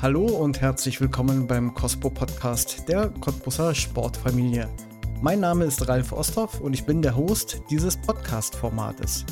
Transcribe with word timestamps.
Hallo 0.00 0.26
und 0.26 0.60
herzlich 0.60 1.00
willkommen 1.00 1.48
beim 1.48 1.74
Cospo 1.74 2.08
Podcast 2.08 2.88
der 2.88 3.08
Cottbusser 3.20 3.74
Sportfamilie. 3.74 4.68
Mein 5.22 5.40
Name 5.40 5.64
ist 5.64 5.88
Ralf 5.88 6.12
Osthoff 6.12 6.60
und 6.60 6.72
ich 6.72 6.86
bin 6.86 7.02
der 7.02 7.16
Host 7.16 7.62
dieses 7.68 7.96
Podcast-Formates. 7.96 9.26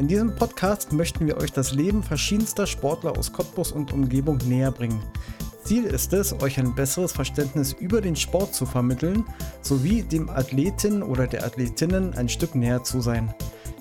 In 0.00 0.08
diesem 0.08 0.34
Podcast 0.34 0.92
möchten 0.92 1.28
wir 1.28 1.36
euch 1.36 1.52
das 1.52 1.72
Leben 1.72 2.02
verschiedenster 2.02 2.66
Sportler 2.66 3.16
aus 3.16 3.32
Cottbus 3.32 3.70
und 3.70 3.92
Umgebung 3.92 4.38
näher 4.48 4.72
bringen. 4.72 5.00
Ziel 5.62 5.84
ist 5.84 6.12
es, 6.12 6.32
euch 6.42 6.58
ein 6.58 6.74
besseres 6.74 7.12
Verständnis 7.12 7.72
über 7.72 8.00
den 8.00 8.16
Sport 8.16 8.52
zu 8.52 8.66
vermitteln, 8.66 9.24
sowie 9.62 10.02
dem 10.02 10.28
Athleten 10.28 11.04
oder 11.04 11.28
der 11.28 11.44
Athletinnen 11.44 12.14
ein 12.14 12.28
Stück 12.28 12.56
näher 12.56 12.82
zu 12.82 13.00
sein. 13.00 13.32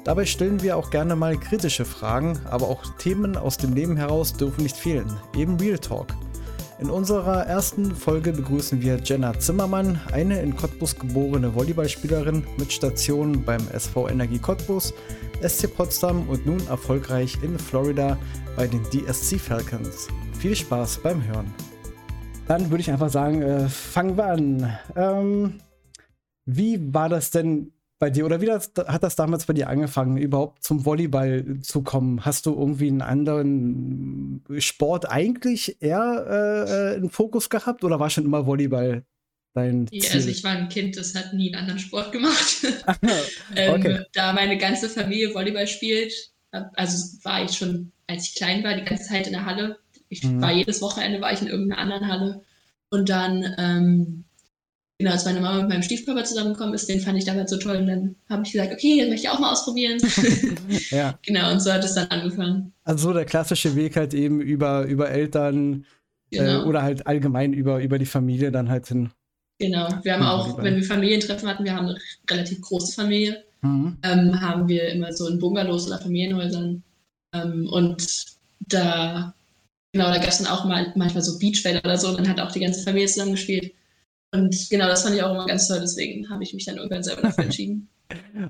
Dabei 0.09 0.25
stellen 0.25 0.63
wir 0.63 0.75
auch 0.75 0.89
gerne 0.89 1.15
mal 1.15 1.37
kritische 1.37 1.85
Fragen, 1.85 2.39
aber 2.49 2.67
auch 2.67 2.97
Themen 2.97 3.37
aus 3.37 3.57
dem 3.57 3.75
Leben 3.75 3.95
heraus 3.95 4.33
dürfen 4.33 4.63
nicht 4.63 4.75
fehlen, 4.75 5.19
eben 5.37 5.57
Real 5.57 5.77
Talk. 5.77 6.07
In 6.79 6.89
unserer 6.89 7.45
ersten 7.45 7.95
Folge 7.95 8.31
begrüßen 8.31 8.81
wir 8.81 8.99
Jenna 9.03 9.37
Zimmermann, 9.37 10.01
eine 10.11 10.41
in 10.41 10.55
Cottbus 10.55 10.97
geborene 10.97 11.53
Volleyballspielerin 11.53 12.43
mit 12.57 12.73
Stationen 12.73 13.45
beim 13.45 13.61
SV 13.71 14.09
Energie 14.09 14.39
Cottbus, 14.39 14.95
SC 15.47 15.71
Potsdam 15.71 16.27
und 16.27 16.43
nun 16.43 16.65
erfolgreich 16.65 17.37
in 17.43 17.59
Florida 17.59 18.17
bei 18.55 18.65
den 18.65 18.81
DSC 18.85 19.37
Falcons. 19.37 20.07
Viel 20.39 20.55
Spaß 20.55 21.03
beim 21.03 21.23
Hören. 21.23 21.53
Dann 22.47 22.71
würde 22.71 22.81
ich 22.81 22.89
einfach 22.89 23.11
sagen, 23.11 23.43
äh, 23.43 23.69
fangen 23.69 24.17
wir 24.17 24.25
an. 24.25 24.79
Ähm, 24.95 25.59
wie 26.47 26.79
war 26.95 27.09
das 27.09 27.29
denn 27.29 27.73
bei 27.99 28.09
dir 28.09 28.25
oder 28.25 28.39
wie 28.39 28.45
das, 28.45 28.71
hat 28.87 29.03
das 29.03 29.17
damals 29.17 29.45
bei 29.45 29.53
dir 29.53 29.67
angefangen, 29.67 30.17
überhaupt 30.17 30.63
zum 30.63 30.85
Volleyball 30.85 31.59
zu 31.61 31.83
kommen? 31.83 32.25
Hast 32.25 32.45
du 32.45 32.55
irgendwie 32.55 32.87
einen 32.87 33.01
anderen 33.01 34.41
Sport 34.57 35.09
eigentlich 35.09 35.81
eher 35.81 36.65
äh, 36.65 36.95
einen 36.95 37.09
Fokus 37.09 37.49
gehabt 37.49 37.83
oder 37.83 37.99
war 37.99 38.09
schon 38.09 38.23
immer 38.23 38.45
Volleyball 38.45 39.03
dein 39.53 39.87
Ziel? 39.87 40.03
Ja, 40.03 40.11
also 40.13 40.29
ich 40.29 40.43
war 40.45 40.51
ein 40.51 40.69
Kind, 40.69 40.95
das 40.95 41.13
hat 41.13 41.33
nie 41.33 41.53
einen 41.53 41.61
anderen 41.61 41.79
Sport 41.79 42.13
gemacht. 42.13 42.65
ähm, 43.55 43.73
okay. 43.73 44.03
Da 44.13 44.31
meine 44.31 44.57
ganze 44.57 44.87
Familie 44.87 45.33
Volleyball 45.33 45.67
spielt, 45.67 46.13
also 46.51 47.17
war 47.23 47.43
ich 47.43 47.51
schon, 47.51 47.91
als 48.07 48.29
ich 48.29 48.35
klein 48.35 48.63
war, 48.63 48.75
die 48.75 48.85
ganze 48.85 49.09
Zeit 49.09 49.27
in 49.27 49.33
der 49.33 49.45
Halle. 49.45 49.77
Ich 50.07 50.23
mhm. 50.23 50.41
war 50.41 50.53
jedes 50.53 50.81
Wochenende 50.81 51.19
war 51.19 51.33
ich 51.33 51.41
in 51.41 51.47
irgendeiner 51.47 51.81
anderen 51.81 52.07
Halle. 52.07 52.41
Und 52.89 53.09
dann 53.09 53.45
ähm, 53.57 54.23
genau, 54.99 55.11
als 55.11 55.25
meine 55.25 55.39
Mama 55.39 55.61
mit 55.61 55.69
meinem 55.69 55.81
Stiefkörper 55.81 56.23
zusammengekommen 56.25 56.75
ist, 56.75 56.87
den 56.87 56.99
fand 56.99 57.17
ich 57.17 57.25
damals 57.25 57.49
so 57.49 57.57
toll. 57.57 57.77
Und 57.77 57.87
dann 57.87 58.15
habe 58.29 58.43
ich 58.45 58.51
gesagt, 58.51 58.73
okay, 58.73 58.99
das 58.99 59.09
möchte 59.09 59.27
ich 59.27 59.29
auch 59.29 59.39
mal 59.39 59.51
ausprobieren. 59.51 59.99
ja. 60.91 61.17
Genau, 61.25 61.51
und 61.51 61.61
so 61.61 61.71
hat 61.71 61.83
es 61.83 61.95
dann 61.95 62.07
angefangen. 62.09 62.73
Also 62.83 63.07
so 63.07 63.13
der 63.13 63.25
klassische 63.25 63.75
Weg 63.75 63.95
halt 63.95 64.13
eben 64.13 64.41
über, 64.41 64.83
über 64.83 65.09
Eltern 65.09 65.85
äh, 66.31 66.37
genau. 66.37 66.63
äh, 66.63 66.65
oder 66.65 66.83
halt 66.83 67.07
allgemein 67.07 67.53
über, 67.53 67.81
über 67.81 67.97
die 67.97 68.05
Familie 68.05 68.51
dann 68.51 68.69
halt 68.69 68.87
hin. 68.87 69.09
Genau, 69.57 69.89
wir 70.03 70.13
haben 70.13 70.23
auch, 70.23 70.61
wenn 70.63 70.75
wir 70.75 70.83
Familientreffen 70.83 71.47
hatten, 71.49 71.65
wir 71.65 71.75
haben 71.75 71.87
eine 71.87 71.97
relativ 72.29 72.61
große 72.61 72.93
Familie, 72.93 73.43
mhm. 73.61 73.97
ähm, 74.03 74.39
haben 74.39 74.69
wir 74.69 74.87
immer 74.89 75.11
so 75.11 75.27
in 75.27 75.39
Bungalows 75.39 75.87
oder 75.87 75.99
Familienhäusern. 75.99 76.81
Ähm, 77.33 77.67
und 77.69 78.25
da, 78.59 79.33
genau, 79.91 80.05
da 80.05 80.17
gab 80.17 80.29
es 80.29 80.37
dann 80.37 80.47
auch 80.47 80.63
mal 80.63 80.93
manchmal 80.95 81.23
so 81.23 81.37
Beachbälle 81.39 81.81
oder 81.81 81.97
so, 81.97 82.15
dann 82.15 82.29
hat 82.29 82.39
auch 82.39 82.53
die 82.53 82.61
ganze 82.61 82.83
Familie 82.83 83.07
zusammengespielt. 83.07 83.73
Und 84.31 84.69
genau, 84.69 84.87
das 84.87 85.03
fand 85.03 85.15
ich 85.15 85.23
auch 85.23 85.33
immer 85.33 85.45
ganz 85.45 85.67
toll, 85.67 85.79
deswegen 85.81 86.29
habe 86.29 86.43
ich 86.43 86.53
mich 86.53 86.65
dann 86.65 86.77
irgendwann 86.77 87.03
selber 87.03 87.23
dafür 87.23 87.45
entschieden. 87.45 87.89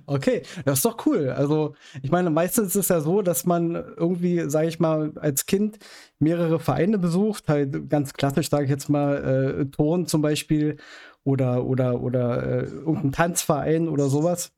Okay, 0.05 0.43
das 0.63 0.79
ist 0.79 0.85
doch 0.85 1.05
cool. 1.05 1.31
Also, 1.31 1.75
ich 2.01 2.11
meine, 2.11 2.29
meistens 2.29 2.67
ist 2.69 2.75
es 2.75 2.87
ja 2.87 3.01
so, 3.01 3.21
dass 3.21 3.45
man 3.45 3.75
irgendwie, 3.75 4.49
sage 4.49 4.69
ich 4.69 4.79
mal, 4.79 5.11
als 5.17 5.47
Kind 5.47 5.79
mehrere 6.17 6.61
Vereine 6.61 6.97
besucht, 6.97 7.49
halt 7.49 7.89
ganz 7.89 8.13
klassisch, 8.13 8.49
sage 8.49 8.63
ich 8.63 8.69
jetzt 8.69 8.87
mal, 8.87 9.17
äh, 9.17 9.65
Turn 9.65 10.07
zum 10.07 10.21
Beispiel 10.21 10.77
oder, 11.25 11.65
oder, 11.65 12.01
oder 12.01 12.43
äh, 12.43 12.63
irgendein 12.67 13.11
Tanzverein 13.11 13.89
oder 13.89 14.07
sowas. 14.07 14.51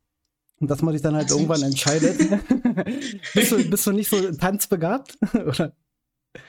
Und 0.59 0.69
dass 0.69 0.83
man 0.83 0.94
sich 0.94 1.01
dann 1.01 1.16
halt 1.16 1.31
irgendwann 1.31 1.63
entscheidet. 1.63 2.19
bist, 3.34 3.51
du, 3.51 3.69
bist 3.69 3.88
du 3.88 3.91
nicht 3.91 4.09
so 4.09 4.31
tanzbegabt? 4.34 5.17
oder? 5.34 5.73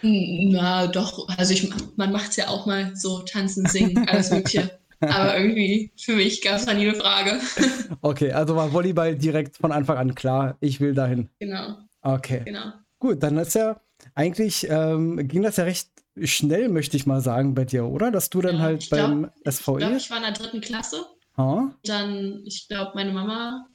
Na, 0.02 0.86
doch. 0.86 1.28
Also 1.36 1.54
ich, 1.54 1.72
man 1.96 2.12
macht 2.12 2.30
es 2.30 2.36
ja 2.36 2.48
auch 2.48 2.66
mal 2.66 2.94
so 2.94 3.20
tanzen, 3.20 3.66
singen, 3.66 4.06
alles 4.08 4.30
Mögliche. 4.30 4.78
Aber 5.00 5.36
irgendwie, 5.36 5.92
für 5.96 6.14
mich 6.14 6.42
gab 6.42 6.56
es 6.56 6.66
da 6.66 6.74
nie 6.74 6.88
eine 6.88 6.98
Frage. 6.98 7.40
Okay, 8.04 8.32
also 8.32 8.56
war 8.56 8.72
Volleyball 8.72 9.14
direkt 9.14 9.56
von 9.56 9.70
Anfang 9.70 9.96
an 9.96 10.14
klar, 10.16 10.56
ich 10.58 10.80
will 10.80 10.92
dahin. 10.92 11.28
Genau. 11.38 11.78
Okay. 12.00 12.42
Genau. 12.44 12.72
Gut, 12.98 13.22
dann 13.22 13.38
ist 13.38 13.54
ja 13.54 13.80
eigentlich, 14.16 14.66
ähm, 14.68 15.28
ging 15.28 15.42
das 15.42 15.56
ja 15.56 15.64
recht 15.64 15.88
schnell, 16.20 16.68
möchte 16.68 16.96
ich 16.96 17.06
mal 17.06 17.20
sagen, 17.20 17.54
bei 17.54 17.64
dir, 17.64 17.84
oder? 17.84 18.10
Dass 18.10 18.28
du 18.28 18.40
dann 18.40 18.56
ja, 18.56 18.62
halt 18.62 18.90
beim 18.90 19.30
glaub, 19.42 19.54
SVE. 19.54 19.72
Ich 19.72 19.78
glaube, 19.78 19.96
ich 19.96 20.10
war 20.10 20.16
in 20.16 20.22
der 20.24 20.32
dritten 20.32 20.60
Klasse. 20.60 21.06
Huh? 21.36 21.70
Dann, 21.84 22.42
ich 22.44 22.66
glaube, 22.68 22.92
meine 22.94 23.12
Mama, 23.12 23.66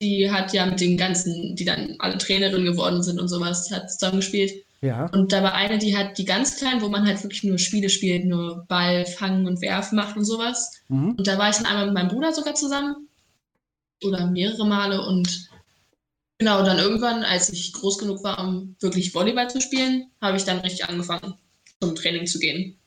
die 0.00 0.30
hat 0.30 0.52
ja 0.52 0.66
mit 0.66 0.80
den 0.80 0.96
ganzen, 0.96 1.56
die 1.56 1.64
dann 1.64 1.96
alle 1.98 2.18
Trainerinnen 2.18 2.66
geworden 2.66 3.02
sind 3.02 3.20
und 3.20 3.28
sowas, 3.28 3.70
hat 3.70 3.90
zusammengespielt. 3.90 4.65
Ja. 4.86 5.06
Und 5.06 5.32
da 5.32 5.42
war 5.42 5.54
eine, 5.54 5.78
die 5.78 5.96
hat 5.96 6.16
die 6.16 6.24
ganz 6.24 6.56
kleinen, 6.56 6.80
wo 6.80 6.88
man 6.88 7.06
halt 7.06 7.22
wirklich 7.22 7.42
nur 7.42 7.58
Spiele 7.58 7.88
spielt, 7.88 8.24
nur 8.24 8.64
Ball 8.68 9.04
fangen 9.04 9.46
und 9.46 9.60
werfen 9.60 9.96
macht 9.96 10.16
und 10.16 10.24
sowas. 10.24 10.80
Mhm. 10.88 11.16
Und 11.18 11.26
da 11.26 11.38
war 11.38 11.50
ich 11.50 11.56
dann 11.56 11.66
einmal 11.66 11.86
mit 11.86 11.94
meinem 11.94 12.08
Bruder 12.08 12.32
sogar 12.32 12.54
zusammen. 12.54 13.08
Oder 14.04 14.26
mehrere 14.28 14.66
Male. 14.66 15.04
Und 15.04 15.48
genau, 16.38 16.62
dann 16.62 16.78
irgendwann, 16.78 17.24
als 17.24 17.48
ich 17.48 17.72
groß 17.72 17.98
genug 17.98 18.22
war, 18.22 18.38
um 18.46 18.76
wirklich 18.80 19.12
Volleyball 19.12 19.50
zu 19.50 19.60
spielen, 19.60 20.10
habe 20.20 20.36
ich 20.36 20.44
dann 20.44 20.58
richtig 20.58 20.88
angefangen, 20.88 21.34
zum 21.80 21.96
Training 21.96 22.26
zu 22.26 22.38
gehen. 22.38 22.78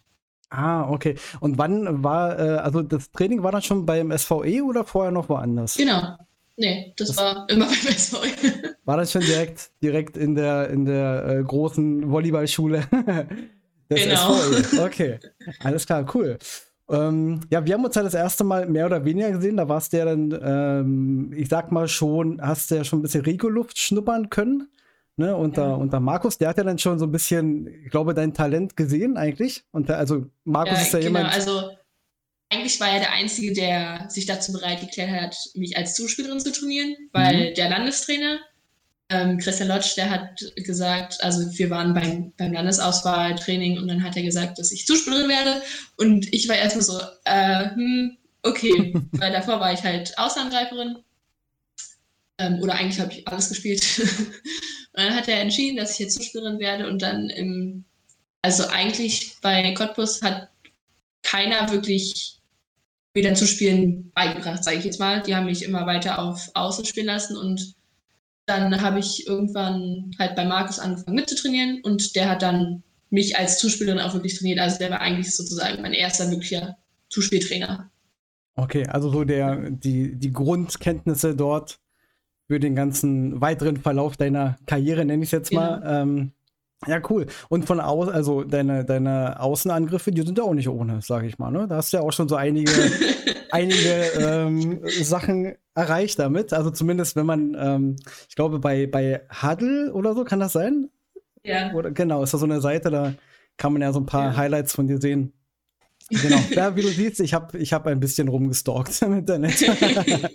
Ah, 0.51 0.89
okay. 0.89 1.15
Und 1.41 1.57
wann 1.57 2.03
war, 2.03 2.39
äh, 2.39 2.57
also 2.57 2.81
das 2.81 3.11
Training 3.11 3.43
war 3.43 3.51
dann 3.51 3.61
schon 3.61 3.85
beim 3.85 4.17
SVE 4.17 4.63
oder 4.63 4.85
vorher 4.85 5.11
noch 5.11 5.29
woanders? 5.29 5.75
Genau. 5.75 6.15
Nee, 6.59 6.93
das, 6.97 7.07
das 7.07 7.17
war 7.17 7.47
immer 7.49 7.65
beim 7.85 7.97
SVE. 7.97 8.75
War 8.83 8.97
das 8.97 9.13
schon 9.13 9.21
direkt, 9.21 9.71
direkt 9.81 10.17
in 10.17 10.35
der, 10.35 10.69
in 10.69 10.83
der 10.83 11.25
äh, 11.25 11.43
großen 11.43 12.11
Volleyballschule? 12.11 12.83
genau. 13.89 14.33
SVE. 14.35 14.83
Okay, 14.83 15.19
alles 15.61 15.85
klar, 15.85 16.05
cool. 16.13 16.37
Ähm, 16.89 17.39
ja, 17.49 17.65
wir 17.65 17.75
haben 17.75 17.85
uns 17.85 17.95
ja 17.95 18.03
das 18.03 18.13
erste 18.13 18.43
Mal 18.43 18.67
mehr 18.67 18.87
oder 18.87 19.05
weniger 19.05 19.31
gesehen. 19.31 19.55
Da 19.55 19.69
warst 19.69 19.93
du 19.93 19.97
ja 19.97 20.05
dann, 20.05 20.37
ähm, 20.43 21.33
ich 21.33 21.47
sag 21.47 21.71
mal 21.71 21.87
schon, 21.87 22.41
hast 22.41 22.71
du 22.71 22.75
ja 22.75 22.83
schon 22.83 22.99
ein 22.99 23.03
bisschen 23.03 23.23
Regoluft 23.23 23.77
schnuppern 23.79 24.29
können. 24.29 24.67
Ne, 25.15 25.35
unter, 25.35 25.67
ja. 25.67 25.73
unter 25.73 25.99
Markus, 25.99 26.37
der 26.37 26.47
hat 26.47 26.57
ja 26.57 26.63
dann 26.63 26.79
schon 26.79 26.97
so 26.97 27.05
ein 27.05 27.11
bisschen, 27.11 27.67
ich 27.67 27.91
glaube, 27.91 28.13
dein 28.13 28.33
Talent 28.33 28.77
gesehen 28.77 29.17
eigentlich. 29.17 29.65
Und 29.71 29.89
der, 29.89 29.97
also 29.97 30.25
Markus 30.45 30.77
ja, 30.77 30.81
ist 30.81 30.93
ja 30.93 30.99
genau, 30.99 31.19
jemand. 31.19 31.35
Also 31.35 31.71
eigentlich 32.49 32.79
war 32.79 32.89
er 32.89 32.99
der 32.99 33.11
Einzige, 33.11 33.53
der 33.53 34.05
sich 34.09 34.25
dazu 34.25 34.51
bereit 34.51 34.81
geklärt 34.81 35.09
hat, 35.09 35.35
mich 35.53 35.77
als 35.77 35.93
Zuspielerin 35.95 36.39
zu 36.39 36.51
trainieren, 36.51 36.95
weil 37.11 37.51
mhm. 37.51 37.53
der 37.53 37.69
Landestrainer, 37.69 38.39
ähm, 39.09 39.37
Christian 39.37 39.69
Lodge, 39.69 39.93
der 39.95 40.09
hat 40.09 40.39
gesagt, 40.55 41.23
also 41.23 41.57
wir 41.57 41.69
waren 41.69 41.93
beim, 41.93 42.33
beim 42.37 42.53
Landesauswahltraining 42.53 43.77
und 43.77 43.87
dann 43.87 44.03
hat 44.03 44.17
er 44.17 44.23
gesagt, 44.23 44.57
dass 44.57 44.71
ich 44.71 44.87
Zuspielerin 44.87 45.29
werde 45.29 45.61
und 45.97 46.31
ich 46.33 46.47
war 46.49 46.55
erstmal 46.55 46.83
so, 46.83 46.99
äh, 47.25 47.69
hm, 47.69 48.17
okay, 48.43 48.93
weil 49.11 49.31
davor 49.31 49.59
war 49.59 49.73
ich 49.73 49.83
halt 49.83 50.17
Außenangreiferin 50.17 50.97
ähm, 52.39 52.59
oder 52.61 52.73
eigentlich 52.75 52.99
habe 52.99 53.13
ich 53.13 53.27
alles 53.27 53.49
gespielt. 53.49 53.83
und 53.99 55.03
dann 55.03 55.15
hat 55.15 55.27
er 55.27 55.41
entschieden, 55.41 55.77
dass 55.77 55.93
ich 55.93 55.99
jetzt 55.99 56.15
Zuspielerin 56.15 56.59
werde 56.59 56.87
und 56.87 57.01
dann 57.01 57.29
im, 57.29 57.85
also 58.41 58.65
eigentlich 58.67 59.35
bei 59.41 59.71
Cottbus 59.73 60.21
hat 60.23 60.49
keiner 61.21 61.71
wirklich 61.71 62.38
dann 63.13 63.35
zu 63.35 63.47
spielen 63.47 64.11
beigebracht, 64.13 64.63
sage 64.63 64.77
ich 64.77 64.85
jetzt 64.85 64.99
mal. 64.99 65.21
Die 65.21 65.35
haben 65.35 65.45
mich 65.45 65.63
immer 65.63 65.85
weiter 65.85 66.19
auf 66.19 66.49
Außen 66.53 66.85
spielen 66.85 67.07
lassen 67.07 67.35
und 67.35 67.75
dann 68.45 68.81
habe 68.81 68.99
ich 68.99 69.27
irgendwann 69.27 70.11
halt 70.17 70.35
bei 70.35 70.45
Markus 70.45 70.79
angefangen 70.79 71.15
mitzutrainieren 71.15 71.81
und 71.83 72.15
der 72.15 72.29
hat 72.29 72.41
dann 72.41 72.83
mich 73.09 73.37
als 73.37 73.59
Zuspielerin 73.59 73.99
auch 73.99 74.13
wirklich 74.13 74.37
trainiert. 74.37 74.59
Also 74.59 74.77
der 74.79 74.91
war 74.91 75.01
eigentlich 75.01 75.35
sozusagen 75.35 75.81
mein 75.81 75.93
erster 75.93 76.29
wirklicher 76.31 76.77
Zuspieltrainer. 77.09 77.91
Okay, 78.55 78.85
also 78.87 79.09
so 79.09 79.23
der, 79.23 79.69
die, 79.69 80.15
die 80.15 80.33
Grundkenntnisse 80.33 81.35
dort 81.35 81.79
für 82.47 82.59
den 82.59 82.75
ganzen 82.75 83.39
weiteren 83.41 83.77
Verlauf 83.77 84.17
deiner 84.17 84.57
Karriere, 84.65 85.05
nenne 85.05 85.23
ich 85.23 85.27
es 85.27 85.31
jetzt 85.31 85.53
mal, 85.53 85.79
genau. 85.79 86.01
ähm, 86.01 86.31
ja, 86.87 87.01
cool. 87.09 87.25
Und 87.49 87.65
von 87.65 87.79
außen, 87.79 88.13
also 88.13 88.43
deine, 88.43 88.85
deine 88.85 89.39
Außenangriffe, 89.39 90.11
die 90.11 90.21
sind 90.21 90.37
ja 90.37 90.43
auch 90.45 90.53
nicht 90.53 90.69
ohne, 90.69 91.01
sage 91.01 91.27
ich 91.27 91.37
mal. 91.37 91.51
Ne? 91.51 91.67
Da 91.67 91.77
hast 91.77 91.91
du 91.91 91.97
ja 91.97 92.03
auch 92.03 92.13
schon 92.13 92.29
so 92.29 92.35
einige, 92.35 92.71
einige 93.51 93.93
ähm, 94.17 94.79
Sachen 95.01 95.55
erreicht 95.75 96.19
damit. 96.19 96.53
Also 96.53 96.71
zumindest, 96.71 97.15
wenn 97.15 97.25
man, 97.25 97.55
ähm, 97.59 97.95
ich 98.29 98.35
glaube, 98.35 98.59
bei, 98.59 98.87
bei 98.87 99.21
Huddle 99.41 99.93
oder 99.93 100.15
so, 100.15 100.23
kann 100.23 100.39
das 100.39 100.53
sein? 100.53 100.89
Ja. 101.43 101.73
Oder, 101.73 101.91
genau, 101.91 102.23
ist 102.23 102.33
da 102.33 102.37
so 102.37 102.45
eine 102.45 102.61
Seite, 102.61 102.89
da 102.89 103.13
kann 103.57 103.73
man 103.73 103.81
ja 103.81 103.91
so 103.91 103.99
ein 103.99 104.05
paar 104.05 104.31
ja. 104.31 104.37
Highlights 104.37 104.73
von 104.73 104.87
dir 104.87 105.01
sehen. 105.01 105.33
Genau. 106.09 106.39
ja, 106.51 106.75
wie 106.75 106.81
du 106.81 106.89
siehst, 106.89 107.19
ich 107.19 107.33
habe 107.33 107.57
ich 107.57 107.73
hab 107.73 107.87
ein 107.87 107.99
bisschen 107.99 108.29
rumgestalkt 108.29 109.01
im 109.01 109.19
Internet. 109.19 109.59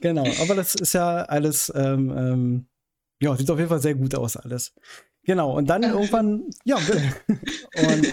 genau, 0.00 0.26
aber 0.40 0.54
das 0.54 0.74
ist 0.74 0.94
ja 0.94 1.22
alles, 1.22 1.72
ähm, 1.74 2.14
ähm, 2.16 2.66
ja, 3.20 3.36
sieht 3.36 3.50
auf 3.50 3.58
jeden 3.58 3.68
Fall 3.68 3.80
sehr 3.80 3.94
gut 3.94 4.14
aus 4.14 4.36
alles. 4.36 4.74
Genau, 5.26 5.56
und 5.56 5.68
dann 5.68 5.82
irgendwann, 5.82 6.44
ja, 6.64 6.76
und 6.76 8.06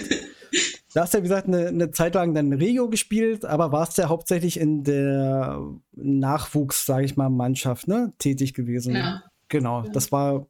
da 0.93 1.01
hast 1.01 1.13
du 1.13 1.19
ja, 1.19 1.23
wie 1.23 1.27
gesagt, 1.27 1.47
eine, 1.47 1.67
eine 1.67 1.91
Zeit 1.91 2.15
lang 2.15 2.33
dann 2.33 2.51
Regio 2.53 2.89
gespielt, 2.89 3.45
aber 3.45 3.71
warst 3.71 3.99
ja 3.99 4.09
hauptsächlich 4.09 4.59
in 4.59 4.83
der 4.83 5.61
Nachwuchs, 5.91 6.87
sage 6.87 7.05
ich 7.05 7.15
mal, 7.15 7.29
Mannschaft, 7.29 7.87
ne, 7.87 8.13
tätig 8.17 8.55
gewesen. 8.55 8.95
Ja. 8.95 9.23
Genau, 9.47 9.83
ja. 9.83 9.91
das 9.91 10.11
war, 10.11 10.47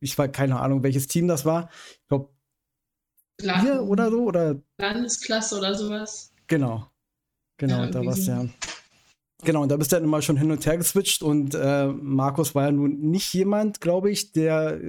ich 0.00 0.18
war 0.18 0.26
keine 0.26 0.58
Ahnung, 0.60 0.82
welches 0.82 1.06
Team 1.06 1.28
das 1.28 1.44
war. 1.44 1.70
Ich 2.02 2.08
glaube, 2.08 2.30
hier 3.40 3.82
oder 3.82 4.10
so, 4.10 4.24
oder? 4.24 4.60
Landesklasse 4.78 5.58
oder 5.58 5.74
sowas. 5.74 6.32
Genau. 6.48 6.90
Genau, 7.58 7.84
ja, 7.84 7.90
da 7.90 8.04
warst 8.04 8.26
du 8.26 8.32
ja. 8.32 8.44
Genau, 9.44 9.62
und 9.62 9.68
da 9.70 9.76
bist 9.76 9.92
du 9.92 9.96
dann 9.96 10.04
immer 10.04 10.20
schon 10.20 10.36
hin 10.36 10.50
und 10.50 10.66
her 10.66 10.78
geswitcht 10.78 11.22
und 11.22 11.54
äh, 11.54 11.86
Markus 11.86 12.56
war 12.56 12.64
ja 12.64 12.72
nun 12.72 12.98
nicht 12.98 13.32
jemand, 13.34 13.80
glaube 13.80 14.10
ich, 14.10 14.32
der 14.32 14.80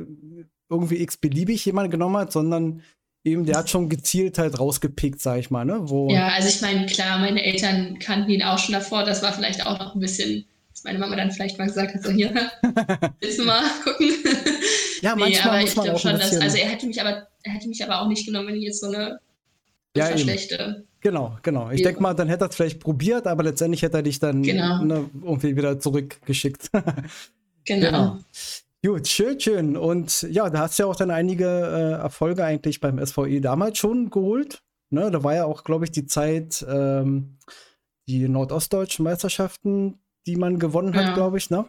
irgendwie 0.69 1.01
x-beliebig 1.01 1.65
jemanden 1.65 1.91
genommen 1.91 2.17
hat, 2.17 2.31
sondern 2.31 2.83
eben, 3.23 3.45
der 3.45 3.57
hat 3.57 3.69
schon 3.69 3.89
gezielt 3.89 4.37
halt 4.37 4.59
rausgepickt, 4.59 5.21
sag 5.21 5.39
ich 5.39 5.51
mal, 5.51 5.65
ne? 5.65 5.79
Wo 5.81 6.09
ja, 6.09 6.29
also 6.29 6.47
ich 6.49 6.61
meine, 6.61 6.85
klar, 6.85 7.19
meine 7.19 7.43
Eltern 7.43 7.99
kannten 7.99 8.31
ihn 8.31 8.43
auch 8.43 8.57
schon 8.57 8.73
davor, 8.73 9.03
das 9.03 9.21
war 9.21 9.33
vielleicht 9.33 9.65
auch 9.65 9.79
noch 9.79 9.95
ein 9.95 9.99
bisschen, 9.99 10.45
dass 10.71 10.83
meine 10.83 10.99
Mama 10.99 11.15
dann 11.15 11.31
vielleicht 11.31 11.57
mal 11.57 11.67
gesagt 11.67 11.93
hat, 11.93 12.03
so 12.03 12.11
hier, 12.11 12.31
willst 13.19 13.39
du 13.39 13.45
mal 13.45 13.63
gucken? 13.83 14.11
Ja, 15.01 15.15
nee, 15.15 15.21
manchmal 15.21 15.49
aber 15.49 15.61
muss 15.61 15.75
man 15.75 15.85
ich 15.85 15.91
glaube 15.91 15.99
schon, 15.99 16.19
dass, 16.19 16.37
also 16.37 16.57
er 16.57 16.69
hätte 16.69 16.87
mich 16.87 17.01
aber, 17.01 17.27
er 17.43 17.51
hätte 17.51 17.67
mich 17.67 17.83
aber 17.83 18.01
auch 18.01 18.07
nicht 18.07 18.25
genommen, 18.25 18.47
wenn 18.47 18.55
ich 18.55 18.63
jetzt 18.63 18.81
so 18.81 18.87
eine 18.87 19.19
ja, 19.95 20.17
schlechte. 20.17 20.85
Genau, 21.01 21.37
genau. 21.41 21.69
Ich 21.71 21.83
denke 21.83 22.01
mal, 22.01 22.13
dann 22.13 22.27
hätte 22.27 22.45
er 22.45 22.49
es 22.49 22.55
vielleicht 22.55 22.79
probiert, 22.79 23.27
aber 23.27 23.43
letztendlich 23.43 23.81
hätte 23.81 23.97
er 23.97 24.03
dich 24.03 24.19
dann 24.19 24.43
genau. 24.43 24.83
ne, 24.83 25.09
irgendwie 25.23 25.55
wieder 25.55 25.79
zurückgeschickt. 25.79 26.69
genau. 27.65 27.85
genau. 27.85 28.19
Gut, 28.87 29.05
schön, 29.09 29.37
schön. 29.37 29.75
Und 29.75 30.21
ja, 30.21 30.49
da 30.49 30.59
hast 30.59 30.79
du 30.79 30.83
ja 30.83 30.89
auch 30.89 30.95
dann 30.95 31.11
einige 31.11 31.45
äh, 31.45 32.01
Erfolge 32.01 32.45
eigentlich 32.45 32.79
beim 32.79 33.05
SVE 33.05 33.41
damals 33.41 33.77
schon 33.79 34.09
geholt. 34.09 34.63
Ne, 34.89 35.11
da 35.11 35.25
war 35.25 35.35
ja 35.35 35.43
auch, 35.43 35.65
glaube 35.65 35.83
ich, 35.83 35.91
die 35.91 36.05
Zeit, 36.05 36.65
ähm, 36.69 37.37
die 38.07 38.29
nordostdeutschen 38.29 39.03
Meisterschaften, 39.03 39.99
die 40.25 40.37
man 40.37 40.57
gewonnen 40.57 40.95
hat, 40.95 41.03
ja. 41.03 41.13
glaube 41.15 41.37
ich, 41.37 41.49
ne? 41.49 41.65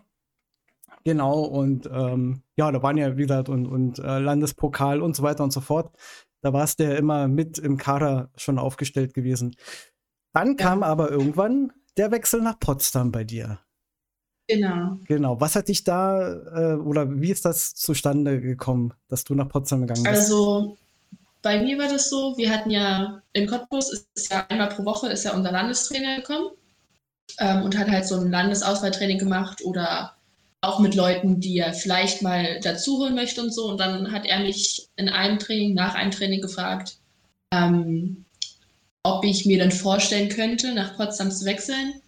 Genau, 1.02 1.40
und 1.40 1.90
ähm, 1.92 2.44
ja, 2.56 2.70
da 2.70 2.84
waren 2.84 2.96
ja, 2.96 3.16
wie 3.16 3.22
gesagt, 3.22 3.48
und, 3.48 3.66
und 3.66 3.98
äh, 3.98 4.20
Landespokal 4.20 5.02
und 5.02 5.16
so 5.16 5.24
weiter 5.24 5.42
und 5.42 5.52
so 5.52 5.60
fort. 5.60 5.92
Da 6.40 6.52
warst 6.52 6.78
du 6.78 6.84
ja 6.84 6.94
immer 6.94 7.26
mit 7.26 7.58
im 7.58 7.78
Kader 7.78 8.30
schon 8.36 8.60
aufgestellt 8.60 9.12
gewesen. 9.12 9.56
Dann 10.34 10.50
ja. 10.50 10.54
kam 10.54 10.84
aber 10.84 11.10
irgendwann 11.10 11.72
der 11.96 12.12
Wechsel 12.12 12.42
nach 12.42 12.60
Potsdam 12.60 13.10
bei 13.10 13.24
dir. 13.24 13.58
Genau. 14.48 14.98
Genau. 15.06 15.40
Was 15.40 15.54
hat 15.54 15.68
dich 15.68 15.84
da 15.84 16.32
äh, 16.32 16.76
oder 16.76 17.20
wie 17.20 17.30
ist 17.30 17.44
das 17.44 17.74
zustande 17.74 18.40
gekommen, 18.40 18.94
dass 19.08 19.24
du 19.24 19.34
nach 19.34 19.48
Potsdam 19.48 19.82
gegangen 19.82 20.02
bist? 20.02 20.16
Also 20.16 20.76
bei 21.42 21.62
mir 21.62 21.78
war 21.78 21.88
das 21.88 22.08
so, 22.08 22.36
wir 22.38 22.50
hatten 22.50 22.70
ja 22.70 23.22
in 23.34 23.46
Cottbus 23.46 24.06
ist 24.14 24.32
ja 24.32 24.46
einmal 24.48 24.70
pro 24.70 24.84
Woche 24.84 25.08
ist 25.08 25.24
ja 25.24 25.34
unser 25.34 25.52
Landestrainer 25.52 26.16
gekommen 26.16 26.48
ähm, 27.38 27.62
und 27.62 27.78
hat 27.78 27.88
halt 27.88 28.06
so 28.06 28.16
ein 28.16 28.30
Landesauswahltraining 28.30 29.18
gemacht 29.18 29.62
oder 29.64 30.14
auch 30.60 30.80
mit 30.80 30.94
Leuten, 30.94 31.40
die 31.40 31.58
er 31.58 31.72
vielleicht 31.72 32.22
mal 32.22 32.58
dazuholen 32.60 33.14
möchte 33.14 33.42
und 33.42 33.52
so. 33.52 33.70
Und 33.70 33.78
dann 33.78 34.10
hat 34.10 34.26
er 34.26 34.40
mich 34.40 34.88
in 34.96 35.08
einem 35.08 35.38
Training, 35.38 35.74
nach 35.74 35.94
einem 35.94 36.10
Training 36.10 36.40
gefragt, 36.40 36.96
ähm, 37.52 38.24
ob 39.04 39.24
ich 39.24 39.46
mir 39.46 39.58
dann 39.58 39.70
vorstellen 39.70 40.28
könnte, 40.28 40.74
nach 40.74 40.96
Potsdam 40.96 41.30
zu 41.30 41.44
wechseln. 41.44 42.00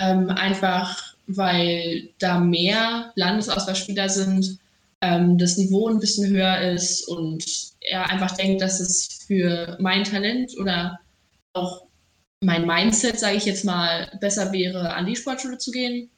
Ähm, 0.00 0.30
einfach 0.30 1.14
weil 1.36 2.10
da 2.18 2.40
mehr 2.40 3.12
Landesauswahlspieler 3.16 4.08
sind, 4.08 4.58
ähm, 5.00 5.38
das 5.38 5.56
Niveau 5.56 5.88
ein 5.88 6.00
bisschen 6.00 6.28
höher 6.30 6.60
ist 6.72 7.08
und 7.08 7.44
er 7.80 8.10
einfach 8.10 8.36
denkt, 8.36 8.60
dass 8.60 8.80
es 8.80 9.24
für 9.26 9.76
mein 9.80 10.04
Talent 10.04 10.52
oder 10.58 11.00
auch 11.54 11.86
mein 12.42 12.66
Mindset, 12.66 13.18
sage 13.18 13.36
ich 13.36 13.44
jetzt 13.44 13.64
mal, 13.64 14.10
besser 14.20 14.52
wäre, 14.52 14.94
an 14.94 15.06
die 15.06 15.16
Sportschule 15.16 15.58
zu 15.58 15.70
gehen. 15.70 16.10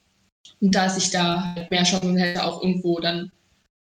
Und 0.60 0.74
dass 0.74 0.96
ich 0.96 1.10
da 1.10 1.54
halt 1.54 1.70
mehr 1.70 1.84
Chancen 1.84 2.16
hätte, 2.16 2.44
auch 2.44 2.62
irgendwo 2.62 3.00
dann 3.00 3.30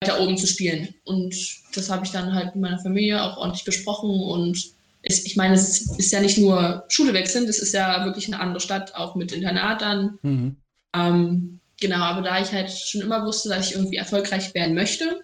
weiter 0.01 0.19
oben 0.19 0.37
zu 0.37 0.47
spielen. 0.47 0.93
Und 1.03 1.35
das 1.75 1.89
habe 1.89 2.05
ich 2.05 2.11
dann 2.11 2.33
halt 2.33 2.55
mit 2.55 2.61
meiner 2.61 2.79
Familie 2.79 3.21
auch 3.21 3.37
ordentlich 3.37 3.65
besprochen. 3.65 4.09
Und 4.09 4.71
ich 5.03 5.35
meine, 5.35 5.55
es 5.55 5.97
ist 5.97 6.11
ja 6.11 6.21
nicht 6.21 6.37
nur 6.37 6.85
Schule 6.89 7.13
wechseln, 7.13 7.47
das 7.47 7.59
ist 7.59 7.73
ja 7.73 8.05
wirklich 8.05 8.27
eine 8.27 8.39
andere 8.39 8.61
Stadt, 8.61 8.95
auch 8.95 9.15
mit 9.15 9.31
Internat 9.31 9.81
dann. 9.81 10.19
Mhm. 10.21 10.55
Ähm, 10.95 11.59
genau, 11.79 11.97
aber 11.97 12.21
da 12.21 12.41
ich 12.41 12.51
halt 12.51 12.71
schon 12.71 13.01
immer 13.01 13.25
wusste, 13.25 13.49
dass 13.49 13.69
ich 13.69 13.75
irgendwie 13.75 13.97
erfolgreich 13.97 14.53
werden 14.53 14.75
möchte, 14.75 15.23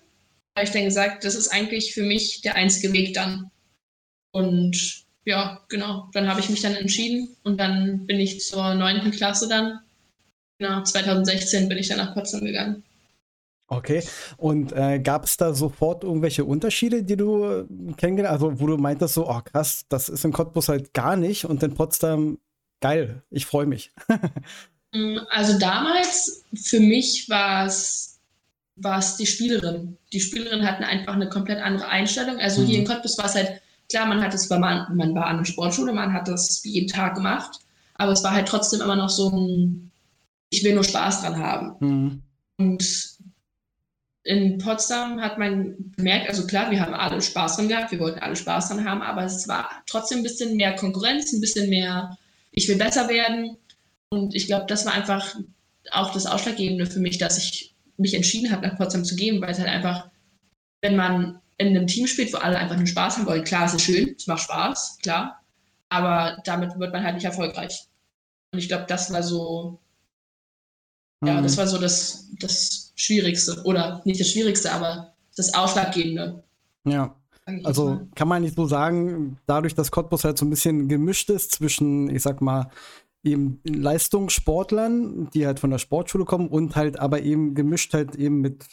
habe 0.55 0.65
ich 0.65 0.71
dann 0.71 0.85
gesagt, 0.85 1.23
das 1.23 1.35
ist 1.35 1.49
eigentlich 1.49 1.93
für 1.93 2.03
mich 2.03 2.41
der 2.41 2.55
einzige 2.55 2.93
Weg 2.93 3.13
dann. 3.13 3.51
Und 4.31 5.05
ja, 5.25 5.61
genau, 5.69 6.09
dann 6.13 6.27
habe 6.27 6.39
ich 6.39 6.49
mich 6.49 6.61
dann 6.61 6.75
entschieden 6.75 7.35
und 7.43 7.59
dann 7.59 8.05
bin 8.05 8.19
ich 8.19 8.41
zur 8.41 8.73
neunten 8.75 9.11
Klasse 9.11 9.47
dann. 9.47 9.79
Genau, 10.59 10.83
2016 10.83 11.69
bin 11.69 11.77
ich 11.77 11.89
dann 11.89 11.97
nach 11.97 12.13
Potsdam 12.13 12.45
gegangen. 12.45 12.83
Okay, 13.69 14.01
und 14.37 14.71
äh, 14.71 14.99
gab 14.99 15.25
es 15.25 15.35
da 15.35 15.53
sofort 15.53 16.05
irgendwelche 16.05 16.45
Unterschiede, 16.45 17.03
die 17.03 17.17
du 17.17 17.43
äh, 17.43 17.65
kennengelernt 17.97 18.35
hast? 18.35 18.43
Also, 18.43 18.59
wo 18.61 18.67
du 18.67 18.77
meintest, 18.77 19.15
so, 19.15 19.29
oh 19.29 19.41
krass, 19.41 19.85
das 19.89 20.07
ist 20.07 20.23
in 20.23 20.31
Cottbus 20.31 20.69
halt 20.69 20.93
gar 20.93 21.17
nicht 21.17 21.43
und 21.43 21.61
in 21.61 21.73
Potsdam 21.73 22.39
geil, 22.79 23.23
ich 23.29 23.45
freue 23.45 23.65
mich. 23.65 23.91
Mm, 24.93 25.17
also 25.29 25.57
damals, 25.59 26.43
für 26.55 26.79
mich 26.79 27.27
war 27.29 27.65
es 27.65 28.07
war 28.77 28.99
es 28.99 29.17
die 29.17 29.25
Spielerin. 29.25 29.97
Die 30.13 30.19
Spielerin 30.19 30.65
hatten 30.65 30.83
einfach 30.83 31.13
eine 31.13 31.29
komplett 31.29 31.59
andere 31.59 31.87
Einstellung. 31.87 32.39
Also 32.39 32.61
mhm. 32.61 32.65
hier 32.65 32.77
in 32.77 32.83
mhm. 32.83 32.87
Cottbus 32.87 33.17
war 33.17 33.25
es 33.25 33.35
halt, 33.35 33.61
klar, 33.89 34.05
man 34.05 34.21
hat 34.21 34.33
es, 34.33 34.49
man, 34.49 34.59
man 34.95 35.15
war 35.15 35.25
an 35.25 35.37
der 35.37 35.45
Sportschule, 35.45 35.93
man 35.93 36.13
hat 36.13 36.27
das 36.27 36.63
jeden 36.63 36.87
Tag 36.87 37.15
gemacht, 37.15 37.59
aber 37.95 38.11
es 38.11 38.23
war 38.23 38.33
halt 38.33 38.47
trotzdem 38.47 38.81
immer 38.81 38.95
noch 38.95 39.09
so 39.09 39.29
ein, 39.29 39.91
ich 40.49 40.63
will 40.63 40.75
nur 40.75 40.83
Spaß 40.83 41.21
dran 41.21 41.37
haben. 41.37 41.75
Mhm. 41.79 42.21
Und 42.57 43.17
in 44.23 44.57
Potsdam 44.57 45.21
hat 45.21 45.37
man 45.37 45.93
gemerkt, 45.95 46.29
also 46.29 46.45
klar, 46.45 46.69
wir 46.69 46.81
haben 46.81 46.93
alle 46.93 47.21
Spaß 47.21 47.55
dran 47.55 47.69
gehabt, 47.69 47.91
wir 47.91 47.99
wollten 47.99 48.19
alle 48.19 48.35
Spaß 48.35 48.69
dran 48.69 48.85
haben, 48.85 49.01
aber 49.01 49.23
es 49.23 49.47
war 49.47 49.69
trotzdem 49.87 50.19
ein 50.19 50.23
bisschen 50.23 50.57
mehr 50.57 50.75
Konkurrenz, 50.75 51.31
ein 51.31 51.41
bisschen 51.41 51.69
mehr, 51.69 52.17
ich 52.51 52.67
will 52.67 52.77
besser 52.77 53.07
werden. 53.07 53.57
Und 54.09 54.35
ich 54.35 54.47
glaube, 54.47 54.65
das 54.67 54.85
war 54.85 54.93
einfach 54.93 55.35
auch 55.91 56.13
das 56.13 56.25
Ausschlaggebende 56.25 56.85
für 56.85 56.99
mich, 56.99 57.17
dass 57.17 57.37
ich 57.37 57.75
mich 57.97 58.13
entschieden 58.13 58.51
habe, 58.51 58.67
nach 58.67 58.77
Potsdam 58.77 59.03
zu 59.03 59.15
gehen, 59.15 59.41
weil 59.41 59.51
es 59.51 59.59
halt 59.59 59.69
einfach, 59.69 60.09
wenn 60.81 60.95
man 60.95 61.41
in 61.57 61.69
einem 61.69 61.87
Team 61.87 62.07
spielt, 62.07 62.31
wo 62.33 62.37
alle 62.37 62.57
einfach 62.57 62.77
nur 62.77 62.85
Spaß 62.85 63.17
haben 63.17 63.25
wollen, 63.25 63.43
klar, 63.43 63.65
es 63.65 63.73
ist 63.73 63.81
schön, 63.81 64.15
es 64.17 64.27
macht 64.27 64.43
Spaß, 64.43 64.99
klar, 65.01 65.43
aber 65.89 66.41
damit 66.45 66.77
wird 66.77 66.93
man 66.93 67.03
halt 67.03 67.15
nicht 67.15 67.25
erfolgreich. 67.25 67.87
Und 68.51 68.59
ich 68.59 68.67
glaube, 68.67 68.85
das 68.87 69.11
war 69.11 69.23
so, 69.23 69.79
mhm. 71.21 71.27
ja, 71.27 71.41
das 71.41 71.57
war 71.57 71.67
so 71.67 71.79
das, 71.79 72.29
das 72.39 72.93
Schwierigste, 72.95 73.61
oder 73.63 74.01
nicht 74.05 74.19
das 74.19 74.31
Schwierigste, 74.31 74.71
aber 74.71 75.15
das 75.35 75.53
Ausschlaggebende. 75.53 76.43
Ja. 76.85 77.15
Also 77.63 78.01
kann 78.13 78.27
man 78.27 78.41
nicht 78.41 78.57
so 78.57 78.67
sagen, 78.67 79.39
dadurch, 79.45 79.73
dass 79.73 79.89
Cottbus 79.89 80.25
halt 80.25 80.37
so 80.37 80.45
ein 80.45 80.49
bisschen 80.49 80.89
gemischt 80.89 81.29
ist 81.29 81.53
zwischen, 81.53 82.13
ich 82.13 82.21
sag 82.21 82.41
mal, 82.41 82.69
eben 83.23 83.59
Leistungssportlern, 83.63 85.29
die 85.33 85.45
halt 85.45 85.59
von 85.59 85.69
der 85.69 85.79
Sportschule 85.79 86.25
kommen 86.25 86.47
und 86.47 86.75
halt 86.75 86.99
aber 86.99 87.21
eben 87.21 87.55
gemischt 87.55 87.93
halt 87.93 88.15
eben 88.15 88.41
mit, 88.41 88.65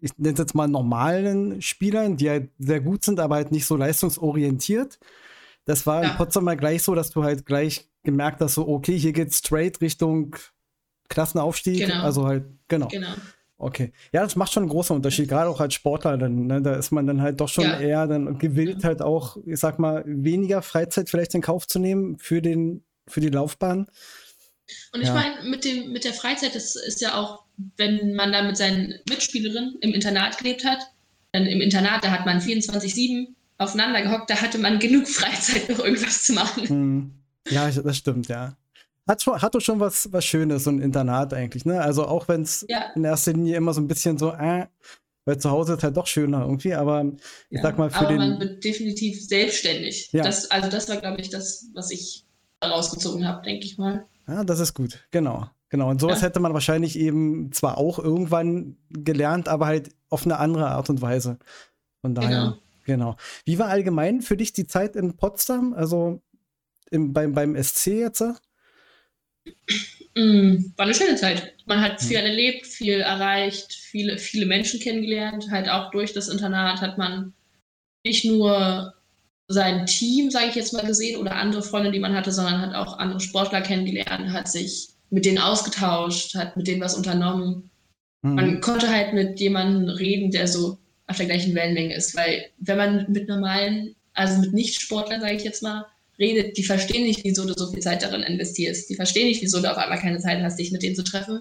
ich 0.00 0.16
nenne 0.18 0.34
es 0.34 0.38
jetzt 0.38 0.54
mal 0.54 0.68
normalen 0.68 1.60
Spielern, 1.62 2.16
die 2.16 2.30
halt 2.30 2.50
sehr 2.58 2.80
gut 2.80 3.04
sind, 3.04 3.20
aber 3.20 3.36
halt 3.36 3.52
nicht 3.52 3.66
so 3.66 3.76
leistungsorientiert. 3.76 4.98
Das 5.64 5.86
war 5.86 6.02
ja. 6.02 6.10
in 6.10 6.16
Potsdam 6.16 6.44
mal 6.44 6.56
gleich 6.56 6.82
so, 6.82 6.94
dass 6.94 7.10
du 7.10 7.22
halt 7.22 7.44
gleich 7.44 7.88
gemerkt 8.02 8.40
hast, 8.40 8.54
so, 8.54 8.66
okay, 8.66 8.98
hier 8.98 9.12
geht's 9.12 9.38
straight 9.38 9.80
Richtung 9.80 10.34
Klassenaufstieg. 11.08 11.86
Genau. 11.86 12.02
Also 12.02 12.26
halt, 12.26 12.44
genau. 12.68 12.88
genau. 12.88 13.12
Okay. 13.58 13.92
Ja, 14.12 14.22
das 14.22 14.36
macht 14.36 14.52
schon 14.52 14.62
einen 14.62 14.70
großen 14.70 14.94
Unterschied, 14.94 15.28
gerade 15.28 15.50
auch 15.50 15.60
als 15.60 15.74
Sportler 15.74 16.16
dann, 16.16 16.46
ne? 16.46 16.62
Da 16.62 16.74
ist 16.74 16.92
man 16.92 17.08
dann 17.08 17.20
halt 17.20 17.40
doch 17.40 17.48
schon 17.48 17.64
ja. 17.64 17.80
eher 17.80 18.06
dann 18.06 18.38
gewillt, 18.38 18.84
halt 18.84 19.02
auch, 19.02 19.36
ich 19.44 19.58
sag 19.58 19.80
mal, 19.80 20.04
weniger 20.06 20.62
Freizeit 20.62 21.10
vielleicht 21.10 21.34
in 21.34 21.42
Kauf 21.42 21.66
zu 21.66 21.80
nehmen 21.80 22.18
für 22.18 22.40
den 22.40 22.84
für 23.08 23.20
die 23.20 23.28
Laufbahn. 23.28 23.86
Und 24.92 25.00
ich 25.00 25.08
ja. 25.08 25.14
meine, 25.14 25.48
mit, 25.48 25.64
mit 25.88 26.04
der 26.04 26.12
Freizeit, 26.12 26.54
das 26.54 26.76
ist 26.76 27.00
ja 27.00 27.14
auch, 27.14 27.44
wenn 27.76 28.14
man 28.14 28.32
da 28.32 28.42
mit 28.42 28.56
seinen 28.56 28.94
Mitspielerinnen 29.08 29.76
im 29.80 29.94
Internat 29.94 30.38
gelebt 30.38 30.64
hat, 30.64 30.78
dann 31.32 31.46
im 31.46 31.60
Internat, 31.60 32.04
da 32.04 32.10
hat 32.10 32.26
man 32.26 32.40
24-7 32.40 33.28
aufeinander 33.58 34.02
gehockt, 34.02 34.30
da 34.30 34.40
hatte 34.40 34.58
man 34.58 34.78
genug 34.78 35.08
Freizeit, 35.08 35.68
noch 35.68 35.84
irgendwas 35.84 36.22
zu 36.24 36.32
machen. 36.32 36.68
Hm. 36.68 37.14
Ja, 37.48 37.70
das 37.70 37.96
stimmt, 37.96 38.28
ja. 38.28 38.56
Hat, 39.06 39.22
schon, 39.22 39.40
hat 39.40 39.54
doch 39.54 39.60
schon 39.60 39.80
was, 39.80 40.12
was 40.12 40.24
Schönes, 40.24 40.64
so 40.64 40.70
ein 40.70 40.82
Internat 40.82 41.32
eigentlich, 41.32 41.64
ne? 41.64 41.80
Also 41.80 42.06
auch 42.06 42.28
wenn 42.28 42.42
es 42.42 42.66
ja. 42.68 42.92
in 42.94 43.04
erster 43.04 43.32
Linie 43.32 43.56
immer 43.56 43.72
so 43.72 43.80
ein 43.80 43.88
bisschen 43.88 44.18
so, 44.18 44.32
äh, 44.32 44.66
weil 45.24 45.38
zu 45.38 45.50
Hause 45.50 45.74
ist 45.74 45.82
halt 45.82 45.96
doch 45.96 46.06
schöner 46.06 46.42
irgendwie, 46.42 46.74
aber 46.74 47.04
ich 47.48 47.56
ja, 47.56 47.62
sag 47.62 47.78
mal 47.78 47.90
für 47.90 47.98
aber 47.98 48.08
den. 48.08 48.20
Aber 48.20 48.30
man 48.32 48.40
wird 48.40 48.64
definitiv 48.64 49.26
selbstständig. 49.26 50.10
Ja. 50.12 50.24
Das, 50.24 50.50
also 50.50 50.68
das 50.68 50.90
war, 50.90 50.98
glaube 50.98 51.20
ich, 51.22 51.30
das, 51.30 51.70
was 51.74 51.90
ich 51.90 52.26
rausgezogen 52.64 53.26
habe, 53.26 53.42
denke 53.42 53.64
ich 53.64 53.78
mal. 53.78 54.06
Ja, 54.26 54.44
das 54.44 54.60
ist 54.60 54.74
gut, 54.74 55.04
genau. 55.10 55.48
Genau, 55.70 55.90
und 55.90 56.00
sowas 56.00 56.20
ja. 56.20 56.28
hätte 56.28 56.40
man 56.40 56.54
wahrscheinlich 56.54 56.98
eben 56.98 57.52
zwar 57.52 57.76
auch 57.76 57.98
irgendwann 57.98 58.78
gelernt, 58.88 59.48
aber 59.48 59.66
halt 59.66 59.90
auf 60.08 60.24
eine 60.24 60.38
andere 60.38 60.68
Art 60.68 60.88
und 60.88 61.02
Weise. 61.02 61.38
Von 62.00 62.14
daher, 62.14 62.56
genau. 62.86 63.10
genau. 63.10 63.16
Wie 63.44 63.58
war 63.58 63.68
allgemein 63.68 64.22
für 64.22 64.36
dich 64.36 64.52
die 64.54 64.66
Zeit 64.66 64.96
in 64.96 65.16
Potsdam? 65.16 65.74
Also 65.74 66.22
im, 66.90 67.12
beim, 67.12 67.34
beim 67.34 67.62
SC 67.62 67.88
jetzt? 67.88 68.22
Mm, 70.14 70.72
war 70.76 70.86
eine 70.86 70.94
schöne 70.94 71.16
Zeit. 71.16 71.54
Man 71.66 71.82
hat 71.82 72.00
viel 72.00 72.16
erlebt, 72.16 72.66
viel 72.66 73.00
erreicht, 73.00 73.74
viele, 73.74 74.16
viele 74.16 74.46
Menschen 74.46 74.80
kennengelernt. 74.80 75.50
Halt 75.50 75.68
auch 75.68 75.90
durch 75.90 76.14
das 76.14 76.28
Internat 76.28 76.80
hat 76.80 76.96
man 76.96 77.34
nicht 78.04 78.24
nur 78.24 78.94
sein 79.48 79.86
Team, 79.86 80.30
sage 80.30 80.48
ich 80.50 80.54
jetzt 80.54 80.72
mal, 80.72 80.84
gesehen 80.84 81.18
oder 81.18 81.36
andere 81.36 81.62
Freunde, 81.62 81.90
die 81.90 81.98
man 81.98 82.14
hatte, 82.14 82.30
sondern 82.30 82.60
hat 82.60 82.74
auch 82.74 82.98
andere 82.98 83.20
Sportler 83.20 83.62
kennengelernt, 83.62 84.30
hat 84.32 84.48
sich 84.48 84.90
mit 85.10 85.24
denen 85.24 85.38
ausgetauscht, 85.38 86.34
hat 86.34 86.56
mit 86.56 86.66
denen 86.66 86.82
was 86.82 86.94
unternommen. 86.94 87.70
Mhm. 88.22 88.34
Man 88.34 88.60
konnte 88.60 88.88
halt 88.88 89.14
mit 89.14 89.40
jemandem 89.40 89.88
reden, 89.88 90.30
der 90.30 90.46
so 90.46 90.78
auf 91.06 91.16
der 91.16 91.26
gleichen 91.26 91.54
Wellenlänge 91.54 91.94
ist, 91.94 92.14
weil 92.14 92.50
wenn 92.58 92.76
man 92.76 93.06
mit 93.10 93.26
normalen, 93.28 93.94
also 94.12 94.38
mit 94.40 94.52
Nicht-Sportlern, 94.52 95.22
sage 95.22 95.36
ich 95.36 95.44
jetzt 95.44 95.62
mal, 95.62 95.86
redet, 96.18 96.58
die 96.58 96.64
verstehen 96.64 97.04
nicht, 97.04 97.24
wieso 97.24 97.46
du 97.46 97.54
so 97.56 97.70
viel 97.70 97.80
Zeit 97.80 98.02
darin 98.02 98.22
investierst. 98.22 98.90
Die 98.90 98.96
verstehen 98.96 99.28
nicht, 99.28 99.40
wieso 99.40 99.62
du 99.62 99.70
auf 99.70 99.78
einmal 99.78 100.00
keine 100.00 100.18
Zeit 100.18 100.42
hast, 100.42 100.58
dich 100.58 100.72
mit 100.72 100.82
denen 100.82 100.96
zu 100.96 101.04
treffen. 101.04 101.40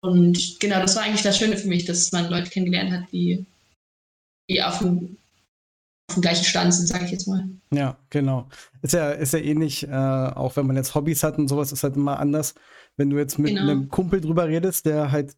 Und 0.00 0.60
genau, 0.60 0.80
das 0.80 0.94
war 0.94 1.04
eigentlich 1.04 1.22
das 1.22 1.38
Schöne 1.38 1.56
für 1.56 1.68
mich, 1.68 1.86
dass 1.86 2.12
man 2.12 2.28
Leute 2.28 2.50
kennengelernt 2.50 2.92
hat, 2.92 3.04
die, 3.10 3.44
die 4.50 4.62
auf 4.62 4.82
auf 4.82 4.92
dem 6.14 6.22
gleichen 6.22 6.44
Stand 6.44 6.74
sind, 6.74 6.86
sage 6.86 7.04
ich 7.04 7.10
jetzt 7.10 7.26
mal. 7.26 7.48
Ja, 7.72 7.96
genau. 8.10 8.48
Ist 8.82 8.94
ja, 8.94 9.10
ist 9.10 9.32
ja 9.32 9.38
ähnlich, 9.38 9.86
äh, 9.86 9.90
auch 9.90 10.56
wenn 10.56 10.66
man 10.66 10.76
jetzt 10.76 10.94
Hobbys 10.94 11.22
hat 11.22 11.38
und 11.38 11.48
sowas, 11.48 11.72
ist 11.72 11.82
halt 11.82 11.96
immer 11.96 12.18
anders. 12.18 12.54
Wenn 12.96 13.10
du 13.10 13.18
jetzt 13.18 13.38
mit 13.38 13.54
genau. 13.54 13.70
einem 13.70 13.88
Kumpel 13.88 14.20
drüber 14.20 14.48
redest, 14.48 14.86
der 14.86 15.12
halt 15.12 15.36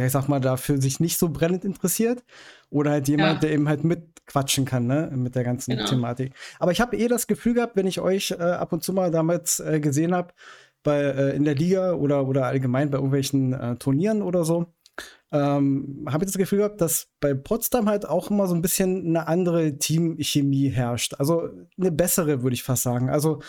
ja, 0.00 0.06
ich 0.06 0.12
sag 0.12 0.28
mal, 0.28 0.40
dafür 0.40 0.80
sich 0.80 0.98
nicht 0.98 1.18
so 1.18 1.28
brennend 1.28 1.64
interessiert. 1.64 2.24
Oder 2.70 2.92
halt 2.92 3.08
jemand, 3.08 3.34
ja. 3.34 3.40
der 3.40 3.50
eben 3.52 3.68
halt 3.68 3.84
mitquatschen 3.84 4.64
kann, 4.64 4.86
ne, 4.86 5.10
mit 5.14 5.34
der 5.34 5.44
ganzen 5.44 5.72
genau. 5.72 5.86
Thematik. 5.86 6.32
Aber 6.58 6.72
ich 6.72 6.80
habe 6.80 6.96
eh 6.96 7.06
das 7.06 7.26
Gefühl 7.26 7.54
gehabt, 7.54 7.76
wenn 7.76 7.86
ich 7.86 8.00
euch 8.00 8.30
äh, 8.30 8.36
ab 8.42 8.72
und 8.72 8.82
zu 8.82 8.92
mal 8.92 9.10
damals 9.10 9.60
äh, 9.60 9.78
gesehen 9.78 10.14
habe, 10.14 10.32
bei, 10.82 11.00
äh, 11.00 11.36
in 11.36 11.44
der 11.44 11.54
Liga 11.54 11.92
oder, 11.92 12.26
oder 12.26 12.46
allgemein 12.46 12.90
bei 12.90 12.96
irgendwelchen 12.96 13.52
äh, 13.52 13.76
Turnieren 13.76 14.22
oder 14.22 14.44
so, 14.44 14.72
ähm, 15.32 16.06
habe 16.10 16.24
ich 16.24 16.30
das 16.30 16.38
Gefühl 16.38 16.58
gehabt, 16.58 16.80
dass 16.80 17.08
bei 17.20 17.34
Potsdam 17.34 17.88
halt 17.88 18.06
auch 18.06 18.30
immer 18.30 18.46
so 18.46 18.54
ein 18.54 18.62
bisschen 18.62 19.06
eine 19.06 19.28
andere 19.28 19.78
Teamchemie 19.78 20.68
herrscht. 20.68 21.14
Also 21.14 21.48
eine 21.78 21.92
bessere, 21.92 22.42
würde 22.42 22.54
ich 22.54 22.62
fast 22.62 22.82
sagen. 22.82 23.10
Also 23.10 23.40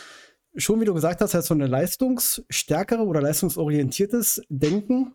schon, 0.56 0.80
wie 0.80 0.86
du 0.86 0.94
gesagt 0.94 1.22
hast, 1.22 1.34
halt 1.34 1.46
so 1.46 1.54
eine 1.54 1.68
leistungsstärkere 1.68 3.04
oder 3.04 3.22
leistungsorientiertes 3.22 4.44
Denken 4.50 5.14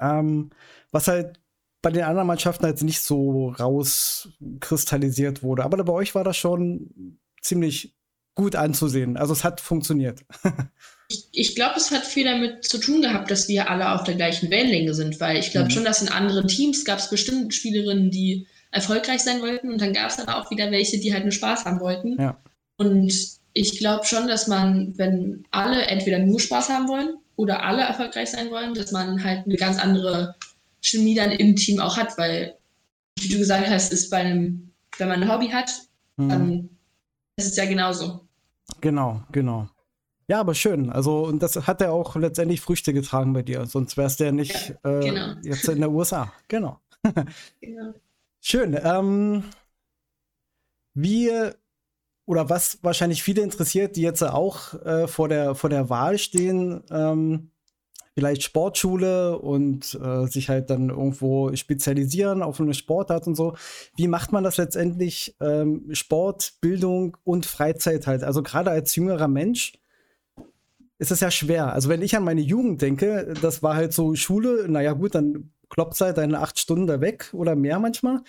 ähm, 0.00 0.50
was 0.90 1.08
halt 1.08 1.40
bei 1.82 1.90
den 1.90 2.04
anderen 2.04 2.26
Mannschaften 2.26 2.64
halt 2.64 2.82
nicht 2.82 3.00
so 3.00 3.50
rauskristallisiert 3.50 5.42
wurde. 5.42 5.64
Aber 5.64 5.82
bei 5.84 5.92
euch 5.92 6.14
war 6.14 6.24
das 6.24 6.36
schon 6.36 7.18
ziemlich 7.42 7.94
gut 8.34 8.56
anzusehen. 8.56 9.16
Also 9.16 9.32
es 9.32 9.44
hat 9.44 9.60
funktioniert. 9.60 10.24
ich, 11.08 11.26
ich 11.32 11.54
glaube, 11.54 11.76
es 11.76 11.90
hat 11.90 12.04
viel 12.04 12.24
damit 12.24 12.64
zu 12.64 12.78
tun 12.78 13.02
gehabt, 13.02 13.30
dass 13.30 13.48
wir 13.48 13.70
alle 13.70 13.92
auf 13.92 14.04
der 14.04 14.14
gleichen 14.14 14.50
Wellenlänge 14.50 14.94
sind, 14.94 15.20
weil 15.20 15.38
ich 15.38 15.50
glaube 15.50 15.66
mhm. 15.66 15.70
schon, 15.70 15.84
dass 15.84 16.02
in 16.02 16.08
anderen 16.08 16.48
Teams 16.48 16.84
gab 16.84 16.98
es 16.98 17.10
bestimmt 17.10 17.54
Spielerinnen, 17.54 18.10
die 18.10 18.46
erfolgreich 18.70 19.20
sein 19.20 19.40
wollten 19.40 19.70
und 19.70 19.80
dann 19.80 19.92
gab 19.92 20.10
es 20.10 20.18
aber 20.18 20.36
auch 20.36 20.50
wieder 20.50 20.70
welche, 20.70 20.98
die 20.98 21.12
halt 21.12 21.24
nur 21.24 21.32
Spaß 21.32 21.64
haben 21.64 21.80
wollten. 21.80 22.20
Ja. 22.20 22.36
Und 22.76 23.12
ich 23.52 23.78
glaube 23.78 24.04
schon, 24.04 24.26
dass 24.26 24.48
man, 24.48 24.98
wenn 24.98 25.44
alle 25.50 25.86
entweder 25.86 26.18
nur 26.18 26.40
Spaß 26.40 26.70
haben 26.70 26.88
wollen 26.88 27.14
oder 27.36 27.62
alle 27.62 27.82
erfolgreich 27.82 28.30
sein 28.30 28.50
wollen, 28.50 28.74
dass 28.74 28.90
man 28.90 29.22
halt 29.22 29.46
eine 29.46 29.56
ganz 29.56 29.78
andere 29.78 30.34
Chemie 30.80 31.14
dann 31.14 31.30
im 31.30 31.54
Team 31.54 31.78
auch 31.78 31.96
hat, 31.96 32.18
weil, 32.18 32.56
wie 33.20 33.28
du 33.28 33.38
gesagt 33.38 33.68
hast, 33.68 33.92
ist 33.92 34.10
bei 34.10 34.18
einem, 34.18 34.72
wenn 34.98 35.08
man 35.08 35.22
ein 35.22 35.32
Hobby 35.32 35.48
hat, 35.48 35.70
mhm. 36.16 36.28
dann 36.28 36.68
ist 37.36 37.46
es 37.46 37.56
ja 37.56 37.64
genauso. 37.66 38.26
Genau, 38.80 39.22
genau. 39.30 39.68
Ja, 40.28 40.40
aber 40.40 40.54
schön. 40.54 40.90
Also, 40.90 41.24
und 41.24 41.42
das 41.42 41.66
hat 41.66 41.80
ja 41.80 41.90
auch 41.90 42.16
letztendlich 42.16 42.60
Früchte 42.60 42.92
getragen 42.92 43.32
bei 43.32 43.42
dir. 43.42 43.66
Sonst 43.66 43.96
wärst 43.96 44.20
du 44.20 44.24
ja 44.24 44.32
nicht 44.32 44.74
ja, 44.84 45.00
genau. 45.00 45.32
äh, 45.32 45.36
jetzt 45.42 45.68
in 45.68 45.80
der 45.80 45.90
USA. 45.90 46.32
Genau. 46.48 46.80
genau. 47.60 47.92
Schön. 48.40 48.78
Ähm, 48.82 49.44
wie 50.94 51.30
oder 52.26 52.48
was 52.48 52.78
wahrscheinlich 52.82 53.22
viele 53.22 53.42
interessiert, 53.42 53.96
die 53.96 54.02
jetzt 54.02 54.22
auch 54.22 54.74
äh, 54.84 55.06
vor, 55.08 55.28
der, 55.28 55.54
vor 55.54 55.70
der 55.70 55.90
Wahl 55.90 56.18
stehen, 56.18 56.82
ähm, 56.90 57.50
vielleicht 58.14 58.42
Sportschule 58.42 59.38
und 59.38 59.98
äh, 60.02 60.26
sich 60.26 60.48
halt 60.48 60.70
dann 60.70 60.88
irgendwo 60.88 61.54
spezialisieren 61.54 62.42
auf 62.42 62.60
eine 62.60 62.72
Sportart 62.72 63.26
und 63.26 63.34
so. 63.34 63.56
Wie 63.96 64.08
macht 64.08 64.32
man 64.32 64.44
das 64.44 64.56
letztendlich? 64.56 65.36
Ähm, 65.40 65.88
Sport, 65.92 66.54
Bildung 66.60 67.16
und 67.24 67.44
Freizeit 67.44 68.06
halt. 68.06 68.22
Also 68.22 68.42
gerade 68.42 68.70
als 68.70 68.94
jüngerer 68.94 69.28
Mensch 69.28 69.72
ist 70.98 71.10
es 71.10 71.20
ja 71.20 71.30
schwer. 71.30 71.72
Also 71.72 71.88
wenn 71.88 72.02
ich 72.02 72.16
an 72.16 72.24
meine 72.24 72.40
Jugend 72.40 72.80
denke, 72.82 73.34
das 73.42 73.62
war 73.62 73.74
halt 73.74 73.92
so 73.92 74.14
Schule, 74.14 74.66
naja 74.68 74.92
gut, 74.92 75.14
dann 75.14 75.50
kloppt 75.68 76.00
halt 76.00 76.18
deine 76.18 76.40
acht 76.40 76.58
Stunden 76.58 76.86
da 76.86 77.00
weg 77.00 77.30
oder 77.32 77.56
mehr 77.56 77.78
manchmal. 77.78 78.22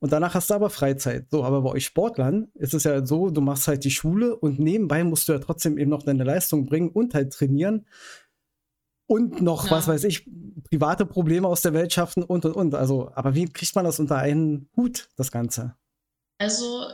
Und 0.00 0.12
danach 0.12 0.34
hast 0.34 0.50
du 0.50 0.54
aber 0.54 0.70
Freizeit. 0.70 1.26
So, 1.30 1.44
aber 1.44 1.62
bei 1.62 1.70
euch 1.70 1.86
Sportlern 1.86 2.48
ist 2.54 2.74
es 2.74 2.84
ja 2.84 3.04
so, 3.06 3.30
du 3.30 3.40
machst 3.40 3.68
halt 3.68 3.84
die 3.84 3.90
Schule 3.90 4.36
und 4.36 4.58
nebenbei 4.58 5.04
musst 5.04 5.28
du 5.28 5.32
ja 5.32 5.38
trotzdem 5.38 5.78
eben 5.78 5.90
noch 5.90 6.02
deine 6.02 6.24
Leistung 6.24 6.66
bringen 6.66 6.90
und 6.90 7.14
halt 7.14 7.32
trainieren. 7.32 7.86
Und 9.06 9.40
noch, 9.42 9.66
ja. 9.66 9.72
was 9.72 9.88
weiß 9.88 10.04
ich, 10.04 10.28
private 10.70 11.04
Probleme 11.04 11.48
aus 11.48 11.62
der 11.62 11.72
Welt 11.72 11.92
schaffen 11.92 12.22
und 12.22 12.44
und 12.44 12.54
und. 12.54 12.74
Also, 12.74 13.10
aber 13.14 13.34
wie 13.34 13.46
kriegt 13.46 13.74
man 13.74 13.84
das 13.84 13.98
unter 13.98 14.18
einen 14.18 14.68
Hut, 14.76 15.08
das 15.16 15.32
Ganze? 15.32 15.74
Also, 16.38 16.84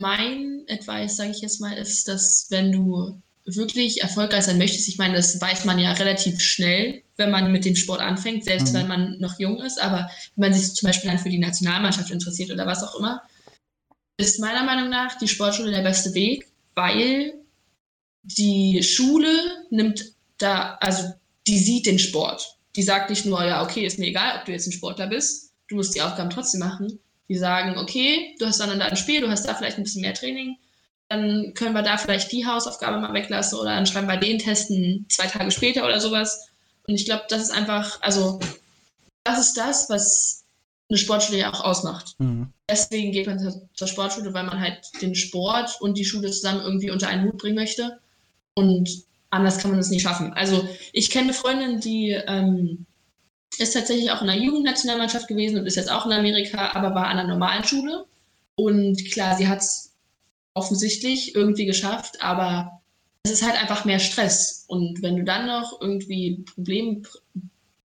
mein 0.00 0.66
Advice, 0.68 1.16
sage 1.16 1.30
ich 1.30 1.42
jetzt 1.42 1.60
mal, 1.60 1.76
ist, 1.78 2.08
dass 2.08 2.48
wenn 2.50 2.72
du 2.72 3.22
wirklich 3.44 4.00
erfolgreich 4.02 4.44
sein 4.44 4.58
möchtest, 4.58 4.88
ich 4.88 4.98
meine, 4.98 5.14
das 5.14 5.38
weiß 5.40 5.64
man 5.64 5.78
ja 5.78 5.92
relativ 5.92 6.40
schnell, 6.40 7.02
wenn 7.16 7.30
man 7.30 7.52
mit 7.52 7.64
dem 7.64 7.76
Sport 7.76 8.00
anfängt, 8.00 8.44
selbst 8.44 8.72
mhm. 8.72 8.78
wenn 8.78 8.88
man 8.88 9.18
noch 9.18 9.38
jung 9.38 9.60
ist, 9.60 9.80
aber 9.80 10.10
wenn 10.36 10.50
man 10.50 10.58
sich 10.58 10.74
zum 10.74 10.86
Beispiel 10.86 11.10
dann 11.10 11.18
für 11.18 11.28
die 11.28 11.38
Nationalmannschaft 11.38 12.10
interessiert 12.10 12.50
oder 12.50 12.66
was 12.66 12.82
auch 12.82 12.98
immer, 12.98 13.22
ist 14.16 14.40
meiner 14.40 14.64
Meinung 14.64 14.88
nach 14.88 15.18
die 15.18 15.28
Sportschule 15.28 15.70
der 15.70 15.82
beste 15.82 16.14
Weg, 16.14 16.46
weil 16.74 17.34
die 18.22 18.82
Schule 18.82 19.28
nimmt 19.70 20.12
da, 20.38 20.76
also 20.80 21.12
die 21.46 21.58
sieht 21.58 21.86
den 21.86 21.98
Sport. 21.98 22.56
Die 22.76 22.82
sagt 22.82 23.10
nicht 23.10 23.26
nur, 23.26 23.44
ja, 23.44 23.62
okay, 23.62 23.84
ist 23.84 23.98
mir 23.98 24.06
egal, 24.06 24.38
ob 24.38 24.46
du 24.46 24.52
jetzt 24.52 24.66
ein 24.66 24.72
Sportler 24.72 25.06
bist, 25.06 25.52
du 25.68 25.76
musst 25.76 25.94
die 25.94 26.02
Aufgaben 26.02 26.30
trotzdem 26.30 26.60
machen. 26.60 26.98
Die 27.28 27.36
sagen, 27.36 27.78
okay, 27.78 28.34
du 28.38 28.46
hast 28.46 28.60
dann 28.60 28.78
da 28.78 28.86
ein 28.86 28.96
Spiel, 28.96 29.20
du 29.20 29.28
hast 29.28 29.46
da 29.46 29.54
vielleicht 29.54 29.78
ein 29.78 29.84
bisschen 29.84 30.02
mehr 30.02 30.14
Training, 30.14 30.56
dann 31.08 31.52
können 31.54 31.74
wir 31.74 31.82
da 31.82 31.98
vielleicht 31.98 32.32
die 32.32 32.46
Hausaufgabe 32.46 32.98
mal 32.98 33.12
weglassen 33.12 33.58
oder 33.58 33.74
dann 33.74 33.86
schreiben 33.86 34.08
wir 34.08 34.16
den 34.16 34.38
Testen 34.38 35.06
zwei 35.08 35.26
Tage 35.26 35.50
später 35.50 35.84
oder 35.84 36.00
sowas. 36.00 36.48
Und 36.86 36.94
ich 36.94 37.04
glaube, 37.04 37.24
das 37.28 37.42
ist 37.42 37.50
einfach, 37.50 38.00
also 38.02 38.40
das 39.24 39.38
ist 39.38 39.56
das, 39.56 39.88
was 39.90 40.44
eine 40.88 40.98
Sportschule 40.98 41.38
ja 41.38 41.52
auch 41.52 41.62
ausmacht. 41.62 42.14
Mhm. 42.18 42.48
Deswegen 42.68 43.12
geht 43.12 43.26
man 43.26 43.38
zur, 43.74 43.88
Sportschule, 43.88 44.32
weil 44.34 44.44
man 44.44 44.60
halt 44.60 44.78
den 45.00 45.14
Sport 45.14 45.78
und 45.80 45.98
die 45.98 46.04
Schule 46.04 46.30
zusammen 46.30 46.62
irgendwie 46.62 46.90
unter 46.90 47.08
einen 47.08 47.24
Hut 47.24 47.38
bringen 47.38 47.56
möchte. 47.56 47.98
Und 48.54 48.88
anders 49.30 49.58
kann 49.58 49.70
man 49.70 49.80
das 49.80 49.90
nicht 49.90 50.02
schaffen. 50.02 50.32
Also 50.34 50.68
ich 50.92 51.10
kenne 51.10 51.24
eine 51.24 51.34
Freundin, 51.34 51.80
die 51.80 52.10
ähm, 52.10 52.86
ist 53.58 53.74
tatsächlich 53.74 54.10
auch 54.10 54.20
in 54.20 54.28
der 54.28 54.36
Jugendnationalmannschaft 54.36 55.28
gewesen 55.28 55.58
und 55.58 55.66
ist 55.66 55.76
jetzt 55.76 55.90
auch 55.90 56.06
in 56.06 56.12
Amerika, 56.12 56.72
aber 56.74 56.94
war 56.94 57.06
an 57.06 57.18
einer 57.18 57.28
normalen 57.28 57.64
Schule. 57.64 58.04
Und 58.56 59.10
klar, 59.10 59.36
sie 59.36 59.48
hat 59.48 59.58
es 59.58 59.93
offensichtlich 60.54 61.34
irgendwie 61.34 61.66
geschafft, 61.66 62.22
aber 62.22 62.80
es 63.24 63.32
ist 63.32 63.46
halt 63.46 63.60
einfach 63.60 63.84
mehr 63.84 63.98
Stress. 63.98 64.64
Und 64.68 65.02
wenn 65.02 65.16
du 65.16 65.24
dann 65.24 65.46
noch 65.46 65.80
irgendwie 65.80 66.44
Probleme, 66.54 67.02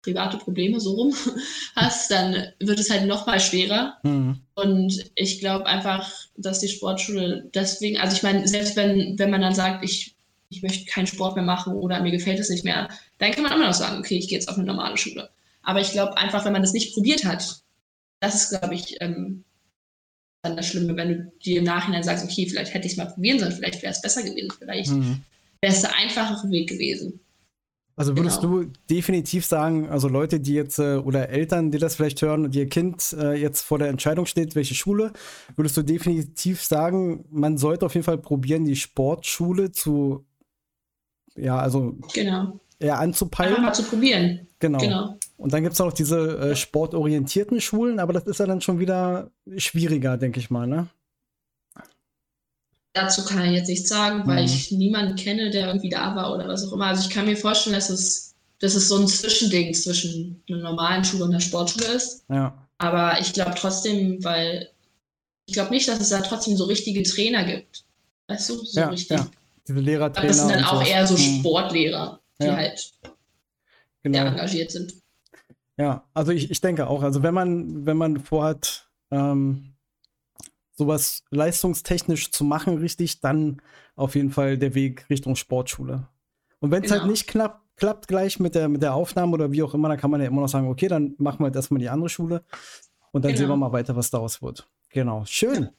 private 0.03 0.39
Probleme 0.39 0.81
so 0.81 0.93
rum 0.93 1.15
hast, 1.77 2.11
dann 2.11 2.53
wird 2.61 2.79
es 2.79 2.91
halt 2.91 3.07
noch 3.07 3.27
mal 3.27 3.41
schwerer. 3.41 3.99
Mhm. 4.03 4.41
Und 4.55 5.11
ich 5.15 5.41
glaube 5.41 5.67
einfach, 5.67 6.11
dass 6.37 6.61
die 6.61 6.69
Sportschule 6.69 7.51
deswegen, 7.55 7.99
also 7.99 8.17
ich 8.17 8.23
meine, 8.23 8.47
selbst 8.47 8.77
wenn, 8.77 9.19
wenn 9.19 9.31
man 9.31 9.41
dann 9.41 9.55
sagt, 9.55 9.85
ich, 9.85 10.15
ich 10.51 10.63
möchte 10.63 10.85
keinen 10.85 11.07
Sport 11.07 11.35
mehr 11.35 11.45
machen 11.45 11.75
oder 11.75 12.01
mir 12.01 12.13
gefällt 12.13 12.39
es 12.39 12.51
nicht 12.51 12.65
mehr, 12.65 12.89
dann 13.19 13.33
kann 13.33 13.43
man 13.43 13.53
immer 13.53 13.67
noch 13.67 13.75
sagen, 13.75 13.99
okay, 13.99 14.17
ich 14.17 14.29
gehe 14.29 14.39
jetzt 14.39 14.49
auf 14.49 14.57
eine 14.57 14.67
normale 14.67 14.97
Schule. 14.97 15.31
Aber 15.63 15.81
ich 15.81 15.91
glaube 15.91 16.17
einfach, 16.17 16.45
wenn 16.45 16.53
man 16.53 16.63
das 16.63 16.75
nicht 16.75 16.95
probiert 16.95 17.25
hat, 17.25 17.63
das 18.21 18.35
ist, 18.35 18.51
glaube 18.51 18.75
ich, 18.75 18.97
ähm, 19.01 19.45
dann 20.45 20.57
das 20.57 20.67
Schlimme, 20.67 20.97
wenn 20.97 21.09
du 21.09 21.33
dir 21.45 21.59
im 21.59 21.65
Nachhinein 21.65 22.03
sagst, 22.03 22.25
okay, 22.25 22.47
vielleicht 22.47 22.75
hätte 22.75 22.87
ich 22.87 22.93
es 22.93 22.99
mal 22.99 23.07
probieren 23.07 23.39
sollen, 23.39 23.53
vielleicht 23.53 23.83
wäre 23.83 23.93
es 23.93 24.03
besser 24.03 24.23
gewesen, 24.23 24.53
vielleicht 24.59 24.91
mhm. 24.91 25.23
wäre 25.61 25.73
es 25.73 25.81
der 25.81 25.97
einfachere 25.97 26.51
Weg 26.51 26.69
gewesen. 26.69 27.21
Also 27.97 28.17
würdest 28.17 28.41
genau. 28.41 28.63
du 28.63 28.73
definitiv 28.91 29.47
sagen, 29.47 29.89
also 29.89 30.09
Leute, 30.09 30.41
die 30.41 30.55
jetzt 30.55 30.81
äh, 30.81 30.97
oder 30.97 31.29
Eltern, 31.29 31.71
die 31.71 31.79
das 31.79 31.95
vielleicht 31.95 32.21
hören 32.23 32.45
und 32.45 32.55
ihr 32.57 32.69
Kind 32.69 33.15
äh, 33.19 33.35
jetzt 33.35 33.63
vor 33.63 33.79
der 33.79 33.89
Entscheidung 33.89 34.27
steht, 34.27 34.57
welche 34.57 34.75
Schule, 34.75 35.13
würdest 35.55 35.77
du 35.77 35.83
definitiv 35.83 36.63
sagen, 36.63 37.25
man 37.31 37.57
sollte 37.57 37.87
auf 37.87 37.95
jeden 37.95 38.05
Fall 38.05 38.19
probieren, 38.19 38.65
die 38.65 38.75
Sportschule 38.75 39.71
zu, 39.71 40.27
ja, 41.37 41.57
also 41.57 41.97
genau. 42.13 42.59
eher 42.81 42.99
anzupeilen. 42.99 43.51
Einfach 43.51 43.63
mal 43.63 43.75
zu 43.75 43.85
probieren. 43.85 44.49
Genau. 44.59 44.79
genau. 44.79 45.19
Und 45.37 45.53
dann 45.53 45.63
gibt 45.63 45.73
es 45.73 45.79
noch 45.79 45.93
diese 45.93 46.39
äh, 46.39 46.57
sportorientierten 46.57 47.61
Schulen, 47.61 47.99
aber 47.99 48.13
das 48.13 48.25
ist 48.25 48.39
ja 48.39 48.47
dann 48.47 48.61
schon 48.61 48.79
wieder 48.79 49.31
schwieriger, 49.57 50.17
denke 50.17 50.39
ich 50.39 50.51
mal, 50.51 50.67
ne? 50.67 50.89
Dazu 52.93 53.25
kann 53.25 53.45
ich 53.45 53.53
jetzt 53.53 53.69
nichts 53.69 53.89
sagen, 53.89 54.25
weil 54.27 54.43
mhm. 54.43 54.47
ich 54.47 54.71
niemanden 54.71 55.17
kenne, 55.17 55.51
der 55.51 55.67
irgendwie 55.67 55.89
da 55.89 56.15
war 56.15 56.33
oder 56.33 56.47
was 56.47 56.67
auch 56.67 56.73
immer. 56.73 56.87
Also 56.87 57.09
ich 57.09 57.13
kann 57.13 57.25
mir 57.25 57.37
vorstellen, 57.37 57.75
dass 57.75 57.91
es, 57.91 58.37
dass 58.61 58.77
es 58.77 58.89
so 58.89 58.99
ein 58.99 59.09
Zwischending 59.09 59.75
zwischen 59.75 60.41
einer 60.49 60.59
normalen 60.59 61.05
Schule 61.05 61.25
und 61.25 61.31
einer 61.31 61.41
Sportschule 61.41 61.87
ist. 61.87 62.25
Ja. 62.29 62.57
Aber 62.79 63.19
ich 63.21 63.33
glaube 63.33 63.55
trotzdem, 63.57 64.23
weil 64.23 64.71
ich 65.47 65.55
glaube 65.55 65.71
nicht, 65.71 65.89
dass 65.89 66.01
es 66.01 66.11
da 66.11 66.21
trotzdem 66.21 66.57
so 66.57 66.65
richtige 66.65 67.03
Trainer 67.03 67.45
gibt. 67.45 67.85
Weißt 68.29 68.49
du, 68.49 68.65
so 68.65 68.81
ja, 68.81 68.89
richtig. 68.89 69.19
Ja. 69.19 69.27
Diese 69.67 69.81
Lehrertrainer. 69.81 70.29
Das 70.29 70.39
sind 70.39 70.51
dann 70.51 70.65
auch 70.65 70.83
so. 70.83 70.89
eher 70.89 71.07
so 71.07 71.15
mhm. 71.15 71.41
Sportlehrer, 71.41 72.21
die 72.41 72.47
ja. 72.47 72.57
halt 72.57 72.93
genau. 74.05 74.19
sehr 74.19 74.27
engagiert 74.27 74.71
sind. 74.71 74.95
Ja, 75.77 76.05
also 76.15 76.33
ich, 76.33 76.51
ich 76.51 76.61
denke 76.61 76.87
auch, 76.87 77.03
also 77.03 77.23
wenn 77.23 77.35
man, 77.35 77.87
wenn 77.87 77.97
man 77.97 78.21
vorhat, 78.21 78.91
ähm, 79.11 79.75
sowas 80.77 81.25
leistungstechnisch 81.31 82.31
zu 82.31 82.45
machen, 82.45 82.79
richtig, 82.79 83.21
dann 83.21 83.61
auf 83.97 84.15
jeden 84.15 84.31
Fall 84.31 84.59
der 84.59 84.75
Weg 84.75 85.09
Richtung 85.09 85.37
Sportschule. 85.37 86.09
Und 86.61 86.71
wenn 86.71 86.83
es 86.83 86.91
halt 86.91 87.01
genau. 87.01 87.03
halt 87.03 87.11
nicht 87.11 87.27
knapp, 87.29 87.63
klappt 87.77 88.09
gleich 88.09 88.41
mit 88.41 88.55
der, 88.55 88.69
mit 88.69 88.83
der 88.83 88.95
Aufnahme 88.95 89.33
oder 89.33 89.53
wie 89.53 89.63
auch 89.63 89.75
immer, 89.75 89.89
dann 89.89 89.99
kann 89.99 90.11
man 90.11 90.21
ja 90.21 90.27
immer 90.27 90.41
noch 90.41 90.49
sagen, 90.49 90.69
okay, 90.69 90.89
dann 90.89 91.15
machen 91.19 91.41
wir 91.41 91.45
halt 91.47 91.57
erstmal 91.57 91.81
die 91.81 91.89
andere 91.89 92.09
Schule 92.09 92.43
und 93.13 93.25
dann 93.25 93.33
genau. 93.33 93.39
sehen 93.41 93.49
wir 93.49 93.57
mal 93.57 93.73
weiter, 93.73 93.97
was 93.97 94.11
daraus 94.11 94.43
wird. 94.43 94.69
Genau, 94.91 95.25
schön. 95.25 95.71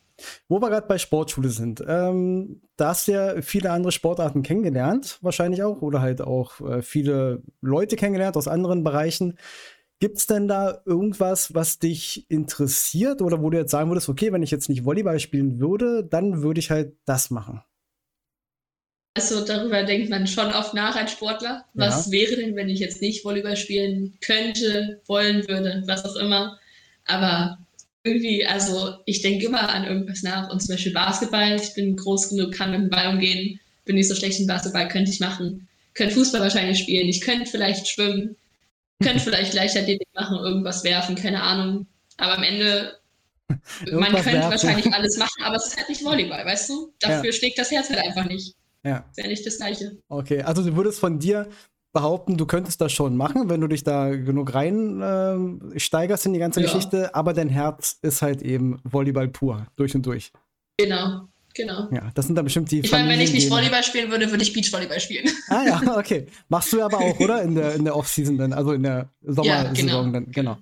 Wo 0.48 0.62
wir 0.62 0.70
gerade 0.70 0.88
bei 0.88 0.98
Sportschule 0.98 1.50
sind, 1.50 1.84
ähm, 1.86 2.62
da 2.78 2.90
hast 2.90 3.08
du 3.08 3.12
ja 3.12 3.42
viele 3.42 3.72
andere 3.72 3.92
Sportarten 3.92 4.44
kennengelernt, 4.44 5.20
wahrscheinlich 5.22 5.62
auch, 5.64 5.82
oder 5.82 6.00
halt 6.02 6.22
auch 6.22 6.62
äh, 6.62 6.82
viele 6.82 7.44
Leute 7.60 7.98
kennengelernt 7.98 8.38
aus 8.38 8.48
anderen 8.48 8.84
Bereichen. 8.84 9.38
Gibt 10.00 10.18
es 10.18 10.28
denn 10.28 10.48
da 10.48 10.82
irgendwas, 10.86 11.54
was 11.54 11.80
dich 11.80 12.26
interessiert 12.30 13.22
oder 13.22 13.42
wo 13.42 13.50
du 13.50 13.58
jetzt 13.58 13.72
sagen 13.72 13.90
würdest, 13.90 14.10
okay, 14.10 14.34
wenn 14.34 14.44
ich 14.44 14.52
jetzt 14.52 14.68
nicht 14.68 14.84
Volleyball 14.84 15.20
spielen 15.20 15.60
würde, 15.60 16.04
dann 16.04 16.42
würde 16.44 16.60
ich 16.60 16.70
halt 16.70 16.94
das 17.06 17.30
machen? 17.30 17.62
Also 19.18 19.46
darüber 19.46 19.84
denkt 19.84 20.10
man 20.10 20.28
schon 20.28 20.52
oft 20.52 20.74
nach 20.74 20.98
als 20.98 21.14
Sportler. 21.14 21.64
Was 21.74 22.08
ja. 22.08 22.12
wäre 22.12 22.36
denn, 22.36 22.58
wenn 22.58 22.68
ich 22.68 22.80
jetzt 22.80 23.02
nicht 23.02 23.24
Volleyball 23.24 23.56
spielen 23.56 24.18
könnte, 24.20 25.02
wollen 25.08 25.48
würde, 25.48 25.84
was 25.88 26.04
auch 26.04 26.18
immer. 26.18 26.60
Aber 27.06 27.58
irgendwie, 28.04 28.46
also 28.46 28.96
ich 29.06 29.22
denke 29.22 29.46
immer 29.46 29.70
an 29.70 29.86
irgendwas 29.86 30.24
nach 30.24 30.52
und 30.52 30.62
zum 30.62 30.76
Beispiel 30.76 30.92
Basketball. 30.92 31.56
Ich 31.56 31.74
bin 31.74 31.96
groß 31.96 32.30
genug, 32.30 32.52
kann 32.52 32.72
mit 32.72 32.82
dem 32.82 32.90
Ball 32.90 33.14
umgehen, 33.14 33.62
bin 33.86 33.96
nicht 33.96 34.10
so 34.10 34.16
schlecht 34.16 34.42
in 34.42 34.48
Basketball, 34.48 34.90
könnte 34.90 35.12
ich 35.12 35.22
machen. 35.22 35.70
Könnte 35.94 36.16
Fußball 36.16 36.42
wahrscheinlich 36.42 36.80
spielen, 36.80 37.08
ich 37.08 37.22
könnte 37.22 37.50
vielleicht 37.50 37.88
schwimmen 37.88 38.36
könnte 39.04 39.20
vielleicht 39.20 39.54
Leichtathletik 39.54 40.08
machen, 40.14 40.38
irgendwas 40.38 40.84
werfen, 40.84 41.16
keine 41.16 41.42
Ahnung. 41.42 41.88
Aber 42.18 42.38
am 42.38 42.44
Ende, 42.44 42.98
man 43.92 44.12
könnte 44.12 44.26
werfen. 44.26 44.52
wahrscheinlich 44.52 44.94
alles 44.94 45.18
machen, 45.20 45.44
aber 45.44 45.56
es 45.56 45.68
ist 45.68 45.78
halt 45.78 45.90
nicht 45.90 46.04
Volleyball, 46.04 46.46
weißt 46.46 46.70
du? 46.70 46.94
Dafür 47.00 47.26
ja. 47.26 47.32
schlägt 47.32 47.58
das 47.58 47.72
Herz 47.72 47.90
halt 47.90 48.00
einfach 48.00 48.26
nicht. 48.26 48.56
Ja. 48.84 49.06
Ist 49.10 49.18
ja 49.18 49.28
nicht 49.28 49.46
das 49.46 49.58
Gleiche. 49.58 49.98
Okay, 50.10 50.42
also 50.44 50.64
du 50.64 50.76
würdest 50.76 51.00
von 51.00 51.20
dir 51.20 51.50
behaupten, 51.92 52.38
du 52.38 52.46
könntest 52.46 52.82
das 52.82 52.92
schon 52.92 53.16
machen, 53.16 53.50
wenn 53.50 53.62
du 53.62 53.68
dich 53.68 53.84
da 53.84 54.10
genug 54.10 54.54
rein 54.54 55.02
äh, 55.02 55.80
steigerst 55.80 56.26
in 56.26 56.34
die 56.34 56.40
ganze 56.40 56.60
ja. 56.60 56.68
Geschichte, 56.68 57.16
aber 57.16 57.34
dein 57.34 57.50
Herz 57.50 57.98
ist 58.02 58.22
halt 58.22 58.42
eben 58.42 58.80
Volleyball 58.84 59.30
pur, 59.30 59.66
durch 59.76 59.96
und 59.96 60.06
durch. 60.06 60.32
Genau. 60.78 61.28
Genau. 61.56 61.88
Ja, 61.90 62.12
das 62.14 62.26
sind 62.26 62.36
dann 62.36 62.44
bestimmt 62.44 62.70
die. 62.70 62.82
Ich 62.82 62.92
meine, 62.92 63.10
wenn 63.10 63.22
ich 63.22 63.32
nicht 63.32 63.50
Volleyball 63.50 63.82
spielen 63.82 64.12
würde, 64.12 64.30
würde 64.30 64.44
ich 64.44 64.54
Beachvolleyball 64.54 65.00
spielen. 65.00 65.30
Ah 65.48 65.64
ja, 65.64 65.98
okay. 65.98 66.26
Machst 66.50 66.74
du 66.74 66.82
aber 66.82 66.98
auch, 66.98 67.20
oder? 67.20 67.42
In 67.44 67.56
der, 67.56 67.76
in 67.76 67.86
der 67.86 67.96
Off-Season 67.96 68.38
dann, 68.38 68.52
also 68.52 68.74
in 68.74 68.84
der 68.84 69.10
Sommersaison 69.22 69.76
ja, 69.76 70.02
genau. 70.02 70.12
dann, 70.12 70.32
genau. 70.32 70.58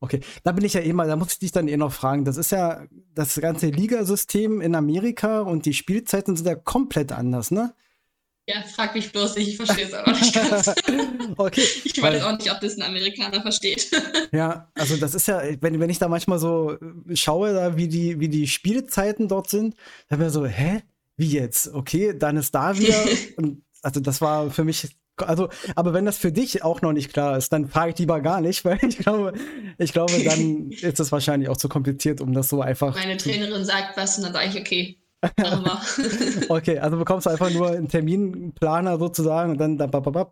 Okay, 0.00 0.20
da 0.44 0.52
bin 0.52 0.64
ich 0.64 0.74
ja 0.74 0.80
eh 0.80 0.92
mal, 0.92 1.08
da 1.08 1.16
muss 1.16 1.32
ich 1.32 1.38
dich 1.40 1.52
dann 1.52 1.66
eh 1.66 1.76
noch 1.76 1.92
fragen. 1.92 2.24
Das 2.24 2.36
ist 2.36 2.52
ja 2.52 2.84
das 3.14 3.40
ganze 3.40 3.68
Ligasystem 3.68 4.60
in 4.60 4.74
Amerika 4.74 5.40
und 5.40 5.66
die 5.66 5.72
Spielzeiten 5.72 6.36
sind 6.36 6.46
ja 6.46 6.54
komplett 6.54 7.10
anders, 7.10 7.50
ne? 7.50 7.74
Ja, 8.48 8.62
frag 8.62 8.94
mich 8.94 9.12
bloß 9.12 9.36
nicht, 9.36 9.48
ich 9.48 9.56
verstehe 9.58 9.84
es 9.84 9.92
auch 9.92 10.06
nicht 10.06 10.32
ganz. 10.32 10.68
okay. 11.36 11.60
Ich 11.84 12.00
weiß 12.00 12.22
auch 12.22 12.38
nicht, 12.38 12.50
ob 12.50 12.60
das 12.60 12.76
ein 12.76 12.82
Amerikaner 12.82 13.42
versteht. 13.42 13.90
ja, 14.32 14.70
also 14.74 14.96
das 14.96 15.14
ist 15.14 15.28
ja, 15.28 15.42
wenn, 15.60 15.78
wenn 15.78 15.90
ich 15.90 15.98
da 15.98 16.08
manchmal 16.08 16.38
so 16.38 16.72
äh, 16.72 17.14
schaue, 17.14 17.52
da, 17.52 17.76
wie, 17.76 17.88
die, 17.88 18.20
wie 18.20 18.28
die 18.28 18.46
Spielzeiten 18.46 19.28
dort 19.28 19.50
sind, 19.50 19.74
dann 20.08 20.22
ich 20.22 20.32
so, 20.32 20.46
hä? 20.46 20.80
Wie 21.18 21.28
jetzt? 21.28 21.74
Okay, 21.74 22.16
dann 22.16 22.38
ist 22.38 22.54
da 22.54 22.78
wieder. 22.78 22.96
und, 23.36 23.64
also 23.82 24.00
das 24.00 24.22
war 24.22 24.50
für 24.50 24.64
mich 24.64 24.88
also, 25.20 25.48
aber 25.74 25.92
wenn 25.94 26.04
das 26.04 26.16
für 26.16 26.30
dich 26.30 26.62
auch 26.62 26.80
noch 26.80 26.92
nicht 26.92 27.12
klar 27.12 27.36
ist, 27.36 27.52
dann 27.52 27.66
frage 27.66 27.90
ich 27.90 27.98
lieber 27.98 28.20
gar 28.20 28.40
nicht, 28.40 28.64
weil 28.64 28.78
ich 28.84 28.98
glaube, 28.98 29.32
ich 29.76 29.92
glaube, 29.92 30.12
dann 30.24 30.70
ist 30.70 31.00
es 31.00 31.10
wahrscheinlich 31.10 31.48
auch 31.48 31.56
zu 31.56 31.68
kompliziert, 31.68 32.20
um 32.20 32.32
das 32.32 32.48
so 32.48 32.62
einfach. 32.62 32.94
Meine 32.94 33.16
Trainerin 33.16 33.64
sagt 33.64 33.96
was 33.96 34.16
und 34.16 34.24
dann 34.24 34.32
sage 34.32 34.48
ich, 34.48 34.56
okay, 34.56 34.97
okay, 36.48 36.78
also 36.78 36.96
bekommst 36.96 37.26
du 37.26 37.30
einfach 37.30 37.50
nur 37.50 37.70
einen 37.70 37.88
Terminplaner 37.88 38.98
sozusagen 38.98 39.52
und 39.52 39.58
dann, 39.58 39.78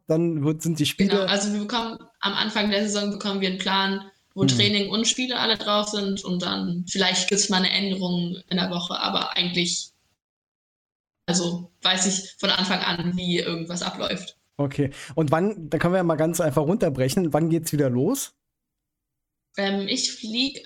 dann 0.07 0.61
sind 0.61 0.79
die 0.79 0.87
Spiele. 0.87 1.11
Genau, 1.11 1.23
also 1.25 1.53
wir 1.53 1.61
bekommen 1.61 1.99
am 2.21 2.35
Anfang 2.35 2.71
der 2.71 2.83
Saison 2.83 3.11
bekommen 3.11 3.41
wir 3.41 3.49
einen 3.49 3.59
Plan, 3.59 4.11
wo 4.35 4.43
hm. 4.43 4.49
Training 4.49 4.91
und 4.91 5.09
Spiele 5.09 5.39
alle 5.39 5.57
drauf 5.57 5.89
sind 5.89 6.25
und 6.25 6.43
dann 6.43 6.85
vielleicht 6.89 7.29
gibt 7.29 7.41
es 7.41 7.49
mal 7.49 7.59
eine 7.59 7.71
Änderung 7.71 8.37
in 8.49 8.59
der 8.59 8.71
Woche, 8.71 8.99
aber 9.01 9.37
eigentlich, 9.37 9.91
also 11.27 11.73
weiß 11.83 12.07
ich 12.07 12.37
von 12.39 12.51
Anfang 12.51 12.81
an, 12.81 13.17
wie 13.17 13.41
irgendwas 13.41 13.83
abläuft. 13.83 14.37
Okay, 14.57 14.91
und 15.17 15.33
wann, 15.33 15.69
da 15.69 15.79
können 15.79 15.95
wir 15.95 15.99
ja 15.99 16.05
mal 16.05 16.15
ganz 16.15 16.41
einfach 16.41 16.63
runterbrechen, 16.63 17.33
wann 17.33 17.51
geht 17.51 17.65
es 17.65 17.73
wieder 17.73 17.91
los? 17.91 18.35
Ähm, 19.57 19.89
ich 19.89 20.13
fliege 20.13 20.63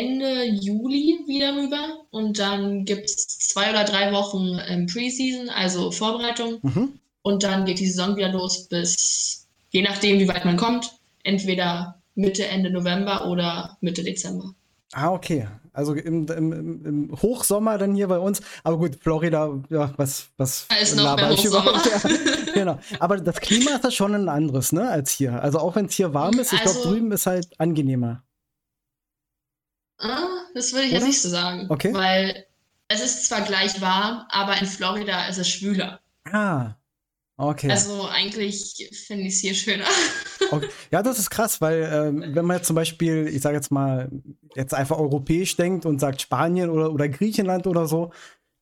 Ende 0.00 0.44
Juli 0.44 1.24
wieder 1.26 1.56
rüber 1.56 2.06
und 2.10 2.38
dann 2.38 2.84
gibt 2.84 3.06
es 3.06 3.26
zwei 3.26 3.70
oder 3.70 3.84
drei 3.84 4.12
Wochen 4.12 4.58
ähm, 4.66 4.86
Preseason, 4.86 5.50
also 5.50 5.90
Vorbereitung. 5.90 6.58
Mhm. 6.62 6.98
Und 7.22 7.42
dann 7.42 7.64
geht 7.64 7.78
die 7.78 7.86
Saison 7.86 8.16
wieder 8.16 8.32
los 8.32 8.68
bis, 8.68 9.46
je 9.70 9.82
nachdem, 9.82 10.18
wie 10.18 10.28
weit 10.28 10.44
man 10.44 10.56
kommt, 10.56 10.92
entweder 11.24 12.00
Mitte, 12.14 12.46
Ende 12.46 12.70
November 12.70 13.28
oder 13.28 13.76
Mitte 13.80 14.02
Dezember. 14.02 14.54
Ah, 14.92 15.12
okay. 15.12 15.46
Also 15.72 15.92
im, 15.94 16.26
im, 16.26 16.84
im, 16.84 17.22
Hochsommer 17.22 17.78
dann 17.78 17.94
hier 17.94 18.08
bei 18.08 18.18
uns. 18.18 18.40
Aber 18.64 18.78
gut, 18.78 18.96
Florida, 19.00 19.52
ja, 19.68 19.92
was, 19.96 20.28
was 20.36 20.66
ist 20.80 20.96
noch 20.96 21.14
mehr 21.16 21.30
Hochsommer. 21.30 21.74
Ja, 21.84 22.52
genau. 22.54 22.78
Aber 22.98 23.18
das 23.18 23.40
Klima 23.40 23.72
ist 23.72 23.84
da 23.84 23.90
schon 23.90 24.14
ein 24.14 24.28
anderes, 24.28 24.72
ne, 24.72 24.88
als 24.88 25.12
hier. 25.12 25.40
Also 25.40 25.58
auch 25.58 25.76
wenn 25.76 25.86
es 25.86 25.94
hier 25.94 26.14
warm 26.14 26.38
ist, 26.38 26.52
ich 26.52 26.60
also, 26.60 26.80
glaube, 26.80 26.88
drüben 26.88 27.12
ist 27.12 27.26
halt 27.26 27.48
angenehmer. 27.60 28.22
Ah, 29.98 30.26
das 30.54 30.72
würde 30.72 30.86
ich 30.86 30.92
Oder? 30.92 31.00
jetzt 31.00 31.08
nicht 31.08 31.22
so 31.22 31.28
sagen. 31.28 31.66
Okay. 31.68 31.92
Weil 31.92 32.46
es 32.88 33.02
ist 33.02 33.26
zwar 33.26 33.42
gleich 33.42 33.80
warm, 33.80 34.24
aber 34.30 34.58
in 34.58 34.66
Florida 34.66 35.26
ist 35.28 35.38
es 35.38 35.48
schwüler. 35.48 36.00
Ah. 36.24 36.74
Okay. 37.40 37.70
Also 37.70 38.08
eigentlich 38.08 38.90
finde 39.06 39.24
ich 39.24 39.34
es 39.34 39.40
hier 39.40 39.54
schöner. 39.54 39.84
Okay. 40.50 40.68
Ja, 40.90 41.02
das 41.02 41.18
ist 41.18 41.28
krass, 41.28 41.60
weil 41.60 41.90
ähm, 41.92 42.34
wenn 42.34 42.46
man 42.46 42.56
jetzt 42.56 42.68
zum 42.68 42.76
Beispiel, 42.76 43.28
ich 43.28 43.42
sage 43.42 43.56
jetzt 43.56 43.70
mal, 43.70 44.10
jetzt 44.56 44.72
einfach 44.72 44.96
europäisch 44.96 45.56
denkt 45.56 45.84
und 45.84 45.98
sagt 45.98 46.22
Spanien 46.22 46.70
oder, 46.70 46.90
oder 46.90 47.06
Griechenland 47.06 47.66
oder 47.66 47.86
so, 47.86 48.12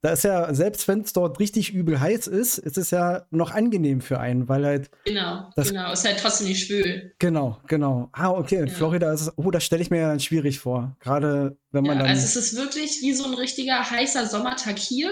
da 0.02 0.11
ist 0.11 0.24
ja, 0.24 0.52
selbst 0.54 0.87
wenn 0.88 1.00
es 1.00 1.12
dort 1.12 1.40
richtig 1.40 1.72
übel 1.72 1.98
heiß 1.98 2.26
ist, 2.26 2.59
ist 2.59 2.78
es 2.78 2.90
ja 2.90 3.26
noch 3.30 3.50
angenehm 3.50 4.00
für 4.00 4.20
einen, 4.20 4.48
weil 4.48 4.64
halt. 4.64 4.90
Genau, 5.04 5.50
genau, 5.56 5.92
ist 5.92 6.04
halt 6.04 6.18
trotzdem 6.20 6.48
nicht 6.48 6.66
schwül. 6.66 7.12
Genau, 7.18 7.59
genau. 7.66 8.11
Ah, 8.12 8.30
okay, 8.30 8.56
in 8.56 8.66
ja. 8.66 8.72
Florida 8.72 9.12
ist 9.12 9.22
es, 9.22 9.32
oh, 9.37 9.50
das 9.50 9.64
stelle 9.64 9.82
ich 9.82 9.90
mir 9.90 10.00
ja 10.00 10.09
dann 10.09 10.20
schwierig 10.20 10.59
vor. 10.59 10.96
Gerade 11.00 11.56
wenn 11.72 11.85
man 11.85 11.96
ja, 11.96 12.02
dann. 12.02 12.11
Also 12.11 12.24
es 12.24 12.37
ist 12.37 12.56
wirklich 12.56 13.00
wie 13.00 13.14
so 13.14 13.24
ein 13.24 13.35
richtiger 13.35 13.90
heißer 13.90 14.26
Sommertag 14.26 14.78
hier, 14.78 15.11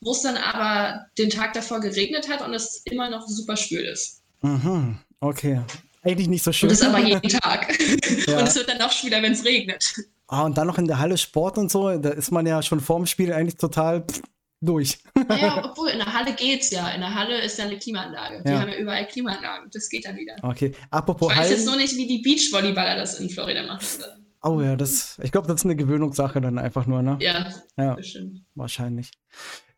wo 0.00 0.12
es 0.12 0.22
dann 0.22 0.36
aber 0.36 1.06
den 1.18 1.30
Tag 1.30 1.52
davor 1.52 1.80
geregnet 1.80 2.28
hat 2.28 2.42
und 2.42 2.54
es 2.54 2.82
immer 2.90 3.10
noch 3.10 3.28
super 3.28 3.56
schwül 3.56 3.84
ist. 3.84 4.22
Mhm, 4.40 4.98
okay. 5.20 5.60
Eigentlich 6.02 6.28
nicht 6.28 6.42
so 6.42 6.52
schön. 6.52 6.68
Und 6.68 6.80
das 6.80 6.86
aber 6.86 6.98
jeden 7.06 7.28
Tag. 7.28 7.78
ja. 8.26 8.38
Und 8.38 8.48
es 8.48 8.56
wird 8.56 8.68
dann 8.68 8.78
noch 8.78 8.90
schwüler, 8.90 9.22
wenn 9.22 9.32
es 9.32 9.44
regnet. 9.44 9.94
Ah, 10.32 10.44
und 10.44 10.56
dann 10.56 10.66
noch 10.66 10.78
in 10.78 10.86
der 10.86 10.98
Halle 10.98 11.18
Sport 11.18 11.58
und 11.58 11.70
so, 11.70 11.94
da 11.98 12.08
ist 12.08 12.30
man 12.30 12.46
ja 12.46 12.62
schon 12.62 12.80
vorm 12.80 13.04
Spiel 13.04 13.34
eigentlich 13.34 13.58
total 13.58 14.06
durch. 14.62 15.00
Naja, 15.28 15.62
obwohl 15.70 15.90
in 15.90 15.98
der 15.98 16.10
Halle 16.10 16.32
geht's 16.32 16.70
ja. 16.70 16.88
In 16.88 17.02
der 17.02 17.14
Halle 17.14 17.42
ist 17.42 17.58
ja 17.58 17.66
eine 17.66 17.76
Klimaanlage. 17.76 18.42
Die 18.42 18.50
haben 18.50 18.70
ja 18.70 18.78
überall 18.78 19.06
Klimaanlagen. 19.06 19.68
Das 19.70 19.90
geht 19.90 20.06
dann 20.06 20.16
wieder. 20.16 20.36
Okay, 20.40 20.72
apropos 20.90 21.30
Ich 21.30 21.36
weiß 21.36 21.44
Hallen, 21.44 21.56
jetzt 21.58 21.66
nur 21.66 21.76
nicht, 21.76 21.94
wie 21.96 22.06
die 22.06 22.22
Beachvolleyballer 22.22 22.96
das 22.96 23.20
in 23.20 23.28
Florida 23.28 23.62
machen. 23.62 23.86
Oh 24.42 24.62
ja, 24.62 24.74
das, 24.74 25.20
ich 25.22 25.32
glaube, 25.32 25.48
das 25.48 25.56
ist 25.56 25.64
eine 25.66 25.76
Gewöhnungssache 25.76 26.40
dann 26.40 26.58
einfach 26.58 26.86
nur, 26.86 27.02
ne? 27.02 27.18
Ja, 27.20 27.52
ja 27.76 27.94
bestimmt. 27.94 28.40
Wahrscheinlich. 28.54 29.10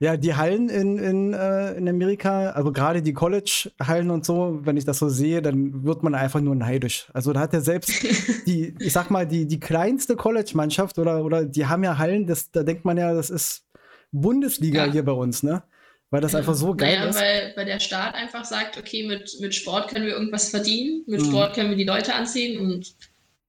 Ja, 0.04 0.18
die 0.18 0.34
Hallen 0.34 0.68
in, 0.68 0.98
in, 0.98 1.32
äh, 1.32 1.72
in 1.72 1.88
Amerika, 1.88 2.50
also 2.50 2.72
gerade 2.72 3.00
die 3.00 3.14
College-Hallen 3.14 4.10
und 4.10 4.26
so, 4.26 4.60
wenn 4.62 4.76
ich 4.76 4.84
das 4.84 4.98
so 4.98 5.08
sehe, 5.08 5.40
dann 5.40 5.82
wird 5.82 6.02
man 6.02 6.14
einfach 6.14 6.42
nur 6.42 6.54
neidisch. 6.54 7.06
Also 7.14 7.32
da 7.32 7.40
hat 7.40 7.54
ja 7.54 7.62
selbst 7.62 7.90
die, 8.46 8.74
ich 8.80 8.92
sag 8.92 9.10
mal, 9.10 9.26
die, 9.26 9.46
die 9.46 9.58
kleinste 9.58 10.14
College-Mannschaft 10.14 10.98
oder, 10.98 11.24
oder 11.24 11.46
die 11.46 11.64
haben 11.64 11.82
ja 11.84 11.96
Hallen, 11.96 12.26
das, 12.26 12.50
da 12.50 12.62
denkt 12.64 12.84
man 12.84 12.98
ja, 12.98 13.14
das 13.14 13.30
ist 13.30 13.64
Bundesliga 14.12 14.84
ja. 14.84 14.92
hier 14.92 15.06
bei 15.06 15.12
uns, 15.12 15.42
ne? 15.42 15.62
Weil 16.10 16.20
das 16.20 16.34
einfach 16.34 16.54
so 16.54 16.74
geil 16.74 16.98
naja, 16.98 17.08
ist. 17.08 17.16
Weil, 17.16 17.52
weil 17.56 17.64
der 17.64 17.80
Staat 17.80 18.14
einfach 18.14 18.44
sagt, 18.44 18.76
okay, 18.76 19.08
mit, 19.08 19.38
mit 19.40 19.54
Sport 19.54 19.88
können 19.88 20.04
wir 20.04 20.12
irgendwas 20.12 20.50
verdienen, 20.50 21.04
mit 21.06 21.22
mhm. 21.22 21.24
Sport 21.24 21.54
können 21.54 21.70
wir 21.70 21.78
die 21.78 21.84
Leute 21.84 22.14
anziehen 22.14 22.60
und 22.60 22.94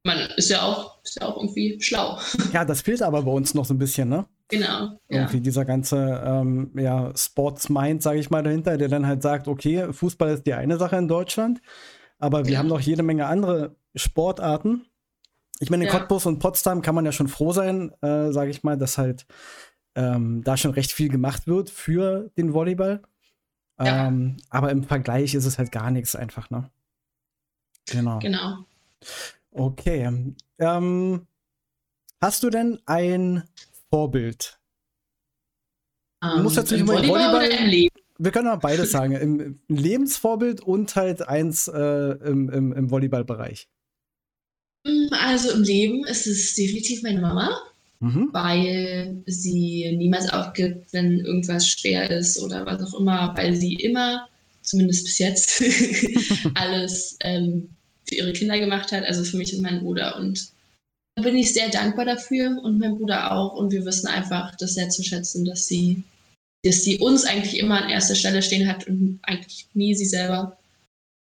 man 0.03 0.19
ist 0.37 0.49
ja 0.49 0.61
auch, 0.61 1.03
ist 1.03 1.19
ja 1.19 1.27
auch 1.27 1.35
irgendwie 1.35 1.81
schlau. 1.81 2.17
Ja, 2.53 2.63
das 2.63 2.81
fehlt 2.81 3.01
aber 3.01 3.23
bei 3.23 3.31
uns 3.31 3.53
noch 3.53 3.65
so 3.65 3.73
ein 3.73 3.77
bisschen, 3.77 4.07
ne? 4.07 4.25
Genau. 4.47 4.99
Irgendwie 5.07 5.37
ja. 5.37 5.43
dieser 5.43 5.65
ganze 5.65 6.21
ähm, 6.23 6.71
ja, 6.75 7.11
Sports-Mind, 7.15 8.03
sage 8.03 8.19
ich 8.19 8.29
mal, 8.29 8.43
dahinter, 8.43 8.77
der 8.77 8.89
dann 8.89 9.07
halt 9.07 9.23
sagt, 9.23 9.47
okay, 9.47 9.91
Fußball 9.91 10.33
ist 10.33 10.45
die 10.45 10.53
eine 10.53 10.77
Sache 10.77 10.97
in 10.97 11.07
Deutschland, 11.07 11.61
aber 12.19 12.45
wir 12.45 12.53
ja. 12.53 12.59
haben 12.59 12.67
noch 12.67 12.79
jede 12.79 13.01
Menge 13.01 13.25
andere 13.25 13.75
Sportarten. 13.95 14.85
Ich 15.59 15.69
meine, 15.69 15.85
in 15.85 15.91
ja. 15.91 15.97
Cottbus 15.97 16.25
und 16.25 16.39
Potsdam 16.39 16.81
kann 16.81 16.95
man 16.95 17.05
ja 17.05 17.11
schon 17.11 17.27
froh 17.27 17.53
sein, 17.53 17.91
äh, 18.01 18.31
sage 18.31 18.51
ich 18.51 18.63
mal, 18.63 18.77
dass 18.77 18.97
halt 18.97 19.25
ähm, 19.95 20.43
da 20.43 20.57
schon 20.57 20.71
recht 20.71 20.91
viel 20.91 21.09
gemacht 21.09 21.47
wird 21.47 21.69
für 21.69 22.29
den 22.37 22.53
Volleyball. 22.53 23.01
Ähm, 23.77 24.37
aber 24.49 24.71
im 24.71 24.83
Vergleich 24.83 25.33
ist 25.33 25.45
es 25.45 25.57
halt 25.57 25.71
gar 25.71 25.91
nichts 25.91 26.15
einfach, 26.15 26.49
ne? 26.49 26.69
Genau. 27.87 28.19
Genau. 28.19 28.65
Okay. 29.51 30.33
Ähm, 30.59 31.27
hast 32.21 32.43
du 32.43 32.49
denn 32.49 32.79
ein 32.85 33.43
Vorbild? 33.95 34.59
Um, 36.21 36.43
muss 36.43 36.57
jetzt 36.57 36.69
nicht 36.69 36.81
im 36.81 36.87
Volleyball, 36.89 37.31
Volleyball 37.31 37.47
oder 37.47 37.59
im 37.59 37.69
Leben? 37.69 37.95
Wir 38.17 38.31
können 38.31 38.49
auch 38.49 38.59
beides 38.59 38.91
sagen. 38.91 39.13
Im 39.13 39.59
Lebensvorbild 39.69 40.59
und 40.59 40.93
halt 40.97 41.25
eins 41.25 41.69
äh, 41.69 41.79
im, 42.27 42.49
im, 42.49 42.73
im 42.73 42.91
Volleyballbereich. 42.91 43.69
Mm, 44.85 45.13
also 45.13 45.49
im 45.51 45.63
Leben 45.63 46.05
ist 46.07 46.27
es 46.27 46.55
definitiv 46.55 47.03
meine 47.03 47.21
Mama, 47.21 47.57
mhm. 48.01 48.31
weil 48.33 49.23
sie 49.27 49.95
niemals 49.95 50.27
aufgibt, 50.27 50.91
wenn 50.91 51.21
irgendwas 51.21 51.65
schwer 51.65 52.11
ist 52.11 52.37
oder 52.43 52.65
was 52.65 52.83
auch 52.83 52.99
immer, 52.99 53.33
weil 53.37 53.55
sie 53.55 53.75
immer, 53.75 54.27
zumindest 54.61 55.05
bis 55.05 55.19
jetzt, 55.19 55.63
alles 56.55 57.15
ähm, 57.21 57.69
für 58.03 58.15
ihre 58.15 58.33
Kinder 58.33 58.59
gemacht 58.59 58.91
hat, 58.91 59.05
also 59.05 59.23
für 59.23 59.37
mich 59.37 59.55
und 59.55 59.61
meinen 59.61 59.79
Bruder. 59.79 60.17
Und 60.17 60.53
bin 61.23 61.35
ich 61.37 61.53
sehr 61.53 61.69
dankbar 61.69 62.05
dafür 62.05 62.61
und 62.63 62.79
mein 62.79 62.97
Bruder 62.97 63.31
auch. 63.31 63.55
Und 63.55 63.71
wir 63.71 63.85
wissen 63.85 64.07
einfach 64.07 64.55
das 64.55 64.73
sehr 64.73 64.89
zu 64.89 65.03
schätzen, 65.03 65.45
dass 65.45 65.67
sie, 65.67 66.03
dass 66.63 66.83
sie 66.83 66.99
uns 66.99 67.25
eigentlich 67.25 67.59
immer 67.59 67.83
an 67.83 67.89
erster 67.89 68.15
Stelle 68.15 68.41
stehen 68.41 68.67
hat 68.67 68.87
und 68.87 69.19
eigentlich 69.23 69.67
nie 69.73 69.95
sie 69.95 70.05
selber. 70.05 70.57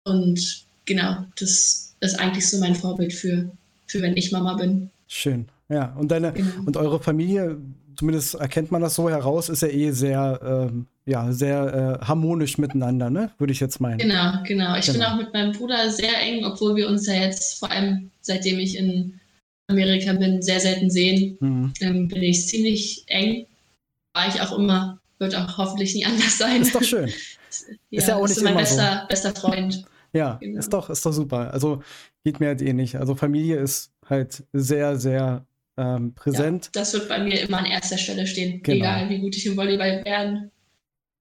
Und 0.04 0.66
genau, 0.86 1.26
das 1.40 1.96
ist 2.00 2.20
eigentlich 2.20 2.50
so 2.50 2.60
mein 2.60 2.76
Vorbild 2.76 3.14
für, 3.14 3.50
für 3.88 4.02
wenn 4.02 4.18
ich 4.18 4.32
Mama 4.32 4.56
bin. 4.56 4.90
Schön. 5.08 5.48
Ja, 5.70 5.94
und 5.98 6.12
deine 6.12 6.34
genau. 6.34 6.50
und 6.66 6.78
eure 6.78 7.00
Familie, 7.00 7.58
zumindest 7.98 8.36
erkennt 8.36 8.72
man 8.72 8.82
das 8.82 8.96
so 8.96 9.10
heraus, 9.10 9.50
ist 9.50 9.62
ja 9.62 9.68
eh 9.68 9.92
sehr, 9.92 10.40
ähm, 10.70 10.86
ja, 11.06 11.32
sehr 11.32 12.00
äh, 12.02 12.06
harmonisch 12.06 12.58
miteinander, 12.58 13.10
ne? 13.10 13.32
Würde 13.38 13.52
ich 13.52 13.60
jetzt 13.60 13.82
meinen. 13.82 13.98
Genau, 13.98 14.34
genau. 14.46 14.78
Ich 14.78 14.86
genau. 14.86 14.98
bin 14.98 15.08
auch 15.08 15.18
mit 15.18 15.34
meinem 15.34 15.52
Bruder 15.54 15.90
sehr 15.90 16.22
eng, 16.22 16.46
obwohl 16.46 16.76
wir 16.76 16.88
uns 16.88 17.08
ja 17.08 17.16
jetzt, 17.16 17.60
vor 17.60 17.72
allem 17.72 18.12
seitdem 18.22 18.60
ich 18.60 18.78
in 18.78 19.20
Amerika 19.68 20.14
bin, 20.14 20.42
sehr 20.42 20.60
selten 20.60 20.90
sehen. 20.90 21.38
Mhm. 21.40 21.74
Ähm, 21.82 22.08
bin 22.08 22.24
ich 22.24 22.48
ziemlich 22.48 23.04
eng. 23.08 23.46
War 24.14 24.28
ich 24.28 24.42
auch 24.42 24.58
immer, 24.58 25.00
wird 25.20 25.36
auch 25.36 25.58
hoffentlich 25.58 25.94
nie 25.96 26.06
anders 26.06 26.38
sein. 26.38 26.62
Ist 26.62 26.76
doch 26.76 26.84
schön. 26.84 27.10
ja, 27.90 28.00
ist 28.00 28.08
ja 28.08 28.16
auch 28.16 28.28
nicht 28.28 28.42
mein 28.42 28.54
immer 28.54 28.62
bester, 28.62 29.02
so. 29.02 29.08
bester 29.08 29.36
Freund. 29.36 29.86
Ja, 30.14 30.38
genau. 30.42 30.60
ist 30.60 30.72
doch, 30.72 30.90
ist 30.90 31.06
doch 31.06 31.12
super. 31.12 31.54
Also 31.54 31.84
geht 32.24 32.40
mir 32.40 32.48
halt 32.48 32.62
eh 32.62 32.74
nicht. 32.74 32.96
Also 32.96 33.16
Familie 33.16 33.58
ist 33.58 33.92
halt 34.10 34.44
sehr, 34.54 34.98
sehr 34.98 35.46
ähm, 35.78 36.14
präsent. 36.14 36.66
Ja, 36.68 36.82
das 36.82 36.94
wird 36.94 37.08
bei 37.10 37.20
mir 37.20 37.42
immer 37.42 37.60
an 37.60 37.66
erster 37.66 37.98
Stelle 37.98 38.26
stehen, 38.26 38.64
genau. 38.64 38.78
egal 38.78 39.10
wie 39.10 39.20
gut 39.20 39.36
ich 39.36 39.46
im 39.46 39.58
Volleyball 39.58 40.04
werde. 40.06 40.50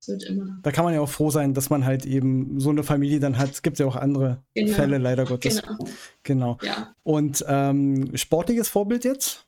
Wird 0.09 0.25
immer. 0.25 0.59
Da 0.63 0.73
kann 0.73 0.85
man 0.85 0.95
ja 0.95 1.01
auch 1.01 1.09
froh 1.09 1.31
sein, 1.31 1.55
dass 1.55 1.71
man 1.71 1.85
halt 1.85 2.07
eben 2.07 2.61
so 2.61 2.71
eine 2.71 2.83
Familie 2.83 3.21
dann 3.21 3.39
hat. 3.39 3.51
Es 3.51 3.63
gibt 3.63 3.79
ja 3.79 3.87
auch 3.87 3.97
andere 3.97 4.45
genau. 4.55 4.73
Fälle, 4.73 4.99
leider 4.99 5.25
Gottes. 5.25 5.63
Genau. 5.63 5.79
genau. 6.23 6.59
Ja. 6.63 6.95
Und 7.03 7.45
ähm, 7.49 8.17
sportliches 8.17 8.69
Vorbild 8.69 9.05
jetzt? 9.05 9.47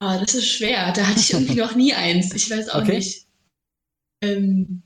Ah, 0.00 0.18
das 0.18 0.34
ist 0.34 0.48
schwer. 0.48 0.92
Da 0.92 1.06
hatte 1.06 1.20
ich 1.20 1.32
irgendwie 1.32 1.56
noch 1.56 1.74
nie 1.74 1.94
eins. 1.94 2.34
Ich 2.34 2.50
weiß 2.50 2.68
auch 2.70 2.82
okay. 2.82 2.96
nicht. 2.96 3.26
Ähm, 4.22 4.82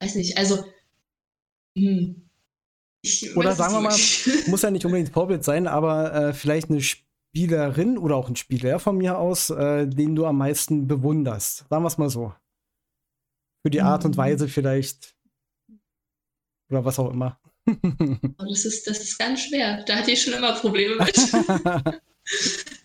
weiß 0.00 0.14
nicht. 0.16 0.38
Also, 0.38 0.64
hm. 1.76 2.22
Oder 3.36 3.54
sagen 3.54 3.74
wir 3.74 3.80
mal, 3.80 3.96
muss 4.48 4.62
ja 4.62 4.70
nicht 4.70 4.84
unbedingt 4.84 5.10
Vorbild 5.10 5.44
sein, 5.44 5.66
aber 5.66 6.12
äh, 6.14 6.32
vielleicht 6.32 6.70
eine 6.70 6.78
Sp 6.82 7.06
Spielerin 7.36 7.98
oder 7.98 8.16
auch 8.16 8.30
ein 8.30 8.36
Spieler 8.36 8.78
von 8.78 8.96
mir 8.96 9.18
aus, 9.18 9.50
äh, 9.50 9.86
den 9.86 10.16
du 10.16 10.24
am 10.24 10.38
meisten 10.38 10.86
bewunderst? 10.88 11.66
Sagen 11.68 11.84
wir 11.84 11.88
es 11.88 11.98
mal 11.98 12.08
so. 12.08 12.32
Für 13.66 13.70
die 13.70 13.82
Art 13.82 14.04
und 14.04 14.12
mhm. 14.12 14.18
Weise 14.18 14.46
vielleicht. 14.46 15.16
Oder 16.70 16.84
was 16.84 17.00
auch 17.00 17.10
immer. 17.10 17.40
das, 18.38 18.64
ist, 18.64 18.86
das 18.86 19.00
ist 19.00 19.18
ganz 19.18 19.40
schwer. 19.40 19.82
Da 19.82 19.96
hatte 19.96 20.12
ich 20.12 20.22
schon 20.22 20.34
immer 20.34 20.52
Probleme 20.52 20.94
mit. 21.04 21.18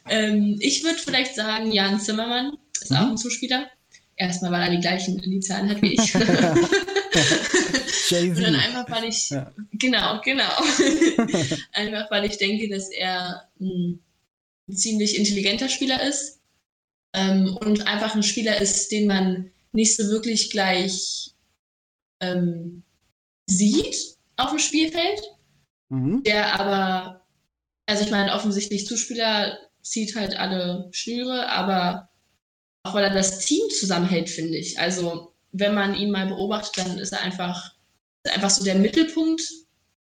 ähm, 0.10 0.58
ich 0.60 0.84
würde 0.84 0.98
vielleicht 0.98 1.36
sagen, 1.36 1.72
Jan 1.72 2.00
Zimmermann 2.00 2.58
ist 2.82 2.90
mhm. 2.90 2.98
auch 2.98 3.10
ein 3.12 3.18
Zuspieler. 3.18 3.70
Erstmal, 4.16 4.52
weil 4.54 4.64
er 4.64 4.72
die 4.72 4.80
gleichen 4.80 5.20
Initialen 5.20 5.70
hat 5.70 5.84
wie 5.84 5.94
ich. 5.94 6.16
Und 8.16 8.42
dann 8.42 8.56
einfach, 8.56 8.90
weil 8.90 9.04
ich, 9.04 9.30
ja. 9.30 9.52
genau, 9.74 10.20
genau. 10.24 10.52
einfach, 11.74 12.10
weil 12.10 12.26
ich 12.26 12.40
denke, 12.40 12.70
dass 12.70 12.90
er 12.90 13.48
ein 13.60 14.00
ziemlich 14.72 15.16
intelligenter 15.16 15.70
Spieler 15.70 16.02
ist 16.02 16.40
ähm, 17.14 17.56
und 17.62 17.86
einfach 17.86 18.16
ein 18.16 18.24
Spieler 18.24 18.60
ist, 18.60 18.92
den 18.92 19.06
man 19.06 19.52
nicht 19.72 19.96
so 19.96 20.04
wirklich 20.10 20.50
gleich 20.50 21.32
ähm, 22.20 22.84
sieht 23.48 24.18
auf 24.38 24.50
dem 24.50 24.60
Spielfeld, 24.60 25.22
mhm. 25.90 26.24
der 26.24 26.60
aber, 26.60 27.26
also 27.86 28.04
ich 28.04 28.12
meine, 28.12 28.34
offensichtlich 28.34 28.86
Zuspieler 28.86 29.58
zieht 29.82 30.16
halt 30.16 30.36
alle 30.38 30.90
Schnüre, 30.92 31.50
aber 31.50 32.10
auch 32.84 32.94
weil 32.94 33.04
er 33.04 33.14
das 33.14 33.40
Team 33.40 33.70
zusammenhält, 33.70 34.30
finde 34.30 34.58
ich. 34.58 34.80
Also 34.80 35.34
wenn 35.52 35.74
man 35.74 35.96
ihn 35.96 36.12
mal 36.12 36.28
beobachtet, 36.28 36.86
dann 36.86 36.98
ist 36.98 37.12
er 37.12 37.22
einfach, 37.22 37.74
ist 38.24 38.34
einfach 38.34 38.50
so 38.50 38.64
der 38.64 38.76
Mittelpunkt 38.76 39.44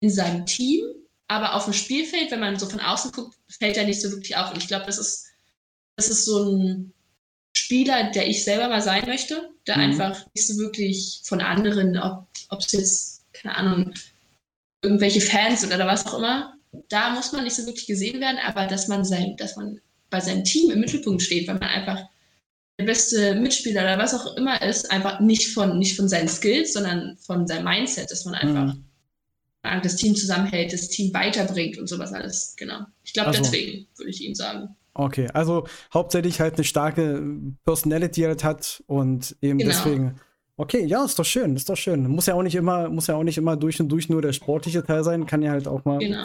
in 0.00 0.10
seinem 0.10 0.46
Team 0.46 0.84
aber 1.28 1.54
auf 1.54 1.64
dem 1.64 1.72
Spielfeld, 1.72 2.30
wenn 2.30 2.40
man 2.40 2.58
so 2.58 2.66
von 2.66 2.80
außen 2.80 3.12
guckt, 3.12 3.36
fällt 3.48 3.76
er 3.76 3.84
nicht 3.84 4.00
so 4.00 4.10
wirklich 4.10 4.36
auf. 4.36 4.50
Und 4.50 4.58
ich 4.58 4.68
glaube, 4.68 4.86
das 4.86 4.98
ist, 4.98 5.26
das 5.96 6.08
ist 6.08 6.24
so 6.24 6.52
ein 6.52 6.93
Spieler, 7.56 8.10
der 8.10 8.28
ich 8.28 8.44
selber 8.44 8.68
mal 8.68 8.82
sein 8.82 9.06
möchte, 9.06 9.50
der 9.66 9.76
mhm. 9.76 9.82
einfach 9.82 10.26
nicht 10.34 10.46
so 10.46 10.56
wirklich 10.58 11.20
von 11.24 11.40
anderen, 11.40 11.96
ob 11.98 12.60
es 12.60 12.72
jetzt, 12.72 13.24
keine 13.32 13.56
Ahnung, 13.56 13.94
irgendwelche 14.82 15.20
Fans 15.20 15.62
sind 15.62 15.72
oder 15.72 15.86
was 15.86 16.06
auch 16.06 16.18
immer, 16.18 16.54
da 16.88 17.10
muss 17.10 17.32
man 17.32 17.44
nicht 17.44 17.56
so 17.56 17.64
wirklich 17.66 17.86
gesehen 17.86 18.20
werden, 18.20 18.38
aber 18.44 18.66
dass 18.66 18.88
man 18.88 19.04
sein, 19.04 19.36
dass 19.38 19.56
man 19.56 19.80
bei 20.10 20.20
seinem 20.20 20.44
Team 20.44 20.70
im 20.70 20.80
Mittelpunkt 20.80 21.22
steht, 21.22 21.46
weil 21.46 21.54
man 21.54 21.68
einfach 21.68 22.00
der 22.78 22.84
beste 22.84 23.36
Mitspieler 23.36 23.82
oder 23.82 23.98
was 23.98 24.14
auch 24.14 24.36
immer 24.36 24.60
ist, 24.60 24.90
einfach 24.90 25.20
nicht 25.20 25.54
von, 25.54 25.78
nicht 25.78 25.96
von 25.96 26.08
seinen 26.08 26.28
Skills, 26.28 26.72
sondern 26.72 27.16
von 27.18 27.46
seinem 27.46 27.64
Mindset, 27.64 28.10
dass 28.10 28.24
man 28.24 28.34
einfach 28.34 28.74
mhm 28.74 28.84
das 29.82 29.96
Team 29.96 30.14
zusammenhält, 30.14 30.72
das 30.72 30.88
Team 30.88 31.12
weiterbringt 31.14 31.78
und 31.78 31.88
sowas 31.88 32.12
alles. 32.12 32.54
Genau. 32.56 32.80
Ich 33.02 33.12
glaube, 33.12 33.28
also, 33.28 33.42
deswegen 33.42 33.86
würde 33.96 34.10
ich 34.10 34.22
ihm 34.22 34.34
sagen. 34.34 34.76
Okay, 34.94 35.28
also 35.34 35.66
hauptsächlich 35.92 36.40
halt 36.40 36.54
eine 36.54 36.64
starke 36.64 37.20
Personality 37.64 38.22
halt 38.22 38.44
hat 38.44 38.82
und 38.86 39.36
eben 39.40 39.58
genau. 39.58 39.70
deswegen. 39.70 40.20
Okay, 40.56 40.84
ja, 40.86 41.04
ist 41.04 41.18
doch 41.18 41.24
schön, 41.24 41.56
ist 41.56 41.68
doch 41.68 41.76
schön. 41.76 42.06
Muss 42.06 42.26
ja 42.26 42.34
auch 42.34 42.42
nicht 42.42 42.54
immer, 42.54 42.88
muss 42.88 43.08
ja 43.08 43.16
auch 43.16 43.24
nicht 43.24 43.38
immer 43.38 43.56
durch 43.56 43.80
und 43.80 43.88
durch 43.88 44.08
nur 44.08 44.22
der 44.22 44.32
sportliche 44.32 44.84
Teil 44.84 45.02
sein, 45.02 45.26
kann 45.26 45.42
ja 45.42 45.50
halt 45.50 45.66
auch 45.66 45.84
mal 45.84 45.98
genau. 45.98 46.22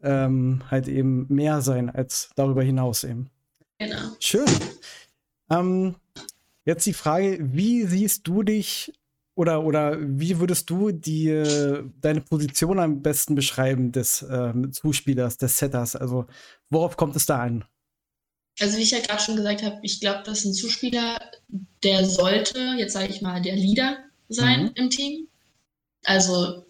ähm, 0.00 0.62
halt 0.70 0.86
eben 0.86 1.26
mehr 1.28 1.60
sein 1.60 1.90
als 1.90 2.30
darüber 2.36 2.62
hinaus 2.62 3.02
eben. 3.02 3.30
Genau. 3.78 3.98
Schön. 4.20 4.46
Ähm, 5.50 5.96
jetzt 6.64 6.86
die 6.86 6.92
Frage, 6.92 7.38
wie 7.40 7.82
siehst 7.84 8.28
du 8.28 8.44
dich 8.44 8.92
oder, 9.34 9.64
oder 9.64 9.96
wie 10.00 10.38
würdest 10.38 10.70
du 10.70 10.92
die, 10.92 11.82
deine 12.00 12.20
Position 12.20 12.78
am 12.78 13.02
besten 13.02 13.34
beschreiben 13.34 13.90
des 13.90 14.24
ähm, 14.30 14.72
Zuspielers, 14.72 15.36
des 15.36 15.58
Setters? 15.58 15.96
Also 15.96 16.26
worauf 16.70 16.96
kommt 16.96 17.16
es 17.16 17.26
da 17.26 17.40
an? 17.40 17.64
Also 18.60 18.76
wie 18.76 18.82
ich 18.82 18.90
ja 18.90 19.00
gerade 19.00 19.22
schon 19.22 19.36
gesagt 19.36 19.62
habe, 19.62 19.78
ich 19.82 20.00
glaube, 20.00 20.22
dass 20.24 20.44
ein 20.44 20.52
Zuspieler, 20.52 21.18
der 21.82 22.04
sollte, 22.04 22.74
jetzt 22.76 22.92
sage 22.92 23.12
ich 23.12 23.22
mal, 23.22 23.40
der 23.40 23.56
Leader 23.56 23.98
sein 24.28 24.64
mhm. 24.64 24.72
im 24.74 24.90
Team. 24.90 25.28
Also 26.04 26.64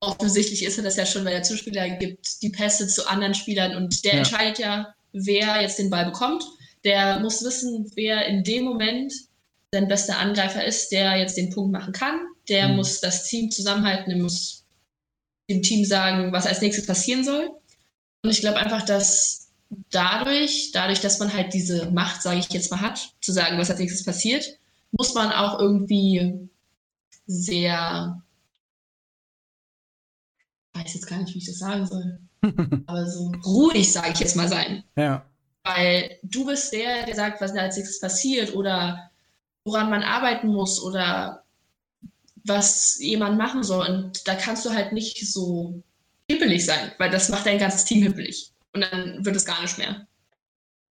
offensichtlich 0.00 0.64
ist 0.64 0.78
er 0.78 0.84
das 0.84 0.96
ja 0.96 1.06
schon, 1.06 1.24
weil 1.24 1.32
der 1.32 1.42
Zuspieler 1.42 1.88
gibt 1.90 2.42
die 2.42 2.50
Pässe 2.50 2.86
zu 2.86 3.08
anderen 3.08 3.34
Spielern 3.34 3.76
und 3.76 4.04
der 4.04 4.12
ja. 4.12 4.18
entscheidet 4.18 4.58
ja, 4.58 4.94
wer 5.12 5.60
jetzt 5.60 5.78
den 5.78 5.90
Ball 5.90 6.04
bekommt. 6.04 6.44
Der 6.84 7.18
muss 7.20 7.42
wissen, 7.42 7.90
wer 7.96 8.26
in 8.26 8.44
dem 8.44 8.64
Moment 8.64 9.12
sein 9.72 9.88
bester 9.88 10.18
Angreifer 10.18 10.64
ist, 10.64 10.92
der 10.92 11.16
jetzt 11.16 11.36
den 11.36 11.50
Punkt 11.50 11.72
machen 11.72 11.92
kann. 11.92 12.20
Der 12.48 12.68
mhm. 12.68 12.76
muss 12.76 13.00
das 13.00 13.28
Team 13.28 13.50
zusammenhalten, 13.50 14.10
der 14.10 14.22
muss 14.22 14.64
dem 15.50 15.62
Team 15.62 15.84
sagen, 15.84 16.32
was 16.32 16.46
als 16.46 16.60
nächstes 16.60 16.86
passieren 16.86 17.24
soll. 17.24 17.50
Und 18.22 18.30
ich 18.30 18.40
glaube 18.40 18.58
einfach, 18.58 18.84
dass 18.84 19.47
dadurch, 19.70 20.70
dadurch, 20.72 21.00
dass 21.00 21.18
man 21.18 21.32
halt 21.32 21.52
diese 21.52 21.90
Macht, 21.90 22.22
sage 22.22 22.38
ich 22.38 22.48
jetzt 22.50 22.70
mal, 22.70 22.80
hat, 22.80 23.14
zu 23.20 23.32
sagen, 23.32 23.58
was 23.58 23.70
als 23.70 23.78
nächstes 23.78 24.04
passiert, 24.04 24.58
muss 24.92 25.14
man 25.14 25.32
auch 25.32 25.58
irgendwie 25.58 26.48
sehr, 27.26 28.22
ich 30.74 30.80
weiß 30.80 30.94
jetzt 30.94 31.06
gar 31.06 31.18
nicht, 31.18 31.34
wie 31.34 31.38
ich 31.38 31.46
das 31.46 31.58
sagen 31.58 31.86
soll, 31.86 32.18
aber 32.86 33.06
so 33.06 33.32
ruhig, 33.44 33.92
sage 33.92 34.12
ich 34.12 34.20
jetzt 34.20 34.36
mal, 34.36 34.48
sein. 34.48 34.84
Ja. 34.96 35.24
Weil 35.64 36.18
du 36.22 36.46
bist 36.46 36.72
der, 36.72 37.04
der 37.04 37.14
sagt, 37.14 37.40
was 37.40 37.52
als 37.52 37.76
nächstes 37.76 38.00
passiert 38.00 38.54
oder 38.54 39.10
woran 39.64 39.90
man 39.90 40.02
arbeiten 40.02 40.48
muss 40.48 40.82
oder 40.82 41.44
was 42.44 42.98
jemand 43.00 43.36
machen 43.36 43.62
soll. 43.62 43.86
Und 43.86 44.26
da 44.26 44.34
kannst 44.34 44.64
du 44.64 44.70
halt 44.70 44.92
nicht 44.92 45.30
so 45.30 45.82
hippelig 46.30 46.64
sein, 46.64 46.92
weil 46.96 47.10
das 47.10 47.28
macht 47.28 47.44
dein 47.44 47.58
ganzes 47.58 47.84
Team 47.84 48.02
hippelig. 48.02 48.50
Und 48.74 48.82
dann 48.82 49.24
wird 49.24 49.36
es 49.36 49.44
gar 49.44 49.60
nicht 49.62 49.78
mehr. 49.78 50.06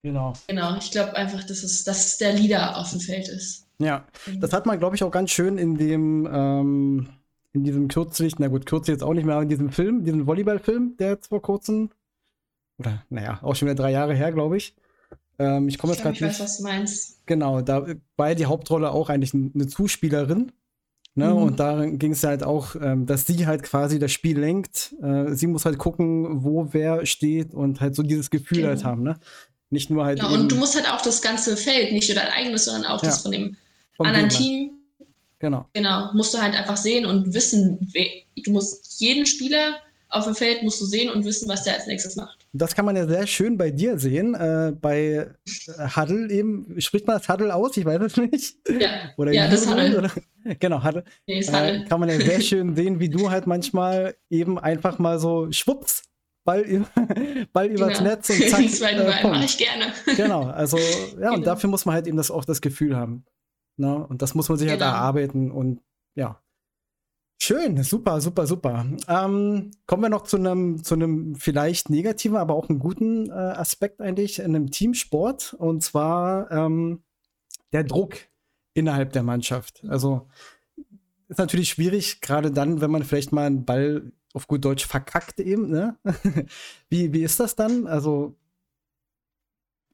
Genau. 0.02 0.34
Genau, 0.46 0.76
ich 0.76 0.90
glaube 0.90 1.16
einfach, 1.16 1.44
dass 1.44 1.62
es, 1.62 1.84
dass 1.84 2.06
es 2.06 2.18
der 2.18 2.34
Leader 2.34 2.76
auf 2.76 2.90
dem 2.90 3.00
Feld 3.00 3.28
ist. 3.28 3.66
Ja, 3.78 4.06
das 4.38 4.52
hat 4.52 4.66
man, 4.66 4.78
glaube 4.78 4.96
ich, 4.96 5.02
auch 5.02 5.10
ganz 5.10 5.30
schön 5.30 5.58
in 5.58 5.76
dem, 5.76 6.28
ähm, 6.30 7.08
in 7.52 7.64
diesem 7.64 7.88
kürzlich, 7.88 8.38
na 8.38 8.48
gut, 8.48 8.66
kürzlich 8.66 8.94
jetzt 8.94 9.02
auch 9.02 9.14
nicht 9.14 9.24
mehr, 9.24 9.34
aber 9.34 9.44
in 9.44 9.48
diesem 9.48 9.70
Film, 9.70 10.04
diesem 10.04 10.26
Volleyballfilm, 10.26 10.96
der 10.98 11.10
jetzt 11.10 11.28
vor 11.28 11.42
kurzem, 11.42 11.90
oder 12.78 13.02
naja, 13.08 13.38
auch 13.42 13.54
schon 13.54 13.66
wieder 13.66 13.76
drei 13.76 13.92
Jahre 13.92 14.14
her, 14.14 14.30
glaube 14.32 14.56
ich. 14.56 14.74
Ähm, 15.38 15.68
ich 15.68 15.78
komme 15.78 15.92
jetzt 15.92 16.02
gerade. 16.02 16.14
Ich 16.14 16.22
weiß, 16.22 16.40
was 16.40 16.58
du 16.58 16.62
meinst. 16.64 17.26
Genau, 17.26 17.60
da 17.62 17.86
war 18.16 18.28
ja 18.28 18.34
die 18.34 18.46
Hauptrolle 18.46 18.90
auch 18.90 19.08
eigentlich 19.08 19.34
eine 19.34 19.66
Zuspielerin. 19.66 20.52
Ne? 21.14 21.28
Mhm. 21.28 21.36
Und 21.36 21.60
da 21.60 21.86
ging 21.86 22.12
es 22.12 22.24
halt 22.24 22.42
auch, 22.42 22.74
ähm, 22.80 23.06
dass 23.06 23.26
sie 23.26 23.46
halt 23.46 23.62
quasi 23.62 23.98
das 23.98 24.12
Spiel 24.12 24.38
lenkt. 24.38 24.94
Äh, 25.02 25.34
sie 25.34 25.46
muss 25.46 25.64
halt 25.64 25.78
gucken, 25.78 26.42
wo 26.42 26.68
wer 26.72 27.06
steht 27.06 27.54
und 27.54 27.80
halt 27.80 27.94
so 27.94 28.02
dieses 28.02 28.30
Gefühl 28.30 28.58
genau. 28.58 28.68
halt 28.70 28.84
haben. 28.84 29.02
Ne? 29.02 29.16
Nicht 29.70 29.90
nur 29.90 30.04
halt. 30.04 30.18
Ja, 30.18 30.28
und 30.28 30.50
du 30.50 30.56
musst 30.56 30.74
halt 30.74 30.90
auch 30.90 31.02
das 31.02 31.22
ganze 31.22 31.56
Feld, 31.56 31.92
nicht 31.92 32.08
nur 32.08 32.16
dein 32.16 32.32
eigenes, 32.32 32.64
sondern 32.64 32.86
auch 32.86 33.02
ja. 33.02 33.08
das 33.08 33.22
von 33.22 33.32
dem 33.32 33.56
Vom 33.96 34.06
anderen 34.06 34.28
Gegner. 34.28 34.44
Team. 34.44 34.70
Genau. 35.38 35.66
Genau, 35.74 36.10
musst 36.14 36.32
du 36.32 36.38
halt 36.38 36.54
einfach 36.54 36.76
sehen 36.76 37.04
und 37.04 37.34
wissen, 37.34 37.92
du 38.36 38.50
musst 38.50 39.00
jeden 39.00 39.26
Spieler 39.26 39.76
auf 40.08 40.24
dem 40.24 40.34
Feld 40.34 40.62
musst 40.62 40.80
du 40.80 40.86
sehen 40.86 41.10
und 41.10 41.24
wissen, 41.24 41.48
was 41.48 41.64
der 41.64 41.74
als 41.74 41.86
nächstes 41.86 42.16
macht. 42.16 42.43
Das 42.56 42.76
kann 42.76 42.84
man 42.84 42.94
ja 42.94 43.06
sehr 43.06 43.26
schön 43.26 43.58
bei 43.58 43.72
dir 43.72 43.98
sehen. 43.98 44.34
Äh, 44.34 44.72
bei 44.80 45.28
Huddle 45.96 46.30
eben, 46.30 46.80
spricht 46.80 47.04
man 47.04 47.18
das 47.18 47.28
Huddle 47.28 47.52
aus? 47.52 47.76
Ich 47.76 47.84
weiß 47.84 48.00
es 48.02 48.16
nicht. 48.16 48.56
Ja, 48.68 49.10
oder 49.16 49.32
ja 49.32 49.48
das 49.48 49.68
Huddle. 49.68 49.98
Oder? 49.98 50.10
Genau, 50.60 50.84
Huddle. 50.84 51.04
Nee, 51.26 51.40
ist 51.40 51.52
Huddle. 51.52 51.84
Äh, 51.84 51.84
kann 51.86 51.98
man 51.98 52.08
ja 52.10 52.20
sehr 52.20 52.40
schön 52.40 52.76
sehen, 52.76 53.00
wie 53.00 53.08
du 53.08 53.30
halt 53.30 53.46
manchmal 53.46 54.14
eben 54.30 54.58
einfach 54.58 54.98
mal 54.98 55.18
so 55.18 55.50
schwupps 55.50 56.04
Ball, 56.44 56.64
Ball 57.52 57.66
übers 57.66 57.98
genau. 57.98 58.10
Netz 58.10 58.30
und 58.30 58.36
zack. 58.48 58.68
Zweiten 58.70 59.00
äh, 59.00 59.04
Ball 59.04 59.32
mache 59.32 59.44
ich 59.46 59.58
gerne. 59.58 59.92
genau, 60.16 60.44
also 60.44 60.76
ja, 60.76 61.14
genau. 61.14 61.34
und 61.34 61.46
dafür 61.46 61.70
muss 61.70 61.86
man 61.86 61.94
halt 61.94 62.06
eben 62.06 62.16
das 62.16 62.30
auch 62.30 62.44
das 62.44 62.60
Gefühl 62.60 62.96
haben. 62.96 63.24
Ne? 63.76 64.06
Und 64.06 64.22
das 64.22 64.34
muss 64.34 64.48
man 64.48 64.58
sich 64.58 64.68
halt 64.68 64.78
genau. 64.78 64.92
halt 64.92 65.00
erarbeiten 65.00 65.50
und 65.50 65.80
ja. 66.14 66.40
Schön, 67.46 67.82
super, 67.82 68.22
super, 68.22 68.46
super. 68.46 68.86
Ähm, 69.06 69.70
kommen 69.84 70.02
wir 70.02 70.08
noch 70.08 70.22
zu 70.22 70.38
einem, 70.38 70.82
zu 70.82 70.94
einem 70.94 71.34
vielleicht 71.34 71.90
negativen, 71.90 72.38
aber 72.38 72.54
auch 72.54 72.70
einen 72.70 72.78
guten 72.78 73.28
äh, 73.28 73.34
Aspekt 73.34 74.00
eigentlich 74.00 74.38
in 74.38 74.56
einem 74.56 74.70
Teamsport 74.70 75.52
und 75.52 75.82
zwar 75.82 76.50
ähm, 76.50 77.02
der 77.74 77.84
Druck 77.84 78.16
innerhalb 78.72 79.12
der 79.12 79.24
Mannschaft. 79.24 79.84
Also 79.86 80.26
ist 81.28 81.36
natürlich 81.36 81.68
schwierig, 81.68 82.22
gerade 82.22 82.50
dann, 82.50 82.80
wenn 82.80 82.90
man 82.90 83.04
vielleicht 83.04 83.30
mal 83.30 83.44
einen 83.44 83.66
Ball 83.66 84.10
auf 84.32 84.46
gut 84.46 84.64
Deutsch 84.64 84.86
verkackt 84.86 85.38
eben, 85.38 85.68
ne? 85.68 85.98
wie, 86.88 87.12
wie 87.12 87.24
ist 87.24 87.40
das 87.40 87.56
dann? 87.56 87.86
Also, 87.86 88.38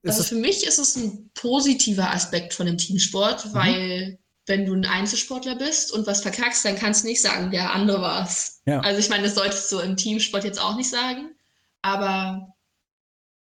also 0.06 0.22
für 0.22 0.36
mich 0.36 0.64
ist 0.64 0.78
es 0.78 0.94
ein 0.94 1.32
positiver 1.34 2.12
Aspekt 2.12 2.54
von 2.54 2.66
dem 2.66 2.78
Teamsport, 2.78 3.46
mhm. 3.46 3.54
weil 3.54 4.19
wenn 4.50 4.66
du 4.66 4.74
ein 4.74 4.84
Einzelsportler 4.84 5.54
bist 5.54 5.92
und 5.92 6.06
was 6.06 6.20
verkackst, 6.20 6.64
dann 6.66 6.76
kannst 6.76 7.04
du 7.04 7.08
nicht 7.08 7.22
sagen, 7.22 7.50
der 7.50 7.72
andere 7.72 8.02
war 8.02 8.24
es. 8.24 8.60
Ja. 8.66 8.80
Also 8.80 8.98
ich 8.98 9.08
meine, 9.08 9.22
das 9.22 9.34
solltest 9.34 9.72
du 9.72 9.78
im 9.78 9.96
Teamsport 9.96 10.44
jetzt 10.44 10.60
auch 10.60 10.76
nicht 10.76 10.90
sagen, 10.90 11.30
aber 11.80 12.54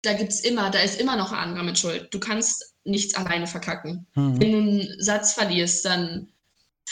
da 0.02 0.12
gibt 0.12 0.32
es 0.32 0.40
immer, 0.40 0.70
da 0.70 0.80
ist 0.80 1.00
immer 1.00 1.16
noch 1.16 1.32
ein 1.32 1.38
anderer 1.38 1.64
mit 1.64 1.78
Schuld. 1.78 2.12
Du 2.12 2.20
kannst 2.20 2.74
nichts 2.84 3.14
alleine 3.14 3.46
verkacken. 3.46 4.06
Mhm. 4.14 4.40
Wenn 4.40 4.52
du 4.52 4.58
einen 4.58 5.02
Satz 5.02 5.32
verlierst, 5.32 5.84
dann 5.84 6.28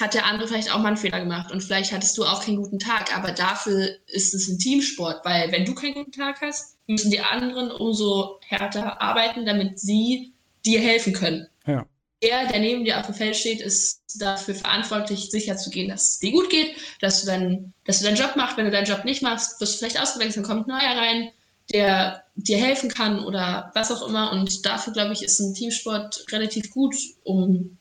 hat 0.00 0.14
der 0.14 0.26
andere 0.26 0.48
vielleicht 0.48 0.72
auch 0.72 0.78
mal 0.78 0.88
einen 0.88 0.96
Fehler 0.96 1.20
gemacht 1.20 1.52
und 1.52 1.62
vielleicht 1.62 1.92
hattest 1.92 2.16
du 2.18 2.24
auch 2.24 2.44
keinen 2.44 2.56
guten 2.56 2.80
Tag, 2.80 3.16
aber 3.16 3.30
dafür 3.30 3.90
ist 4.06 4.34
es 4.34 4.48
ein 4.48 4.58
Teamsport, 4.58 5.24
weil 5.24 5.52
wenn 5.52 5.64
du 5.64 5.74
keinen 5.74 5.94
guten 5.94 6.10
Tag 6.10 6.40
hast, 6.40 6.76
müssen 6.88 7.12
die 7.12 7.20
anderen 7.20 7.70
umso 7.70 8.40
härter 8.46 9.00
arbeiten, 9.00 9.46
damit 9.46 9.78
sie 9.78 10.32
dir 10.64 10.80
helfen 10.80 11.12
können. 11.12 11.46
Ja. 11.66 11.86
Der, 12.24 12.48
der 12.48 12.60
neben 12.60 12.84
dir 12.84 12.98
auf 12.98 13.06
dem 13.06 13.14
Feld 13.14 13.36
steht, 13.36 13.60
ist 13.60 14.00
dafür 14.18 14.54
verantwortlich, 14.54 15.30
sicherzugehen, 15.30 15.90
dass 15.90 16.08
es 16.08 16.18
dir 16.20 16.32
gut 16.32 16.48
geht, 16.48 16.74
dass 17.00 17.20
du, 17.20 17.26
dann, 17.26 17.74
dass 17.84 17.98
du 17.98 18.06
deinen 18.06 18.16
Job 18.16 18.34
machst. 18.34 18.56
Wenn 18.56 18.64
du 18.64 18.70
deinen 18.70 18.86
Job 18.86 19.04
nicht 19.04 19.22
machst, 19.22 19.60
wirst 19.60 19.74
du 19.74 19.78
vielleicht 19.78 20.00
ausgewechselt, 20.00 20.38
dann 20.38 20.50
kommt 20.50 20.68
ein 20.68 20.70
neuer 20.70 20.96
rein, 20.96 21.30
der 21.72 22.24
dir 22.34 22.56
helfen 22.56 22.88
kann 22.88 23.24
oder 23.24 23.70
was 23.74 23.92
auch 23.92 24.08
immer. 24.08 24.32
Und 24.32 24.64
dafür, 24.64 24.92
glaube 24.92 25.12
ich, 25.12 25.22
ist 25.22 25.38
ein 25.38 25.54
Teamsport 25.54 26.24
relativ 26.32 26.70
gut, 26.70 26.94
um 27.24 27.76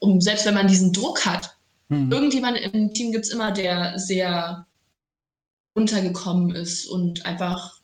um 0.00 0.20
selbst 0.20 0.46
wenn 0.46 0.54
man 0.54 0.68
diesen 0.68 0.92
Druck 0.92 1.24
hat, 1.24 1.56
mhm. 1.88 2.10
irgendjemand 2.10 2.58
im 2.58 2.92
Team 2.92 3.12
gibt 3.12 3.24
es 3.24 3.32
immer, 3.32 3.52
der 3.52 3.98
sehr 3.98 4.66
untergekommen 5.74 6.54
ist 6.54 6.86
und 6.86 7.24
einfach, 7.26 7.78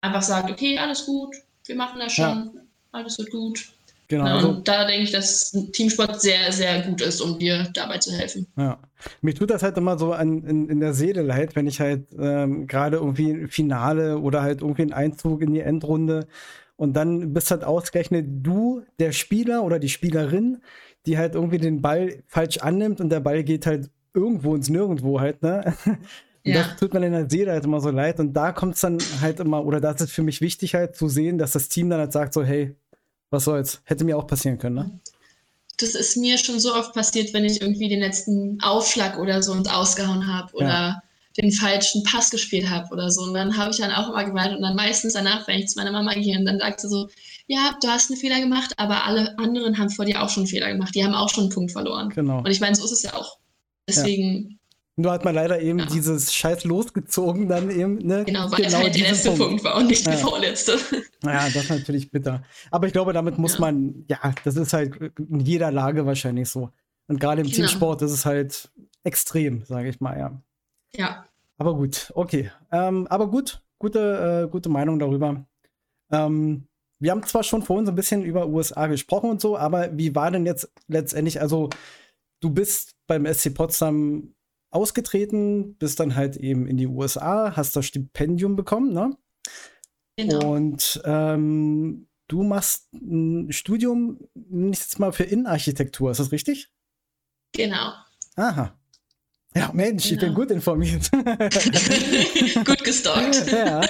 einfach 0.00 0.22
sagt, 0.22 0.50
okay, 0.50 0.78
alles 0.78 1.06
gut, 1.06 1.34
wir 1.64 1.76
machen 1.76 1.98
das 1.98 2.12
schon, 2.12 2.52
ja. 2.54 2.60
alles 2.92 3.18
wird 3.18 3.30
gut. 3.30 3.72
Genau. 4.08 4.26
Ja, 4.26 4.34
also, 4.34 4.48
und 4.50 4.68
da 4.68 4.86
denke 4.86 5.02
ich, 5.02 5.12
dass 5.12 5.50
Teamsport 5.72 6.20
sehr, 6.20 6.52
sehr 6.52 6.82
gut 6.82 7.00
ist, 7.00 7.20
um 7.20 7.38
dir 7.38 7.68
dabei 7.74 7.98
zu 7.98 8.12
helfen. 8.12 8.46
Ja. 8.56 8.78
Mich 9.20 9.34
tut 9.34 9.50
das 9.50 9.62
halt 9.62 9.76
immer 9.76 9.98
so 9.98 10.12
an, 10.12 10.44
in, 10.44 10.68
in 10.68 10.80
der 10.80 10.94
Seele 10.94 11.22
leid, 11.22 11.56
wenn 11.56 11.66
ich 11.66 11.80
halt 11.80 12.06
ähm, 12.18 12.66
gerade 12.66 12.98
irgendwie 12.98 13.30
ein 13.30 13.48
Finale 13.48 14.18
oder 14.18 14.42
halt 14.42 14.62
irgendwie 14.62 14.82
einen 14.82 14.92
Einzug 14.92 15.42
in 15.42 15.52
die 15.52 15.60
Endrunde 15.60 16.26
und 16.76 16.94
dann 16.94 17.32
bist 17.32 17.50
halt 17.50 17.64
ausgerechnet 17.64 18.26
du, 18.28 18.82
der 18.98 19.12
Spieler 19.12 19.64
oder 19.64 19.78
die 19.78 19.88
Spielerin, 19.88 20.58
die 21.06 21.18
halt 21.18 21.34
irgendwie 21.34 21.58
den 21.58 21.82
Ball 21.82 22.22
falsch 22.26 22.58
annimmt 22.58 23.00
und 23.00 23.10
der 23.10 23.20
Ball 23.20 23.42
geht 23.42 23.66
halt 23.66 23.90
irgendwo 24.14 24.54
ins 24.54 24.68
Nirgendwo 24.68 25.20
halt, 25.20 25.42
ne? 25.42 25.74
Ja. 26.46 26.62
Das 26.62 26.76
tut 26.76 26.94
mir 26.94 27.04
in 27.04 27.10
der 27.10 27.28
Seele 27.28 27.50
halt 27.50 27.64
immer 27.64 27.80
so 27.80 27.90
leid. 27.90 28.20
Und 28.20 28.32
da 28.34 28.52
kommt 28.52 28.76
es 28.76 28.80
dann 28.80 28.98
halt 29.20 29.40
immer, 29.40 29.66
oder 29.66 29.80
das 29.80 30.00
ist 30.00 30.12
für 30.12 30.22
mich 30.22 30.40
wichtig 30.40 30.76
halt 30.76 30.94
zu 30.94 31.08
sehen, 31.08 31.38
dass 31.38 31.50
das 31.50 31.68
Team 31.68 31.90
dann 31.90 31.98
halt 31.98 32.12
sagt 32.12 32.32
so, 32.32 32.44
hey, 32.44 32.76
was 33.36 33.44
soll's? 33.44 33.80
Hätte 33.84 34.04
mir 34.04 34.16
auch 34.16 34.26
passieren 34.26 34.58
können, 34.58 34.74
ne? 34.74 35.00
Das 35.78 35.94
ist 35.94 36.16
mir 36.16 36.38
schon 36.38 36.58
so 36.58 36.74
oft 36.74 36.94
passiert, 36.94 37.34
wenn 37.34 37.44
ich 37.44 37.60
irgendwie 37.60 37.88
den 37.88 38.00
letzten 38.00 38.58
Aufschlag 38.62 39.18
oder 39.18 39.42
so 39.42 39.52
ins 39.52 39.68
Ausgehauen 39.68 40.26
habe 40.26 40.54
oder 40.54 40.68
ja. 40.68 41.02
den 41.36 41.52
falschen 41.52 42.02
Pass 42.02 42.30
gespielt 42.30 42.70
habe 42.70 42.88
oder 42.90 43.10
so. 43.10 43.24
Und 43.24 43.34
dann 43.34 43.58
habe 43.58 43.70
ich 43.70 43.76
dann 43.76 43.92
auch 43.92 44.08
immer 44.08 44.24
gemeint 44.24 44.56
und 44.56 44.62
dann 44.62 44.74
meistens 44.74 45.12
danach, 45.12 45.46
wenn 45.46 45.58
ich 45.58 45.68
zu 45.68 45.78
meiner 45.78 45.92
Mama 45.92 46.14
gehe 46.14 46.38
und 46.38 46.46
dann 46.46 46.58
sagt 46.58 46.80
sie 46.80 46.88
so, 46.88 47.08
ja, 47.46 47.76
du 47.82 47.88
hast 47.88 48.10
einen 48.10 48.18
Fehler 48.18 48.40
gemacht, 48.40 48.72
aber 48.78 49.04
alle 49.04 49.38
anderen 49.38 49.76
haben 49.76 49.90
vor 49.90 50.06
dir 50.06 50.22
auch 50.22 50.30
schon 50.30 50.44
einen 50.44 50.50
Fehler 50.50 50.72
gemacht. 50.72 50.94
Die 50.94 51.04
haben 51.04 51.14
auch 51.14 51.28
schon 51.28 51.44
einen 51.44 51.52
Punkt 51.52 51.72
verloren. 51.72 52.08
Genau. 52.08 52.38
Und 52.38 52.50
ich 52.50 52.60
meine, 52.60 52.74
so 52.74 52.84
ist 52.84 52.92
es 52.92 53.02
ja 53.02 53.14
auch. 53.14 53.38
Deswegen. 53.86 54.48
Ja. 54.48 54.55
Nur 54.98 55.12
hat 55.12 55.26
man 55.26 55.34
leider 55.34 55.60
eben 55.60 55.78
ja. 55.78 55.86
dieses 55.86 56.32
Scheiß 56.32 56.64
losgezogen, 56.64 57.48
dann 57.48 57.70
eben, 57.70 57.98
ne? 57.98 58.24
Genau, 58.24 58.50
weil 58.50 58.64
genau 58.64 58.78
halt 58.78 58.94
der 58.94 59.10
letzte 59.10 59.28
Punkt. 59.28 59.42
Punkt. 59.42 59.64
war 59.64 59.76
und 59.76 59.88
nicht 59.88 60.06
ja. 60.06 60.12
der 60.12 60.20
vorletzte. 60.20 60.78
Ja, 61.22 61.44
das 61.44 61.56
ist 61.56 61.70
natürlich 61.70 62.10
bitter. 62.10 62.42
Aber 62.70 62.86
ich 62.86 62.94
glaube, 62.94 63.12
damit 63.12 63.36
muss 63.36 63.54
ja. 63.54 63.60
man, 63.60 64.04
ja, 64.08 64.18
das 64.44 64.56
ist 64.56 64.72
halt 64.72 64.96
in 65.18 65.40
jeder 65.40 65.70
Lage 65.70 66.06
wahrscheinlich 66.06 66.48
so. 66.48 66.70
Und 67.08 67.20
gerade 67.20 67.42
im 67.42 67.46
genau. 67.46 67.56
Teamsport 67.56 68.00
ist 68.02 68.12
es 68.12 68.24
halt 68.24 68.70
extrem, 69.04 69.64
sage 69.64 69.88
ich 69.88 70.00
mal, 70.00 70.18
ja. 70.18 70.40
Ja. 70.94 71.24
Aber 71.58 71.76
gut, 71.76 72.10
okay. 72.14 72.50
Ähm, 72.72 73.06
aber 73.08 73.30
gut, 73.30 73.62
gute, 73.78 74.44
äh, 74.46 74.50
gute 74.50 74.68
Meinung 74.68 74.98
darüber. 74.98 75.44
Ähm, 76.10 76.68
wir 76.98 77.10
haben 77.10 77.22
zwar 77.24 77.42
schon 77.42 77.62
vorhin 77.62 77.84
so 77.84 77.92
ein 77.92 77.96
bisschen 77.96 78.24
über 78.24 78.46
USA 78.46 78.86
gesprochen 78.86 79.30
und 79.30 79.40
so, 79.40 79.58
aber 79.58 79.96
wie 79.96 80.14
war 80.14 80.30
denn 80.30 80.46
jetzt 80.46 80.72
letztendlich, 80.88 81.40
also 81.40 81.68
du 82.40 82.50
bist 82.50 82.96
beim 83.06 83.26
SC 83.26 83.54
Potsdam 83.54 84.34
ausgetreten, 84.70 85.76
bist 85.76 86.00
dann 86.00 86.16
halt 86.16 86.36
eben 86.36 86.66
in 86.66 86.76
die 86.76 86.86
USA, 86.86 87.56
hast 87.56 87.76
das 87.76 87.86
Stipendium 87.86 88.56
bekommen, 88.56 88.92
ne? 88.92 89.16
Genau. 90.16 90.54
Und 90.54 91.00
ähm, 91.04 92.08
du 92.28 92.42
machst 92.42 92.92
ein 92.94 93.52
Studium 93.52 94.20
nächstes 94.34 94.98
Mal 94.98 95.12
für 95.12 95.24
Innenarchitektur, 95.24 96.10
ist 96.10 96.20
das 96.20 96.32
richtig? 96.32 96.72
Genau. 97.52 97.92
Aha. 98.36 98.76
Ja, 99.54 99.70
Mensch, 99.72 100.04
genau. 100.04 100.14
ich 100.14 100.20
bin 100.20 100.28
genau. 100.28 100.40
gut 100.40 100.50
informiert. 100.50 101.10
gut 102.64 102.84
gestalkt. 102.84 103.46
ja, 103.50 103.80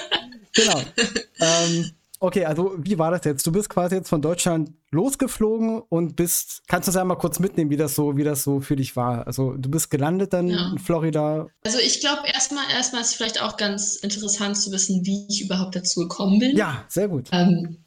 genau. 0.53 0.81
ähm, 1.39 1.91
Okay, 2.19 2.45
also 2.45 2.73
wie 2.77 2.97
war 2.97 3.11
das 3.11 3.25
jetzt? 3.25 3.45
Du 3.45 3.51
bist 3.51 3.69
quasi 3.69 3.95
jetzt 3.95 4.09
von 4.09 4.21
Deutschland 4.21 4.71
losgeflogen 4.89 5.81
und 5.81 6.15
bist, 6.15 6.63
kannst 6.67 6.87
du 6.87 6.89
uns 6.91 6.97
einmal 6.97 7.17
kurz 7.17 7.39
mitnehmen, 7.39 7.69
wie 7.69 7.77
das 7.77 7.93
so, 7.93 8.17
wie 8.17 8.23
das 8.23 8.43
so 8.43 8.59
für 8.59 8.75
dich 8.75 8.95
war? 8.95 9.27
Also 9.27 9.53
du 9.53 9.69
bist 9.69 9.91
gelandet 9.91 10.33
dann 10.33 10.47
ja. 10.47 10.71
in 10.71 10.79
Florida. 10.79 11.47
Also 11.63 11.77
ich 11.79 11.99
glaube 11.99 12.23
erstmal, 12.27 12.63
erstmal 12.71 13.01
ist 13.01 13.09
es 13.09 13.13
vielleicht 13.13 13.41
auch 13.41 13.57
ganz 13.57 13.97
interessant 13.97 14.57
zu 14.57 14.71
wissen, 14.71 15.05
wie 15.05 15.27
ich 15.29 15.43
überhaupt 15.43 15.75
dazu 15.75 16.01
gekommen 16.01 16.39
bin. 16.39 16.57
Ja, 16.57 16.85
sehr 16.87 17.07
gut. 17.07 17.29
Ähm, 17.31 17.83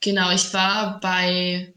genau, 0.00 0.30
ich 0.30 0.54
war 0.54 1.00
bei 1.00 1.74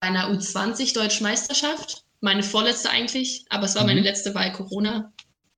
einer 0.00 0.30
U20 0.30 0.94
Deutschen 0.94 1.24
Meisterschaft. 1.24 2.04
Meine 2.20 2.42
vorletzte 2.42 2.90
eigentlich, 2.90 3.46
aber 3.48 3.64
es 3.64 3.74
war 3.74 3.82
mhm. 3.82 3.88
meine 3.88 4.00
letzte, 4.02 4.34
weil 4.34 4.52
Corona 4.52 5.12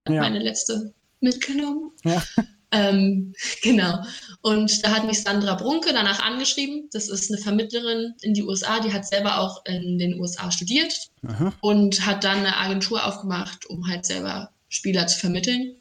ja. 0.08 0.20
meine 0.20 0.38
letzte 0.38 0.94
mitgenommen. 1.20 1.90
Ja. 2.04 2.22
Ähm, 2.70 3.32
genau. 3.62 3.98
Und 4.42 4.84
da 4.84 4.90
hat 4.90 5.06
mich 5.06 5.22
Sandra 5.22 5.54
Brunke 5.54 5.92
danach 5.92 6.20
angeschrieben. 6.20 6.88
Das 6.92 7.08
ist 7.08 7.30
eine 7.30 7.40
Vermittlerin 7.40 8.14
in 8.22 8.34
die 8.34 8.42
USA, 8.42 8.80
die 8.80 8.92
hat 8.92 9.06
selber 9.06 9.40
auch 9.40 9.64
in 9.66 9.98
den 9.98 10.20
USA 10.20 10.50
studiert 10.50 11.10
Aha. 11.26 11.52
und 11.60 12.06
hat 12.06 12.24
dann 12.24 12.38
eine 12.38 12.56
Agentur 12.56 13.04
aufgemacht, 13.04 13.66
um 13.66 13.88
halt 13.88 14.04
selber 14.06 14.50
Spieler 14.68 15.06
zu 15.06 15.18
vermitteln. 15.18 15.76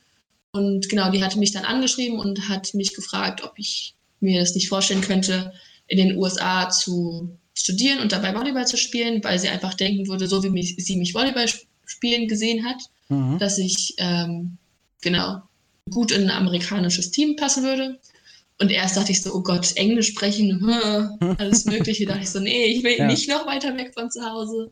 Und 0.51 0.87
genau, 0.89 1.11
die 1.11 1.23
hatte 1.23 1.37
mich 1.37 1.51
dann 1.51 1.65
angeschrieben 1.65 2.17
und 2.17 2.47
hat 2.47 2.73
mich 2.73 2.93
gefragt, 2.93 3.43
ob 3.43 3.53
ich 3.57 3.95
mir 4.21 4.39
das 4.39 4.55
nicht 4.55 4.69
vorstellen 4.69 5.01
könnte, 5.01 5.53
in 5.87 5.97
den 5.97 6.17
USA 6.17 6.69
zu 6.69 7.37
studieren 7.53 7.99
und 7.99 8.11
dabei 8.11 8.33
Volleyball 8.33 8.65
zu 8.65 8.77
spielen, 8.77 9.23
weil 9.23 9.37
sie 9.37 9.49
einfach 9.49 9.73
denken 9.73 10.07
würde, 10.07 10.27
so 10.27 10.43
wie 10.43 10.49
mich, 10.49 10.75
sie 10.77 10.95
mich 10.97 11.13
Volleyball 11.13 11.47
spielen 11.85 12.27
gesehen 12.27 12.65
hat, 12.65 12.77
mhm. 13.09 13.37
dass 13.37 13.57
ich 13.57 13.95
ähm, 13.97 14.57
genau 15.01 15.41
gut 15.91 16.11
in 16.11 16.23
ein 16.23 16.37
amerikanisches 16.37 17.11
Team 17.11 17.35
passen 17.35 17.63
würde. 17.63 17.99
Und 18.59 18.71
erst 18.71 18.95
dachte 18.95 19.11
ich 19.11 19.21
so, 19.21 19.33
oh 19.33 19.41
Gott, 19.41 19.75
Englisch 19.75 20.07
sprechen, 20.07 20.63
alles 21.37 21.65
Mögliche. 21.65 22.05
dachte 22.05 22.21
ich 22.21 22.29
so, 22.29 22.39
nee, 22.39 22.65
ich 22.67 22.83
will 22.83 22.97
ja. 22.97 23.05
nicht 23.05 23.27
noch 23.27 23.45
weiter 23.45 23.75
weg 23.75 23.93
von 23.93 24.09
zu 24.09 24.23
Hause. 24.23 24.71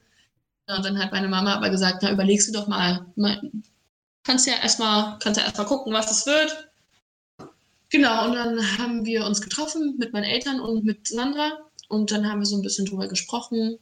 Und 0.68 0.86
dann 0.86 0.98
hat 0.98 1.12
meine 1.12 1.28
Mama 1.28 1.54
aber 1.56 1.70
gesagt, 1.70 2.00
na, 2.02 2.12
überlegst 2.12 2.48
du 2.48 2.54
doch 2.54 2.68
mal, 2.68 3.06
kannst 4.24 4.48
ja 4.48 4.54
erstmal, 4.62 5.20
kannst 5.20 5.40
ja 5.40 5.46
erstmal 5.46 5.68
gucken, 5.68 5.94
was 5.94 6.10
es 6.12 6.26
wird. 6.26 6.70
Genau, 7.90 8.26
und 8.26 8.34
dann 8.34 8.78
haben 8.78 9.06
wir 9.06 9.26
uns 9.26 9.42
getroffen 9.42 9.98
mit 10.00 10.14
meinen 10.14 10.24
Eltern 10.24 10.62
und 10.62 10.86
mit 10.86 11.08
Sandra. 11.08 11.60
Und 11.90 12.12
dann 12.12 12.28
haben 12.28 12.40
wir 12.40 12.46
so 12.46 12.56
ein 12.56 12.64
bisschen 12.64 12.86
drüber 12.86 13.08
gesprochen. 13.08 13.78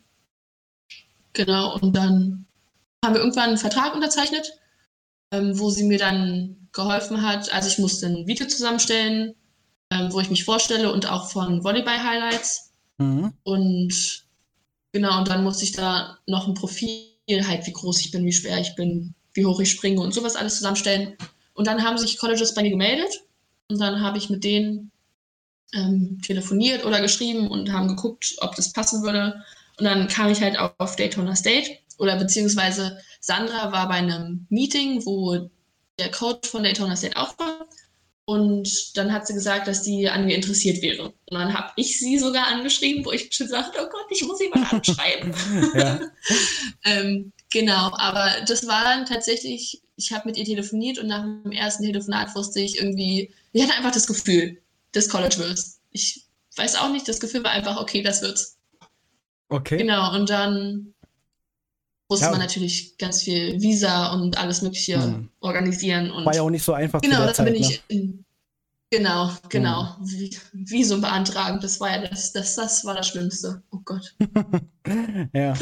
Genau, 1.34 1.76
und 1.76 1.96
dann 1.96 2.46
haben 3.06 3.14
wir 3.14 3.22
irgendwann 3.22 3.50
einen 3.50 3.58
Vertrag 3.58 3.94
unterzeichnet, 3.94 4.60
ähm, 5.32 5.58
wo 5.58 5.70
sie 5.70 5.84
mir 5.84 5.98
dann 5.98 6.61
geholfen 6.74 7.22
hat. 7.22 7.52
Also 7.54 7.68
ich 7.68 7.78
musste 7.78 8.08
ein 8.08 8.28
Video 8.28 8.48
zusammenstellen, 8.48 9.36
ähm, 9.92 10.12
wo 10.12 10.20
ich 10.20 10.30
mich 10.30 10.44
vorstelle 10.44 10.92
und 10.92 11.10
auch 11.10 11.30
von 11.30 11.64
Volleyball-Highlights. 11.64 12.72
Mhm. 12.98 13.34
Und 13.44 14.24
genau, 14.92 15.20
und 15.20 15.28
dann 15.28 15.44
musste 15.44 15.64
ich 15.64 15.74
da 15.74 16.18
noch 16.28 16.48
ein 16.48 16.54
Profil, 16.54 17.08
halt 17.30 17.66
wie 17.68 17.74
groß 17.74 18.00
ich 18.02 18.12
bin, 18.12 18.26
wie 18.26 18.34
schwer 18.34 18.60
ich 18.60 18.76
bin, 18.76 19.14
wie 19.34 19.46
hoch 19.46 19.60
ich 19.60 19.72
springe 19.72 20.02
und 20.02 20.14
sowas 20.14 20.36
alles 20.36 20.56
zusammenstellen. 20.58 21.16
Und 21.54 21.68
dann 21.68 21.84
haben 21.84 21.98
sich 21.98 22.18
Colleges 22.18 22.54
bei 22.54 22.62
mir 22.62 22.72
gemeldet 22.72 23.24
und 23.70 23.80
dann 23.80 24.02
habe 24.02 24.18
ich 24.18 24.30
mit 24.30 24.44
denen 24.44 24.92
ähm, 25.74 26.20
telefoniert 26.22 26.86
oder 26.86 27.02
geschrieben 27.02 27.50
und 27.50 27.72
haben 27.72 27.88
geguckt, 27.88 28.36
ob 28.40 28.56
das 28.56 28.74
passen 28.74 29.04
würde. 29.04 29.44
Und 29.78 29.86
dann 29.86 30.08
kam 30.08 30.30
ich 30.30 30.42
halt 30.42 30.58
auf 30.58 30.96
Daytona 30.96 31.36
State 31.36 31.78
oder 31.98 32.18
beziehungsweise 32.18 32.98
Sandra 33.20 33.72
war 33.72 33.88
bei 33.88 33.96
einem 33.96 34.46
Meeting, 34.50 35.06
wo 35.06 35.50
der 36.02 36.12
Coach 36.12 36.50
von 36.50 36.64
Daytona 36.64 36.96
State 36.96 37.18
auch 37.18 37.38
war. 37.40 37.68
Und 38.26 38.98
dann 38.98 39.12
hat 39.12 39.28
sie 39.28 39.34
gesagt, 39.34 39.68
dass 39.68 39.84
sie 39.84 40.08
an 40.08 40.26
mir 40.26 40.36
interessiert 40.36 40.82
wäre. 40.82 41.06
Und 41.08 41.38
dann 41.38 41.54
habe 41.54 41.72
ich 41.76 42.00
sie 42.00 42.18
sogar 42.18 42.48
angeschrieben, 42.48 43.04
wo 43.04 43.12
ich 43.12 43.34
schon 43.34 43.48
sagte, 43.48 43.80
oh 43.82 43.90
Gott, 43.90 44.06
ich 44.10 44.24
muss 44.24 44.38
sie 44.38 44.50
mal 44.50 44.64
anschreiben. 44.70 45.34
ähm, 46.86 47.34
genau, 47.52 47.92
aber 47.98 48.32
das 48.48 48.68
war 48.68 48.84
dann 48.84 49.06
tatsächlich, 49.06 49.82
ich 49.98 50.14
habe 50.14 50.30
mit 50.30 50.38
ihr 50.38 50.46
telefoniert 50.46 51.00
und 51.00 51.08
nach 51.08 51.24
dem 51.24 51.52
ersten 51.52 51.84
Telefonat 51.84 52.34
wusste 52.36 52.62
ich 52.62 52.78
irgendwie, 52.78 53.34
ich 53.54 53.64
hatte 53.64 53.74
einfach 53.74 53.92
das 53.92 54.08
Gefühl, 54.08 54.62
des 54.94 55.10
College 55.10 55.38
wird's. 55.38 55.80
Ich 55.92 56.26
weiß 56.56 56.76
auch 56.76 56.92
nicht, 56.92 57.08
das 57.08 57.20
Gefühl 57.20 57.44
war 57.44 57.52
einfach, 57.52 57.82
okay, 57.82 58.02
das 58.02 58.22
wird's. 58.22 58.58
Okay. 59.50 59.78
Genau, 59.78 60.16
und 60.16 60.30
dann 60.30 60.91
musste 62.12 62.26
ja. 62.26 62.32
man 62.32 62.42
natürlich 62.42 62.98
ganz 62.98 63.24
viel 63.24 63.62
Visa 63.62 64.12
und 64.12 64.38
alles 64.38 64.62
Mögliche 64.62 65.02
hm. 65.02 65.30
organisieren. 65.40 66.12
Und 66.12 66.26
War 66.26 66.36
ja 66.36 66.42
auch 66.42 66.50
nicht 66.50 66.64
so 66.64 66.74
einfach. 66.74 67.00
Genau, 67.00 67.26
da 67.26 67.44
bin 67.44 67.56
ich. 67.56 67.82
In, 67.88 68.26
genau, 68.90 69.32
genau. 69.48 69.96
Hm. 69.98 70.30
Visum 70.52 71.00
beantragen, 71.00 71.62
das 71.62 71.80
war 71.80 71.90
ja 71.90 72.06
das, 72.06 72.34
das, 72.34 72.56
das 72.56 72.84
war 72.84 72.96
das 72.96 73.08
Schlimmste. 73.08 73.64
Oh 73.72 73.80
Gott. 73.86 74.14
ja. 75.34 75.54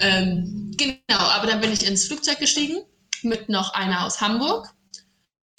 Ähm, 0.00 0.72
genau, 0.76 0.98
aber 1.08 1.46
dann 1.46 1.60
bin 1.60 1.72
ich 1.72 1.86
ins 1.86 2.06
Flugzeug 2.06 2.40
gestiegen 2.40 2.82
mit 3.22 3.48
noch 3.48 3.72
einer 3.72 4.04
aus 4.04 4.20
Hamburg. 4.20 4.74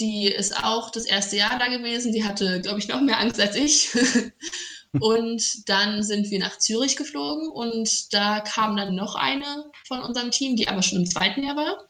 Die 0.01 0.27
ist 0.27 0.61
auch 0.61 0.91
das 0.91 1.05
erste 1.05 1.37
Jahr 1.37 1.57
da 1.57 1.69
gewesen. 1.69 2.11
Die 2.11 2.25
hatte, 2.25 2.59
glaube 2.59 2.79
ich, 2.79 2.89
noch 2.89 2.99
mehr 2.99 3.19
Angst 3.19 3.39
als 3.39 3.55
ich. 3.55 3.91
Und 4.99 5.69
dann 5.69 6.03
sind 6.03 6.29
wir 6.29 6.39
nach 6.39 6.57
Zürich 6.59 6.95
geflogen 6.95 7.49
und 7.49 8.13
da 8.13 8.39
kam 8.39 8.75
dann 8.77 8.95
noch 8.95 9.15
eine 9.15 9.65
von 9.85 9.99
unserem 10.01 10.31
Team, 10.31 10.55
die 10.55 10.67
aber 10.67 10.81
schon 10.81 10.99
im 10.99 11.05
zweiten 11.05 11.43
Jahr 11.43 11.55
war. 11.55 11.87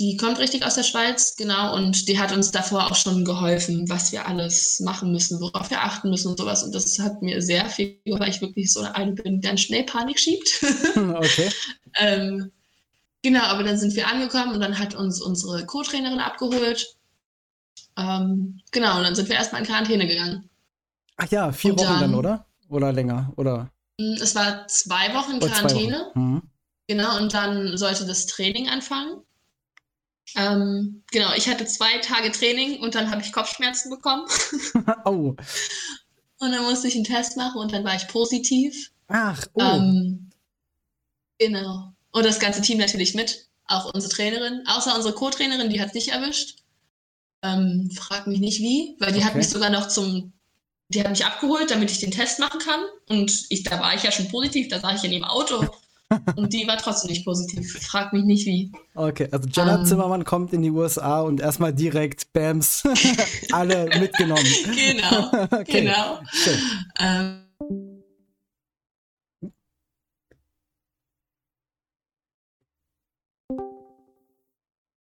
Die 0.00 0.16
kommt 0.16 0.38
richtig 0.38 0.64
aus 0.64 0.74
der 0.74 0.82
Schweiz, 0.82 1.36
genau, 1.36 1.76
und 1.76 2.08
die 2.08 2.18
hat 2.18 2.32
uns 2.32 2.50
davor 2.50 2.90
auch 2.90 2.96
schon 2.96 3.24
geholfen, 3.24 3.88
was 3.88 4.10
wir 4.10 4.26
alles 4.26 4.80
machen 4.80 5.12
müssen, 5.12 5.40
worauf 5.40 5.70
wir 5.70 5.82
achten 5.82 6.10
müssen 6.10 6.28
und 6.28 6.38
sowas. 6.38 6.64
Und 6.64 6.74
das 6.74 6.98
hat 6.98 7.22
mir 7.22 7.40
sehr 7.40 7.66
viel, 7.66 8.00
weil 8.06 8.30
ich 8.30 8.40
wirklich 8.40 8.72
so 8.72 8.80
eine 8.80 9.12
bin, 9.12 9.40
die 9.40 9.46
dann 9.46 9.58
schnell 9.58 9.84
Panik 9.84 10.18
schiebt. 10.18 10.64
okay. 10.96 11.50
ähm, 12.00 12.50
genau, 13.22 13.42
aber 13.42 13.62
dann 13.62 13.78
sind 13.78 13.94
wir 13.94 14.08
angekommen 14.08 14.54
und 14.54 14.60
dann 14.60 14.78
hat 14.78 14.94
uns 14.94 15.20
unsere 15.20 15.66
Co-Trainerin 15.66 16.20
abgeholt. 16.20 16.96
Ähm, 17.96 18.60
genau, 18.72 18.96
und 18.96 19.04
dann 19.04 19.14
sind 19.14 19.28
wir 19.28 19.36
erstmal 19.36 19.60
in 19.60 19.66
Quarantäne 19.66 20.08
gegangen. 20.08 20.48
Ach 21.22 21.30
ja, 21.30 21.52
vier 21.52 21.72
und 21.72 21.80
Wochen 21.80 21.88
dann, 21.88 22.00
dann, 22.00 22.14
oder? 22.14 22.46
Oder 22.68 22.92
länger, 22.92 23.32
oder? 23.36 23.70
Mm, 23.98 24.14
es 24.20 24.34
war 24.34 24.66
zwei 24.66 25.14
Wochen 25.14 25.38
Quarantäne. 25.38 26.10
Wochen. 26.14 26.20
Mhm. 26.20 26.42
Genau, 26.88 27.16
und 27.18 27.32
dann 27.32 27.76
sollte 27.76 28.06
das 28.06 28.26
Training 28.26 28.68
anfangen. 28.68 29.22
Ähm, 30.34 31.04
genau, 31.12 31.32
ich 31.34 31.48
hatte 31.48 31.64
zwei 31.66 31.98
Tage 31.98 32.32
Training 32.32 32.80
und 32.80 32.94
dann 32.94 33.10
habe 33.10 33.22
ich 33.22 33.32
Kopfschmerzen 33.32 33.90
bekommen. 33.90 34.26
oh. 35.04 35.36
Und 36.38 36.52
dann 36.52 36.64
musste 36.64 36.88
ich 36.88 36.96
einen 36.96 37.04
Test 37.04 37.36
machen 37.36 37.60
und 37.60 37.72
dann 37.72 37.84
war 37.84 37.94
ich 37.94 38.08
positiv. 38.08 38.90
Ach, 39.08 39.46
oh. 39.52 39.60
Ähm, 39.60 40.30
genau. 41.38 41.92
Und 42.10 42.26
das 42.26 42.40
ganze 42.40 42.62
Team 42.62 42.78
natürlich 42.78 43.14
mit. 43.14 43.48
Auch 43.66 43.94
unsere 43.94 44.12
Trainerin. 44.12 44.64
Außer 44.66 44.94
unsere 44.96 45.14
Co-Trainerin, 45.14 45.70
die 45.70 45.80
hat 45.80 45.88
es 45.88 45.94
nicht 45.94 46.08
erwischt. 46.08 46.58
Ähm, 47.42 47.90
frag 47.94 48.26
mich 48.26 48.40
nicht 48.40 48.60
wie, 48.60 48.96
weil 48.98 49.12
die 49.12 49.18
okay. 49.18 49.26
hat 49.26 49.34
mich 49.36 49.48
sogar 49.48 49.70
noch 49.70 49.88
zum 49.88 50.32
die 50.94 51.00
hat 51.00 51.10
mich 51.10 51.24
abgeholt, 51.24 51.70
damit 51.70 51.90
ich 51.90 52.00
den 52.00 52.10
Test 52.10 52.38
machen 52.38 52.60
kann. 52.60 52.80
Und 53.08 53.46
ich, 53.48 53.62
da 53.62 53.80
war 53.80 53.94
ich 53.94 54.02
ja 54.02 54.12
schon 54.12 54.28
positiv, 54.28 54.68
da 54.68 54.80
saß 54.80 54.98
ich 54.98 55.04
in 55.04 55.12
dem 55.12 55.24
Auto. 55.24 55.66
Und 56.36 56.52
die 56.52 56.66
war 56.66 56.76
trotzdem 56.76 57.10
nicht 57.10 57.24
positiv. 57.24 57.72
Frag 57.80 58.12
mich 58.12 58.24
nicht 58.24 58.46
wie. 58.46 58.70
Okay, 58.94 59.28
also 59.30 59.48
Jenna 59.48 59.78
ähm. 59.78 59.86
Zimmermann 59.86 60.24
kommt 60.24 60.52
in 60.52 60.60
die 60.60 60.70
USA 60.70 61.22
und 61.22 61.40
erstmal 61.40 61.72
direkt 61.72 62.34
Bams 62.34 62.82
alle 63.52 63.86
mitgenommen. 63.98 64.44
Genau, 64.64 65.30
okay. 65.50 65.80
genau. 65.80 66.20
Ähm, 67.00 68.02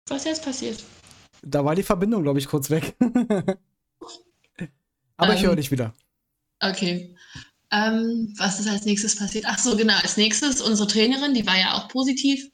was 0.09 0.17
ist 0.17 0.25
jetzt 0.25 0.43
passiert? 0.43 0.83
Da 1.41 1.63
war 1.63 1.75
die 1.75 1.83
Verbindung, 1.83 2.23
glaube 2.23 2.39
ich, 2.39 2.47
kurz 2.47 2.69
weg. 2.69 2.97
Aber 5.17 5.31
ähm, 5.33 5.37
ich 5.37 5.43
höre 5.43 5.55
dich 5.55 5.71
wieder. 5.71 5.93
Okay. 6.59 7.15
Ähm, 7.71 8.33
was 8.37 8.59
ist 8.59 8.67
als 8.67 8.85
nächstes 8.85 9.17
passiert? 9.17 9.45
Ach 9.47 9.59
so, 9.59 9.75
genau. 9.75 9.95
Als 9.95 10.17
nächstes 10.17 10.61
unsere 10.61 10.87
Trainerin, 10.87 11.33
die 11.33 11.45
war 11.45 11.57
ja 11.57 11.73
auch 11.73 11.89
positiv. 11.89 12.49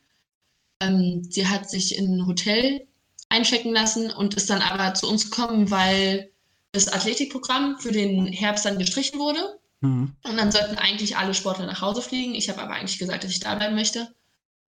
Ähm, 0.81 1.23
sie 1.29 1.47
hat 1.47 1.69
sich 1.69 1.95
in 1.95 2.17
ein 2.17 2.25
Hotel 2.25 2.87
einchecken 3.29 3.73
lassen 3.73 4.11
und 4.11 4.33
ist 4.33 4.49
dann 4.49 4.61
aber 4.61 4.93
zu 4.95 5.07
uns 5.07 5.29
gekommen, 5.29 5.69
weil 5.69 6.31
das 6.71 6.87
Athletikprogramm 6.87 7.77
für 7.79 7.91
den 7.91 8.25
Herbst 8.27 8.65
dann 8.65 8.79
gestrichen 8.79 9.19
wurde. 9.19 9.59
Mhm. 9.81 10.15
Und 10.23 10.37
dann 10.37 10.51
sollten 10.51 10.77
eigentlich 10.77 11.17
alle 11.17 11.33
Sportler 11.33 11.67
nach 11.67 11.81
Hause 11.81 12.01
fliegen. 12.01 12.33
Ich 12.33 12.49
habe 12.49 12.61
aber 12.61 12.73
eigentlich 12.73 12.97
gesagt, 12.97 13.23
dass 13.23 13.31
ich 13.31 13.39
da 13.39 13.53
bleiben 13.55 13.75
möchte. 13.75 14.13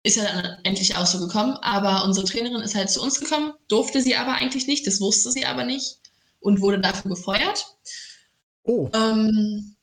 Ist 0.01 0.17
ja 0.17 0.23
dann 0.23 0.57
endlich 0.63 0.95
auch 0.95 1.05
so 1.05 1.19
gekommen. 1.19 1.53
Aber 1.61 2.03
unsere 2.03 2.25
Trainerin 2.25 2.61
ist 2.61 2.75
halt 2.75 2.89
zu 2.89 3.01
uns 3.01 3.19
gekommen, 3.19 3.53
durfte 3.67 4.01
sie 4.01 4.15
aber 4.15 4.33
eigentlich 4.33 4.67
nicht, 4.67 4.87
das 4.87 4.99
wusste 4.99 5.31
sie 5.31 5.45
aber 5.45 5.63
nicht 5.63 6.02
und 6.43 6.61
wurde 6.61 6.79
dafür 6.79 7.11
gefeuert. 7.11 7.65
Oh. 8.63 8.89
Ähm, 8.93 9.75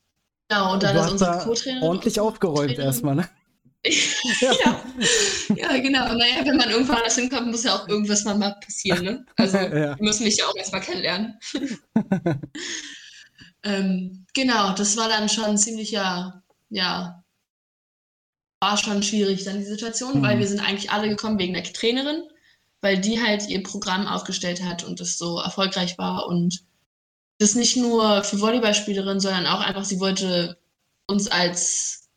genau, 0.48 0.74
und 0.74 0.82
dann 0.82 0.96
ist 0.96 1.11
unsere 1.11 1.38
Co-Trainerin. 1.38 1.82
Ordentlich 1.82 2.20
aufgeräumt 2.20 2.78
erstmal, 2.78 3.14
ne? 3.16 3.28
ja. 4.40 4.84
ja, 5.56 5.78
genau. 5.78 6.12
Naja, 6.12 6.44
wenn 6.44 6.58
man 6.58 6.70
irgendwann 6.70 6.98
anders 6.98 7.16
hinkommt, 7.16 7.50
muss 7.50 7.64
ja 7.64 7.76
auch 7.76 7.88
irgendwas 7.88 8.24
mal 8.24 8.54
passieren. 8.61 9.04
Ne? 9.04 9.26
Also, 9.36 9.56
ja. 9.56 9.96
wir 9.98 10.04
müssen 10.04 10.24
mich 10.24 10.36
ja 10.36 10.46
auch 10.46 10.54
erstmal 10.54 10.82
kennenlernen. 10.82 11.38
ähm, 13.64 14.26
genau, 14.34 14.74
das 14.74 14.98
war 14.98 15.08
dann 15.08 15.30
schon 15.30 15.56
ziemlich, 15.56 15.92
ja, 15.92 16.42
ja, 16.68 17.24
war 18.61 18.76
schon 18.76 19.02
schwierig 19.02 19.44
dann 19.44 19.58
die 19.58 19.64
Situation, 19.64 20.18
mhm. 20.18 20.22
weil 20.22 20.38
wir 20.38 20.46
sind 20.46 20.61
eigentlich 20.61 20.90
alle 20.90 21.08
gekommen 21.08 21.38
wegen 21.38 21.54
der 21.54 21.64
Trainerin 21.64 22.24
weil 22.81 22.99
die 22.99 23.20
halt 23.22 23.49
ihr 23.49 23.62
Programm 23.62 24.07
aufgestellt 24.07 24.62
hat 24.62 24.85
und 24.85 25.01
das 25.01 25.18
so 25.18 25.39
erfolgreich 25.39 25.99
war 25.99 26.26
und 26.26 26.64
das 27.39 27.55
nicht 27.55 27.76
nur 27.76 28.22
für 28.22 28.41
Volleyballspielerinnen, 28.41 29.20
sondern 29.20 29.47
auch 29.47 29.61
einfach, 29.61 29.85
sie 29.85 30.01
wollte 30.01 30.59
uns 31.07 31.28
als 31.28 32.09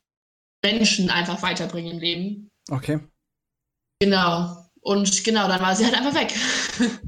Menschen 0.64 1.10
einfach 1.10 1.42
weiterbringen 1.42 1.94
im 1.94 2.00
Leben. 2.00 2.52
Okay. 2.70 3.00
Genau. 4.00 4.58
Und 4.82 5.24
genau, 5.24 5.48
dann 5.48 5.62
war 5.62 5.76
sie 5.76 5.86
halt 5.86 5.96
einfach 5.96 6.14
weg. 6.14 6.34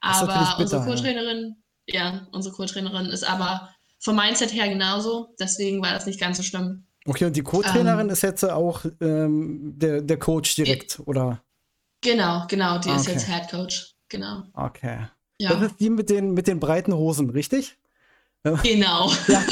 aber 0.00 0.56
unsere 0.58 0.84
Co-Trainerin, 0.84 1.56
ja. 1.86 2.12
ja, 2.12 2.28
unsere 2.32 2.54
Co-Trainerin 2.54 3.06
ist 3.06 3.24
aber 3.24 3.70
vom 4.00 4.16
Mindset 4.16 4.52
her 4.52 4.68
genauso. 4.68 5.34
Deswegen 5.38 5.80
war 5.82 5.92
das 5.92 6.06
nicht 6.06 6.20
ganz 6.20 6.36
so 6.36 6.42
schlimm. 6.42 6.86
Okay, 7.04 7.26
und 7.26 7.36
die 7.36 7.42
Co-Trainerin 7.42 8.06
ähm, 8.06 8.12
ist 8.12 8.22
jetzt 8.22 8.44
auch 8.44 8.84
ähm, 9.00 9.74
der, 9.76 10.02
der 10.02 10.18
Coach 10.18 10.54
direkt, 10.56 10.98
die, 10.98 11.02
oder? 11.02 11.42
Genau, 12.02 12.44
genau, 12.48 12.78
die 12.78 12.90
okay. 12.90 12.98
ist 12.98 13.08
jetzt 13.08 13.26
Head 13.26 13.50
Coach. 13.50 13.94
Genau. 14.08 14.42
Okay. 14.52 15.06
Ja. 15.38 15.54
Das 15.54 15.62
ist 15.62 15.80
die 15.80 15.90
mit 15.90 16.10
den, 16.10 16.34
mit 16.34 16.46
den 16.46 16.60
breiten 16.60 16.92
Hosen, 16.94 17.30
richtig? 17.30 17.78
Genau. 18.42 19.10
ja, 19.28 19.42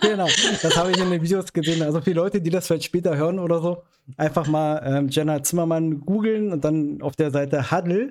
genau. 0.00 0.26
Das 0.62 0.76
habe 0.76 0.90
ich 0.90 0.98
in 0.98 1.10
den 1.10 1.22
Videos 1.22 1.52
gesehen. 1.52 1.82
Also 1.82 2.00
für 2.00 2.12
Leute, 2.12 2.40
die 2.40 2.50
das 2.50 2.66
vielleicht 2.66 2.84
später 2.84 3.16
hören 3.16 3.38
oder 3.38 3.60
so, 3.60 3.82
einfach 4.16 4.46
mal 4.46 4.82
ähm, 4.84 5.08
Jenna 5.08 5.42
Zimmermann 5.42 6.00
googeln 6.00 6.50
und 6.50 6.64
dann 6.64 7.02
auf 7.02 7.14
der 7.14 7.30
Seite 7.30 7.70
Huddle 7.70 8.10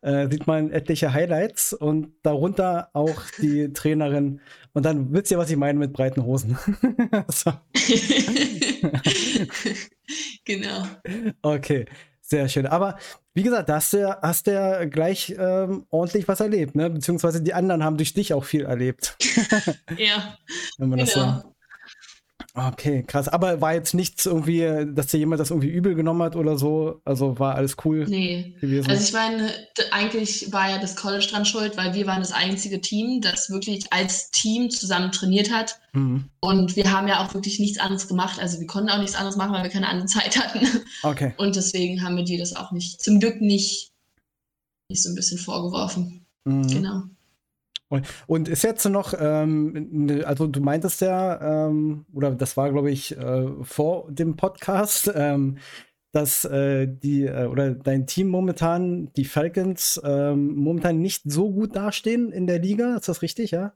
äh, 0.00 0.28
sieht 0.30 0.46
man 0.46 0.70
etliche 0.70 1.12
Highlights 1.12 1.72
und 1.72 2.12
darunter 2.22 2.88
auch 2.92 3.20
die 3.40 3.72
Trainerin. 3.74 4.40
Und 4.72 4.84
dann 4.84 5.12
wisst 5.12 5.30
ihr, 5.30 5.38
was 5.38 5.50
ich 5.50 5.56
meine 5.56 5.78
mit 5.78 5.92
breiten 5.92 6.24
Hosen. 6.24 6.56
genau. 10.44 10.86
Okay, 11.42 11.86
sehr 12.28 12.48
schön. 12.48 12.66
Aber 12.66 12.98
wie 13.34 13.42
gesagt, 13.42 13.68
da 13.68 13.76
hast 13.76 13.92
du 13.94 14.00
ja, 14.00 14.18
hast 14.20 14.46
ja 14.46 14.84
gleich 14.84 15.34
ähm, 15.38 15.86
ordentlich 15.90 16.28
was 16.28 16.40
erlebt, 16.40 16.74
ne? 16.74 16.90
Beziehungsweise 16.90 17.42
die 17.42 17.54
anderen 17.54 17.82
haben 17.82 17.96
durch 17.96 18.12
dich 18.12 18.34
auch 18.34 18.44
viel 18.44 18.66
erlebt. 18.66 19.16
ja. 19.96 20.36
Wenn 20.76 20.90
man 20.90 20.98
genau. 20.98 21.10
das 21.10 21.42
so 21.42 21.54
Okay, 22.58 23.04
krass. 23.06 23.28
Aber 23.28 23.60
war 23.60 23.74
jetzt 23.74 23.94
nichts 23.94 24.26
irgendwie, 24.26 24.86
dass 24.92 25.06
dir 25.08 25.18
jemand 25.18 25.40
das 25.40 25.50
irgendwie 25.50 25.68
übel 25.68 25.94
genommen 25.94 26.22
hat 26.22 26.34
oder 26.34 26.58
so? 26.58 27.00
Also 27.04 27.38
war 27.38 27.54
alles 27.54 27.76
cool 27.84 28.04
nee. 28.08 28.54
gewesen? 28.60 28.90
Also 28.90 29.02
ich 29.02 29.12
meine, 29.12 29.52
eigentlich 29.92 30.52
war 30.52 30.68
ja 30.70 30.78
das 30.78 30.96
College 30.96 31.28
dran 31.30 31.44
schuld, 31.44 31.76
weil 31.76 31.94
wir 31.94 32.06
waren 32.06 32.20
das 32.20 32.32
einzige 32.32 32.80
Team, 32.80 33.20
das 33.20 33.48
wirklich 33.50 33.92
als 33.92 34.30
Team 34.32 34.70
zusammen 34.70 35.12
trainiert 35.12 35.52
hat. 35.52 35.78
Mhm. 35.92 36.24
Und 36.40 36.74
wir 36.74 36.90
haben 36.90 37.06
ja 37.06 37.24
auch 37.24 37.32
wirklich 37.32 37.60
nichts 37.60 37.78
anderes 37.78 38.08
gemacht. 38.08 38.40
Also 38.40 38.58
wir 38.58 38.66
konnten 38.66 38.90
auch 38.90 38.98
nichts 38.98 39.14
anderes 39.14 39.36
machen, 39.36 39.52
weil 39.52 39.62
wir 39.62 39.70
keine 39.70 39.88
andere 39.88 40.06
Zeit 40.08 40.36
hatten. 40.36 40.66
Okay. 41.04 41.34
Und 41.36 41.54
deswegen 41.54 42.02
haben 42.02 42.16
wir 42.16 42.24
dir 42.24 42.38
das 42.38 42.56
auch 42.56 42.72
nicht, 42.72 43.00
zum 43.00 43.20
Glück 43.20 43.40
nicht, 43.40 43.92
nicht 44.88 45.02
so 45.02 45.10
ein 45.10 45.14
bisschen 45.14 45.38
vorgeworfen. 45.38 46.26
Mhm. 46.44 46.66
Genau. 46.66 47.02
Und 48.26 48.48
ist 48.48 48.64
jetzt 48.64 48.84
noch, 48.86 49.14
ähm, 49.18 49.88
ne, 49.90 50.24
also 50.24 50.46
du 50.46 50.60
meintest 50.60 51.00
ja, 51.00 51.66
ähm, 51.68 52.04
oder 52.12 52.32
das 52.32 52.56
war, 52.56 52.70
glaube 52.70 52.90
ich, 52.90 53.16
äh, 53.16 53.46
vor 53.62 54.10
dem 54.10 54.36
Podcast, 54.36 55.10
ähm, 55.14 55.58
dass 56.12 56.44
äh, 56.44 56.86
die 56.86 57.24
äh, 57.24 57.46
oder 57.46 57.70
dein 57.70 58.06
Team 58.06 58.28
momentan, 58.28 59.12
die 59.14 59.24
Falcons, 59.24 60.00
ähm, 60.04 60.54
momentan 60.56 61.00
nicht 61.00 61.22
so 61.24 61.50
gut 61.50 61.76
dastehen 61.76 62.32
in 62.32 62.46
der 62.46 62.58
Liga. 62.58 62.96
Ist 62.96 63.08
das 63.08 63.22
richtig, 63.22 63.52
ja? 63.52 63.72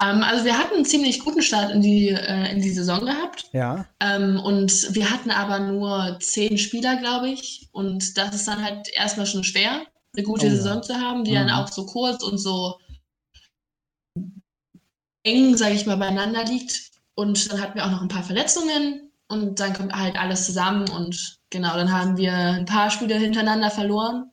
Ähm, 0.00 0.22
also 0.22 0.44
wir 0.44 0.58
hatten 0.58 0.74
einen 0.74 0.84
ziemlich 0.84 1.20
guten 1.20 1.42
Start 1.42 1.72
in 1.72 1.80
die, 1.80 2.08
äh, 2.08 2.52
in 2.52 2.60
die 2.60 2.70
Saison 2.70 3.04
gehabt. 3.04 3.48
Ja. 3.52 3.86
Ähm, 4.00 4.38
und 4.38 4.94
wir 4.94 5.10
hatten 5.10 5.30
aber 5.30 5.58
nur 5.58 6.18
zehn 6.20 6.58
Spieler, 6.58 6.96
glaube 6.96 7.28
ich. 7.28 7.68
Und 7.72 8.16
das 8.18 8.34
ist 8.34 8.48
dann 8.48 8.62
halt 8.62 8.88
erstmal 8.94 9.26
schon 9.26 9.44
schwer 9.44 9.86
eine 10.16 10.26
gute 10.26 10.46
oh, 10.46 10.50
Saison 10.50 10.82
zu 10.82 10.94
haben, 10.94 11.24
die 11.24 11.32
mhm. 11.32 11.34
dann 11.36 11.50
auch 11.50 11.68
so 11.68 11.86
kurz 11.86 12.22
und 12.22 12.38
so 12.38 12.78
eng, 15.22 15.56
sage 15.56 15.74
ich 15.74 15.86
mal, 15.86 15.96
beieinander 15.96 16.44
liegt. 16.44 16.90
Und 17.14 17.50
dann 17.50 17.60
hatten 17.60 17.74
wir 17.74 17.84
auch 17.86 17.90
noch 17.90 18.02
ein 18.02 18.08
paar 18.08 18.22
Verletzungen 18.22 19.10
und 19.28 19.58
dann 19.58 19.74
kommt 19.74 19.92
halt 19.92 20.18
alles 20.18 20.46
zusammen 20.46 20.88
und 20.88 21.38
genau, 21.50 21.74
dann 21.74 21.92
haben 21.92 22.16
wir 22.16 22.32
ein 22.32 22.66
paar 22.66 22.90
Spiele 22.90 23.16
hintereinander 23.16 23.70
verloren, 23.70 24.30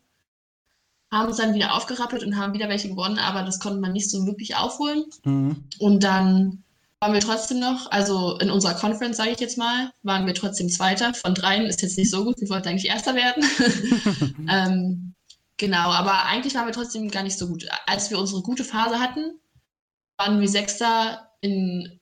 haben 1.12 1.28
uns 1.28 1.38
dann 1.38 1.54
wieder 1.54 1.76
aufgerappelt 1.76 2.24
und 2.24 2.38
haben 2.38 2.54
wieder 2.54 2.70
welche 2.70 2.90
gewonnen, 2.90 3.20
aber 3.20 3.44
das 3.44 3.60
konnte 3.60 3.80
man 3.80 3.94
nicht 3.94 4.10
so 4.10 4.26
wirklich 4.26 4.56
aufholen. 4.56 5.06
Mhm. 5.24 5.64
Und 5.80 6.04
dann 6.04 6.64
waren 7.00 7.14
wir 7.14 7.22
trotzdem 7.22 7.60
noch, 7.60 7.92
also 7.92 8.38
in 8.38 8.50
unserer 8.50 8.76
Conference, 8.76 9.18
sage 9.18 9.32
ich 9.32 9.40
jetzt 9.40 9.58
mal, 9.58 9.92
waren 10.04 10.26
wir 10.26 10.34
trotzdem 10.34 10.70
Zweiter. 10.70 11.14
Von 11.14 11.36
dreien 11.36 11.66
ist 11.66 11.82
jetzt 11.82 11.98
nicht 11.98 12.10
so 12.10 12.24
gut, 12.24 12.40
wir 12.40 12.50
wollten 12.50 12.70
eigentlich 12.70 12.90
Erster 12.90 13.16
werden. 13.16 13.44
ähm, 14.50 15.13
Genau, 15.64 15.92
aber 15.94 16.26
eigentlich 16.26 16.56
waren 16.56 16.66
wir 16.66 16.74
trotzdem 16.74 17.10
gar 17.10 17.24
nicht 17.24 17.38
so 17.38 17.48
gut. 17.48 17.66
Als 17.86 18.12
wir 18.12 18.20
unsere 18.20 18.42
gute 18.42 18.66
Phase 18.66 19.00
hatten, 19.00 19.40
waren 20.18 20.42
wir 20.42 20.50
Sechster 20.50 21.32
in, 21.40 22.02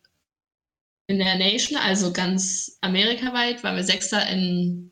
in 1.05 1.20
der 1.20 1.38
Nation, 1.38 1.78
also 1.78 2.12
ganz 2.12 2.80
amerikaweit, 2.82 3.64
waren 3.64 3.76
wir 3.76 3.84
Sechster 3.84 4.28
in 4.30 4.91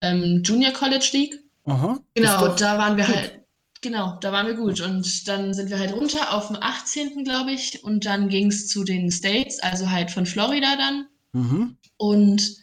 ähm, 0.00 0.44
Junior 0.44 0.72
College 0.72 1.08
League. 1.10 1.40
Aha. 1.64 1.98
Genau, 2.14 2.54
da 2.54 2.78
waren 2.78 2.96
wir 2.96 3.04
gut. 3.04 3.16
halt, 3.16 3.40
genau, 3.80 4.16
da 4.20 4.30
waren 4.30 4.46
wir 4.46 4.54
gut. 4.54 4.80
Und 4.80 5.26
dann 5.26 5.52
sind 5.52 5.68
wir 5.68 5.80
halt 5.80 5.92
runter 5.92 6.32
auf 6.34 6.46
dem 6.46 6.58
18., 6.60 7.24
glaube 7.24 7.50
ich, 7.50 7.82
und 7.82 8.06
dann 8.06 8.28
ging 8.28 8.46
es 8.46 8.68
zu 8.68 8.84
den 8.84 9.10
States, 9.10 9.58
also 9.58 9.90
halt 9.90 10.12
von 10.12 10.24
Florida 10.24 10.76
dann. 10.76 11.08
Mhm. 11.32 11.76
Und 11.96 12.58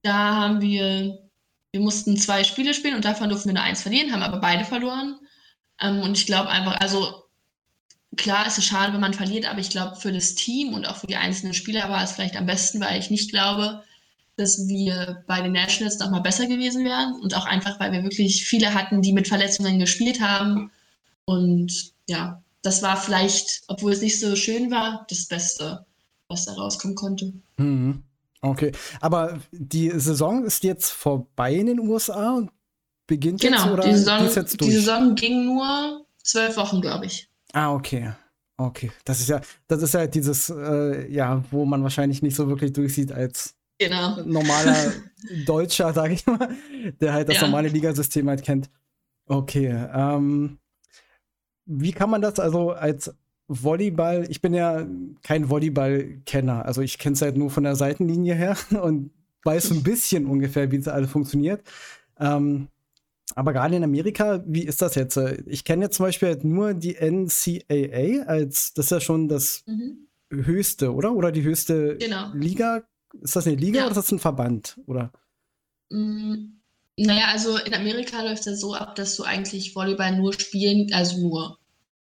da 0.00 0.36
haben 0.36 0.62
wir 0.62 1.29
wir 1.72 1.80
mussten 1.80 2.16
zwei 2.16 2.44
Spiele 2.44 2.74
spielen 2.74 2.96
und 2.96 3.04
davon 3.04 3.28
durften 3.28 3.48
wir 3.48 3.54
nur 3.54 3.62
eins 3.62 3.82
verlieren, 3.82 4.12
haben 4.12 4.22
aber 4.22 4.38
beide 4.38 4.64
verloren. 4.64 5.18
Ähm, 5.80 6.00
und 6.00 6.16
ich 6.18 6.26
glaube 6.26 6.48
einfach, 6.48 6.80
also 6.80 7.24
klar 8.16 8.46
ist 8.46 8.58
es 8.58 8.66
schade, 8.66 8.92
wenn 8.92 9.00
man 9.00 9.14
verliert, 9.14 9.46
aber 9.46 9.60
ich 9.60 9.70
glaube, 9.70 9.96
für 9.96 10.12
das 10.12 10.34
Team 10.34 10.74
und 10.74 10.86
auch 10.86 10.96
für 10.96 11.06
die 11.06 11.16
einzelnen 11.16 11.54
Spieler 11.54 11.88
war 11.88 12.02
es 12.02 12.12
vielleicht 12.12 12.36
am 12.36 12.46
besten, 12.46 12.80
weil 12.80 12.98
ich 12.98 13.10
nicht 13.10 13.30
glaube, 13.30 13.84
dass 14.36 14.66
wir 14.66 15.22
bei 15.26 15.42
den 15.42 15.52
Nationals 15.52 15.98
nochmal 15.98 16.22
besser 16.22 16.46
gewesen 16.46 16.84
wären. 16.84 17.14
Und 17.20 17.34
auch 17.36 17.46
einfach, 17.46 17.78
weil 17.78 17.92
wir 17.92 18.02
wirklich 18.02 18.44
viele 18.44 18.74
hatten, 18.74 19.02
die 19.02 19.12
mit 19.12 19.28
Verletzungen 19.28 19.78
gespielt 19.78 20.20
haben. 20.20 20.70
Und 21.26 21.92
ja, 22.08 22.42
das 22.62 22.82
war 22.82 22.96
vielleicht, 22.96 23.62
obwohl 23.68 23.92
es 23.92 24.00
nicht 24.00 24.18
so 24.18 24.34
schön 24.36 24.70
war, 24.70 25.06
das 25.08 25.26
Beste, 25.26 25.84
was 26.28 26.46
da 26.46 26.52
rauskommen 26.54 26.96
konnte. 26.96 27.32
Mhm. 27.58 28.02
Okay, 28.42 28.72
aber 29.00 29.38
die 29.52 29.90
Saison 29.90 30.44
ist 30.44 30.64
jetzt 30.64 30.90
vorbei 30.90 31.54
in 31.54 31.66
den 31.66 31.78
USA 31.80 32.36
und 32.36 32.50
beginnt 33.06 33.40
genau, 33.40 33.64
jetzt 33.64 33.72
oder 33.72 33.82
die 33.82 33.94
Saison, 33.96 34.24
jetzt 34.24 34.60
durch? 34.60 34.70
die 34.70 34.76
Saison 34.76 35.14
ging 35.14 35.44
nur 35.44 36.06
zwölf 36.22 36.56
Wochen, 36.56 36.80
glaube 36.80 37.06
ich. 37.06 37.28
Ah, 37.52 37.74
okay. 37.74 38.12
Okay, 38.56 38.92
das 39.06 39.20
ist 39.20 39.30
ja, 39.30 39.40
das 39.68 39.82
ist 39.82 39.94
ja 39.94 40.06
dieses, 40.06 40.50
äh, 40.50 41.10
ja, 41.10 41.42
wo 41.50 41.64
man 41.64 41.82
wahrscheinlich 41.82 42.20
nicht 42.20 42.36
so 42.36 42.46
wirklich 42.46 42.74
durchsieht 42.74 43.10
als 43.10 43.54
genau. 43.78 44.22
normaler 44.22 44.92
Deutscher, 45.46 45.94
sage 45.94 46.12
ich 46.12 46.26
mal, 46.26 46.50
der 47.00 47.14
halt 47.14 47.30
das 47.30 47.36
ja. 47.36 47.42
normale 47.42 47.68
Ligasystem 47.68 48.28
halt 48.28 48.42
kennt. 48.42 48.68
Okay, 49.26 49.68
ähm, 49.94 50.58
wie 51.64 51.92
kann 51.92 52.10
man 52.10 52.20
das 52.20 52.38
also 52.38 52.72
als 52.72 53.14
Volleyball, 53.52 54.26
ich 54.28 54.40
bin 54.40 54.54
ja 54.54 54.86
kein 55.22 55.50
Volleyball-Kenner. 55.50 56.64
Also 56.64 56.82
ich 56.82 56.98
kenne 56.98 57.14
es 57.14 57.22
halt 57.22 57.36
nur 57.36 57.50
von 57.50 57.64
der 57.64 57.74
Seitenlinie 57.74 58.34
her 58.34 58.56
und 58.82 59.10
weiß 59.42 59.64
so 59.64 59.74
ein 59.74 59.82
bisschen 59.82 60.26
ungefähr, 60.26 60.70
wie 60.70 60.76
es 60.76 60.86
alles 60.86 61.10
funktioniert. 61.10 61.62
Ähm, 62.20 62.68
aber 63.34 63.52
gerade 63.52 63.74
in 63.74 63.82
Amerika, 63.82 64.42
wie 64.46 64.62
ist 64.62 64.82
das 64.82 64.94
jetzt? 64.94 65.18
Ich 65.46 65.64
kenne 65.64 65.84
jetzt 65.84 65.96
zum 65.96 66.06
Beispiel 66.06 66.28
halt 66.28 66.44
nur 66.44 66.74
die 66.74 66.94
NCAA 66.94 68.24
als, 68.26 68.72
das 68.74 68.86
ist 68.86 68.90
ja 68.90 69.00
schon 69.00 69.28
das 69.28 69.64
mhm. 69.66 70.06
höchste, 70.30 70.94
oder? 70.94 71.12
Oder 71.12 71.32
die 71.32 71.42
höchste 71.42 71.96
genau. 71.96 72.30
Liga? 72.32 72.84
Ist 73.20 73.34
das 73.34 73.48
eine 73.48 73.56
Liga 73.56 73.78
ja. 73.78 73.82
oder 73.86 73.92
ist 73.92 74.04
das 74.04 74.12
ein 74.12 74.20
Verband? 74.20 74.78
Oder? 74.86 75.10
Mm, 75.90 76.60
naja, 76.96 77.26
also 77.32 77.56
in 77.56 77.74
Amerika 77.74 78.22
läuft 78.22 78.46
das 78.46 78.60
so 78.60 78.74
ab, 78.74 78.94
dass 78.94 79.16
du 79.16 79.24
eigentlich 79.24 79.74
Volleyball 79.74 80.16
nur 80.16 80.32
spielen, 80.34 80.92
also 80.92 81.20
nur 81.20 81.59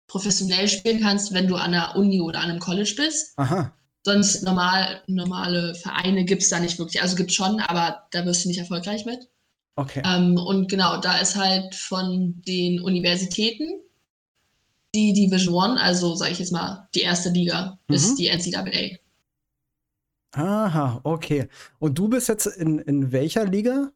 professionell 0.07 0.67
spielen 0.67 1.01
kannst, 1.01 1.33
wenn 1.33 1.47
du 1.47 1.55
an 1.55 1.73
der 1.73 1.95
Uni 1.95 2.21
oder 2.21 2.39
an 2.39 2.49
einem 2.49 2.59
College 2.59 2.93
bist. 2.97 3.33
Aha. 3.37 3.73
Sonst 4.03 4.43
normal, 4.43 5.01
normale 5.07 5.75
Vereine 5.75 6.23
gibt 6.23 6.41
es 6.41 6.49
da 6.49 6.59
nicht 6.59 6.79
wirklich. 6.79 7.01
Also 7.01 7.15
gibt 7.15 7.29
es 7.29 7.35
schon, 7.35 7.59
aber 7.59 8.07
da 8.11 8.25
wirst 8.25 8.45
du 8.45 8.47
nicht 8.47 8.59
erfolgreich 8.59 9.05
mit. 9.05 9.27
Okay. 9.75 10.01
Ähm, 10.05 10.37
und 10.37 10.69
genau, 10.69 10.99
da 11.01 11.17
ist 11.17 11.35
halt 11.35 11.75
von 11.75 12.41
den 12.47 12.81
Universitäten 12.81 13.81
die 14.95 15.13
Division 15.13 15.53
One, 15.53 15.79
also 15.81 16.15
sage 16.15 16.31
ich 16.31 16.39
jetzt 16.39 16.51
mal, 16.51 16.87
die 16.95 17.01
erste 17.01 17.29
Liga, 17.29 17.77
mhm. 17.87 17.95
ist 17.95 18.15
die 18.15 18.29
NCAA. 18.29 18.97
Aha, 20.31 20.99
okay. 21.03 21.47
Und 21.79 21.97
du 21.97 22.07
bist 22.07 22.27
jetzt 22.29 22.47
in, 22.47 22.79
in 22.79 23.11
welcher 23.11 23.45
Liga? 23.45 23.91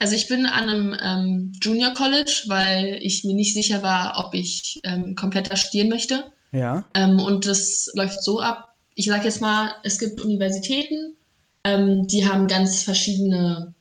Also 0.00 0.14
ich 0.14 0.28
bin 0.28 0.46
an 0.46 0.68
einem 0.68 0.96
ähm, 0.98 1.52
Junior 1.60 1.92
College, 1.92 2.44
weil 2.46 2.98
ich 3.02 3.22
mir 3.22 3.34
nicht 3.34 3.52
sicher 3.52 3.82
war, 3.82 4.24
ob 4.24 4.32
ich 4.32 4.80
ähm, 4.82 5.14
komplett 5.14 5.52
da 5.52 5.56
studieren 5.56 5.90
möchte. 5.90 6.24
Ja. 6.52 6.86
Ähm, 6.94 7.20
und 7.20 7.46
das 7.46 7.90
läuft 7.94 8.24
so 8.24 8.40
ab. 8.40 8.74
Ich 8.94 9.06
sage 9.06 9.24
jetzt 9.24 9.42
mal, 9.42 9.74
es 9.84 9.98
gibt 9.98 10.22
Universitäten, 10.22 11.16
ähm, 11.64 12.06
die 12.06 12.26
haben 12.26 12.48
ganz 12.48 12.82
verschiedene 12.82 13.74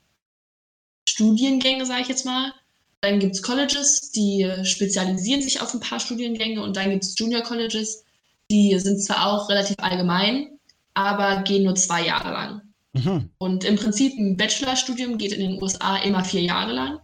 Studiengänge, 1.08 1.86
sage 1.86 2.02
ich 2.02 2.10
jetzt 2.10 2.26
mal. 2.26 2.52
Dann 3.00 3.20
gibt 3.20 3.36
es 3.36 3.42
Colleges, 3.42 4.12
die 4.12 4.46
spezialisieren 4.64 5.42
sich 5.42 5.62
auf 5.62 5.74
ein 5.74 5.80
paar 5.80 6.02
Studiengänge 6.02 6.62
und 6.62 6.76
dann 6.76 6.90
gibt 6.90 7.06
es 7.06 7.18
Junior 7.18 7.44
Colleges, 7.44 8.04
die 8.52 8.78
sind 8.78 9.02
zwar 9.02 9.26
auch 9.26 9.50
relativ 9.50 9.78
allgemein, 9.80 10.60
aber 10.96 11.44
gehen 11.44 11.64
nur 11.64 11.76
zwei 11.76 12.06
Jahre 12.06 12.34
lang. 12.34 12.62
Mhm. 13.04 13.30
Und 13.38 13.64
im 13.64 13.76
Prinzip 13.76 14.18
ein 14.18 14.38
Bachelorstudium 14.38 15.18
geht 15.18 15.34
in 15.34 15.40
den 15.40 15.62
USA 15.62 15.98
immer 15.98 16.24
vier 16.24 16.42
Jahre 16.42 16.74
lang. 16.74 17.00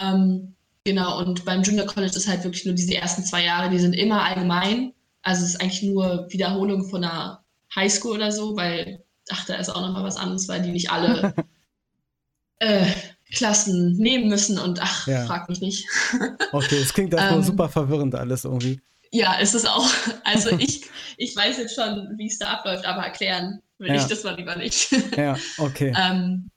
Ähm, 0.00 0.54
genau, 0.84 1.18
und 1.18 1.44
beim 1.44 1.62
Junior 1.62 1.86
College 1.86 2.16
ist 2.16 2.28
halt 2.28 2.44
wirklich 2.44 2.64
nur 2.64 2.74
diese 2.74 2.94
ersten 2.94 3.24
zwei 3.24 3.44
Jahre, 3.44 3.70
die 3.70 3.78
sind 3.78 3.94
immer 3.94 4.22
allgemein. 4.22 4.92
Also 5.22 5.44
es 5.44 5.50
ist 5.50 5.60
eigentlich 5.60 5.82
nur 5.82 6.26
Wiederholung 6.30 6.88
von 6.88 7.04
einer 7.04 7.44
Highschool 7.74 8.16
oder 8.16 8.32
so, 8.32 8.56
weil, 8.56 9.02
ach, 9.30 9.44
da 9.46 9.54
ist 9.54 9.70
auch 9.70 9.80
nochmal 9.80 10.04
was 10.04 10.16
anderes, 10.16 10.48
weil 10.48 10.62
die 10.62 10.70
nicht 10.70 10.90
alle 10.90 11.34
äh, 12.58 12.86
Klassen 13.32 13.96
nehmen 13.96 14.28
müssen 14.28 14.58
und 14.58 14.80
ach, 14.80 15.06
ja. 15.06 15.24
frag 15.26 15.48
mich 15.48 15.60
nicht. 15.60 15.86
okay, 16.52 16.78
es 16.80 16.92
klingt 16.92 17.14
erstmal 17.14 17.38
ähm, 17.38 17.44
super 17.44 17.68
verwirrend 17.68 18.14
alles 18.14 18.44
irgendwie. 18.44 18.80
Ja, 19.10 19.34
ist 19.34 19.54
es 19.54 19.64
auch. 19.64 19.88
Also 20.26 20.50
ich, 20.58 20.82
ich 21.18 21.36
weiß 21.36 21.58
jetzt 21.58 21.74
schon, 21.74 22.14
wie 22.16 22.26
es 22.26 22.38
da 22.38 22.48
abläuft, 22.54 22.86
aber 22.86 23.02
erklären 23.02 23.60
will 23.84 23.94
ja. 23.94 24.00
ich 24.00 24.06
das 24.06 24.24
mal 24.24 24.36
lieber 24.36 24.56
nicht. 24.56 24.88
Ja, 25.16 25.36
okay. 25.58 25.94
ähm, 26.00 26.50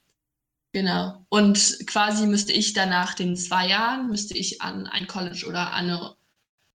genau. 0.72 1.24
Und 1.28 1.78
quasi 1.86 2.26
müsste 2.26 2.52
ich 2.52 2.72
danach 2.72 3.14
den 3.14 3.36
zwei 3.36 3.68
Jahren, 3.68 4.08
müsste 4.08 4.36
ich 4.36 4.60
an 4.60 4.86
ein 4.86 5.06
College 5.06 5.46
oder 5.46 5.72
an 5.72 5.90
eine 5.90 6.14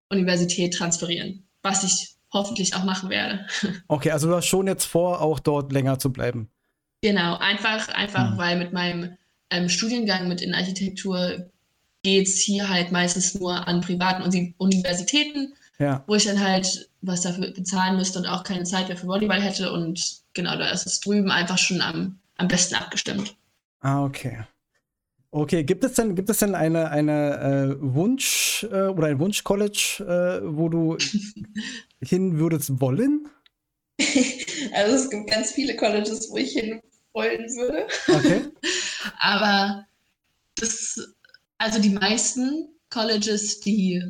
Universität 0.09 0.75
transferieren, 0.75 1.47
was 1.63 1.83
ich 1.83 2.15
hoffentlich 2.33 2.75
auch 2.75 2.83
machen 2.83 3.09
werde. 3.09 3.47
Okay, 3.87 4.11
also 4.11 4.27
du 4.27 4.35
hast 4.35 4.45
schon 4.45 4.67
jetzt 4.67 4.85
vor, 4.85 5.21
auch 5.21 5.39
dort 5.39 5.71
länger 5.71 5.99
zu 5.99 6.11
bleiben. 6.11 6.49
Genau, 7.01 7.37
einfach, 7.37 7.89
einfach, 7.89 8.33
mhm. 8.33 8.37
weil 8.37 8.57
mit 8.57 8.73
meinem 8.73 9.17
ähm, 9.49 9.69
Studiengang 9.69 10.27
mit 10.27 10.41
in 10.41 10.53
Architektur 10.53 11.49
geht 12.03 12.27
es 12.27 12.39
hier 12.39 12.69
halt 12.69 12.91
meistens 12.91 13.35
nur 13.35 13.67
an 13.67 13.81
privaten 13.81 14.53
Universitäten, 14.57 15.53
ja. 15.81 16.03
wo 16.07 16.15
ich 16.15 16.25
dann 16.25 16.39
halt 16.39 16.89
was 17.01 17.21
dafür 17.21 17.51
bezahlen 17.51 17.97
müsste 17.97 18.19
und 18.19 18.27
auch 18.27 18.43
keine 18.43 18.63
Zeit 18.63 18.87
mehr 18.87 18.97
für 18.97 19.07
Volleyball 19.07 19.41
hätte. 19.41 19.71
Und 19.71 20.21
genau, 20.33 20.55
da 20.55 20.69
ist 20.69 20.85
es 20.85 20.99
drüben 20.99 21.31
einfach 21.31 21.57
schon 21.57 21.81
am, 21.81 22.19
am 22.37 22.47
besten 22.47 22.75
abgestimmt. 22.75 23.35
Ah, 23.79 24.03
okay. 24.03 24.45
Okay, 25.31 25.63
gibt 25.63 25.83
es 25.83 25.93
denn, 25.93 26.13
gibt 26.13 26.29
es 26.29 26.39
denn 26.39 26.55
eine, 26.55 26.91
eine 26.91 27.39
äh, 27.39 27.75
Wunsch 27.79 28.67
äh, 28.69 28.87
oder 28.87 29.07
ein 29.07 29.19
Wunsch-College, 29.19 30.41
äh, 30.43 30.55
wo 30.55 30.67
du 30.69 30.97
hin 32.01 32.37
würdest 32.37 32.79
wollen? 32.79 33.27
Also 34.73 34.95
es 34.95 35.09
gibt 35.09 35.29
ganz 35.29 35.51
viele 35.51 35.75
Colleges, 35.75 36.29
wo 36.29 36.37
ich 36.37 36.51
hin 36.51 36.81
wollen 37.13 37.43
würde. 37.55 37.87
Okay. 38.07 38.41
Aber 39.19 39.85
das, 40.55 40.99
also 41.57 41.81
die 41.81 41.89
meisten 41.89 42.69
Colleges, 42.89 43.59
die 43.59 44.01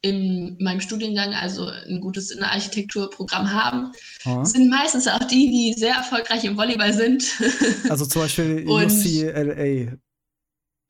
in 0.00 0.56
meinem 0.60 0.80
Studiengang, 0.80 1.34
also 1.34 1.66
ein 1.66 2.00
gutes 2.00 2.30
Innenarchitekturprogramm 2.30 3.52
haben, 3.52 3.92
Aha. 4.24 4.44
sind 4.44 4.70
meistens 4.70 5.08
auch 5.08 5.24
die, 5.24 5.50
die 5.50 5.74
sehr 5.78 5.94
erfolgreich 5.94 6.44
im 6.44 6.56
Volleyball 6.56 6.92
sind. 6.92 7.24
Also 7.88 8.06
zum 8.06 8.22
Beispiel 8.22 8.64
UCLA, 8.68 9.98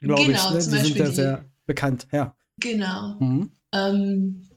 glaube 0.01 0.25
genau, 0.25 0.25
ich. 0.25 0.51
Ne? 0.51 0.59
Die 0.59 0.61
sind 0.61 0.97
ja 0.97 1.11
sehr 1.11 1.45
bekannt, 1.67 2.07
ja. 2.13 2.35
Genau. 2.59 3.17
Mhm. 3.19 3.51
Ähm, 3.73 4.49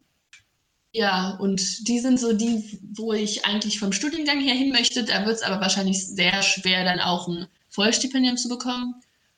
ja, 0.94 1.38
und 1.40 1.88
die 1.88 2.00
sind 2.00 2.20
so 2.20 2.34
die, 2.34 2.80
wo 2.96 3.14
ich 3.14 3.46
eigentlich 3.46 3.80
vom 3.80 3.94
Studiengang 3.94 4.42
her 4.42 4.56
hin 4.56 4.72
möchte. 4.72 5.06
Da 5.06 5.26
wird 5.26 5.38
es 5.38 5.44
aber 5.44 5.62
wahrscheinlich 5.62 6.06
sehr 6.06 6.42
schwer, 6.44 6.84
dann 6.84 7.00
auch 7.00 7.30
ein 7.30 7.48
Vollstipendium 7.70 8.36
zu 8.36 8.50
bekommen. 8.50 8.96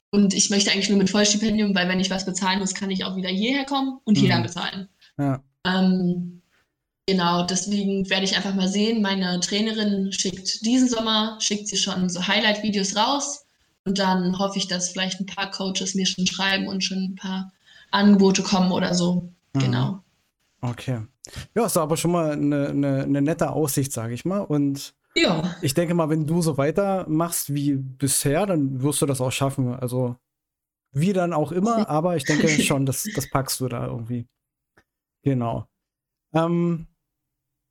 Und 0.10 0.34
ich 0.34 0.50
möchte 0.50 0.72
eigentlich 0.72 0.90
nur 0.90 0.98
mit 0.98 1.10
Vollstipendium, 1.10 1.76
weil 1.76 1.88
wenn 1.88 2.00
ich 2.00 2.10
was 2.10 2.26
bezahlen 2.26 2.60
muss, 2.60 2.74
kann 2.74 2.90
ich 2.90 3.04
auch 3.04 3.16
wieder 3.16 3.30
hierher 3.30 3.66
kommen 3.66 4.00
und 4.04 4.18
hier 4.18 4.30
mhm. 4.30 4.32
dann 4.32 4.44
bezahlen. 4.44 4.90
Ja. 5.20 5.44
Ähm, 5.66 6.42
genau, 7.06 7.46
deswegen 7.46 8.10
werde 8.10 8.26
ich 8.26 8.36
einfach 8.36 8.54
mal 8.54 8.68
sehen. 8.68 9.02
Meine 9.02 9.40
Trainerin 9.40 10.12
schickt 10.12 10.66
diesen 10.66 10.90
Sommer, 10.90 11.38
schickt 11.40 11.68
sie 11.68 11.78
schon 11.78 12.10
so 12.10 12.26
Highlight-Videos 12.28 12.96
raus. 12.96 13.46
Und 13.86 14.00
dann 14.00 14.40
hoffe 14.40 14.58
ich, 14.58 14.68
dass 14.68 14.90
vielleicht 14.90 15.20
ein 15.20 15.26
paar 15.26 15.52
Coaches 15.52 15.96
mir 15.96 16.06
schon 16.06 16.26
schreiben 16.26 16.68
und 16.68 16.84
schon 16.84 17.00
ein 17.00 17.16
paar 17.16 17.52
Angebote 17.92 18.42
kommen 18.42 18.72
oder 18.72 18.94
so. 18.94 19.30
Mhm. 19.54 19.60
Genau. 19.60 20.04
Okay. 20.62 21.02
Ja, 21.56 21.66
ist 21.66 21.78
aber 21.78 21.98
schon 21.98 22.12
mal 22.12 22.32
eine, 22.32 22.70
eine, 22.70 23.04
eine 23.04 23.22
nette 23.22 23.52
Aussicht, 23.52 23.92
sage 23.92 24.14
ich 24.14 24.26
mal. 24.26 24.40
Und 24.40 24.94
ja. 25.16 25.56
ich 25.62 25.74
denke 25.74 25.94
mal, 25.94 26.10
wenn 26.10 26.26
du 26.26 26.42
so 26.42 26.58
weitermachst 26.58 27.54
wie 27.54 27.76
bisher, 27.76 28.46
dann 28.46 28.82
wirst 28.82 29.02
du 29.02 29.06
das 29.06 29.22
auch 29.22 29.32
schaffen. 29.32 29.74
Also 29.74 30.16
wie 30.92 31.14
dann 31.14 31.34
auch 31.34 31.52
immer, 31.52 31.88
aber 31.90 32.16
ich 32.16 32.24
denke 32.24 32.48
schon, 32.64 32.86
das, 32.86 33.08
das 33.16 33.30
packst 33.30 33.60
du 33.60 33.68
da 33.68 33.88
irgendwie. 33.88 34.28
Genau. 35.24 35.68
Ähm, 36.34 36.88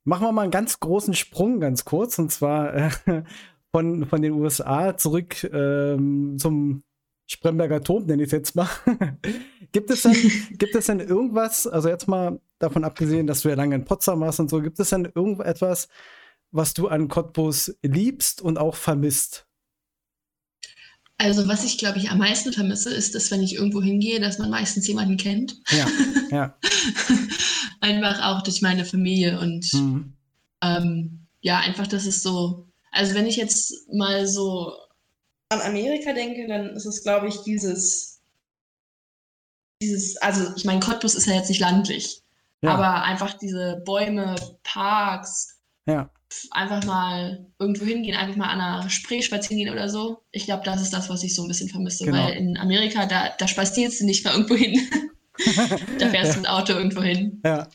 machen 0.03 0.25
wir 0.25 0.31
mal 0.31 0.41
einen 0.43 0.51
ganz 0.51 0.79
großen 0.79 1.13
Sprung, 1.13 1.59
ganz 1.59 1.85
kurz, 1.85 2.19
und 2.19 2.31
zwar 2.31 2.73
äh, 2.73 2.89
von, 3.71 4.05
von 4.05 4.21
den 4.21 4.33
USA 4.33 4.97
zurück 4.97 5.43
ähm, 5.43 6.37
zum 6.37 6.83
Spremberger 7.25 7.81
Turm, 7.81 8.05
nenne 8.05 8.23
ich 8.23 8.27
es 8.27 8.31
jetzt 8.33 8.55
mal. 8.55 8.69
gibt, 9.71 9.89
es 9.89 10.03
denn, 10.03 10.13
gibt 10.57 10.75
es 10.75 10.87
denn 10.87 10.99
irgendwas, 10.99 11.67
also 11.67 11.89
jetzt 11.89 12.07
mal 12.07 12.39
davon 12.59 12.83
abgesehen, 12.83 13.27
dass 13.27 13.41
du 13.41 13.49
ja 13.49 13.55
lange 13.55 13.75
in 13.75 13.85
Potsdam 13.85 14.19
warst 14.21 14.39
und 14.39 14.49
so, 14.49 14.61
gibt 14.61 14.79
es 14.79 14.89
denn 14.89 15.09
irgendetwas, 15.13 15.87
was 16.51 16.73
du 16.73 16.87
an 16.87 17.07
Cottbus 17.07 17.77
liebst 17.81 18.41
und 18.41 18.57
auch 18.57 18.75
vermisst? 18.75 19.47
Also, 21.17 21.47
was 21.47 21.63
ich, 21.63 21.77
glaube 21.77 21.99
ich, 21.99 22.09
am 22.09 22.17
meisten 22.17 22.51
vermisse, 22.51 22.93
ist, 22.93 23.15
dass 23.15 23.31
wenn 23.31 23.43
ich 23.43 23.55
irgendwo 23.55 23.81
hingehe, 23.81 24.19
dass 24.19 24.39
man 24.39 24.49
meistens 24.49 24.87
jemanden 24.87 25.17
kennt. 25.17 25.55
Ja, 25.69 25.87
ja. 26.31 26.57
einfach 27.81 28.21
auch 28.23 28.41
durch 28.41 28.61
meine 28.61 28.83
Familie 28.83 29.39
und 29.39 29.71
mhm. 29.73 30.13
ähm, 30.61 31.19
ja, 31.41 31.59
einfach, 31.59 31.87
das 31.87 32.05
ist 32.05 32.23
so. 32.23 32.67
Also, 32.91 33.15
wenn 33.15 33.27
ich 33.27 33.37
jetzt 33.37 33.87
mal 33.91 34.27
so 34.27 34.73
an 35.49 35.61
Amerika 35.61 36.13
denke, 36.13 36.47
dann 36.47 36.69
ist 36.71 36.85
es, 36.85 37.03
glaube 37.03 37.27
ich, 37.27 37.41
dieses, 37.43 38.21
dieses, 39.81 40.17
also 40.17 40.51
ich 40.55 40.65
meine, 40.65 40.79
Cottbus 40.79 41.15
ist 41.15 41.27
ja 41.27 41.35
jetzt 41.35 41.49
nicht 41.49 41.61
landlich, 41.61 42.21
ja. 42.61 42.73
aber 42.73 43.03
einfach 43.03 43.33
diese 43.37 43.81
Bäume, 43.85 44.35
Parks, 44.63 45.59
ja. 45.85 46.09
Einfach 46.51 46.83
mal 46.85 47.45
irgendwo 47.59 47.85
hingehen, 47.85 48.15
einfach 48.15 48.35
mal 48.35 48.49
an 48.49 48.61
einer 48.61 48.89
Spree 48.89 49.21
spazieren 49.21 49.63
gehen 49.63 49.73
oder 49.73 49.89
so. 49.89 50.23
Ich 50.31 50.45
glaube, 50.45 50.63
das 50.63 50.81
ist 50.81 50.93
das, 50.93 51.09
was 51.09 51.23
ich 51.23 51.35
so 51.35 51.43
ein 51.43 51.47
bisschen 51.47 51.69
vermisse, 51.69 52.05
genau. 52.05 52.17
weil 52.17 52.33
in 52.35 52.57
Amerika, 52.57 53.05
da, 53.05 53.31
da 53.37 53.47
spazierst 53.47 54.01
du 54.01 54.05
nicht 54.05 54.25
mal 54.25 54.33
irgendwo 54.33 54.55
hin. 54.55 54.79
da 55.99 56.09
fährst 56.09 56.31
du 56.31 56.35
ja. 56.35 56.37
mit 56.37 56.49
Auto 56.49 56.73
irgendwo 56.73 57.01
hin. 57.01 57.41
Ja. 57.45 57.67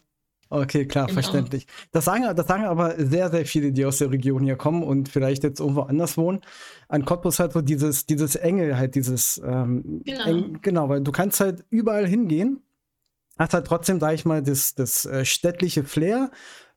Okay, 0.50 0.86
klar, 0.86 1.06
genau. 1.06 1.20
verständlich. 1.20 1.66
Das 1.92 2.06
sagen, 2.06 2.24
das 2.34 2.46
sagen 2.46 2.64
aber 2.64 2.94
sehr, 2.96 3.30
sehr 3.30 3.44
viele, 3.44 3.70
die 3.70 3.84
aus 3.84 3.98
der 3.98 4.10
Region 4.10 4.42
hier 4.42 4.56
kommen 4.56 4.82
und 4.82 5.08
vielleicht 5.10 5.42
jetzt 5.44 5.60
irgendwo 5.60 5.82
anders 5.82 6.16
wohnen. 6.16 6.40
An 6.88 7.04
Cottbus 7.04 7.38
halt 7.38 7.52
so 7.52 7.60
dieses, 7.60 8.06
dieses 8.06 8.34
Enge, 8.34 8.78
halt 8.78 8.94
dieses, 8.94 9.40
ähm, 9.44 10.00
genau. 10.06 10.24
Eng, 10.24 10.58
genau, 10.62 10.88
weil 10.88 11.02
du 11.02 11.12
kannst 11.12 11.40
halt 11.40 11.64
überall 11.68 12.06
hingehen, 12.06 12.62
hast 13.38 13.52
halt 13.52 13.66
trotzdem, 13.66 14.00
sag 14.00 14.14
ich 14.14 14.24
mal, 14.24 14.42
das, 14.42 14.74
das 14.74 15.04
äh, 15.04 15.26
städtliche 15.26 15.84
Flair 15.84 16.30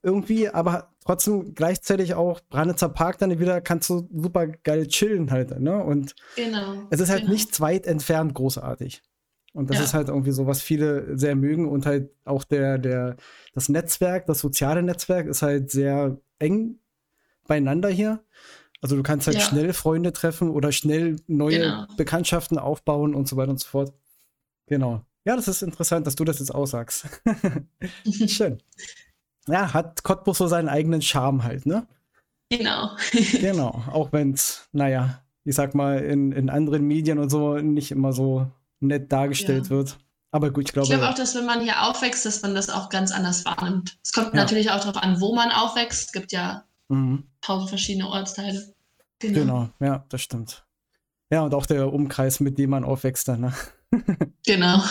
irgendwie, 0.03 0.49
aber 0.49 0.89
trotzdem 1.05 1.53
gleichzeitig 1.53 2.13
auch 2.13 2.41
Branitzer 2.49 2.89
Park 2.89 3.17
dann 3.17 3.39
wieder 3.39 3.61
kannst 3.61 3.89
du 3.89 4.07
super 4.13 4.47
geil 4.47 4.87
chillen 4.87 5.31
halt, 5.31 5.59
ne? 5.59 5.83
Und 5.83 6.15
genau, 6.35 6.75
es 6.89 6.99
ist 6.99 7.09
halt 7.09 7.21
genau. 7.21 7.33
nicht 7.33 7.59
weit 7.59 7.85
entfernt 7.85 8.33
großartig. 8.33 9.01
Und 9.53 9.69
das 9.69 9.77
ja. 9.77 9.83
ist 9.83 9.93
halt 9.93 10.07
irgendwie 10.07 10.31
so, 10.31 10.47
was 10.47 10.61
viele 10.61 11.17
sehr 11.17 11.35
mögen 11.35 11.67
und 11.67 11.85
halt 11.85 12.11
auch 12.23 12.45
der, 12.45 12.77
der, 12.77 13.17
das 13.53 13.67
Netzwerk, 13.67 14.25
das 14.25 14.39
soziale 14.39 14.81
Netzwerk 14.81 15.27
ist 15.27 15.41
halt 15.41 15.71
sehr 15.71 16.17
eng 16.39 16.79
beieinander 17.47 17.89
hier. 17.89 18.23
Also 18.81 18.95
du 18.95 19.03
kannst 19.03 19.27
halt 19.27 19.37
ja. 19.37 19.43
schnell 19.43 19.73
Freunde 19.73 20.13
treffen 20.13 20.49
oder 20.49 20.71
schnell 20.71 21.17
neue 21.27 21.59
genau. 21.59 21.85
Bekanntschaften 21.97 22.57
aufbauen 22.57 23.13
und 23.13 23.27
so 23.27 23.35
weiter 23.35 23.51
und 23.51 23.59
so 23.59 23.67
fort. 23.67 23.93
Genau. 24.67 25.05
Ja, 25.25 25.35
das 25.35 25.47
ist 25.47 25.61
interessant, 25.61 26.07
dass 26.07 26.15
du 26.15 26.23
das 26.23 26.39
jetzt 26.39 26.55
aussagst. 26.55 27.05
Schön. 28.27 28.57
Ja, 29.47 29.73
hat 29.73 30.03
Cottbus 30.03 30.37
so 30.37 30.47
seinen 30.47 30.69
eigenen 30.69 31.01
Charme 31.01 31.43
halt, 31.43 31.65
ne? 31.65 31.87
Genau. 32.49 32.91
genau. 33.39 33.83
Auch 33.91 34.11
wenn 34.11 34.33
es, 34.33 34.67
naja, 34.71 35.21
ich 35.43 35.55
sag 35.55 35.73
mal, 35.73 35.99
in, 35.99 36.31
in 36.31 36.49
anderen 36.49 36.85
Medien 36.85 37.17
und 37.17 37.29
so 37.29 37.57
nicht 37.57 37.91
immer 37.91 38.13
so 38.13 38.47
nett 38.79 39.11
dargestellt 39.11 39.65
ja. 39.65 39.69
wird. 39.71 39.97
Aber 40.31 40.51
gut, 40.51 40.65
ich 40.69 40.73
glaube. 40.73 40.85
Ich 40.85 40.93
glaube 40.93 41.09
auch, 41.09 41.15
dass 41.15 41.35
wenn 41.35 41.45
man 41.45 41.61
hier 41.61 41.83
aufwächst, 41.83 42.25
dass 42.25 42.41
man 42.41 42.55
das 42.55 42.69
auch 42.69 42.89
ganz 42.89 43.11
anders 43.11 43.43
wahrnimmt. 43.45 43.97
Es 44.03 44.13
kommt 44.13 44.33
ja. 44.33 44.35
natürlich 44.35 44.71
auch 44.71 44.79
darauf 44.79 45.01
an, 45.01 45.19
wo 45.19 45.35
man 45.35 45.51
aufwächst. 45.51 46.07
Es 46.07 46.11
gibt 46.11 46.31
ja 46.31 46.63
mhm. 46.87 47.23
tausend 47.41 47.69
verschiedene 47.69 48.07
Ortsteile. 48.07 48.73
Genau. 49.19 49.39
genau, 49.39 49.69
ja, 49.79 50.05
das 50.09 50.21
stimmt. 50.21 50.65
Ja, 51.29 51.41
und 51.41 51.53
auch 51.53 51.65
der 51.65 51.91
Umkreis, 51.93 52.39
mit 52.39 52.57
dem 52.57 52.71
man 52.71 52.83
aufwächst 52.83 53.27
dann. 53.27 53.41
Ne? 53.41 53.53
genau. 54.45 54.81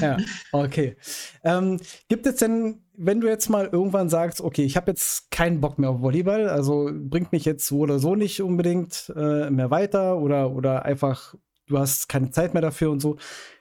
ja, 0.00 0.16
okay. 0.52 0.96
Ähm, 1.44 1.78
gibt 2.08 2.26
es 2.26 2.36
denn, 2.36 2.82
wenn 2.98 3.20
du 3.20 3.28
jetzt 3.28 3.48
mal 3.48 3.68
irgendwann 3.70 4.08
sagst, 4.08 4.40
okay, 4.40 4.64
ich 4.64 4.76
habe 4.76 4.90
jetzt 4.90 5.30
keinen 5.30 5.60
Bock 5.60 5.78
mehr 5.78 5.90
auf 5.90 6.00
Volleyball, 6.00 6.48
also 6.48 6.90
bringt 6.92 7.32
mich 7.32 7.44
jetzt 7.44 7.66
so 7.66 7.78
oder 7.78 7.98
so 7.98 8.16
nicht 8.16 8.42
unbedingt 8.42 9.12
äh, 9.16 9.50
mehr 9.50 9.70
weiter 9.70 10.18
oder, 10.18 10.50
oder 10.50 10.84
einfach 10.84 11.34
du 11.68 11.78
hast 11.78 12.08
keine 12.08 12.30
Zeit 12.30 12.54
mehr 12.54 12.62
dafür 12.62 12.90
und 12.90 13.00
so. 13.00 13.16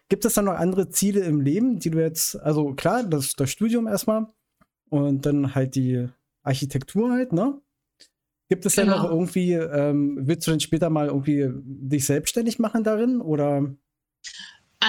Gibt 0.09 0.25
es 0.25 0.33
dann 0.33 0.45
noch 0.45 0.53
andere 0.53 0.89
Ziele 0.89 1.21
im 1.21 1.41
Leben, 1.41 1.79
die 1.79 1.91
du 1.91 1.99
jetzt, 1.99 2.39
also 2.41 2.73
klar, 2.73 3.03
das, 3.03 3.33
das 3.33 3.51
Studium 3.51 3.87
erstmal 3.87 4.27
und 4.89 5.25
dann 5.25 5.53
halt 5.53 5.75
die 5.75 6.07
Architektur 6.43 7.11
halt, 7.11 7.33
ne? 7.33 7.61
Gibt 8.49 8.65
es 8.65 8.75
genau. 8.75 8.93
denn 8.93 9.01
noch 9.01 9.09
irgendwie, 9.11 9.53
ähm, 9.53 10.19
willst 10.21 10.47
du 10.47 10.51
denn 10.51 10.61
später 10.61 10.89
mal 10.89 11.07
irgendwie 11.07 11.51
dich 11.53 12.05
selbstständig 12.05 12.59
machen 12.59 12.83
darin 12.83 13.19
oder? 13.19 13.75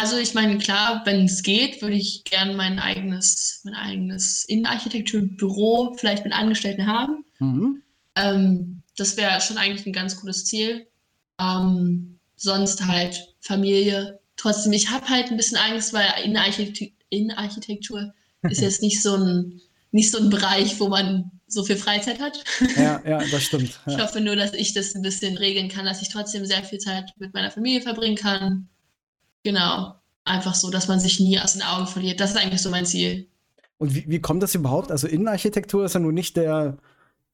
Also 0.00 0.16
ich 0.16 0.34
meine, 0.34 0.58
klar, 0.58 1.02
wenn 1.06 1.24
es 1.24 1.42
geht, 1.42 1.82
würde 1.82 1.96
ich 1.96 2.22
gerne 2.24 2.54
mein 2.54 2.78
eigenes, 2.78 3.62
mein 3.64 3.74
eigenes 3.74 4.44
Innenarchitekturbüro 4.44 5.96
vielleicht 5.98 6.24
mit 6.24 6.32
Angestellten 6.32 6.86
haben. 6.86 7.24
Mhm. 7.40 7.82
Ähm, 8.14 8.82
das 8.96 9.16
wäre 9.16 9.40
schon 9.40 9.58
eigentlich 9.58 9.86
ein 9.86 9.92
ganz 9.92 10.16
cooles 10.16 10.44
Ziel. 10.44 10.86
Ähm, 11.40 12.18
sonst 12.36 12.86
halt 12.86 13.34
Familie. 13.40 14.20
Trotzdem, 14.36 14.72
ich 14.72 14.88
habe 14.90 15.08
halt 15.08 15.30
ein 15.30 15.36
bisschen 15.36 15.58
Angst, 15.58 15.92
weil 15.92 16.06
Innenarchitektur, 16.24 16.88
Innenarchitektur 17.10 18.14
ist 18.42 18.60
jetzt 18.60 18.82
nicht 18.82 19.02
so 19.02 19.16
ein 19.16 19.60
nicht 19.90 20.10
so 20.10 20.18
ein 20.18 20.30
Bereich, 20.30 20.78
wo 20.80 20.88
man 20.88 21.30
so 21.46 21.64
viel 21.64 21.76
Freizeit 21.76 22.20
hat. 22.20 22.44
Ja, 22.76 23.02
ja, 23.06 23.22
das 23.30 23.42
stimmt. 23.42 23.80
Ja. 23.86 23.94
Ich 23.94 24.02
hoffe 24.02 24.20
nur, 24.20 24.36
dass 24.36 24.52
ich 24.52 24.74
das 24.74 24.94
ein 24.94 25.02
bisschen 25.02 25.38
regeln 25.38 25.68
kann, 25.68 25.86
dass 25.86 26.02
ich 26.02 26.10
trotzdem 26.10 26.44
sehr 26.44 26.62
viel 26.62 26.78
Zeit 26.78 27.14
mit 27.18 27.32
meiner 27.32 27.50
Familie 27.50 27.80
verbringen 27.80 28.16
kann. 28.16 28.68
Genau. 29.44 29.94
Einfach 30.24 30.54
so, 30.54 30.70
dass 30.70 30.88
man 30.88 31.00
sich 31.00 31.20
nie 31.20 31.38
aus 31.40 31.54
den 31.54 31.62
Augen 31.62 31.86
verliert. 31.86 32.20
Das 32.20 32.30
ist 32.30 32.36
eigentlich 32.36 32.62
so 32.62 32.70
mein 32.70 32.86
Ziel. 32.86 33.28
Und 33.78 33.94
wie, 33.94 34.04
wie 34.08 34.20
kommt 34.20 34.42
das 34.42 34.54
überhaupt? 34.54 34.90
Also 34.90 35.06
Innenarchitektur 35.06 35.84
ist 35.84 35.94
ja 35.94 36.00
nun 36.00 36.14
nicht 36.14 36.36
der, 36.36 36.76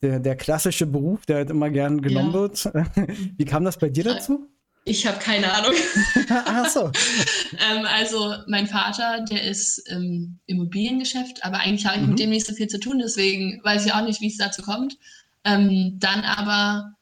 der, 0.02 0.20
der 0.20 0.36
klassische 0.36 0.86
Beruf, 0.86 1.26
der 1.26 1.36
halt 1.36 1.50
immer 1.50 1.70
gern 1.70 2.02
genommen 2.02 2.32
ja. 2.32 2.34
wird. 2.34 2.64
Wie 3.38 3.44
kam 3.46 3.64
das 3.64 3.78
bei 3.78 3.88
dir 3.88 4.04
dazu? 4.04 4.46
Ich 4.84 5.06
habe 5.06 5.18
keine 5.18 5.50
Ahnung. 5.50 5.72
Ach 6.28 6.68
so. 6.68 6.80
ähm, 7.70 7.86
also 7.86 8.34
mein 8.46 8.66
Vater, 8.66 9.24
der 9.30 9.44
ist 9.44 9.78
im 9.88 10.38
Immobiliengeschäft, 10.44 11.42
aber 11.42 11.58
eigentlich 11.58 11.86
habe 11.86 11.96
ich 11.96 12.02
mhm. 12.02 12.10
mit 12.10 12.18
dem 12.18 12.30
nicht 12.30 12.46
so 12.46 12.54
viel 12.54 12.68
zu 12.68 12.78
tun, 12.78 12.98
deswegen 12.98 13.60
weiß 13.64 13.86
ich 13.86 13.94
auch 13.94 14.04
nicht, 14.04 14.20
wie 14.20 14.28
es 14.28 14.36
dazu 14.36 14.62
kommt. 14.62 14.98
Ähm, 15.44 15.96
dann 15.98 16.20
aber 16.20 16.92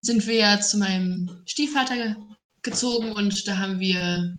sind 0.00 0.26
wir 0.26 0.34
ja 0.34 0.60
zu 0.60 0.78
meinem 0.78 1.42
Stiefvater 1.46 2.16
gezogen 2.64 3.12
und 3.12 3.46
da 3.46 3.58
haben 3.58 3.78
wir 3.78 4.36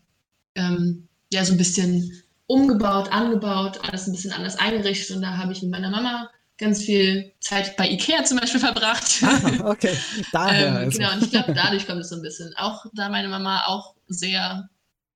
ähm, 0.55 1.07
ja 1.31 1.45
so 1.45 1.53
ein 1.53 1.57
bisschen 1.57 2.11
umgebaut, 2.47 3.11
angebaut, 3.11 3.79
alles 3.83 4.07
ein 4.07 4.11
bisschen 4.11 4.31
anders 4.31 4.57
eingerichtet 4.57 5.15
und 5.15 5.21
da 5.21 5.37
habe 5.37 5.51
ich 5.53 5.61
mit 5.61 5.71
meiner 5.71 5.89
Mama 5.89 6.29
ganz 6.57 6.83
viel 6.83 7.31
Zeit 7.39 7.75
bei 7.77 7.89
Ikea 7.89 8.23
zum 8.23 8.39
Beispiel 8.39 8.59
verbracht. 8.59 9.21
Ah, 9.23 9.69
okay, 9.69 9.95
daher. 10.31 10.67
ähm, 10.67 10.75
also. 10.75 10.97
Genau, 10.97 11.13
und 11.13 11.23
ich 11.23 11.31
glaube, 11.31 11.53
dadurch 11.53 11.85
kommt 11.85 12.01
es 12.01 12.09
so 12.09 12.15
ein 12.15 12.21
bisschen. 12.21 12.53
Auch 12.57 12.85
da 12.93 13.09
meine 13.09 13.27
Mama 13.27 13.63
auch 13.65 13.95
sehr, 14.07 14.69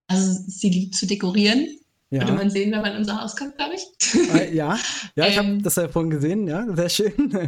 also 0.07 0.41
sie 0.47 0.69
liebt 0.69 0.95
zu 0.95 1.07
dekorieren. 1.07 1.67
Ja. 2.11 2.21
Würde 2.21 2.33
man 2.33 2.49
sehen, 2.49 2.71
wenn 2.71 2.81
man 2.81 2.93
in 2.93 2.97
unser 2.97 3.21
Haus 3.21 3.35
kommt, 3.35 3.55
glaube 3.55 3.75
ich. 3.75 4.33
Äh, 4.33 4.55
ja, 4.55 4.79
ja, 5.15 5.27
ich 5.27 5.37
ähm, 5.37 5.45
habe 5.45 5.61
das 5.61 5.75
ja 5.75 5.87
vorhin 5.87 6.09
gesehen, 6.09 6.47
ja, 6.47 6.65
sehr 6.75 6.89
schön. 6.89 7.13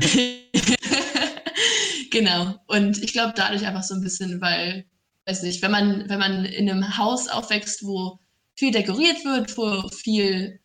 genau, 2.12 2.56
und 2.68 3.04
ich 3.04 3.12
glaube 3.12 3.34
dadurch 3.36 3.66
einfach 3.66 3.82
so 3.82 3.96
ein 3.96 4.02
bisschen, 4.02 4.40
weil, 4.40 4.86
weiß 5.32 5.44
nicht, 5.44 5.62
wenn 5.62 5.72
man, 5.72 6.10
wenn 6.10 6.20
man 6.20 6.46
in 6.46 6.70
einem 6.70 6.98
Haus 6.98 7.28
aufwächst, 7.28 7.86
wo 7.86 8.20
viel 8.56 8.72
dekoriert 8.72 9.24
wird, 9.24 9.58
wo 9.58 9.88
viel, 9.90 10.60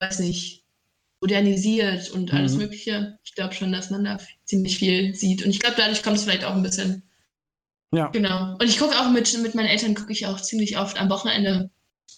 weiß 0.00 0.18
nicht, 0.20 0.64
modernisiert 1.20 2.10
und 2.10 2.32
alles 2.32 2.52
mhm. 2.52 2.58
Mögliche. 2.58 3.18
Ich 3.24 3.34
glaube 3.34 3.54
schon, 3.54 3.72
dass 3.72 3.90
man 3.90 4.04
da 4.04 4.18
ziemlich 4.44 4.78
viel 4.78 5.14
sieht. 5.14 5.44
Und 5.44 5.50
ich 5.50 5.60
glaube, 5.60 5.76
dadurch 5.78 6.02
kommt 6.02 6.16
es 6.16 6.24
vielleicht 6.24 6.44
auch 6.44 6.54
ein 6.54 6.62
bisschen. 6.62 7.02
Ja. 7.92 8.08
Genau. 8.08 8.54
Und 8.54 8.64
ich 8.64 8.78
gucke 8.78 8.98
auch 8.98 9.10
mit, 9.10 9.36
mit 9.42 9.54
meinen 9.54 9.66
Eltern, 9.66 9.94
gucke 9.94 10.12
ich 10.12 10.26
auch 10.26 10.40
ziemlich 10.40 10.78
oft 10.78 10.98
am 11.00 11.10
Wochenende 11.10 11.70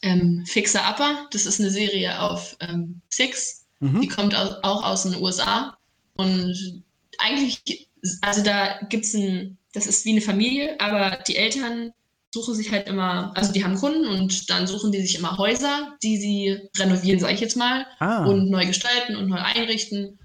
ähm, 0.02 0.44
Fixer 0.46 0.82
Upper. 0.88 1.28
Das 1.30 1.46
ist 1.46 1.60
eine 1.60 1.70
Serie 1.70 2.20
auf 2.20 2.56
ähm, 2.60 3.00
Six. 3.08 3.66
Mhm. 3.80 4.00
Die 4.00 4.08
kommt 4.08 4.34
auch, 4.34 4.62
auch 4.62 4.84
aus 4.84 5.04
den 5.04 5.16
USA. 5.16 5.76
Und 6.14 6.82
eigentlich, 7.18 7.88
also 8.20 8.42
da 8.42 8.80
gibt 8.88 9.04
es 9.04 9.14
ein, 9.14 9.58
das 9.72 9.86
ist 9.86 10.04
wie 10.04 10.10
eine 10.10 10.20
Familie, 10.20 10.80
aber 10.80 11.18
die 11.26 11.36
Eltern 11.36 11.92
suchen 12.34 12.54
sich 12.54 12.72
halt 12.72 12.88
immer, 12.88 13.32
also 13.36 13.52
die 13.52 13.62
haben 13.62 13.76
Kunden 13.76 14.06
und 14.06 14.48
dann 14.48 14.66
suchen 14.66 14.90
die 14.90 15.02
sich 15.02 15.18
immer 15.18 15.36
Häuser, 15.36 15.96
die 16.02 16.16
sie 16.16 16.58
renovieren, 16.78 17.20
sage 17.20 17.34
ich 17.34 17.40
jetzt 17.40 17.56
mal, 17.56 17.86
ah. 17.98 18.24
und 18.24 18.50
neu 18.50 18.66
gestalten 18.66 19.16
und 19.16 19.28
neu 19.28 19.38
einrichten. 19.38 20.18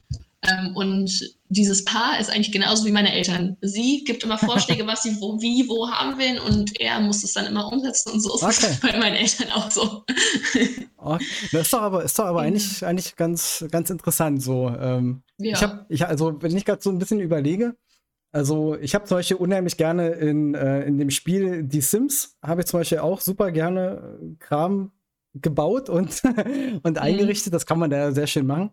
Ähm, 0.43 0.75
und 0.75 1.35
dieses 1.49 1.83
Paar 1.83 2.19
ist 2.19 2.29
eigentlich 2.29 2.51
genauso 2.51 2.85
wie 2.85 2.91
meine 2.91 3.11
Eltern. 3.11 3.57
Sie 3.61 4.03
gibt 4.05 4.23
immer 4.23 4.37
Vorschläge, 4.37 4.87
was 4.87 5.03
sie 5.03 5.19
wo, 5.19 5.41
wie, 5.41 5.67
wo 5.67 5.89
haben 5.89 6.17
will 6.17 6.39
und 6.39 6.79
er 6.79 6.99
muss 7.01 7.23
es 7.23 7.33
dann 7.33 7.47
immer 7.47 7.71
umsetzen 7.71 8.13
und 8.13 8.21
so 8.21 8.35
ist 8.35 8.43
okay. 8.43 8.67
es 8.71 8.79
bei 8.79 8.97
meinen 8.97 9.15
Eltern 9.15 9.51
auch 9.51 9.69
so. 9.69 10.03
Okay. 10.97 11.25
Das 11.51 11.61
ist 11.61 11.73
doch 11.73 11.81
aber, 11.81 12.03
ist 12.03 12.17
doch 12.19 12.25
aber 12.25 12.41
eigentlich, 12.41 12.85
eigentlich 12.85 13.15
ganz, 13.15 13.65
ganz 13.71 13.89
interessant 13.89 14.41
so. 14.41 14.69
Ähm, 14.69 15.23
ja. 15.37 15.53
Ich 15.53 15.63
habe, 15.63 15.85
ich, 15.89 16.05
also 16.05 16.41
wenn 16.41 16.55
ich 16.55 16.65
gerade 16.65 16.81
so 16.81 16.89
ein 16.89 16.99
bisschen 16.99 17.19
überlege, 17.19 17.75
also 18.31 18.75
ich 18.75 18.93
habe 18.93 19.05
zum 19.05 19.17
Beispiel 19.17 19.37
unheimlich 19.37 19.77
gerne 19.77 20.09
in, 20.09 20.53
äh, 20.53 20.83
in 20.83 20.97
dem 20.97 21.09
Spiel 21.09 21.63
Die 21.63 21.81
Sims, 21.81 22.37
habe 22.43 22.61
ich 22.61 22.67
zum 22.67 22.79
Beispiel 22.79 22.99
auch 22.99 23.21
super 23.21 23.51
gerne 23.51 24.19
äh, 24.21 24.35
Kram 24.39 24.91
gebaut 25.33 25.89
und, 25.89 26.21
und 26.83 26.95
mhm. 26.95 27.01
eingerichtet. 27.01 27.53
Das 27.53 27.65
kann 27.65 27.79
man 27.79 27.89
da 27.89 28.11
sehr 28.11 28.27
schön 28.27 28.45
machen. 28.45 28.71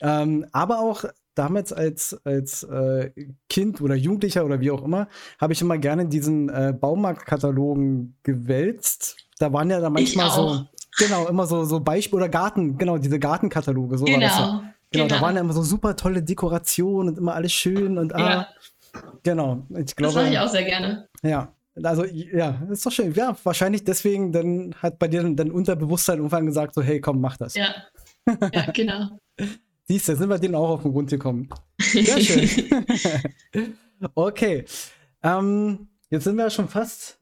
Ähm, 0.00 0.46
aber 0.52 0.80
auch 0.80 1.04
damals 1.34 1.72
als, 1.72 2.18
als 2.24 2.64
äh, 2.64 3.10
Kind 3.48 3.80
oder 3.80 3.94
Jugendlicher 3.94 4.44
oder 4.44 4.60
wie 4.60 4.70
auch 4.70 4.84
immer, 4.84 5.08
habe 5.40 5.52
ich 5.52 5.60
immer 5.60 5.78
gerne 5.78 6.06
diesen 6.06 6.48
äh, 6.48 6.74
Baumarktkatalogen 6.78 8.18
gewälzt. 8.22 9.16
Da 9.38 9.52
waren 9.52 9.70
ja 9.70 9.80
da 9.80 9.90
manchmal 9.90 10.30
so, 10.30 10.64
genau, 10.98 11.28
immer 11.28 11.46
so, 11.46 11.64
so 11.64 11.80
Beispiele 11.80 12.24
oder 12.24 12.28
Garten, 12.28 12.76
genau, 12.76 12.98
diese 12.98 13.18
Gartenkataloge. 13.18 13.98
So 13.98 14.04
genau. 14.04 14.20
Ja. 14.20 14.74
Genau, 14.90 15.04
genau, 15.04 15.14
da 15.14 15.20
waren 15.20 15.34
ja 15.36 15.42
immer 15.42 15.52
so 15.52 15.62
super 15.62 15.96
tolle 15.96 16.22
Dekorationen 16.22 17.10
und 17.10 17.18
immer 17.18 17.34
alles 17.34 17.52
schön 17.52 17.98
und 17.98 18.14
ah, 18.14 18.18
ja. 18.18 18.48
Genau. 19.22 19.66
Ich 19.76 19.96
glaube, 19.96 20.14
das 20.14 20.22
mache 20.22 20.32
ich 20.32 20.38
auch 20.38 20.48
sehr 20.48 20.64
gerne. 20.64 21.08
Ja. 21.22 21.52
Also, 21.82 22.04
ja, 22.04 22.60
ist 22.70 22.84
doch 22.84 22.90
schön. 22.90 23.12
Ja, 23.14 23.36
wahrscheinlich 23.44 23.84
deswegen, 23.84 24.32
dann 24.32 24.74
hat 24.82 24.98
bei 24.98 25.08
dir 25.08 25.22
dein 25.22 25.52
Unterbewusstsein 25.52 26.18
irgendwann 26.18 26.46
gesagt, 26.46 26.74
so, 26.74 26.82
hey, 26.82 27.00
komm, 27.00 27.20
mach 27.20 27.36
das. 27.36 27.54
Ja. 27.54 27.74
Ja, 28.52 28.70
genau. 28.72 29.20
Siehst 29.84 30.08
du, 30.08 30.16
sind 30.16 30.28
wir 30.28 30.38
denen 30.38 30.54
auch 30.54 30.70
auf 30.70 30.82
den 30.82 30.92
Grund 30.92 31.10
gekommen. 31.10 31.48
Sehr 31.78 32.20
schön. 32.20 32.84
okay. 34.14 34.64
Ähm, 35.22 35.88
jetzt 36.10 36.24
sind 36.24 36.36
wir 36.36 36.50
schon 36.50 36.68
fast, 36.68 37.18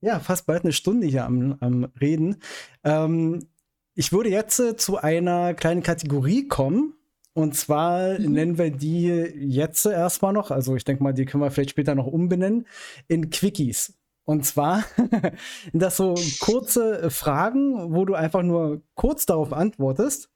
ja, 0.00 0.18
fast 0.18 0.46
bald 0.46 0.64
eine 0.64 0.72
Stunde 0.72 1.06
hier 1.06 1.24
am, 1.24 1.56
am 1.60 1.84
Reden. 2.00 2.42
Ähm, 2.82 3.46
ich 3.94 4.12
würde 4.12 4.30
jetzt 4.30 4.58
äh, 4.58 4.76
zu 4.76 4.98
einer 4.98 5.54
kleinen 5.54 5.82
Kategorie 5.82 6.48
kommen. 6.48 6.94
Und 7.38 7.54
zwar 7.54 8.18
mhm. 8.18 8.32
nennen 8.32 8.58
wir 8.58 8.72
die 8.72 9.06
jetzt 9.06 9.86
erstmal 9.86 10.32
noch, 10.32 10.50
also 10.50 10.74
ich 10.74 10.84
denke 10.84 11.04
mal, 11.04 11.14
die 11.14 11.24
können 11.24 11.40
wir 11.40 11.52
vielleicht 11.52 11.70
später 11.70 11.94
noch 11.94 12.08
umbenennen, 12.08 12.66
in 13.06 13.30
Quickies. 13.30 13.96
Und 14.24 14.44
zwar 14.44 14.82
das 15.72 15.98
so 15.98 16.16
kurze 16.40 17.12
Fragen, 17.12 17.94
wo 17.94 18.04
du 18.04 18.14
einfach 18.14 18.42
nur 18.42 18.82
kurz 18.96 19.24
darauf 19.24 19.52
antwortest. 19.52 20.30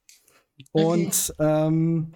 Und, 0.70 1.34
okay. 1.36 1.66
ähm, 1.66 2.14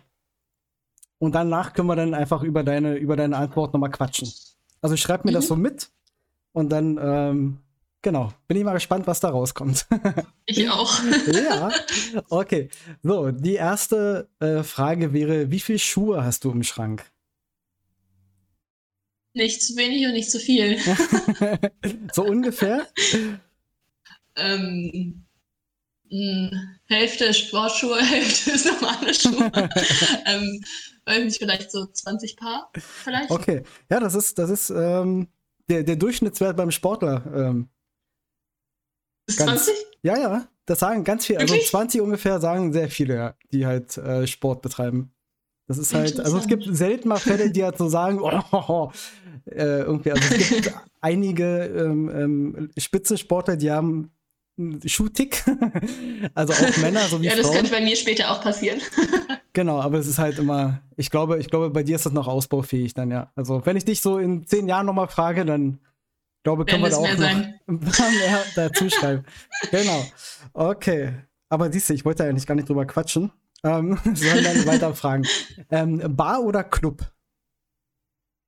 und 1.19 1.35
danach 1.35 1.73
können 1.73 1.89
wir 1.89 1.97
dann 1.97 2.15
einfach 2.15 2.45
über 2.45 2.63
deine, 2.63 2.95
über 2.95 3.17
deine 3.17 3.39
Antwort 3.39 3.75
nochmal 3.75 3.91
quatschen. 3.91 4.31
Also 4.83 4.97
schreib 4.97 5.25
mir 5.25 5.33
mhm. 5.33 5.35
das 5.35 5.49
so 5.49 5.57
mit 5.57 5.91
und 6.53 6.71
dann 6.71 6.97
ähm, 7.03 7.59
Genau. 8.07 8.33
Bin 8.47 8.57
ich 8.57 8.63
mal 8.63 8.75
gespannt, 8.75 9.05
was 9.09 9.19
da 9.19 9.31
rauskommt. 9.31 9.85
Ich 10.49 10.71
auch. 10.71 11.03
ja. 11.33 11.73
Okay. 12.31 12.69
So, 13.03 13.33
die 13.33 13.55
erste 13.55 14.29
äh, 14.39 14.63
Frage 14.63 15.13
wäre: 15.13 15.51
Wie 15.51 15.59
viele 15.59 15.81
Schuhe 15.81 16.23
hast 16.23 16.45
du 16.45 16.53
im 16.53 16.63
Schrank? 16.63 17.05
Nicht 19.35 19.61
zu 19.61 19.75
wenig 19.75 20.07
und 20.07 20.13
nicht 20.13 20.31
zu 20.31 20.39
viel. 20.39 20.79
so 22.13 22.23
ungefähr? 22.23 22.87
ähm, 24.37 25.27
Hälfte 26.87 27.35
Sportschuhe, 27.35 28.01
Hälfte 28.05 28.53
ist 28.53 28.67
normale 28.67 29.13
Schuhe. 29.15 29.51
ähm, 30.27 31.33
vielleicht 31.33 31.73
so 31.73 31.87
20 31.87 32.37
Paar, 32.37 32.71
vielleicht. 32.73 33.33
Okay, 33.33 33.65
ja, 33.91 33.99
das 33.99 34.15
ist, 34.15 34.39
das 34.39 34.51
ist 34.51 34.71
ähm, 34.71 35.27
der, 35.69 35.83
der 35.83 35.97
Durchschnittswert 35.97 36.57
beim 36.57 36.71
Sportler. 36.71 37.25
Ähm, 37.35 37.69
bis 39.27 39.37
20? 39.37 39.75
Ja, 40.03 40.19
ja. 40.19 40.49
Das 40.67 40.81
sagen 40.81 41.05
ganz 41.05 41.27
viele. 41.27 41.41
Also 41.41 41.57
20 41.57 42.01
ungefähr 42.01 42.41
sagen 42.41 42.73
sehr 42.73 42.89
viele, 42.91 43.15
ja, 43.15 43.35
die 43.53 43.67
halt 43.67 43.97
äh, 43.99 44.27
Sport 44.27 44.63
betreiben. 44.63 45.13
Das 45.69 45.79
ist 45.79 45.95
halt, 45.95 46.21
also 46.21 46.39
es 46.39 46.47
gibt 46.47 46.65
selten 46.71 47.09
mal 47.09 47.19
Fälle, 47.19 47.51
die 47.51 47.65
halt 47.65 47.77
so 47.77 47.89
sagen, 47.89 48.21
oh, 48.21 48.41
oh, 48.53 48.63
oh 48.69 48.93
äh, 49.47 49.81
irgendwie, 49.81 50.13
also 50.13 50.23
es 50.35 50.49
gibt 50.49 50.75
einige 51.01 51.65
ähm, 51.65 52.09
ähm, 52.09 52.71
Spitzensportler, 52.79 53.57
die 53.57 53.71
haben 53.71 54.11
Schuhtick. 54.87 55.45
also 56.35 56.53
auch 56.53 56.77
Männer 56.79 57.01
sowie 57.01 57.27
Ja, 57.27 57.37
das 57.37 57.47
Frauen. 57.47 57.57
könnte 57.57 57.71
bei 57.73 57.81
mir 57.81 57.97
später 57.97 58.31
auch 58.31 58.41
passieren. 58.41 58.81
genau, 59.53 59.81
aber 59.81 59.99
es 59.99 60.07
ist 60.07 60.19
halt 60.19 60.39
immer, 60.39 60.81
ich 60.97 61.11
glaube, 61.11 61.39
ich 61.39 61.51
glaube, 61.51 61.71
bei 61.71 61.83
dir 61.83 61.97
ist 61.97 62.07
das 62.07 62.13
noch 62.13 62.27
ausbaufähig 62.29 62.95
dann, 62.95 63.11
ja. 63.11 63.31
Also 63.35 63.65
wenn 63.67 63.77
ich 63.77 63.85
dich 63.85 64.01
so 64.01 64.19
in 64.19 64.47
zehn 64.47 64.69
Jahren 64.69 64.87
nochmal 64.87 65.09
frage, 65.09 65.45
dann 65.45 65.79
glaube, 66.47 66.65
können 66.65 66.85
wir 66.85 66.91
da 66.91 66.97
auch 66.99 67.09
noch 67.09 67.19
mehr 68.21 68.45
dazu 68.55 68.89
schreiben. 68.89 69.25
genau. 69.73 70.07
Okay. 70.53 71.15
Aber 71.49 71.73
siehst 71.73 71.89
du, 71.89 71.95
ich 71.95 72.05
wollte 72.05 72.23
eigentlich 72.23 72.47
gar 72.47 72.55
nicht 72.55 72.69
drüber 72.69 72.87
quatschen, 72.87 73.33
ähm, 73.65 73.99
sondern 74.15 74.65
weiter 74.65 74.95
fragen. 74.95 75.27
Ähm, 75.71 76.17
Bar 76.17 76.43
oder 76.43 76.63
Club? 76.63 77.05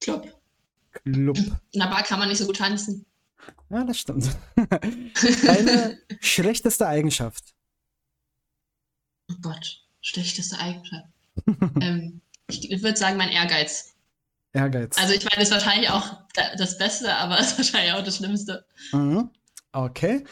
Club. 0.00 0.32
Club. 0.92 1.38
In 1.72 1.80
der 1.80 1.86
Bar 1.88 2.04
kann 2.04 2.20
man 2.20 2.28
nicht 2.28 2.38
so 2.38 2.46
gut 2.46 2.58
tanzen. 2.58 3.04
Ja, 3.68 3.82
das 3.82 3.98
stimmt. 3.98 4.36
Deine 5.44 5.98
schlechteste 6.20 6.86
Eigenschaft. 6.86 7.54
Oh 9.30 9.36
Gott, 9.42 9.84
schlechteste 10.02 10.56
Eigenschaft. 10.58 11.08
ähm, 11.80 12.20
ich 12.46 12.82
würde 12.82 12.96
sagen, 12.96 13.16
mein 13.16 13.30
Ehrgeiz. 13.30 13.94
Ehrgeiz. 14.52 14.96
Also 14.98 15.14
ich 15.14 15.24
meine, 15.24 15.36
das 15.36 15.48
ist 15.48 15.52
wahrscheinlich 15.52 15.90
auch 15.90 16.16
das 16.56 16.78
Beste, 16.78 17.14
aber 17.14 17.38
es 17.40 17.52
ist 17.52 17.58
wahrscheinlich 17.58 17.92
auch 17.92 18.04
das 18.04 18.16
Schlimmste. 18.16 18.64
Mhm. 18.92 19.30
Okay. 19.72 20.24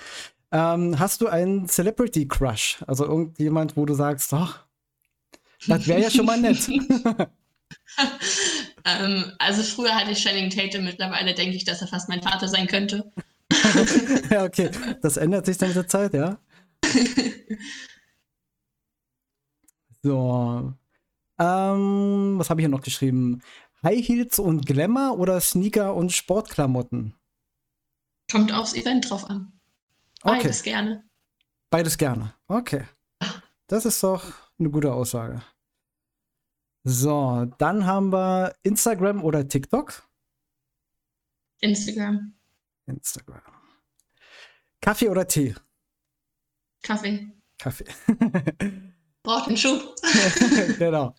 Ähm, 0.53 0.99
hast 0.99 1.21
du 1.21 1.29
einen 1.29 1.69
Celebrity 1.69 2.27
Crush? 2.27 2.79
Also 2.87 3.05
irgendjemand, 3.05 3.77
wo 3.77 3.85
du 3.85 3.95
sagst, 3.95 4.33
doch, 4.33 4.61
das 5.67 5.87
wäre 5.87 6.01
ja 6.01 6.11
schon 6.11 6.27
mal 6.27 6.41
nett. 6.41 6.69
ähm, 8.85 9.33
also 9.39 9.62
früher 9.62 9.95
hatte 9.95 10.12
ich 10.12 10.23
Channing 10.23 10.51
Tatum, 10.51 10.85
mittlerweile 10.85 11.35
denke 11.35 11.57
ich, 11.57 11.64
dass 11.64 11.83
er 11.83 11.89
fast 11.89 12.09
mein 12.09 12.23
Vater 12.23 12.49
sein 12.49 12.67
könnte. 12.67 13.11
ja, 14.31 14.45
okay. 14.45 14.71
Das 15.03 15.17
ändert 15.17 15.47
sich 15.47 15.59
dann 15.59 15.69
mit 15.69 15.77
der 15.77 15.89
Zeit, 15.89 16.14
ja? 16.14 16.39
so. 20.03 20.73
Ähm, 21.39 22.35
was 22.39 22.49
habe 22.49 22.61
ich 22.61 22.64
hier 22.64 22.71
noch 22.71 22.83
geschrieben? 22.83 23.43
High 23.87 24.05
Heels 24.05 24.41
und 24.41 24.66
Glamour 24.66 25.16
oder 25.16 25.41
Sneaker 25.41 25.95
und 25.95 26.11
Sportklamotten? 26.11 27.14
Kommt 28.28 28.53
aufs 28.53 28.74
Event 28.74 29.09
drauf 29.09 29.30
an. 29.30 29.53
Beides 30.22 30.62
okay. 30.62 30.70
gerne. 30.70 31.09
Beides 31.70 31.97
gerne. 31.97 32.34
Okay. 32.49 32.84
Das 33.68 33.84
ist 33.84 34.03
doch 34.03 34.24
eine 34.59 34.70
gute 34.70 34.93
Aussage. 34.93 35.41
So, 36.82 37.47
dann 37.59 37.87
haben 37.87 38.12
wir 38.12 38.57
Instagram 38.64 39.22
oder 39.22 39.47
TikTok? 39.47 40.03
Instagram. 41.61 42.34
Instagram. 42.87 43.41
Kaffee 44.80 45.09
oder 45.09 45.28
Tee? 45.28 45.55
Kaffee. 46.82 47.30
Kaffee. 47.57 47.87
Braucht 49.27 49.51
den 49.51 49.57
Schub. 49.57 49.97
genau. 50.79 51.12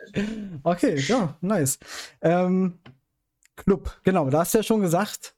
Okay, 0.64 0.97
ja, 1.08 1.38
nice. 1.41 1.78
Ähm, 2.22 2.80
Club, 3.58 3.99
genau, 4.03 4.30
da 4.30 4.39
hast 4.39 4.53
du 4.53 4.60
ja 4.60 4.64
schon 4.64 4.80
gesagt, 4.80 5.36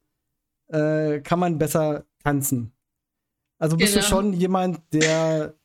äh, 0.67 1.19
kann 1.21 1.39
man 1.39 1.57
besser 1.57 2.05
tanzen. 2.23 2.71
Also 3.57 3.75
bist 3.75 3.95
genau. 3.95 4.05
du 4.05 4.09
schon 4.09 4.33
jemand, 4.33 4.81
der 4.93 5.55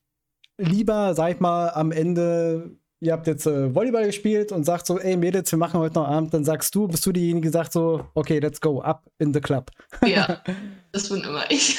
lieber, 0.57 1.15
sag 1.15 1.35
ich 1.35 1.41
mal, 1.41 1.69
am 1.75 1.93
Ende, 1.93 2.75
ihr 3.01 3.13
habt 3.13 3.27
jetzt 3.27 3.47
äh, 3.47 3.75
Volleyball 3.75 4.07
gespielt 4.07 4.51
und 4.51 4.65
sagt 4.65 4.87
so, 4.87 4.99
ey 4.99 5.19
Mädels, 5.19 5.53
wir 5.53 5.59
machen 5.59 5.81
heute 5.81 5.97
noch 5.97 6.09
Abend, 6.09 6.33
dann 6.33 6.45
sagst 6.47 6.75
du, 6.75 6.89
bist 6.89 7.05
du 7.05 7.13
diejenige, 7.13 7.49
die 7.49 7.53
sagt 7.53 7.75
so, 7.75 8.07
okay, 8.15 8.39
let's 8.39 8.63
go, 8.63 8.81
up 8.81 9.05
in 9.19 9.35
the 9.35 9.41
club. 9.41 9.71
Ja, 10.07 10.43
das 10.93 11.11
bin 11.11 11.21
immer 11.21 11.51
ich. 11.51 11.79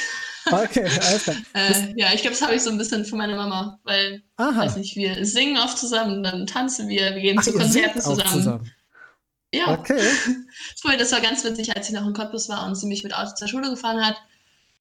Okay, 0.50 0.84
alles 0.84 1.24
klar. 1.24 1.36
äh, 1.54 1.92
ja, 1.96 2.08
ich 2.14 2.22
glaube, 2.22 2.36
das 2.36 2.42
habe 2.42 2.54
ich 2.54 2.62
so 2.62 2.70
ein 2.70 2.78
bisschen 2.78 3.04
von 3.04 3.18
meiner 3.18 3.36
Mama, 3.36 3.78
weil, 3.84 4.22
Aha. 4.36 4.60
weiß 4.60 4.76
nicht, 4.76 4.96
wir 4.96 5.24
singen 5.24 5.58
oft 5.58 5.76
zusammen, 5.76 6.22
dann 6.22 6.46
tanzen 6.46 6.88
wir, 6.88 7.14
wir 7.14 7.22
gehen 7.22 7.38
Ach, 7.38 7.44
zu 7.44 7.52
Konzerten 7.52 8.00
zusammen. 8.00 8.30
zusammen. 8.30 8.72
Ja. 9.52 9.78
Okay. 9.78 10.00
Das 10.98 11.12
war 11.12 11.20
ganz 11.20 11.44
witzig, 11.44 11.76
als 11.76 11.88
ich 11.88 11.94
noch 11.94 12.06
in 12.06 12.12
Cottbus 12.12 12.48
war 12.48 12.66
und 12.66 12.74
sie 12.76 12.86
mich 12.86 13.02
mit 13.02 13.14
Auto 13.14 13.34
zur 13.34 13.48
Schule 13.48 13.70
gefahren 13.70 14.04
hat 14.04 14.16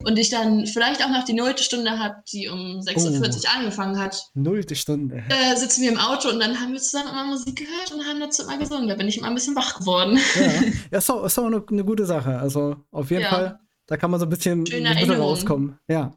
und 0.04 0.20
ich 0.20 0.30
dann 0.30 0.66
vielleicht 0.68 1.04
auch 1.04 1.10
noch 1.10 1.24
die 1.24 1.34
nullte 1.34 1.64
Stunde 1.64 1.98
habe, 1.98 2.16
die 2.32 2.48
um 2.48 2.80
6.40 2.80 3.44
Uhr 3.44 3.56
angefangen 3.56 4.00
hat. 4.00 4.30
Nullte 4.34 4.76
Stunde. 4.76 5.24
Äh, 5.30 5.56
sitzen 5.56 5.82
wir 5.82 5.92
im 5.92 5.98
Auto 5.98 6.30
und 6.30 6.40
dann 6.40 6.60
haben 6.60 6.74
wir 6.74 6.80
zusammen 6.80 7.10
immer 7.10 7.26
Musik 7.26 7.56
gehört 7.56 7.92
und 7.92 8.06
haben 8.06 8.20
dazu 8.20 8.44
immer 8.44 8.58
gesungen. 8.58 8.88
Da 8.88 8.96
bin 8.96 9.08
ich 9.08 9.18
immer 9.18 9.28
ein 9.28 9.36
bisschen 9.36 9.56
wach 9.56 9.80
geworden. 9.80 10.20
Ja, 10.36 10.42
ja 10.92 10.98
ist, 10.98 11.10
auch, 11.10 11.24
ist 11.26 11.40
auch 11.40 11.46
eine, 11.46 11.64
eine 11.68 11.86
gute 11.86 12.06
Sache. 12.06 12.38
Also 12.38 12.76
auf 12.92 13.10
jeden 13.10 13.24
ja. 13.24 13.30
Fall, 13.30 13.60
da 13.88 13.98
kann 13.98 14.12
man 14.12 14.20
so 14.20 14.26
ein 14.26 14.30
bisschen, 14.30 14.66
rauskommen. 15.10 15.80
Ja, 15.88 16.14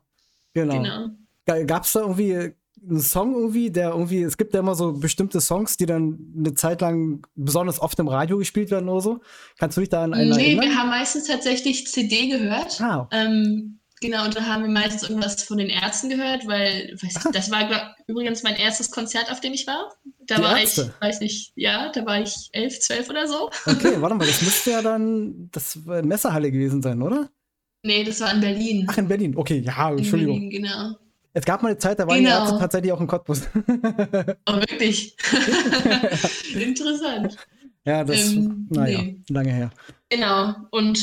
genau. 0.55 0.83
genau. 1.47 1.64
Gab 1.66 1.85
es 1.85 1.93
da 1.93 2.01
irgendwie 2.01 2.53
einen 2.89 3.01
Song 3.01 3.35
irgendwie, 3.35 3.71
der 3.71 3.91
irgendwie, 3.91 4.23
es 4.23 4.37
gibt 4.37 4.55
ja 4.55 4.61
immer 4.61 4.75
so 4.75 4.93
bestimmte 4.93 5.41
Songs, 5.41 5.77
die 5.77 5.87
dann 5.87 6.19
eine 6.37 6.55
Zeit 6.55 6.81
lang 6.81 7.27
besonders 7.35 7.81
oft 7.81 7.99
im 7.99 8.09
Radio 8.09 8.39
gespielt 8.39 8.71
werden 8.71 8.89
oder 8.89 9.01
so. 9.01 9.21
Kannst 9.59 9.77
du 9.77 9.81
dich 9.81 9.91
da 9.91 10.05
an 10.05 10.14
einen 10.14 10.31
Nee, 10.31 10.55
erinnern? 10.55 10.64
wir 10.66 10.77
haben 10.77 10.89
meistens 10.91 11.27
tatsächlich 11.27 11.87
CD 11.89 12.29
gehört. 12.29 12.81
Ah. 12.81 13.09
Ähm, 13.11 13.81
genau, 14.01 14.25
und 14.25 14.37
da 14.37 14.45
haben 14.47 14.62
wir 14.62 14.71
meistens 14.71 15.09
irgendwas 15.09 15.43
von 15.43 15.59
den 15.59 15.69
Ärzten 15.71 16.09
gehört, 16.11 16.47
weil, 16.47 16.97
weiß 17.03 17.16
ich, 17.25 17.33
das 17.33 17.51
war 17.51 17.66
glaub, 17.66 17.83
übrigens 18.07 18.43
mein 18.43 18.57
erstes 18.57 18.91
Konzert, 18.91 19.31
auf 19.33 19.41
dem 19.41 19.55
ich 19.55 19.66
war. 19.66 19.93
Da 20.27 20.37
Die 20.37 20.43
war 20.43 20.59
Ärzte. 20.61 20.93
ich, 20.95 21.01
weiß 21.05 21.21
nicht, 21.21 21.53
ja, 21.57 21.91
da 21.91 22.07
war 22.07 22.21
ich 22.21 22.49
elf, 22.53 22.79
zwölf 22.81 23.09
oder 23.11 23.27
so. 23.27 23.51
Okay, 23.66 23.97
warte 24.01 24.14
mal, 24.14 24.27
das 24.27 24.43
müsste 24.43 24.71
ja 24.71 24.83
dann 24.83 25.49
das 25.51 25.77
Messerhalle 25.85 26.53
gewesen 26.53 26.83
sein, 26.83 27.03
oder? 27.03 27.29
Nee, 27.89 28.05
das 28.05 28.20
war 28.20 28.34
in 28.34 28.41
Berlin. 28.41 28.86
Ach, 28.86 28.99
in 28.99 29.09
Berlin, 29.09 29.34
okay, 29.34 29.61
ja, 29.61 29.91
Entschuldigung. 29.91 30.43
In 30.43 30.51
Berlin, 30.51 30.62
genau. 30.62 30.99
Es 31.32 31.43
gab 31.47 31.62
mal 31.62 31.70
eine 31.70 31.78
Zeit, 31.78 31.99
da 31.99 32.07
waren 32.07 32.18
genau. 32.18 32.36
die 32.36 32.43
Ärzte 32.43 32.59
tatsächlich 32.59 32.93
auch 32.93 33.01
in 33.01 33.07
Cottbus. 33.07 33.49
oh, 34.47 34.53
wirklich? 34.53 35.16
Interessant. 36.55 37.34
Ja, 37.86 38.05
das, 38.05 38.34
ähm, 38.34 38.66
naja, 38.68 39.01
nee. 39.01 39.22
lange 39.30 39.53
her. 39.55 39.70
Genau, 40.11 40.55
und 40.70 41.01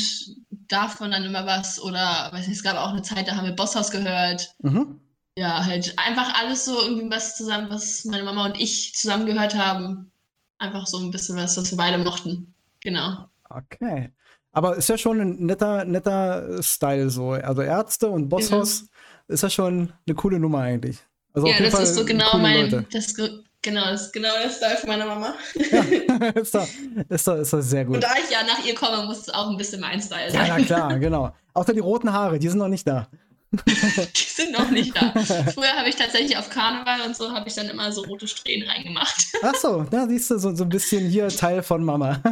davon 0.68 1.10
dann 1.10 1.24
immer 1.24 1.44
was, 1.44 1.82
oder 1.82 2.28
weiß 2.30 2.46
nicht, 2.46 2.58
es 2.58 2.62
gab 2.62 2.76
auch 2.76 2.92
eine 2.92 3.02
Zeit, 3.02 3.26
da 3.26 3.34
haben 3.34 3.46
wir 3.46 3.56
Bosshaus 3.56 3.90
gehört. 3.90 4.54
Mhm. 4.62 5.00
Ja, 5.36 5.64
halt 5.64 5.92
einfach 5.96 6.40
alles 6.40 6.66
so 6.66 6.80
irgendwie 6.80 7.10
was 7.10 7.36
zusammen, 7.36 7.66
was 7.68 8.04
meine 8.04 8.22
Mama 8.22 8.46
und 8.46 8.60
ich 8.60 8.94
zusammen 8.94 9.26
gehört 9.26 9.56
haben. 9.56 10.12
Einfach 10.58 10.86
so 10.86 10.98
ein 10.98 11.10
bisschen 11.10 11.36
was, 11.36 11.56
was 11.56 11.68
wir 11.72 11.78
beide 11.78 11.98
mochten. 11.98 12.54
Genau. 12.78 13.28
Okay. 13.50 14.12
Aber 14.56 14.76
ist 14.76 14.88
ja 14.88 14.96
schon 14.96 15.20
ein 15.20 15.36
netter, 15.44 15.84
netter 15.84 16.62
Style 16.62 17.10
so. 17.10 17.32
Also 17.32 17.60
Ärzte 17.60 18.08
und 18.08 18.28
Bosshaus. 18.28 18.80
Genau 18.80 18.90
ist 19.28 19.42
das 19.42 19.52
schon 19.52 19.92
eine 20.06 20.14
coole 20.14 20.38
Nummer 20.38 20.60
eigentlich. 20.60 20.98
Also 21.32 21.48
ja, 21.48 21.58
das 21.58 21.72
Fall 21.72 21.82
ist 21.82 21.94
so 21.94 22.04
genau 22.04 22.38
mein, 22.38 22.86
das, 22.90 23.14
genau, 23.60 23.84
das 23.84 24.06
ist 24.06 24.12
genau 24.12 24.30
der 24.42 24.50
Style 24.50 24.76
von 24.78 24.88
meiner 24.88 25.06
Mama. 25.06 25.34
Ja, 25.70 25.82
ist, 26.34 26.54
doch, 26.54 26.66
ist, 27.08 27.28
doch, 27.28 27.36
ist 27.36 27.52
doch 27.52 27.60
sehr 27.60 27.84
gut. 27.84 27.96
Und 27.96 28.04
da 28.04 28.14
ich 28.24 28.30
ja 28.30 28.42
nach 28.42 28.64
ihr 28.64 28.74
komme, 28.74 29.04
muss 29.04 29.18
es 29.18 29.28
auch 29.28 29.50
ein 29.50 29.56
bisschen 29.56 29.80
mein 29.80 30.00
Style 30.00 30.30
sein. 30.30 30.46
Ja, 30.46 30.56
na 30.58 30.64
klar, 30.64 30.98
genau. 30.98 31.34
Außer 31.52 31.74
die 31.74 31.80
roten 31.80 32.10
Haare, 32.10 32.38
die 32.38 32.48
sind 32.48 32.58
noch 32.58 32.68
nicht 32.68 32.86
da. 32.86 33.08
die 33.52 34.14
sind 34.14 34.52
noch 34.52 34.70
nicht 34.70 34.96
da. 34.96 35.12
Früher 35.52 35.72
habe 35.76 35.88
ich 35.88 35.96
tatsächlich 35.96 36.38
auf 36.38 36.48
Karneval 36.48 37.02
und 37.02 37.16
so 37.16 37.30
habe 37.32 37.48
ich 37.48 37.54
dann 37.54 37.68
immer 37.68 37.92
so 37.92 38.02
rote 38.02 38.26
Strähnen 38.26 38.68
reingemacht. 38.68 39.26
Ach 39.42 39.54
so, 39.54 39.84
da 39.90 40.06
siehst 40.08 40.30
du 40.30 40.38
so, 40.38 40.54
so 40.54 40.64
ein 40.64 40.70
bisschen 40.70 41.08
hier 41.08 41.28
Teil 41.28 41.62
von 41.62 41.84
Mama. 41.84 42.22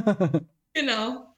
genau. 0.73 1.34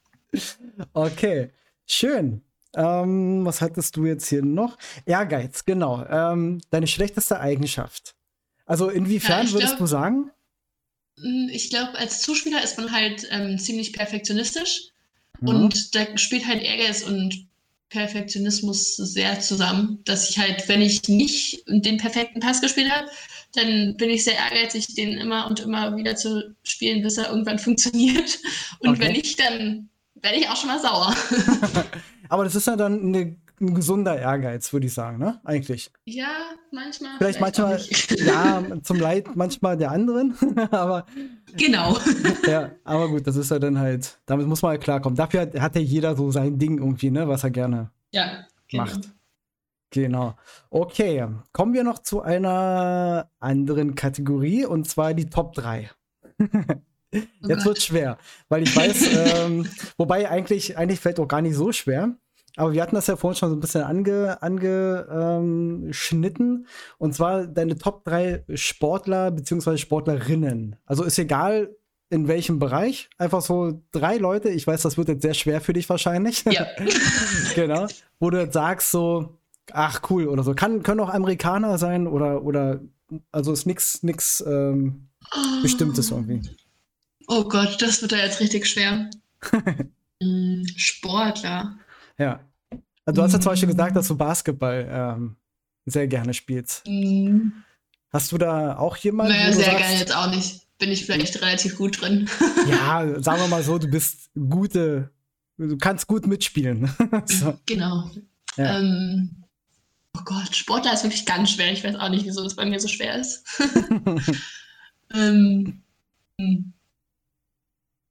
Okay, 0.93 1.51
schön. 1.87 2.43
Ähm, 2.75 3.45
was 3.45 3.61
hattest 3.61 3.97
du 3.97 4.05
jetzt 4.05 4.29
hier 4.29 4.43
noch? 4.43 4.77
Ehrgeiz, 5.07 5.65
genau. 5.65 6.05
Ähm, 6.07 6.61
deine 6.71 6.87
schlechteste 6.87 7.41
Eigenschaft. 7.41 8.15
Also 8.67 8.91
inwiefern 8.91 9.47
ja, 9.47 9.53
würdest 9.53 9.77
glaub, 9.77 9.79
du 9.79 9.87
sagen? 9.87 10.31
Hm, 11.19 11.49
ich 11.51 11.71
glaube, 11.71 11.97
als 11.97 12.21
Zuspieler 12.21 12.63
ist 12.63 12.77
man 12.77 12.93
halt 12.93 13.27
ähm, 13.31 13.59
ziemlich 13.59 13.93
perfektionistisch. 13.93 14.91
Mhm. 15.41 15.49
Und 15.49 15.95
da 15.95 16.19
spielt 16.19 16.47
halt 16.47 16.63
Ehrgeiz 16.63 17.03
und 17.03 17.47
Perfektionismus 17.89 18.97
sehr 18.97 19.41
zusammen, 19.41 20.01
dass 20.05 20.29
ich 20.29 20.39
halt, 20.39 20.69
wenn 20.69 20.83
ich 20.83 21.09
nicht 21.09 21.63
den 21.67 21.99
perfekten 21.99 22.41
Pass 22.41 22.61
gespielt 22.61 22.91
habe, 22.91 23.09
dann 23.55 23.97
bin 23.97 24.11
ich 24.11 24.25
sehr 24.25 24.35
ehrgeizig, 24.35 24.95
den 24.95 25.13
immer 25.13 25.47
und 25.47 25.61
immer 25.61 25.97
wieder 25.97 26.17
zu 26.17 26.55
spielen, 26.63 27.03
bis 27.03 27.17
er 27.17 27.31
irgendwann 27.31 27.59
funktioniert. 27.61 28.39
Und 28.81 28.91
okay. 28.91 29.01
wenn 29.01 29.15
ich, 29.15 29.37
dann 29.37 29.89
werde 30.27 30.39
ich 30.39 30.49
auch 30.49 30.57
schon 30.57 30.69
mal 30.69 30.81
sauer. 30.81 31.15
Aber 32.29 32.43
das 32.43 32.57
ist 32.57 32.67
ja 32.67 32.75
dann 32.75 33.01
eine, 33.01 33.37
ein 33.61 33.75
gesunder 33.75 34.19
Ehrgeiz, 34.19 34.73
würde 34.73 34.87
ich 34.87 34.93
sagen, 34.93 35.19
ne? 35.19 35.41
Eigentlich. 35.45 35.93
Ja, 36.05 36.27
manchmal. 36.73 37.17
Vielleicht, 37.19 37.39
vielleicht 37.39 37.59
manchmal, 37.59 37.81
ja, 38.27 38.63
zum 38.83 38.99
Leid 38.99 39.37
manchmal 39.37 39.77
der 39.77 39.93
anderen, 39.93 40.37
aber. 40.73 41.07
Genau. 41.57 41.97
ja, 42.49 42.73
aber 42.83 43.09
gut, 43.09 43.25
das 43.29 43.37
ist 43.37 43.53
ja 43.53 43.61
dann 43.61 43.79
halt, 43.79 44.19
damit 44.27 44.49
muss 44.49 44.63
man 44.63 44.71
halt 44.71 44.83
klarkommen. 44.83 45.17
Dafür 45.17 45.43
hat, 45.43 45.61
hat 45.61 45.77
ja 45.77 45.81
jeder 45.81 46.17
so 46.17 46.33
sein 46.33 46.59
Ding 46.59 46.79
irgendwie, 46.79 47.13
ne, 47.13 47.29
was 47.29 47.45
er 47.45 47.51
gerne 47.51 47.93
ja, 48.11 48.45
genau. 48.67 48.85
macht. 48.85 49.13
Genau. 49.91 50.35
Okay, 50.71 51.25
kommen 51.53 51.73
wir 51.73 51.85
noch 51.85 52.01
zu 52.01 52.21
einer 52.21 53.31
anderen 53.39 53.95
Kategorie 53.95 54.67
und 54.67 54.89
zwar 54.89 55.15
die 55.15 55.31
Top 55.31 55.55
3. 55.55 55.89
Oh 57.15 57.49
Jetzt 57.49 57.65
wird 57.65 57.83
schwer, 57.83 58.19
weil 58.49 58.63
ich 58.63 58.75
weiß, 58.75 59.09
ähm, 59.47 59.69
wobei 59.97 60.29
eigentlich, 60.29 60.77
eigentlich 60.77 61.01
fällt 61.01 61.21
auch 61.21 61.29
gar 61.29 61.43
nicht 61.43 61.55
so 61.55 61.73
schwer. 61.73 62.17
Aber 62.57 62.73
wir 62.73 62.83
hatten 62.83 62.95
das 62.95 63.07
ja 63.07 63.17
vorhin 63.17 63.39
schon 63.39 63.51
so 63.51 63.57
ein 63.57 63.61
bisschen 63.61 63.83
angeschnitten. 63.83 64.41
Ange, 64.41 65.93
ähm, 65.93 66.67
und 66.99 67.15
zwar 67.15 67.47
deine 67.47 67.77
Top 67.77 68.03
3 68.05 68.45
Sportler 68.55 69.31
bzw. 69.31 69.77
Sportlerinnen. 69.77 70.77
Also 70.87 71.05
ist 71.05 71.19
egal, 71.19 71.77
in 72.09 72.29
welchem 72.29 72.59
Bereich. 72.59 73.11
Einfach 73.19 73.43
so 73.43 73.83
drei 73.93 74.17
Leute. 74.17 74.49
Ich 74.49 74.67
weiß, 74.67 74.83
das 74.83 74.97
wird 74.97 75.09
jetzt 75.09 75.23
sehr 75.23 75.35
schwer 75.35 75.61
für 75.61 75.75
dich 75.75 75.89
wahrscheinlich. 75.89 76.45
Ja. 76.45 76.67
genau. 77.55 77.87
Wo 78.19 78.31
du 78.31 78.51
sagst 78.51 78.91
so, 78.91 79.39
ach 79.73 80.01
cool 80.11 80.29
oder 80.29 80.43
so. 80.43 80.55
Kann, 80.55 80.83
können 80.83 81.01
auch 81.01 81.11
Amerikaner 81.11 81.77
sein 81.77 82.07
oder, 82.07 82.43
oder 82.43 82.81
also 83.33 83.53
ist 83.53 83.67
nichts 83.67 84.03
nix, 84.03 84.43
ähm, 84.47 85.09
Bestimmtes 85.63 86.11
irgendwie. 86.11 86.41
Oh 87.29 87.45
Gott, 87.45 87.81
das 87.81 88.01
wird 88.03 88.13
da 88.13 88.17
jetzt 88.19 88.41
richtig 88.41 88.67
schwer. 88.67 89.11
Mm, 90.23 90.63
Sportler. 90.77 91.77
Ja. 92.19 92.41
Also 93.05 93.21
du 93.21 93.23
hast 93.23 93.33
ja 93.33 93.41
zum 93.41 93.53
Beispiel 93.53 93.69
Mm. 93.69 93.73
gesagt, 93.73 93.97
dass 93.97 94.09
du 94.09 94.17
Basketball 94.17 94.87
ähm, 94.91 95.37
sehr 95.85 96.07
gerne 96.09 96.35
spielst. 96.35 96.87
Mm, 96.89 97.49
Hast 98.13 98.33
du 98.33 98.39
da 98.39 98.77
auch 98.79 98.97
jemanden? 98.97 99.33
naja, 99.33 99.53
sehr 99.53 99.65
sagst, 99.67 99.79
gerne 99.79 99.99
jetzt 99.99 100.15
auch 100.17 100.31
nicht. 100.31 100.63
Bin 100.79 100.91
ich 100.91 101.05
vielleicht 101.07 101.41
relativ 101.41 101.77
gut 101.77 102.01
drin. 102.01 102.29
Ja, 102.69 103.05
sagen 103.23 103.41
wir 103.43 103.49
mal 103.49 103.63
so, 103.63 103.79
du 103.79 103.89
bist 103.89 104.31
gute, 104.35 105.11
du 105.59 105.77
kannst 105.79 106.07
gut 106.07 106.27
mitspielen. 106.27 106.91
so. 107.27 107.59
Genau. 107.67 108.11
Ja. 108.57 108.79
Ähm, 108.79 109.45
oh 110.17 110.21
Gott, 110.25 110.55
Sportler 110.55 110.93
ist 110.95 111.03
wirklich 111.05 111.27
ganz 111.27 111.51
schwer. 111.53 111.73
Ich 111.73 111.83
weiß 111.85 111.97
auch 111.97 112.09
nicht, 112.09 112.25
wieso 112.27 112.43
das 112.43 112.57
bei 112.57 112.65
mir 112.67 112.79
so 112.81 112.89
schwer 112.89 113.17
ist. 113.21 113.45
ähm, 115.15 115.83
hm. 116.41 116.73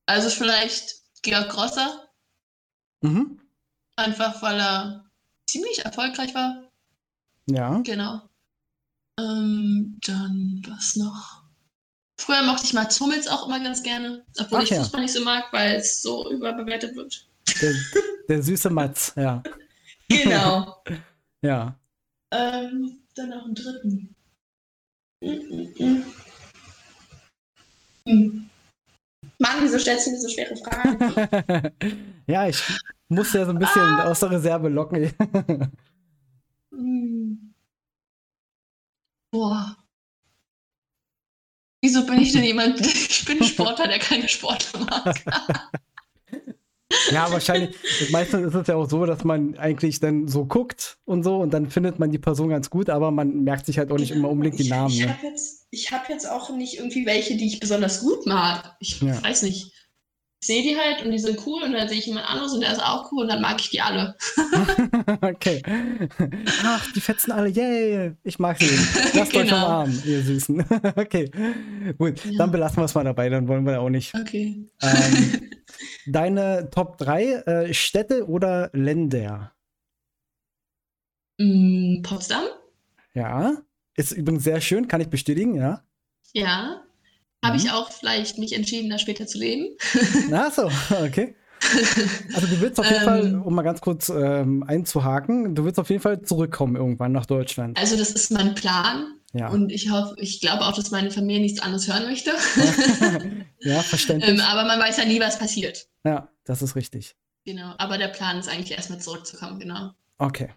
Also 0.06 0.30
vielleicht 0.30 0.96
Georg 1.22 1.50
Grosser, 1.50 2.08
mhm. 3.02 3.40
einfach 3.96 4.42
weil 4.42 4.60
er 4.60 5.06
ziemlich 5.48 5.84
erfolgreich 5.84 6.34
war. 6.36 6.64
Ja. 7.48 7.80
Genau. 7.84 8.22
Ähm, 9.20 10.00
dann 10.06 10.62
was 10.68 10.96
noch? 10.96 11.44
Früher 12.18 12.44
mochte 12.44 12.66
ich 12.66 12.74
Mats 12.74 13.00
Hummels 13.00 13.28
auch 13.28 13.48
immer 13.48 13.60
ganz 13.60 13.84
gerne, 13.84 14.26
obwohl 14.40 14.60
Ach 14.60 14.64
ich 14.64 14.70
ja. 14.70 14.80
Fußball 14.80 15.02
nicht 15.02 15.14
so 15.14 15.24
mag, 15.24 15.52
weil 15.52 15.76
es 15.76 16.02
so 16.02 16.32
überbewertet 16.32 16.96
wird. 16.96 17.28
Der, 17.62 17.74
der 18.30 18.44
süße 18.44 18.70
Matz, 18.70 19.14
ja. 19.16 19.42
Genau. 20.10 20.84
Ja. 21.42 21.78
ähm, 22.32 23.04
dann 23.14 23.30
noch 23.30 23.46
einen 23.46 23.54
dritten. 23.54 24.16
Mm, 25.22 25.28
mm, 25.28 25.74
mm. 25.78 26.06
Hm. 28.08 28.45
Mann, 29.40 29.56
wieso 29.62 29.78
stellst 29.80 30.08
du 30.08 30.12
mir 30.12 30.20
so 30.20 30.30
schwere 30.30 30.56
Fragen? 30.56 31.72
ja, 32.28 32.48
ich 32.48 32.62
muss 33.10 33.34
ja 33.34 33.46
so 33.46 33.52
ein 33.52 33.60
bisschen 33.60 33.82
Ah. 33.82 34.06
aus 34.10 34.20
der 34.22 34.32
Reserve 34.32 34.70
locken. 34.70 35.12
Hm. 36.72 37.54
Boah. 39.32 39.78
Wieso 41.82 42.06
bin 42.06 42.22
ich 42.22 42.32
denn 42.34 42.44
jemand? 42.44 42.80
Ich 43.26 43.26
bin 43.26 43.40
ein 43.40 43.44
Sportler, 43.48 43.88
der 43.88 43.98
keine 44.00 44.28
Sportler 44.30 44.80
mag. 44.82 45.16
Ja, 47.12 47.32
wahrscheinlich. 47.32 47.76
Meistens 48.12 48.48
ist 48.48 48.54
es 48.56 48.68
ja 48.68 48.76
auch 48.76 48.90
so, 48.90 49.06
dass 49.06 49.24
man 49.24 49.58
eigentlich 49.58 50.00
dann 50.00 50.28
so 50.28 50.46
guckt 50.46 50.98
und 51.06 51.24
so 51.24 51.38
und 51.38 51.54
dann 51.54 51.70
findet 51.70 52.00
man 52.00 52.12
die 52.12 52.20
Person 52.20 52.50
ganz 52.50 52.70
gut, 52.70 52.90
aber 52.90 53.12
man 53.12 53.44
merkt 53.44 53.66
sich 53.66 53.78
halt 53.78 53.92
auch 53.92 53.98
nicht 53.98 54.12
immer 54.12 54.30
unbedingt 54.30 54.60
die 54.60 54.70
Namen. 54.70 54.90
Ich, 54.92 55.00
ich 55.00 55.06
Ne? 55.06 55.14
habe 55.18 55.28
jetzt, 55.28 55.68
ich 55.72 55.92
hab 55.92 56.10
jetzt 56.10 56.30
auch 56.30 56.50
nicht 56.56 56.78
irgendwie 56.78 57.06
welche, 57.06 57.38
die 57.38 57.48
ich 57.48 57.60
besonders 57.60 58.02
gut 58.02 58.26
mag. 58.26 58.76
Ich 58.80 59.02
Ja. 59.02 59.22
weiß 59.24 59.44
nicht. 59.44 59.72
Ich 60.42 60.48
sehe 60.48 60.62
die 60.62 60.78
halt 60.78 61.04
und 61.04 61.12
die 61.12 61.18
sind 61.18 61.40
cool 61.48 61.64
und 61.64 61.72
dann 61.74 61.88
sehe 61.88 61.98
ich 61.98 62.06
jemand 62.06 62.30
anderes 62.30 62.54
und 62.54 62.62
der 62.62 62.72
ist 62.72 62.84
auch 62.84 63.12
cool 63.12 63.24
und 63.24 63.30
dann 63.30 63.42
mag 63.42 63.60
ich 63.60 63.70
die 63.72 63.82
alle. 63.82 64.16
okay. 65.22 65.64
Ach, 66.64 66.92
die 66.94 67.02
fetzen 67.02 67.32
alle, 67.32 67.50
yay! 67.50 68.12
Ich 68.24 68.38
mag 68.38 68.60
sie. 68.62 68.70
Lasst 69.18 69.36
euch 69.36 69.48
Genau. 69.50 69.66
umarmen, 69.66 70.04
ihr 70.06 70.22
Süßen. 70.22 70.64
okay. 70.98 71.32
Gut, 71.98 72.24
Ja. 72.26 72.38
dann 72.38 72.52
belassen 72.52 72.78
wir 72.78 72.84
es 72.86 72.94
mal 72.94 73.04
dabei, 73.04 73.30
dann 73.30 73.48
wollen 73.48 73.66
wir 73.66 73.82
auch 73.82 73.90
nicht. 73.90 74.14
Okay. 74.14 74.70
Ähm, 74.84 75.50
deine 76.06 76.70
Top 76.70 77.00
3 77.00 77.24
äh, 77.24 77.74
Städte 77.74 78.28
oder 78.30 78.70
Länder? 78.74 79.52
Mm, 81.40 82.02
Potsdam? 82.04 82.44
Ja. 83.14 83.58
Ist 83.96 84.12
übrigens 84.12 84.44
sehr 84.44 84.62
schön, 84.62 84.88
kann 84.88 85.02
ich 85.02 85.10
bestätigen, 85.10 85.56
ja. 85.56 85.82
Ja. 86.34 86.82
Habe 87.46 87.58
Mhm. 87.58 87.64
ich 87.66 87.72
auch 87.72 87.92
vielleicht 87.92 88.38
mich 88.38 88.54
entschieden, 88.54 88.90
da 88.90 88.98
später 88.98 89.28
zu 89.28 89.38
leben. 89.38 89.76
Ach 90.34 90.52
so, 90.52 90.70
okay. 91.04 91.36
Also 92.36 92.48
du 92.48 92.60
willst 92.62 92.80
auf 92.80 92.86
jeden 92.86 92.98
Ähm. 93.00 93.06
Fall, 93.06 93.36
um 93.44 93.56
mal 93.56 93.62
ganz 93.64 93.82
kurz 93.82 94.10
ähm, 94.10 94.64
einzuhaken, 94.68 95.56
du 95.56 95.64
willst 95.66 95.80
auf 95.80 95.90
jeden 95.90 96.02
Fall 96.02 96.22
zurückkommen 96.22 96.76
irgendwann 96.76 97.12
nach 97.12 97.26
Deutschland. 97.26 97.78
Also 97.80 97.96
das 97.98 98.12
ist 98.12 98.32
mein 98.32 98.54
Plan 98.56 99.14
Ja. 99.34 99.50
und 99.50 99.72
ich 99.72 99.90
hoffe, 99.90 100.16
ich 100.20 100.42
glaube 100.42 100.66
auch, 100.66 100.74
dass 100.74 100.92
meine 100.92 101.10
Familie 101.12 101.42
nichts 101.42 101.60
anderes 101.62 101.88
hören 101.88 102.04
möchte. 102.04 102.32
ja, 103.62 103.80
verständlich. 103.82 104.30
ähm, 104.32 104.42
aber 104.42 104.66
man 104.66 104.80
weiß 104.80 104.98
ja 104.98 105.06
nie, 105.06 105.20
was 105.20 105.40
passiert. 105.40 105.88
ja, 106.04 106.30
das 106.44 106.62
ist 106.62 106.76
richtig. 106.76 107.16
Genau. 107.46 107.74
Aber 107.78 107.98
der 107.98 108.08
Plan 108.10 108.38
ist 108.38 108.50
eigentlich 108.50 108.72
erstmal 108.72 109.00
zurückzukommen, 109.00 109.60
genau. 109.60 109.92
Okay. 110.18 110.50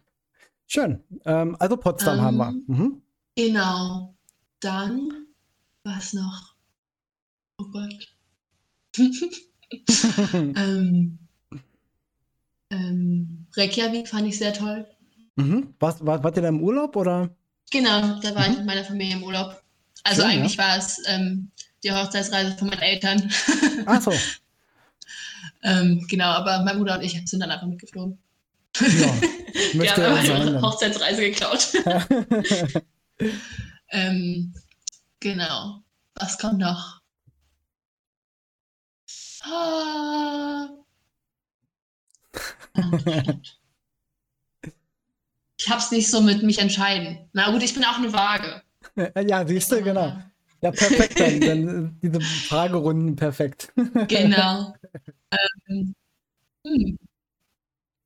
Schön. 0.67 1.03
Ähm, 1.25 1.57
also 1.59 1.77
Potsdam 1.77 2.19
Ähm. 2.19 2.25
haben 2.25 2.37
wir. 2.37 2.53
Mhm. 2.67 3.03
Genau. 3.37 4.15
Dann, 4.61 5.09
was 5.85 6.13
noch? 6.13 6.55
Oh 7.59 7.65
Gott. 7.73 8.09
ähm, 10.33 11.19
ähm, 12.71 13.47
Reykjavik 13.57 14.09
fand 14.09 14.29
ich 14.29 14.39
sehr 14.39 14.53
toll. 14.55 14.87
mhm. 15.37 15.75
Was, 15.81 16.05
war, 16.05 16.23
wart 16.23 16.37
ihr 16.37 16.43
da 16.43 16.49
im 16.49 16.63
Urlaub 16.63 16.97
oder? 16.97 17.31
Genau, 17.71 18.19
da 18.21 18.35
war 18.35 18.45
ich 18.47 18.53
Mhm. 18.53 18.57
mit 18.59 18.67
meiner 18.67 18.85
Familie 18.85 19.17
im 19.17 19.23
Urlaub. 19.25 19.63
Also 20.05 20.23
Schön, 20.23 20.31
eigentlich 20.31 20.57
war 20.59 20.77
es 20.77 21.03
ähm, 21.07 21.51
die 21.85 21.93
Hochzeitsreise 21.93 22.57
von 22.57 22.69
meinen 22.69 22.81
Eltern. 22.81 23.31
Ach 23.87 24.01
so. 24.01 24.13
ähm, 25.63 26.07
genau, 26.09 26.27
aber 26.27 26.63
mein 26.65 26.79
Bruder 26.79 26.97
und 26.97 27.03
ich 27.05 27.21
sind 27.29 27.41
dann 27.41 27.51
einfach 27.51 27.67
mitgeflogen. 27.67 28.19
Ja. 28.81 29.15
Möchte 29.75 30.07
haben 30.07 30.25
ja 30.27 30.35
einfach 30.35 30.45
Dann. 30.45 30.63
Hochzeitsreise 30.63 31.21
geklaut. 31.23 31.69
ähm, 33.91 34.55
genau. 35.21 35.83
Was 36.15 36.39
kommt 36.39 36.59
noch? 36.59 36.98
Ah. 39.43 40.69
Ich 45.61 45.69
hab's 45.69 45.91
nicht 45.91 46.11
so 46.11 46.21
mit 46.21 46.43
mich 46.43 46.59
entscheiden. 46.59 47.29
Na 47.33 47.51
gut, 47.51 47.63
ich 47.63 47.75
bin 47.75 47.85
auch 47.85 47.99
eine 47.99 48.13
Waage. 48.13 48.63
ja, 49.27 49.47
siehst 49.47 49.73
du, 49.73 49.83
genau. 49.83 50.17
Ja, 50.61 50.71
perfekt 50.71 51.21
dann. 51.21 51.41
dann 51.41 51.99
diese 52.03 52.21
Fragerunden 52.21 53.17
perfekt. 53.17 53.73
Genau. 54.09 54.75
ähm, 55.69 55.95
hm. 56.67 56.99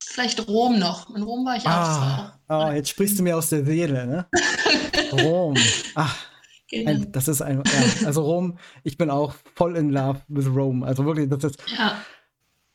Vielleicht 0.02 0.46
Rom 0.46 0.78
noch. 0.78 1.14
In 1.14 1.22
Rom 1.22 1.46
war 1.46 1.56
ich 1.56 1.66
auch. 1.66 1.70
das 1.70 2.00
war 2.00 2.40
Ah, 2.48 2.64
ah, 2.64 2.74
jetzt 2.74 2.90
sprichst 2.90 3.18
du 3.18 3.22
mir 3.22 3.36
aus 3.36 3.48
der 3.48 3.64
Seele, 3.64 4.06
ne? 4.06 4.26
Rom. 5.12 5.56
Ach, 5.94 6.14
auch 6.14 6.31
genau. 6.72 7.04
das 7.10 7.28
ist 7.28 7.42
ein, 7.42 7.62
ja, 7.66 8.06
also 8.06 8.22
Rom, 8.22 8.58
ich 8.82 8.96
bin 8.98 9.10
auch 9.10 9.34
voll 9.54 9.76
in 9.76 9.90
love 9.90 10.20
with 10.28 10.46
Rome. 10.48 10.84
Also 10.86 11.04
wirklich, 11.04 11.28
das 11.28 11.44
ist 11.44 11.58
Ja, 11.78 11.96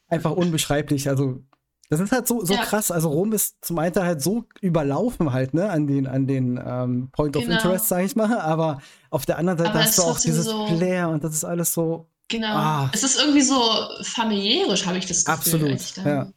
einfach 0.07 0.31
unbeschreiblich. 0.31 1.09
Also, 1.09 1.41
das 1.89 1.99
ist 2.01 2.11
halt 2.11 2.27
so, 2.27 2.43
so 2.43 2.53
Ja. 2.53 2.61
krass. 2.61 2.91
Also 2.91 3.09
Rom 3.09 3.31
ist 3.33 3.63
zum 3.65 3.79
einen 3.79 3.95
halt 3.95 4.21
so 4.21 4.43
überlaufen 4.61 5.31
halt, 5.33 5.53
ne, 5.53 5.69
an 5.69 5.87
den, 5.87 6.05
an 6.07 6.27
den 6.27 6.59
ähm, 6.65 7.09
Point 7.11 7.35
of 7.37 7.43
Genau. 7.43 7.55
Interest, 7.55 7.87
sag 7.87 8.03
ich 8.03 8.15
mal. 8.15 8.37
Aber 8.39 8.79
auf 9.09 9.25
der 9.25 9.37
anderen 9.37 9.57
Seite 9.57 9.71
Aber 9.71 9.83
hast 9.83 9.97
du 9.97 10.03
auch 10.03 10.19
dieses 10.19 10.45
so- 10.45 10.67
Flair 10.67 11.09
und 11.09 11.23
das 11.23 11.33
ist 11.33 11.45
alles 11.45 11.73
so 11.73 12.09
genau. 12.27 12.55
Ah. 12.55 12.91
Es 12.93 13.03
ist 13.03 13.17
irgendwie 13.19 13.41
so 13.41 13.61
familiärisch, 14.03 14.85
habe 14.85 14.97
ich 14.97 15.05
das 15.05 15.23
Gefühl. 15.23 15.33
absolut. 15.73 16.05
Ja, 16.05 16.27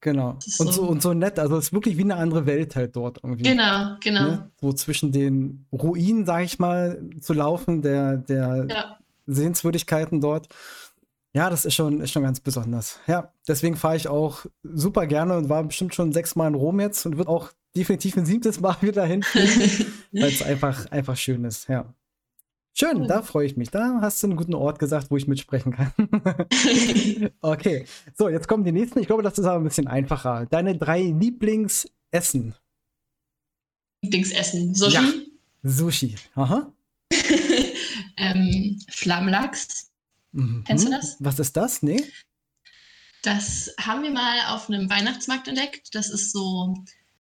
genau. 0.00 0.36
Ist 0.44 0.60
Und 0.60 0.66
so, 0.68 0.72
so- 0.84 0.88
und 0.88 1.02
so 1.02 1.12
nett. 1.14 1.38
Also 1.38 1.56
es 1.56 1.66
ist 1.66 1.72
wirklich 1.72 1.96
wie 1.96 2.02
eine 2.02 2.16
andere 2.16 2.46
Welt 2.46 2.76
halt 2.76 2.94
dort 2.96 3.18
irgendwie. 3.22 3.44
Genau, 3.44 3.96
genau. 4.00 4.22
Ne? 4.22 4.50
So 4.60 4.72
zwischen 4.72 5.12
den 5.12 5.66
Ruinen, 5.72 6.24
sag 6.26 6.44
ich 6.44 6.58
mal, 6.58 7.02
zu 7.20 7.32
laufen, 7.32 7.82
der, 7.82 8.16
der 8.18 8.66
Ja. 8.68 8.98
Sehenswürdigkeiten 9.26 10.20
dort. 10.20 10.48
Ja, 11.34 11.50
das 11.50 11.64
ist 11.64 11.74
schon, 11.74 12.00
ist 12.00 12.10
schon 12.10 12.22
ganz 12.22 12.40
besonders. 12.40 12.98
Ja, 13.06 13.32
deswegen 13.46 13.76
fahre 13.76 13.96
ich 13.96 14.08
auch 14.08 14.46
super 14.62 15.06
gerne 15.06 15.36
und 15.36 15.48
war 15.48 15.62
bestimmt 15.62 15.94
schon 15.94 16.12
sechsmal 16.12 16.48
in 16.48 16.54
Rom 16.54 16.80
jetzt 16.80 17.04
und 17.06 17.18
wird 17.18 17.28
auch 17.28 17.50
definitiv 17.76 18.16
ein 18.16 18.24
siebtes 18.26 18.60
Mal 18.60 18.76
wieder 18.80 19.04
hinfliegen, 19.04 19.86
weil 20.12 20.32
es 20.32 20.42
einfach, 20.42 20.90
einfach 20.90 21.16
schön 21.16 21.44
ist. 21.44 21.68
Ja. 21.68 21.92
Schön, 22.80 23.08
da 23.08 23.22
freue 23.22 23.44
ich 23.44 23.56
mich. 23.56 23.70
Da 23.70 23.98
hast 24.00 24.22
du 24.22 24.28
einen 24.28 24.36
guten 24.36 24.54
Ort 24.54 24.78
gesagt, 24.78 25.10
wo 25.10 25.16
ich 25.16 25.26
mitsprechen 25.26 25.72
kann. 25.72 25.92
okay, 27.40 27.86
so, 28.16 28.28
jetzt 28.28 28.46
kommen 28.46 28.62
die 28.62 28.70
nächsten. 28.70 29.00
Ich 29.00 29.08
glaube, 29.08 29.24
das 29.24 29.36
ist 29.36 29.46
aber 29.46 29.58
ein 29.58 29.64
bisschen 29.64 29.88
einfacher. 29.88 30.46
Deine 30.46 30.78
drei 30.78 31.02
Lieblingsessen. 31.02 32.54
Lieblingsessen. 34.02 34.76
Sushi, 34.76 34.94
Ja. 34.94 35.12
Sushi. 35.64 36.14
Aha. 36.36 36.72
ähm, 38.16 38.78
Flammlachs. 38.88 39.90
Mhm. 40.30 40.62
Kennst 40.64 40.86
du 40.86 40.90
das? 40.92 41.16
Was 41.18 41.40
ist 41.40 41.56
das? 41.56 41.82
Nee? 41.82 42.04
Das 43.22 43.74
haben 43.80 44.04
wir 44.04 44.12
mal 44.12 44.54
auf 44.54 44.70
einem 44.70 44.88
Weihnachtsmarkt 44.88 45.48
entdeckt. 45.48 45.96
Das 45.96 46.10
ist 46.10 46.30
so 46.30 46.76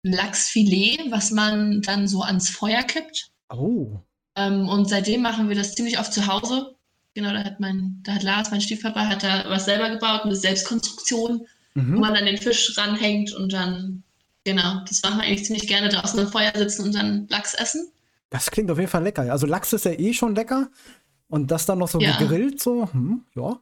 ein 0.05 0.13
Lachsfilet, 0.13 1.11
was 1.11 1.31
man 1.31 1.81
dann 1.81 2.07
so 2.07 2.21
ans 2.21 2.49
Feuer 2.49 2.83
kippt. 2.83 3.31
Oh. 3.49 3.99
Ähm, 4.35 4.67
und 4.69 4.89
seitdem 4.89 5.21
machen 5.21 5.49
wir 5.49 5.55
das 5.55 5.75
ziemlich 5.75 5.99
oft 5.99 6.13
zu 6.13 6.25
Hause. 6.27 6.75
Genau, 7.13 7.31
da 7.33 7.43
hat 7.43 7.59
mein, 7.59 7.99
da 8.03 8.13
hat 8.13 8.23
Lars, 8.23 8.51
mein 8.51 8.61
Stiefpapa, 8.61 9.07
hat 9.07 9.23
da 9.23 9.45
was 9.49 9.65
selber 9.65 9.89
gebaut, 9.89 10.21
eine 10.23 10.35
Selbstkonstruktion, 10.35 11.45
wo 11.75 11.81
Mhm. 11.81 11.99
man 11.99 12.13
dann 12.13 12.25
den 12.25 12.37
Fisch 12.37 12.77
ranhängt 12.77 13.33
und 13.33 13.51
dann, 13.53 14.03
genau, 14.45 14.81
das 14.87 15.01
machen 15.03 15.17
wir 15.19 15.25
eigentlich 15.25 15.45
ziemlich 15.45 15.67
gerne 15.67 15.89
draußen 15.89 16.19
am 16.19 16.27
Feuer 16.31 16.51
sitzen 16.55 16.83
und 16.83 16.95
dann 16.95 17.27
Lachs 17.29 17.53
essen. 17.53 17.91
Das 18.29 18.49
klingt 18.49 18.71
auf 18.71 18.77
jeden 18.77 18.89
Fall 18.89 19.03
lecker. 19.03 19.23
Also 19.31 19.45
Lachs 19.45 19.73
ist 19.73 19.85
ja 19.85 19.91
eh 19.91 20.13
schon 20.13 20.35
lecker. 20.35 20.69
Und 21.27 21.49
das 21.49 21.65
dann 21.65 21.79
noch 21.79 21.87
so 21.87 21.99
Ja. 21.99 22.17
gegrillt, 22.17 22.61
so, 22.61 22.91
hm, 22.91 23.23
ja. 23.35 23.61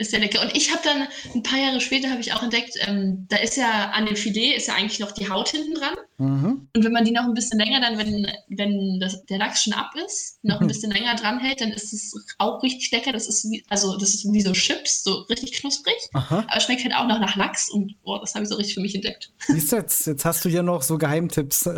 Ist 0.00 0.10
sehr 0.10 0.20
lecker. 0.20 0.40
Und 0.40 0.56
ich 0.56 0.70
habe 0.72 0.80
dann 0.82 1.06
ein 1.34 1.42
paar 1.42 1.58
Jahre 1.58 1.80
später 1.80 2.10
habe 2.10 2.20
ich 2.20 2.32
auch 2.32 2.42
entdeckt, 2.42 2.74
ähm, 2.86 3.26
da 3.28 3.36
ist 3.36 3.56
ja 3.56 3.90
an 3.90 4.06
dem 4.06 4.16
Filet 4.16 4.56
ist 4.56 4.68
ja 4.68 4.74
eigentlich 4.74 4.98
noch 4.98 5.12
die 5.12 5.28
Haut 5.28 5.48
hinten 5.48 5.74
dran. 5.74 5.94
Mhm. 6.18 6.68
Und 6.74 6.84
wenn 6.84 6.92
man 6.92 7.04
die 7.04 7.12
noch 7.12 7.24
ein 7.24 7.34
bisschen 7.34 7.58
länger, 7.58 7.80
dann 7.80 7.96
wenn, 7.98 8.26
wenn 8.48 9.00
das, 9.00 9.24
der 9.26 9.38
Lachs 9.38 9.62
schon 9.62 9.72
ab 9.72 9.92
ist, 10.04 10.38
noch 10.42 10.60
ein 10.60 10.66
bisschen 10.66 10.90
länger 10.90 11.14
dran 11.16 11.38
hält, 11.38 11.60
dann 11.60 11.70
ist 11.70 11.92
es 11.92 12.14
auch 12.38 12.62
richtig 12.62 12.90
lecker. 12.90 13.12
Das 13.12 13.26
ist 13.26 13.50
wie, 13.50 13.64
also 13.68 13.96
das 13.96 14.14
ist 14.14 14.30
wie 14.30 14.42
so 14.42 14.52
Chips, 14.52 15.02
so 15.02 15.22
richtig 15.30 15.52
knusprig. 15.52 15.96
Aha. 16.12 16.44
Aber 16.48 16.60
schmeckt 16.60 16.84
halt 16.84 16.94
auch 16.94 17.06
noch 17.06 17.20
nach 17.20 17.36
Lachs 17.36 17.70
und 17.70 17.94
oh, 18.02 18.18
das 18.18 18.34
habe 18.34 18.44
ich 18.44 18.50
so 18.50 18.56
richtig 18.56 18.74
für 18.74 18.80
mich 18.80 18.94
entdeckt. 18.94 19.32
Siehst 19.46 19.72
du, 19.72 19.76
jetzt, 19.76 20.06
jetzt 20.06 20.24
hast 20.24 20.44
du 20.44 20.48
hier 20.48 20.62
noch 20.62 20.82
so 20.82 20.98
Geheimtipps. 20.98 21.64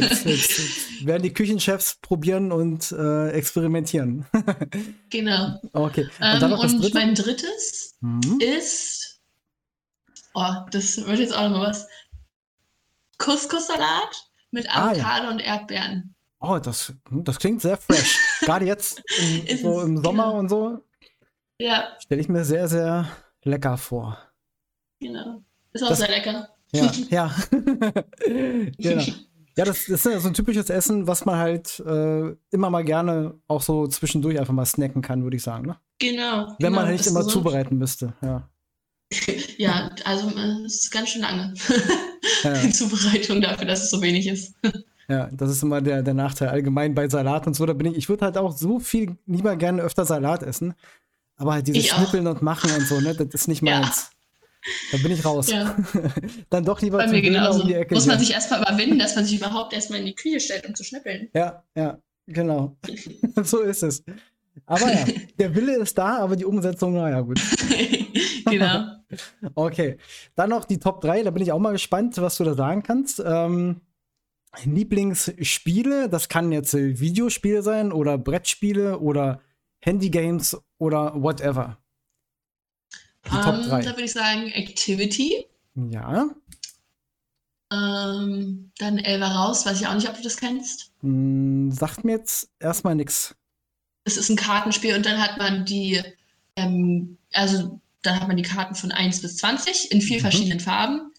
jetzt, 0.00 0.24
jetzt 0.24 1.06
werden 1.06 1.22
die 1.22 1.32
Küchenchefs 1.32 1.98
probieren 2.00 2.52
und 2.52 2.92
äh, 2.92 3.30
experimentieren. 3.30 4.26
genau. 5.10 5.60
Okay. 5.72 6.08
Und, 6.20 6.42
ähm, 6.42 6.65
und 6.74 6.94
mein 6.94 7.14
drittes 7.14 7.96
mhm. 8.00 8.38
ist, 8.40 9.20
oh, 10.34 10.52
das 10.70 10.96
wird 11.06 11.18
jetzt 11.18 11.34
auch 11.34 11.48
noch 11.48 11.58
mal 11.58 11.68
was. 11.68 11.86
Couscous-Salat 13.18 14.28
mit 14.50 14.68
Avocado 14.68 15.02
ah, 15.02 15.22
ja. 15.24 15.30
und 15.30 15.40
Erdbeeren. 15.40 16.14
Oh, 16.40 16.58
das, 16.58 16.92
das 17.10 17.38
klingt 17.38 17.62
sehr 17.62 17.76
fresh. 17.76 18.18
Gerade 18.42 18.66
jetzt 18.66 19.02
im, 19.46 19.58
so 19.62 19.80
im 19.80 19.96
Sommer 20.02 20.24
genau. 20.24 20.38
und 20.38 20.48
so. 20.48 20.84
Ja. 21.58 21.88
Stelle 21.98 22.20
ich 22.20 22.28
mir 22.28 22.44
sehr, 22.44 22.68
sehr 22.68 23.08
lecker 23.42 23.78
vor. 23.78 24.18
Genau. 25.00 25.42
Ist 25.72 25.82
auch 25.82 25.88
das, 25.88 25.98
sehr 25.98 26.08
lecker. 26.08 26.48
Ja, 26.72 26.92
ja. 27.10 27.34
genau. 28.78 29.04
Ja, 29.58 29.64
das, 29.64 29.86
das, 29.86 30.04
ist 30.04 30.04
ja 30.04 30.20
so 30.20 30.28
ein 30.28 30.34
typisches 30.34 30.68
Essen, 30.68 31.06
was 31.06 31.24
man 31.24 31.36
halt 31.36 31.80
äh, 31.80 32.36
immer 32.50 32.68
mal 32.68 32.84
gerne 32.84 33.40
auch 33.46 33.62
so 33.62 33.86
zwischendurch 33.86 34.38
einfach 34.38 34.52
mal 34.52 34.66
snacken 34.66 35.00
kann, 35.00 35.22
würde 35.22 35.38
ich 35.38 35.42
sagen. 35.42 35.66
Ne? 35.66 35.76
Genau. 35.98 36.48
Wenn 36.58 36.72
genau, 36.72 36.82
man 36.82 36.92
nicht 36.92 37.06
immer 37.06 37.26
zubereiten 37.26 37.78
müsste, 37.78 38.12
ja. 38.22 38.48
ja, 39.56 39.90
also 40.04 40.30
es 40.66 40.84
ist 40.84 40.90
ganz 40.90 41.10
schön 41.10 41.22
lange. 41.22 41.54
Ja. 42.42 42.54
Die 42.62 42.72
Zubereitung 42.72 43.40
dafür, 43.40 43.66
dass 43.66 43.84
es 43.84 43.90
so 43.90 44.00
wenig 44.02 44.26
ist. 44.26 44.54
Ja, 45.08 45.30
das 45.32 45.52
ist 45.52 45.62
immer 45.62 45.80
der, 45.80 46.02
der 46.02 46.14
Nachteil 46.14 46.48
allgemein 46.48 46.92
bei 46.92 47.08
Salat 47.08 47.46
und 47.46 47.54
so. 47.54 47.64
Da 47.64 47.74
bin 47.74 47.86
ich, 47.92 47.96
ich 47.96 48.08
würde 48.08 48.24
halt 48.24 48.36
auch 48.36 48.50
so 48.50 48.80
viel 48.80 49.16
lieber 49.24 49.54
gerne 49.54 49.82
öfter 49.82 50.04
Salat 50.04 50.42
essen. 50.42 50.74
Aber 51.36 51.52
halt 51.52 51.68
dieses 51.68 51.86
Schnippeln 51.86 52.26
und 52.26 52.42
Machen 52.42 52.72
und 52.72 52.88
so, 52.88 52.98
ne, 53.00 53.14
das 53.14 53.28
ist 53.32 53.46
nicht 53.46 53.62
meins. 53.62 54.10
Da 54.90 54.98
bin 54.98 55.12
ich 55.12 55.24
raus. 55.24 55.48
Ja. 55.48 55.76
Dann 56.50 56.64
doch 56.64 56.80
lieber 56.80 56.98
Bei 56.98 57.06
mir 57.06 57.22
genauso. 57.22 57.62
um 57.62 57.68
die 57.68 57.74
Ecke. 57.74 57.94
Muss 57.94 58.06
man 58.06 58.18
sich 58.18 58.32
erstmal 58.32 58.62
überwinden, 58.62 58.98
dass 58.98 59.14
man 59.14 59.24
sich 59.24 59.38
überhaupt 59.38 59.72
erstmal 59.72 60.00
in 60.00 60.06
die 60.06 60.14
Küche 60.16 60.40
stellt, 60.40 60.66
um 60.66 60.74
zu 60.74 60.82
schnippeln. 60.82 61.28
Ja, 61.34 61.62
ja, 61.76 61.98
genau. 62.26 62.76
so 63.44 63.60
ist 63.60 63.84
es. 63.84 64.02
Aber 64.64 64.92
ja, 64.92 65.04
der 65.38 65.54
Wille 65.54 65.76
ist 65.76 65.98
da, 65.98 66.18
aber 66.18 66.36
die 66.36 66.44
Umsetzung, 66.44 66.94
naja, 66.94 67.20
gut. 67.20 67.40
genau. 68.46 68.86
okay. 69.54 69.98
Dann 70.34 70.50
noch 70.50 70.64
die 70.64 70.78
Top 70.78 71.00
3, 71.00 71.22
da 71.22 71.30
bin 71.30 71.42
ich 71.42 71.52
auch 71.52 71.58
mal 71.58 71.72
gespannt, 71.72 72.16
was 72.18 72.36
du 72.36 72.44
da 72.44 72.54
sagen 72.54 72.82
kannst. 72.82 73.22
Ähm, 73.24 73.82
Lieblingsspiele, 74.64 76.08
das 76.08 76.28
kann 76.28 76.50
jetzt 76.50 76.72
Videospiele 76.72 77.62
sein 77.62 77.92
oder 77.92 78.16
Brettspiele 78.16 78.98
oder 79.00 79.42
Handygames 79.80 80.56
oder 80.78 81.12
whatever. 81.22 81.78
Die 83.26 83.36
um, 83.36 83.42
Top 83.42 83.54
3. 83.62 83.78
Ähm, 83.78 83.84
da 83.84 83.90
würde 83.90 84.04
ich 84.04 84.12
sagen 84.12 84.46
Activity. 84.52 85.46
Ja. 85.74 86.30
Ähm, 87.72 88.70
dann 88.78 88.98
Elva 88.98 89.44
raus, 89.44 89.66
weiß 89.66 89.80
ich 89.80 89.86
auch 89.86 89.94
nicht, 89.94 90.08
ob 90.08 90.16
du 90.16 90.22
das 90.22 90.36
kennst. 90.36 90.92
Hm, 91.00 91.70
sagt 91.72 92.04
mir 92.04 92.12
jetzt 92.12 92.48
erstmal 92.58 92.94
nichts. 92.94 93.34
Es 94.06 94.16
ist 94.16 94.30
ein 94.30 94.36
Kartenspiel 94.36 94.94
und 94.94 95.04
dann 95.04 95.20
hat 95.20 95.36
man 95.36 95.64
die, 95.64 96.00
ähm, 96.56 97.18
also 97.34 97.80
dann 98.02 98.20
hat 98.20 98.28
man 98.28 98.36
die 98.36 98.42
Karten 98.42 98.74
von 98.74 98.92
1 98.92 99.20
bis 99.20 99.36
20 99.38 99.90
in 99.90 100.00
vier 100.00 100.18
mhm. 100.18 100.22
verschiedenen 100.22 100.60
Farben. 100.60 101.12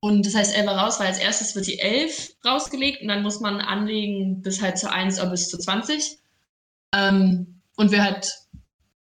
Und 0.00 0.26
das 0.26 0.34
heißt, 0.34 0.54
Elva 0.54 0.82
raus, 0.82 1.00
weil 1.00 1.06
als 1.06 1.18
erstes 1.18 1.54
wird 1.54 1.66
die 1.66 1.78
11 1.78 2.36
rausgelegt 2.44 3.00
und 3.00 3.08
dann 3.08 3.22
muss 3.22 3.40
man 3.40 3.60
anlegen 3.60 4.42
bis 4.42 4.60
halt 4.60 4.76
zu 4.76 4.92
1 4.92 5.18
oder 5.20 5.30
bis 5.30 5.48
zu 5.48 5.58
20. 5.58 6.18
Ähm, 6.94 7.60
und 7.76 7.90
wer 7.90 8.04
halt 8.04 8.30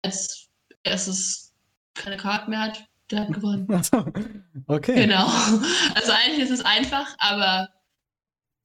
als 0.02 0.48
erstes 0.82 1.52
keine 1.94 2.16
Karten 2.16 2.50
mehr 2.50 2.60
hat, 2.60 2.84
der 3.10 3.20
hat 3.20 3.32
gewonnen. 3.32 3.66
okay. 4.66 4.94
Genau. 4.94 5.26
Also 5.94 6.12
eigentlich 6.12 6.40
ist 6.40 6.50
es 6.50 6.64
einfach, 6.64 7.14
aber 7.18 7.68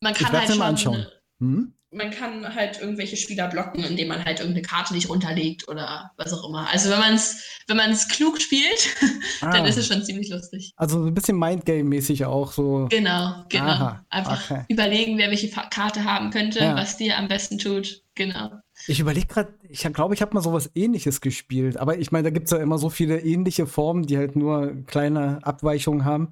man 0.01 0.13
kann 0.13 0.31
halt 0.31 0.49
schon. 0.49 0.61
Anschauen. 0.61 1.07
Hm? 1.39 1.73
Man 1.91 2.11
kann 2.11 2.53
halt 2.53 2.79
irgendwelche 2.79 3.17
Spieler 3.17 3.47
blocken, 3.47 3.83
indem 3.83 4.09
man 4.09 4.23
halt 4.23 4.39
irgendeine 4.39 4.65
Karte 4.65 4.93
nicht 4.93 5.09
runterlegt 5.09 5.67
oder 5.67 6.11
was 6.17 6.33
auch 6.33 6.47
immer. 6.47 6.69
Also 6.69 6.91
wenn 6.91 6.99
man 6.99 7.15
es 7.15 7.43
wenn 7.69 7.77
man's 7.77 8.07
klug 8.09 8.41
spielt, 8.41 8.95
ah. 9.41 9.51
dann 9.51 9.65
ist 9.65 9.77
es 9.77 9.87
schon 9.87 10.03
ziemlich 10.03 10.29
lustig. 10.29 10.73
Also 10.75 11.05
ein 11.05 11.13
bisschen 11.13 11.37
Mindgame-mäßig 11.37 12.25
auch 12.25 12.51
so. 12.51 12.87
Genau, 12.89 13.43
genau. 13.47 13.65
Aha, 13.65 14.05
Einfach 14.09 14.51
okay. 14.51 14.65
überlegen, 14.67 15.17
wer 15.17 15.29
welche 15.29 15.49
Karte 15.49 16.03
haben 16.03 16.31
könnte, 16.31 16.59
ja. 16.59 16.75
was 16.75 16.97
dir 16.97 17.17
am 17.17 17.27
besten 17.27 17.57
tut. 17.57 18.03
Genau. 18.15 18.51
Ich 18.87 18.99
überlege 18.99 19.27
gerade, 19.27 19.53
ich 19.69 19.81
glaube, 19.93 20.13
ich 20.13 20.21
habe 20.21 20.33
mal 20.33 20.41
sowas 20.41 20.69
ähnliches 20.75 21.21
gespielt. 21.21 21.77
Aber 21.77 21.97
ich 21.97 22.11
meine, 22.11 22.23
da 22.23 22.29
gibt 22.31 22.45
es 22.45 22.51
ja 22.51 22.57
immer 22.57 22.77
so 22.77 22.89
viele 22.89 23.19
ähnliche 23.19 23.67
Formen, 23.67 24.05
die 24.05 24.17
halt 24.17 24.35
nur 24.35 24.83
kleine 24.87 25.39
Abweichungen 25.43 26.05
haben. 26.05 26.31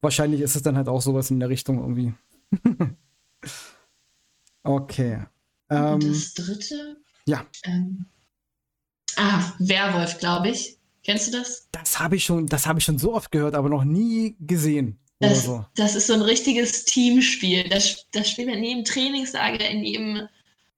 Wahrscheinlich 0.00 0.40
ist 0.40 0.56
es 0.56 0.62
dann 0.62 0.76
halt 0.76 0.88
auch 0.88 1.00
sowas 1.00 1.30
in 1.30 1.40
der 1.40 1.48
Richtung 1.48 1.78
irgendwie. 1.78 2.14
okay. 4.62 5.24
Ähm, 5.70 6.00
das 6.00 6.34
dritte? 6.34 6.96
Ja. 7.26 7.46
Ähm, 7.64 8.06
ah, 9.16 9.52
Werwolf, 9.58 10.18
glaube 10.18 10.50
ich. 10.50 10.78
Kennst 11.04 11.28
du 11.28 11.38
das? 11.38 11.68
Das 11.72 11.98
habe 11.98 12.16
ich 12.16 12.24
schon, 12.24 12.46
das 12.46 12.66
habe 12.66 12.78
ich 12.78 12.84
schon 12.84 12.98
so 12.98 13.14
oft 13.14 13.32
gehört, 13.32 13.54
aber 13.54 13.68
noch 13.68 13.84
nie 13.84 14.36
gesehen. 14.40 14.98
Das, 15.18 15.44
so. 15.44 15.64
das 15.76 15.94
ist 15.94 16.08
so 16.08 16.14
ein 16.14 16.22
richtiges 16.22 16.84
Teamspiel. 16.84 17.68
Das, 17.68 18.06
das 18.12 18.28
spielt 18.28 18.48
man 18.48 18.58
in 18.58 18.64
jedem 18.64 18.84
Trainingslager, 18.84 19.68
in 19.68 19.84
jedem 19.84 20.28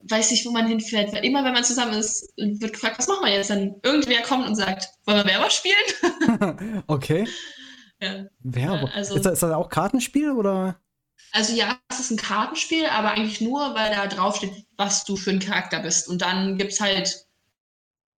weiß 0.08 0.30
nicht, 0.30 0.44
wo 0.44 0.50
man 0.50 0.66
hinfährt. 0.66 1.12
Weil 1.12 1.24
immer, 1.24 1.44
wenn 1.44 1.54
man 1.54 1.64
zusammen 1.64 1.94
ist, 1.94 2.32
wird 2.36 2.74
gefragt, 2.74 2.98
was 2.98 3.08
machen 3.08 3.24
wir 3.24 3.32
jetzt? 3.32 3.50
Dann 3.50 3.76
irgendwer 3.82 4.22
kommt 4.22 4.46
und 4.46 4.54
sagt, 4.54 4.88
wollen 5.06 5.18
wir 5.18 5.32
Werwolf 5.32 5.52
spielen? 5.52 6.82
okay. 6.86 7.26
Ja. 8.00 8.26
Werwolf. 8.40 8.90
Also, 8.94 9.16
ist, 9.16 9.24
das, 9.24 9.34
ist 9.34 9.42
das 9.42 9.52
auch 9.52 9.68
Kartenspiel 9.68 10.30
oder? 10.30 10.78
Also 11.32 11.52
ja, 11.54 11.78
es 11.88 12.00
ist 12.00 12.10
ein 12.10 12.16
Kartenspiel, 12.16 12.86
aber 12.86 13.10
eigentlich 13.10 13.40
nur, 13.40 13.74
weil 13.74 13.90
da 13.90 14.06
draufsteht, 14.06 14.52
was 14.76 15.04
du 15.04 15.16
für 15.16 15.30
ein 15.30 15.40
Charakter 15.40 15.80
bist. 15.80 16.08
Und 16.08 16.22
dann 16.22 16.58
gibt 16.58 16.72
es 16.72 16.80
halt, 16.80 17.26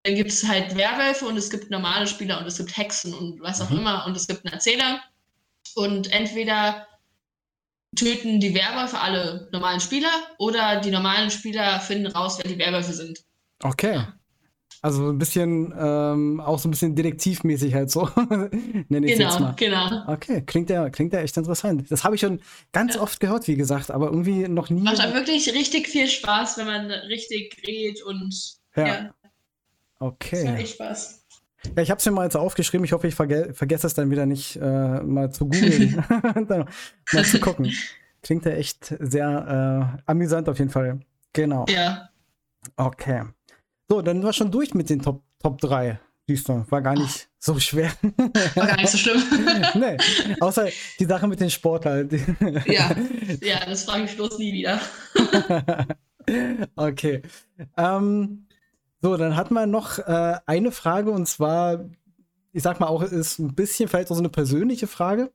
dann 0.03 0.15
gibt 0.15 0.29
es 0.29 0.47
halt 0.47 0.75
Werwölfe 0.75 1.25
und 1.25 1.35
es 1.35 1.49
gibt 1.49 1.71
normale 1.71 2.05
Spieler 2.05 2.39
und 2.39 2.45
es 2.45 2.57
gibt 2.57 2.77
Hexen 2.77 3.13
und 3.13 3.41
was 3.41 3.59
auch 3.59 3.69
mhm. 3.69 3.79
immer 3.79 4.05
und 4.05 4.15
es 4.15 4.27
gibt 4.27 4.45
einen 4.45 4.53
Erzähler. 4.53 5.01
Und 5.75 6.11
entweder 6.11 6.87
töten 7.95 8.39
die 8.39 8.53
Werwölfe 8.53 8.99
alle 8.99 9.49
normalen 9.51 9.79
Spieler 9.79 10.11
oder 10.37 10.79
die 10.81 10.91
normalen 10.91 11.31
Spieler 11.31 11.79
finden 11.79 12.07
raus, 12.07 12.37
wer 12.37 12.51
die 12.51 12.59
Werwölfe 12.59 12.93
sind. 12.93 13.23
Okay. 13.63 14.05
Also 14.81 15.09
ein 15.09 15.17
bisschen, 15.17 15.73
ähm, 15.77 16.39
auch 16.39 16.59
so 16.59 16.67
ein 16.67 16.71
bisschen 16.71 16.95
detektivmäßig 16.95 17.73
halt 17.73 17.89
so. 17.89 18.09
Nenne 18.89 19.07
ich 19.07 19.17
genau, 19.17 19.29
jetzt 19.29 19.39
mal. 19.39 19.53
Genau. 19.57 20.03
Okay, 20.07 20.43
klingt 20.45 20.69
ja, 20.69 20.89
klingt 20.89 21.13
ja 21.13 21.19
echt 21.19 21.35
interessant. 21.35 21.89
Das 21.89 22.03
habe 22.03 22.15
ich 22.15 22.21
schon 22.21 22.41
ganz 22.73 22.95
ja. 22.95 23.01
oft 23.01 23.19
gehört, 23.19 23.47
wie 23.47 23.55
gesagt, 23.55 23.89
aber 23.89 24.07
irgendwie 24.07 24.47
noch 24.47 24.69
nie. 24.69 24.81
Macht 24.81 25.01
auch 25.01 25.13
wirklich 25.13 25.51
richtig 25.53 25.87
viel 25.87 26.07
Spaß, 26.07 26.57
wenn 26.57 26.67
man 26.67 26.91
richtig 26.91 27.57
redet 27.67 28.03
und 28.03 28.57
ja. 28.75 28.87
ja. 28.87 29.13
Okay. 29.99 30.45
Das 30.45 30.59
echt 30.59 30.73
Spaß. 30.75 31.25
Ja, 31.75 31.81
ich 31.81 31.89
habe 31.89 31.99
es 31.99 32.05
mir 32.05 32.11
mal 32.11 32.23
jetzt 32.25 32.37
aufgeschrieben. 32.37 32.85
Ich 32.85 32.93
hoffe, 32.93 33.07
ich 33.07 33.15
verge 33.15 33.53
vergesse 33.53 33.87
es 33.87 33.93
dann 33.93 34.11
wieder 34.11 34.25
nicht, 34.25 34.57
äh, 34.57 35.01
mal 35.01 35.31
zu 35.31 35.45
googeln, 35.45 36.03
mal 37.13 37.25
zu 37.25 37.39
gucken. 37.39 37.73
Klingt 38.21 38.45
ja 38.45 38.51
echt 38.51 38.95
sehr 38.99 39.97
äh, 39.97 40.01
amüsant 40.05 40.49
auf 40.49 40.59
jeden 40.59 40.69
Fall. 40.69 40.99
Genau. 41.33 41.65
Ja. 41.67 42.09
Okay. 42.75 43.23
So, 43.89 44.01
dann 44.01 44.21
war 44.23 44.33
schon 44.33 44.51
durch 44.51 44.73
mit 44.73 44.89
den 44.89 45.01
Top, 45.01 45.23
Top 45.39 45.59
3. 45.59 45.99
Siehst 46.29 46.49
du, 46.49 46.65
war 46.69 46.81
gar 46.81 46.93
nicht 46.93 47.29
so 47.39 47.57
schwer. 47.57 47.89
War 48.55 48.67
gar 48.67 48.75
nicht 48.75 48.89
so 48.89 48.97
schlimm. 48.97 49.23
nee, 49.75 49.97
außer 50.41 50.67
die 50.99 51.05
Sache 51.05 51.25
mit 51.25 51.39
den 51.39 51.49
Sportlern. 51.49 52.09
ja, 52.65 52.93
ja, 53.41 53.65
das 53.65 53.85
frage 53.85 54.03
ich 54.03 54.15
bloß 54.17 54.37
nie 54.37 54.51
wieder. 54.51 54.81
okay. 56.75 57.21
Ähm, 57.77 58.45
so, 59.01 59.15
dann 59.15 59.37
hat 59.37 59.51
man 59.51 59.71
noch 59.71 59.99
äh, 59.99 60.35
eine 60.45 60.73
Frage 60.73 61.11
und 61.11 61.27
zwar, 61.27 61.85
ich 62.51 62.61
sag 62.61 62.81
mal 62.81 62.87
auch, 62.87 63.03
ist 63.03 63.39
ein 63.39 63.55
bisschen 63.55 63.87
vielleicht 63.87 64.11
auch 64.11 64.15
so 64.15 64.21
eine 64.21 64.29
persönliche 64.29 64.87
Frage. 64.87 65.31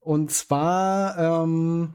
Und 0.00 0.30
zwar, 0.30 1.16
ähm, 1.18 1.94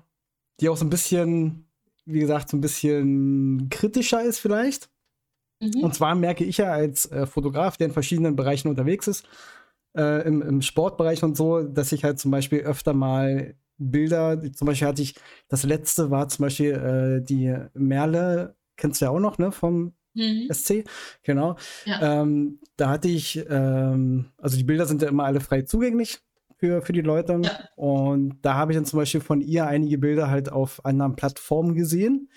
die 0.60 0.70
auch 0.70 0.78
so 0.78 0.86
ein 0.86 0.90
bisschen, 0.90 1.68
wie 2.06 2.20
gesagt, 2.20 2.50
so 2.50 2.58
ein 2.58 2.62
bisschen 2.62 3.70
kritischer 3.70 4.24
ist 4.24 4.40
vielleicht. 4.40 4.91
Mhm. 5.62 5.84
Und 5.84 5.96
zwar 5.96 6.16
merke 6.16 6.44
ich 6.44 6.58
ja 6.58 6.72
als 6.72 7.10
äh, 7.12 7.26
Fotograf, 7.26 7.78
der 7.78 7.88
in 7.88 7.94
verschiedenen 7.94 8.36
Bereichen 8.36 8.68
unterwegs 8.68 9.08
ist, 9.08 9.26
äh, 9.96 10.26
im, 10.28 10.42
im, 10.42 10.62
Sportbereich 10.62 11.24
und 11.24 11.38
so, 11.38 11.64
dass 11.64 11.92
ich 11.92 12.04
halt 12.04 12.20
zum 12.20 12.32
Beispiel 12.32 12.60
öfter 12.62 12.94
mal 12.94 13.56
Bilder, 13.78 14.42
zum 14.54 14.68
Beispiel 14.68 14.88
hatte 14.88 15.02
ich, 15.02 15.16
das 15.48 15.64
letzte 15.64 16.12
war 16.12 16.28
zum 16.28 16.44
Beispiel 16.44 16.72
äh, 16.72 17.26
die 17.26 17.56
Merle, 17.74 18.56
kennst 18.78 19.02
du 19.02 19.06
ja 19.06 19.12
auch 19.12 19.20
noch, 19.20 19.38
ne, 19.38 19.52
vom 19.52 19.94
mhm. 20.14 20.48
SC, 20.52 20.84
genau. 21.24 21.56
Ja. 21.86 22.22
Ähm, 22.22 22.60
da 22.78 22.90
hatte 22.90 23.08
ich, 23.08 23.44
ähm, 23.50 24.32
also 24.38 24.58
die 24.58 24.64
Bilder 24.64 24.86
sind 24.86 25.02
ja 25.02 25.10
immer 25.10 25.26
alle 25.26 25.40
frei 25.40 25.64
zugänglich 25.64 26.20
für, 26.58 26.82
für 26.82 26.94
die 26.94 27.02
Leute. 27.02 27.42
Ja. 27.44 27.60
Und 27.76 28.38
da 28.44 28.54
habe 28.54 28.72
ich 28.72 28.78
dann 28.78 28.86
zum 28.86 29.00
Beispiel 29.00 29.22
von 29.22 29.42
ihr 29.42 29.66
einige 29.66 29.98
Bilder 29.98 30.30
halt 30.30 30.52
auf 30.52 30.86
anderen 30.86 31.16
Plattformen 31.16 31.76
gesehen, 31.76 32.30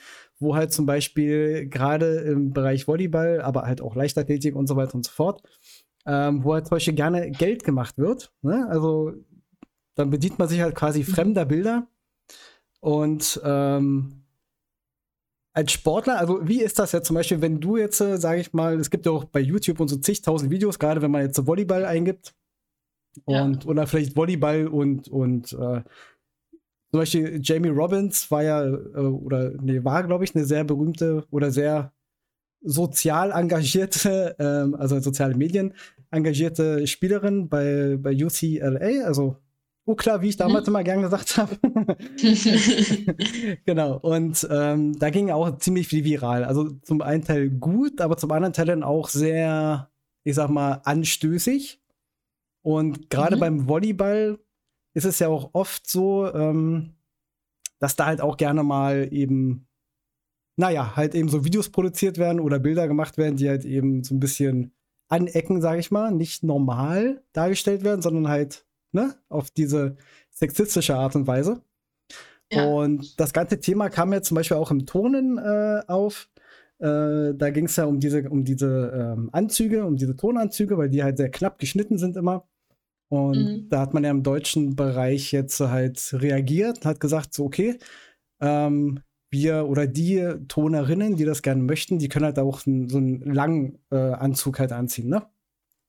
wo 0.45 0.55
halt 0.55 0.73
zum 0.73 0.87
Beispiel 0.87 1.69
gerade 1.69 2.19
im 2.19 2.53
Bereich 2.53 2.87
Volleyball, 2.87 3.41
aber 3.41 3.63
halt 3.63 3.81
auch 3.81 3.97
Leichtathletik 3.97 4.55
und 4.55 4.69
so 4.69 4.77
weiter 4.77 4.95
und 4.95 5.05
so 5.05 5.11
fort, 5.11 5.43
ähm, 6.07 6.45
wo 6.45 6.55
halt 6.55 6.67
zum 6.67 6.77
Beispiel 6.77 6.95
gerne 6.95 7.31
Geld 7.33 7.65
gemacht 7.65 7.99
wird. 7.99 8.33
Ne? 8.43 8.67
Also 8.71 9.13
dann 9.97 10.11
bedient 10.11 10.39
man 10.39 10.49
sich 10.49 10.61
halt 10.61 10.75
quasi 10.75 11.01
mhm. 11.01 11.05
fremder 11.05 11.45
Bilder. 11.45 11.89
Und 12.81 13.41
ähm, 13.45 14.25
als 15.55 15.73
Sportler, 15.73 16.19
also 16.19 16.47
wie 16.47 16.61
ist 16.61 16.79
das 16.79 16.93
jetzt 16.93 17.07
zum 17.07 17.15
Beispiel, 17.15 17.41
wenn 17.41 17.61
du 17.61 17.77
jetzt, 17.77 18.01
äh, 18.01 18.19
sage 18.19 18.41
ich 18.41 18.53
mal, 18.53 18.79
es 18.79 18.91
gibt 18.91 19.07
ja 19.07 19.13
auch 19.13 19.25
bei 19.25 19.41
YouTube 19.41 19.81
und 19.81 19.89
so 19.89 19.97
zigtausend 19.97 20.51
Videos, 20.51 20.79
gerade 20.79 21.01
wenn 21.01 21.11
man 21.11 21.23
jetzt 21.23 21.37
so 21.37 21.47
Volleyball 21.47 21.85
eingibt 21.85 22.35
und 23.25 23.65
ja. 23.65 23.71
oder 23.71 23.87
vielleicht 23.87 24.17
Volleyball 24.17 24.67
und 24.67 25.09
und 25.09 25.53
äh, 25.53 25.83
zum 26.95 27.01
Beispiel 27.01 27.41
Jamie 27.43 27.71
Robbins 27.71 28.31
war 28.31 28.45
ja 28.45 28.65
äh, 28.65 28.71
oder 28.71 29.51
nee 29.61 29.83
war 29.83 30.05
glaube 30.05 30.23
ich 30.23 30.37
eine 30.37 30.45
sehr 30.45 30.63
berühmte 30.63 31.25
oder 31.33 31.51
sehr 31.51 31.93
sozial 32.61 33.33
engagierte, 33.33 34.37
ähm, 34.39 34.77
also 34.77 35.01
soziale 35.01 35.35
Medien 35.35 35.75
engagierte 36.13 36.87
Spielerin 36.87 37.49
bei 37.49 37.97
bei 37.99 38.15
UCLA, 38.15 39.07
also 39.07 39.39
Ukla, 39.85 40.23
wie 40.23 40.29
ich 40.29 40.37
damals 40.37 40.69
mhm. 40.69 40.71
immer 40.71 40.85
gern 40.85 41.03
gesagt 41.03 41.37
habe. 41.37 41.57
genau. 43.67 43.99
Und 43.99 44.47
ähm, 44.49 44.97
da 44.97 45.11
ging 45.11 45.31
auch 45.31 45.59
ziemlich 45.59 45.89
viel 45.89 46.05
viral. 46.05 46.45
Also 46.45 46.71
zum 46.85 47.03
einen 47.03 47.25
Teil 47.25 47.51
gut, 47.51 48.01
aber 48.01 48.17
zum 48.17 48.31
anderen 48.31 48.53
Teil 48.53 48.67
dann 48.67 48.85
auch 48.85 49.09
sehr, 49.09 49.91
ich 50.23 50.37
sag 50.37 50.49
mal, 50.49 50.81
anstößig. 50.85 51.83
Und 52.63 53.11
gerade 53.11 53.35
mhm. 53.35 53.41
beim 53.41 53.69
Volleyball 53.69 54.39
ist 54.95 55.05
es 55.05 55.19
ja 55.19 55.29
auch 55.29 55.51
oft 55.53 55.89
so, 55.89 56.33
ähm, 56.33 56.95
dass 57.79 57.97
da 57.97 58.07
halt 58.07 58.21
auch 58.21 58.37
gerne 58.37 58.63
mal 58.63 59.09
eben, 59.13 59.67
naja, 60.57 60.97
halt 60.97 61.15
eben 61.15 61.29
so 61.29 61.45
Videos 61.45 61.69
produziert 61.71 62.17
werden 62.17 62.41
oder 62.41 62.59
Bilder 62.59 62.89
gemacht 62.89 63.19
werden, 63.19 63.37
die 63.37 63.49
halt 63.49 63.65
eben 63.65 64.05
so 64.05 64.15
ein 64.15 64.21
bisschen 64.21 64.73
anecken, 65.09 65.61
sag 65.61 65.79
ich 65.79 65.91
mal, 65.91 66.13
nicht 66.13 66.45
normal 66.45 67.23
dargestellt 67.33 67.85
werden, 67.85 68.03
sondern 68.03 68.29
halt 68.29 68.65
ne, 68.93 69.15
auf 69.29 69.51
diese 69.51 69.97
sexistische 70.31 70.97
Art 70.97 71.15
und 71.17 71.27
Weise. 71.27 71.61
Ja. 72.53 72.67
Und 72.67 73.19
das 73.21 73.33
ganze 73.33 73.61
Thema 73.61 73.89
kam 73.91 74.13
ja 74.13 74.23
zum 74.23 74.37
Beispiel 74.37 74.57
auch 74.57 74.71
im 74.71 74.87
Turnen 74.87 75.39
äh, 75.39 75.83
auf. 75.89 76.29
Äh, 76.79 77.35
da 77.35 77.51
ging 77.51 77.67
es 77.67 77.77
ja 77.77 77.85
um 77.85 78.01
diese, 78.01 78.29
um 78.29 78.45
diese 78.45 78.93
ähm, 78.95 79.31
Anzüge, 79.33 79.85
um 79.85 79.97
diese 79.97 80.17
Tonanzüge, 80.17 80.79
weil 80.79 80.89
die 80.89 81.03
halt 81.03 81.17
sehr 81.17 81.31
knapp 81.31 81.59
geschnitten 81.59 81.99
sind 81.99 82.17
immer. 82.17 82.47
Und 83.09 83.37
mhm. 83.37 83.69
da 83.69 83.81
hat 83.81 83.95
man 83.95 84.05
ja 84.05 84.11
im 84.11 84.23
deutschen 84.23 84.77
Bereich 84.77 85.33
jetzt 85.33 85.61
halt 85.61 86.15
reagiert, 86.15 86.85
hat 86.85 87.01
gesagt, 87.01 87.35
so, 87.35 87.45
okay, 87.45 87.79
ähm, 88.41 89.01
wir 89.31 89.67
oder 89.67 89.87
die 89.87 90.35
Tonerinnen, 90.49 91.17
die 91.17 91.25
das 91.25 91.43
gerne 91.43 91.63
möchten, 91.63 91.99
die 91.99 92.09
können 92.09 92.25
halt 92.25 92.39
auch 92.39 92.61
so 92.61 92.67
einen 92.69 93.21
langen 93.21 93.79
äh, 93.91 93.97
Anzug 93.97 94.59
halt 94.59 94.73
anziehen, 94.73 95.09
ne? 95.09 95.27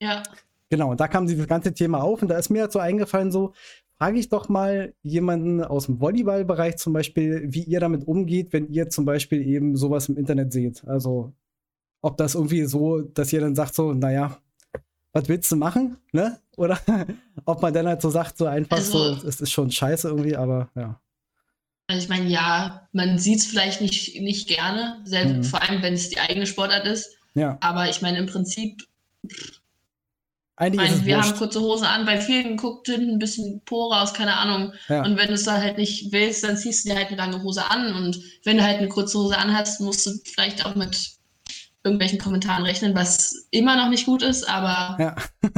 Ja. 0.02 0.24
Genau, 0.70 0.92
und 0.92 1.00
da 1.00 1.08
kam 1.08 1.28
dieses 1.28 1.48
ganze 1.48 1.74
Thema 1.74 2.02
auf 2.02 2.22
und 2.22 2.28
da 2.28 2.38
ist 2.38 2.50
mir 2.50 2.64
halt 2.64 2.72
so 2.72 2.80
eingefallen, 2.80 3.32
so, 3.32 3.54
frage 3.98 4.20
ich 4.20 4.30
doch 4.30 4.50
mal 4.50 4.94
jemanden 5.04 5.64
aus 5.64 5.86
dem 5.86 6.00
Volleyballbereich 6.00 6.78
zum 6.78 6.94
Beispiel, 6.94 7.46
wie 7.48 7.64
ihr 7.64 7.80
damit 7.80 8.08
umgeht, 8.08 8.52
wenn 8.52 8.68
ihr 8.68 8.90
zum 8.90 9.06
Beispiel 9.06 9.42
eben 9.42 9.76
sowas 9.76 10.10
im 10.10 10.18
Internet 10.18 10.52
seht. 10.52 10.86
Also, 10.86 11.34
ob 12.02 12.18
das 12.18 12.36
irgendwie 12.36 12.64
so, 12.66 13.02
dass 13.02 13.32
ihr 13.34 13.42
dann 13.42 13.56
sagt, 13.56 13.76
so, 13.76 13.94
naja, 13.94 14.38
was 15.16 15.30
willst 15.30 15.50
du 15.50 15.56
machen, 15.56 15.96
ne? 16.12 16.38
Oder 16.58 16.78
ob 17.46 17.62
man 17.62 17.74
dann 17.74 17.88
halt 17.88 18.02
so 18.02 18.10
sagt, 18.10 18.38
so 18.38 18.46
einfach 18.48 18.78
also, 18.78 19.16
so, 19.16 19.28
es 19.28 19.40
ist 19.40 19.52
schon 19.52 19.72
scheiße 19.72 20.10
irgendwie, 20.10 20.36
aber 20.36 20.70
ja. 20.76 21.00
Also 21.88 22.04
ich 22.04 22.10
meine, 22.10 22.28
ja, 22.28 22.88
man 22.92 23.18
sieht 23.18 23.40
es 23.40 23.46
vielleicht 23.46 23.80
nicht, 23.80 24.20
nicht 24.20 24.50
gerne, 24.50 25.02
selbst, 25.06 25.36
mhm. 25.36 25.44
vor 25.44 25.62
allem 25.62 25.82
wenn 25.82 25.94
es 25.94 26.10
die 26.10 26.20
eigene 26.20 26.46
Sportart 26.46 26.86
ist. 26.86 27.16
Ja. 27.34 27.58
Aber 27.62 27.90
ich 27.90 28.02
meine, 28.02 28.18
im 28.18 28.26
Prinzip 28.26 28.82
Einige 30.58 30.84
meine, 30.84 31.06
wir 31.06 31.18
wurscht. 31.18 31.30
haben 31.30 31.38
kurze 31.38 31.62
Hose 31.62 31.88
an, 31.88 32.06
bei 32.06 32.20
vielen 32.20 32.58
guckt 32.58 32.88
hinten 32.88 33.12
ein 33.12 33.20
bisschen 33.20 33.62
Po 33.64 33.92
raus, 33.92 34.14
keine 34.14 34.36
Ahnung. 34.36 34.74
Ja. 34.90 35.06
Und 35.06 35.16
wenn 35.18 35.28
du 35.28 35.34
es 35.34 35.44
dann 35.44 35.62
halt 35.62 35.78
nicht 35.78 36.12
willst, 36.12 36.44
dann 36.44 36.58
ziehst 36.58 36.84
du 36.84 36.90
dir 36.90 36.96
halt 36.96 37.08
eine 37.08 37.18
lange 37.18 37.42
Hose 37.42 37.70
an. 37.70 37.94
Und 37.94 38.20
wenn 38.44 38.58
du 38.58 38.64
halt 38.64 38.80
eine 38.80 38.90
kurze 38.90 39.18
Hose 39.18 39.38
anhast, 39.38 39.80
musst 39.80 40.06
du 40.06 40.12
vielleicht 40.26 40.66
auch 40.66 40.76
mit 40.76 41.16
irgendwelchen 41.86 42.20
Kommentaren 42.20 42.66
rechnen, 42.66 42.96
was 42.96 43.48
immer 43.52 43.78
noch 43.78 43.90
nicht 43.90 44.06
gut 44.06 44.24
ist, 44.24 44.50
aber. 44.50 44.98
Ja. 45.00 45.16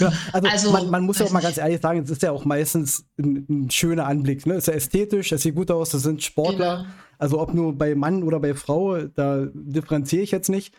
ja 0.00 0.12
also, 0.32 0.48
also, 0.48 0.72
man, 0.72 0.90
man 0.90 1.04
muss 1.04 1.20
ja 1.20 1.26
auch 1.26 1.30
mal 1.30 1.40
ganz 1.40 1.56
ehrlich 1.56 1.80
sagen, 1.80 2.02
es 2.02 2.10
ist 2.10 2.22
ja 2.22 2.32
auch 2.32 2.44
meistens 2.44 3.06
ein, 3.18 3.46
ein 3.48 3.70
schöner 3.70 4.06
Anblick. 4.06 4.44
Ne? 4.44 4.54
Es 4.54 4.64
ist 4.64 4.66
ja 4.66 4.74
ästhetisch, 4.74 5.32
es 5.32 5.42
sieht 5.42 5.54
gut 5.54 5.70
aus, 5.70 5.90
das 5.90 6.02
sind 6.02 6.22
Sportler. 6.22 6.78
Genau. 6.78 6.88
Also 7.18 7.40
ob 7.40 7.54
nur 7.54 7.76
bei 7.76 7.94
Mann 7.94 8.22
oder 8.22 8.40
bei 8.40 8.54
Frau, 8.54 8.98
da 8.98 9.46
differenziere 9.52 10.22
ich 10.22 10.30
jetzt 10.30 10.48
nicht. 10.48 10.74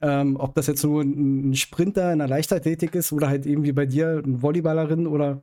Ähm, 0.00 0.36
ob 0.38 0.54
das 0.54 0.68
jetzt 0.68 0.82
nur 0.84 1.02
ein 1.02 1.54
Sprinter 1.54 2.12
in 2.12 2.18
der 2.18 2.28
Leichtathletik 2.28 2.94
ist 2.94 3.12
oder 3.12 3.28
halt 3.28 3.44
eben 3.46 3.62
wie 3.62 3.72
bei 3.72 3.84
dir 3.84 4.22
ein 4.24 4.40
Volleyballerin 4.40 5.06
oder 5.06 5.42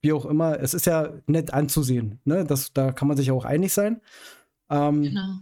wie 0.00 0.12
auch 0.12 0.24
immer. 0.24 0.58
Es 0.58 0.74
ist 0.74 0.86
ja 0.86 1.10
nett 1.26 1.52
anzusehen. 1.52 2.18
Ne? 2.24 2.44
Das, 2.44 2.72
da 2.72 2.92
kann 2.92 3.08
man 3.08 3.16
sich 3.16 3.30
auch 3.30 3.44
einig 3.44 3.74
sein. 3.74 4.00
Ähm, 4.70 5.02
genau. 5.02 5.40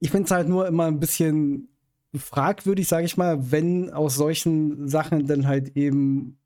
Ich 0.00 0.10
finde 0.10 0.24
es 0.24 0.30
halt 0.30 0.48
nur 0.48 0.66
immer 0.66 0.86
ein 0.86 0.98
bisschen 0.98 1.68
fragwürdig, 2.14 2.88
sage 2.88 3.06
ich 3.06 3.16
mal, 3.16 3.52
wenn 3.52 3.90
aus 3.90 4.16
solchen 4.16 4.88
Sachen 4.88 5.26
dann 5.26 5.46
halt 5.46 5.76
eben 5.76 6.38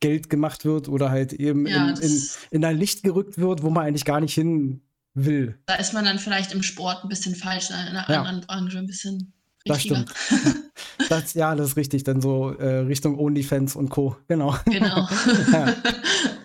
Geld 0.00 0.30
gemacht 0.30 0.64
wird 0.64 0.88
oder 0.88 1.10
halt 1.10 1.32
eben 1.32 1.66
ja, 1.66 1.90
in, 1.90 1.96
in, 1.96 2.22
in 2.50 2.64
ein 2.64 2.76
Licht 2.76 3.02
gerückt 3.02 3.38
wird, 3.38 3.62
wo 3.62 3.70
man 3.70 3.86
eigentlich 3.86 4.04
gar 4.04 4.20
nicht 4.20 4.34
hin 4.34 4.80
will. 5.14 5.58
Da 5.66 5.74
ist 5.74 5.92
man 5.92 6.04
dann 6.04 6.18
vielleicht 6.18 6.52
im 6.52 6.62
Sport 6.62 7.04
ein 7.04 7.08
bisschen 7.08 7.34
falsch, 7.34 7.70
in 7.70 7.76
einer 7.76 8.08
ja. 8.08 8.22
anderen 8.22 8.40
Branche 8.40 8.78
ein 8.78 8.86
bisschen 8.86 9.32
das 9.68 9.82
stimmt. 9.82 10.12
Das, 11.08 11.32
ja, 11.34 11.54
das 11.54 11.68
ist 11.68 11.76
richtig. 11.76 12.04
Dann 12.04 12.20
so 12.20 12.50
äh, 12.50 12.80
Richtung 12.80 13.18
OnlyFans 13.18 13.76
und 13.76 13.88
Co. 13.88 14.16
Genau. 14.26 14.54
Genau. 14.66 15.08
ja, 15.52 15.74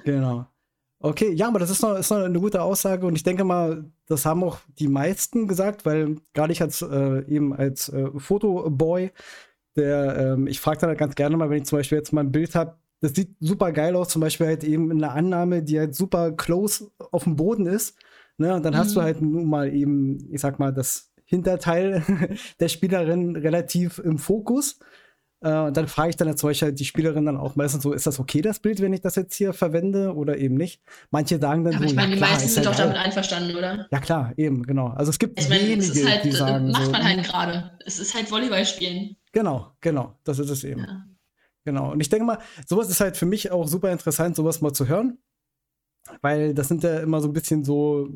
genau. 0.06 0.46
Okay, 1.06 1.34
ja, 1.34 1.49
aber 1.49 1.60
das 1.60 1.70
ist 1.70 1.82
noch, 1.82 1.97
ist 1.97 2.12
noch 2.12 2.20
eine 2.20 2.39
gute 2.39 2.62
Aussage 2.62 3.06
und 3.06 3.18
ich 3.18 3.24
denke 3.24 3.43
mal, 3.43 3.84
das 4.08 4.26
haben 4.26 4.41
auch 4.41 4.60
die 4.80 4.88
meisten 4.88 5.49
gesagt, 5.49 5.86
weil 5.86 6.16
gerade 6.34 6.54
ich 6.54 6.62
als 6.62 6.82
äh, 6.82 7.26
eben 7.28 7.54
als 7.54 7.89
äh, 7.89 8.10
Fotoboy, 8.18 9.12
der, 9.76 10.18
ähm, 10.18 10.47
ich 10.47 10.62
frage 10.62 10.80
dann 10.80 10.89
halt 10.91 10.99
ganz 10.99 11.16
gerne 11.16 11.36
mal, 11.36 11.49
wenn 11.49 11.58
ich 11.58 11.66
zum 11.66 11.80
Beispiel 11.80 11.97
jetzt 11.97 12.14
mal 12.14 12.22
ein 12.22 12.32
Bild 12.32 12.56
habe, 12.56 12.78
das 13.01 13.14
sieht 13.16 13.36
super 13.41 13.74
geil 13.74 13.97
aus, 13.97 14.08
zum 14.08 14.22
Beispiel 14.22 14.47
halt 14.47 14.64
eben 14.64 14.91
in 14.91 15.04
einer 15.04 15.14
Annahme, 15.14 15.62
die 15.62 15.78
halt 15.78 15.93
super 15.93 16.32
close 16.32 16.89
auf 17.11 17.26
dem 17.26 17.36
Boden 17.36 17.65
ist. 17.65 17.98
Ne? 18.38 18.53
Und 18.53 18.64
dann 18.64 18.73
mhm. 18.73 18.78
hast 18.78 18.95
du 18.95 19.02
mhm. 19.02 19.03
halt 19.03 19.22
nun 19.22 19.49
mal 19.49 19.73
eben, 19.73 20.32
ich 20.32 20.40
sag 20.40 20.57
mal, 20.57 20.72
das 20.72 21.11
Hinterteil 21.26 22.02
der 22.61 22.69
Spielerin 22.69 23.36
relativ 23.36 23.99
im 23.99 24.19
Fokus. 24.19 24.80
Äh, 25.44 25.60
und 25.60 25.76
dann 25.76 25.88
frage 25.88 26.10
ich 26.10 26.15
dann 26.15 26.36
zum 26.38 26.49
Beispiel 26.49 26.72
die 26.72 26.86
Spielerin 26.86 27.26
dann 27.26 27.36
auch 27.36 27.57
meistens 27.57 27.84
so, 27.84 27.91
ist 27.91 28.07
das 28.07 28.20
okay, 28.20 28.41
das 28.41 28.60
Bild, 28.60 28.82
wenn 28.82 28.94
ich 28.94 29.02
das 29.02 29.15
jetzt 29.15 29.36
hier 29.36 29.52
verwende 29.52 30.15
oder 30.15 30.38
eben 30.38 30.56
nicht? 30.56 30.82
Manche 31.11 31.38
sagen 31.38 31.65
dann 31.65 31.76
Aber 31.76 31.84
so, 31.84 31.90
ich 31.90 31.95
meine, 31.95 32.11
ja, 32.11 32.15
die 32.15 32.22
klar, 32.22 32.32
meisten 32.32 32.49
sind 32.49 32.65
doch 32.65 32.76
damit 32.76 32.95
einverstanden, 32.95 33.56
oder? 33.56 33.88
Ja 33.91 33.99
klar, 33.99 34.34
eben, 34.38 34.64
genau. 34.64 34.88
Also 34.88 35.10
es 35.10 35.20
gibt 35.20 35.38
ich 35.38 35.49
meine, 35.49 35.68
wenige, 35.68 36.10
halt, 36.10 36.24
die 36.24 36.32
sagen 36.32 36.72
macht 36.72 36.86
so, 36.86 36.91
man 36.91 37.03
halt 37.03 37.24
gerade. 37.26 37.72
Es 37.86 37.99
ist 37.99 38.15
halt 38.15 38.32
Volleyball 38.32 38.65
spielen. 38.65 39.18
Genau, 39.34 39.72
genau, 39.82 40.18
das 40.24 40.40
ist 40.40 40.49
es 40.49 40.64
eben. 40.64 40.82
Ja. 40.82 41.06
Genau. 41.65 41.91
Und 41.91 41.99
ich 41.99 42.10
denke 42.10 42.26
mal, 42.26 42.40
sowas 42.65 42.90
ist 42.90 43.02
halt 43.02 43.18
für 43.18 43.26
mich 43.26 43.52
auch 43.52 43.68
super 43.68 43.91
interessant, 43.91 44.36
sowas 44.36 44.61
mal 44.61 44.74
zu 44.74 44.88
hören. 44.88 45.18
Weil 46.22 46.53
das 46.53 46.68
sind 46.68 46.84
ja 46.84 46.99
immer 46.99 47.22
so 47.22 47.30
ein 47.30 47.34
bisschen 47.34 47.64
so 47.64 48.10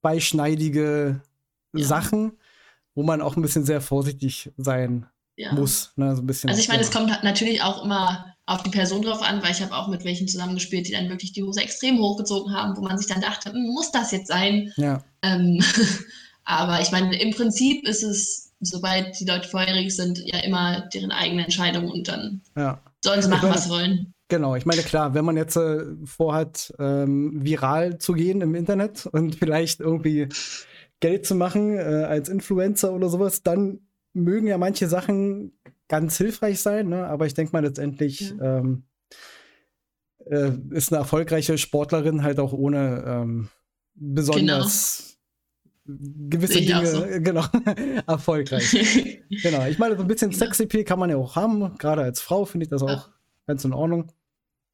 zweischneidige 0.00 1.20
ja. 1.72 1.84
Sachen, 1.84 2.32
wo 2.94 3.02
man 3.02 3.20
auch 3.20 3.36
ein 3.36 3.42
bisschen 3.42 3.64
sehr 3.64 3.80
vorsichtig 3.80 4.52
sein 4.56 5.06
ja. 5.42 5.52
muss. 5.52 5.92
Ne? 5.96 6.14
So 6.14 6.22
ein 6.22 6.26
bisschen 6.26 6.50
also 6.50 6.60
ich 6.60 6.68
meine, 6.68 6.82
es 6.82 6.90
kommt 6.90 7.10
natürlich 7.22 7.62
auch 7.62 7.84
immer 7.84 8.32
auf 8.46 8.62
die 8.62 8.70
Person 8.70 9.02
drauf 9.02 9.22
an, 9.22 9.42
weil 9.42 9.52
ich 9.52 9.62
habe 9.62 9.74
auch 9.74 9.88
mit 9.88 10.04
welchen 10.04 10.26
zusammengespielt, 10.26 10.88
die 10.88 10.92
dann 10.92 11.08
wirklich 11.08 11.32
die 11.32 11.42
Hose 11.42 11.60
extrem 11.60 11.98
hochgezogen 11.98 12.54
haben, 12.54 12.76
wo 12.76 12.82
man 12.82 12.98
sich 12.98 13.06
dann 13.06 13.20
dachte, 13.20 13.52
hm, 13.52 13.62
muss 13.72 13.92
das 13.92 14.10
jetzt 14.10 14.28
sein? 14.28 14.72
Ja. 14.76 15.02
Ähm, 15.22 15.62
aber 16.44 16.80
ich 16.80 16.90
meine, 16.90 17.20
im 17.20 17.30
Prinzip 17.32 17.86
ist 17.86 18.02
es, 18.02 18.52
sobald 18.60 19.18
die 19.20 19.24
Leute 19.24 19.48
vorherig 19.48 19.94
sind, 19.94 20.18
ja 20.24 20.40
immer 20.40 20.88
deren 20.92 21.12
eigene 21.12 21.44
Entscheidung 21.44 21.90
und 21.90 22.08
dann 22.08 22.40
ja. 22.56 22.80
sollen 23.00 23.22
sie 23.22 23.28
machen, 23.28 23.42
meine, 23.42 23.54
was 23.54 23.64
sie 23.64 23.70
wollen. 23.70 24.12
Genau, 24.28 24.56
ich 24.56 24.66
meine, 24.66 24.82
klar, 24.82 25.14
wenn 25.14 25.24
man 25.24 25.36
jetzt 25.36 25.56
äh, 25.56 25.84
vorhat, 26.04 26.72
ähm, 26.78 27.44
viral 27.44 27.98
zu 27.98 28.14
gehen 28.14 28.40
im 28.40 28.54
Internet 28.54 29.06
und 29.06 29.34
vielleicht 29.38 29.80
irgendwie 29.80 30.28
Geld 31.00 31.26
zu 31.26 31.34
machen 31.34 31.76
äh, 31.76 32.06
als 32.08 32.28
Influencer 32.28 32.92
oder 32.92 33.08
sowas, 33.08 33.42
dann 33.42 33.80
mögen 34.12 34.46
ja 34.46 34.58
manche 34.58 34.88
Sachen 34.88 35.52
ganz 35.88 36.16
hilfreich 36.16 36.60
sein, 36.60 36.88
ne? 36.88 37.06
aber 37.06 37.26
ich 37.26 37.34
denke 37.34 37.52
mal 37.52 37.64
letztendlich 37.64 38.30
ja. 38.30 38.58
ähm, 38.58 38.84
äh, 40.26 40.52
ist 40.70 40.92
eine 40.92 41.00
erfolgreiche 41.00 41.58
Sportlerin 41.58 42.22
halt 42.22 42.38
auch 42.38 42.52
ohne 42.52 43.04
ähm, 43.06 43.48
besonders 43.94 45.18
gewisse 45.84 46.60
Dinge, 46.60 46.86
so. 46.86 47.04
genau, 47.20 47.44
erfolgreich. 48.06 49.22
genau. 49.42 49.66
Ich 49.66 49.78
meine, 49.78 49.96
so 49.96 50.02
ein 50.02 50.08
bisschen 50.08 50.30
genau. 50.30 50.44
Sexappeal 50.44 50.84
kann 50.84 50.98
man 50.98 51.10
ja 51.10 51.16
auch 51.16 51.36
haben. 51.36 51.76
Gerade 51.78 52.02
als 52.02 52.20
Frau 52.20 52.44
finde 52.44 52.64
ich 52.64 52.70
das 52.70 52.82
auch 52.82 52.88
ja. 52.88 53.14
ganz 53.46 53.64
in 53.64 53.72
Ordnung. 53.72 54.12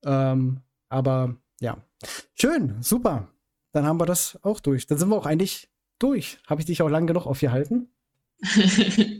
Ähm, 0.04 0.60
aber 0.88 1.36
ja. 1.60 1.78
Schön, 2.34 2.76
super. 2.80 3.28
Dann 3.72 3.86
haben 3.86 4.00
wir 4.00 4.06
das 4.06 4.38
auch 4.42 4.60
durch. 4.60 4.86
Dann 4.86 4.98
sind 4.98 5.08
wir 5.08 5.16
auch 5.16 5.26
eigentlich 5.26 5.68
durch. 5.98 6.38
Habe 6.46 6.60
ich 6.60 6.66
dich 6.66 6.82
auch 6.82 6.88
lang 6.88 7.06
genug 7.06 7.26
aufgehalten? 7.26 7.88
äh, 8.56 9.16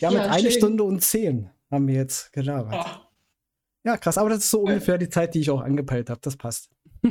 ja, 0.00 0.10
mit 0.10 0.20
eine 0.20 0.50
Stunde 0.50 0.82
und 0.82 1.02
zehn 1.02 1.50
haben 1.70 1.86
wir 1.86 1.94
jetzt 1.94 2.32
gelabert. 2.32 2.74
Oh. 2.86 3.06
Ja, 3.84 3.96
krass. 3.96 4.18
Aber 4.18 4.30
das 4.30 4.38
ist 4.40 4.50
so 4.50 4.60
ungefähr 4.60 4.98
die 4.98 5.08
Zeit, 5.08 5.34
die 5.34 5.40
ich 5.40 5.50
auch 5.50 5.60
angepeilt 5.60 6.10
habe. 6.10 6.20
Das 6.22 6.36
passt. 6.36 6.70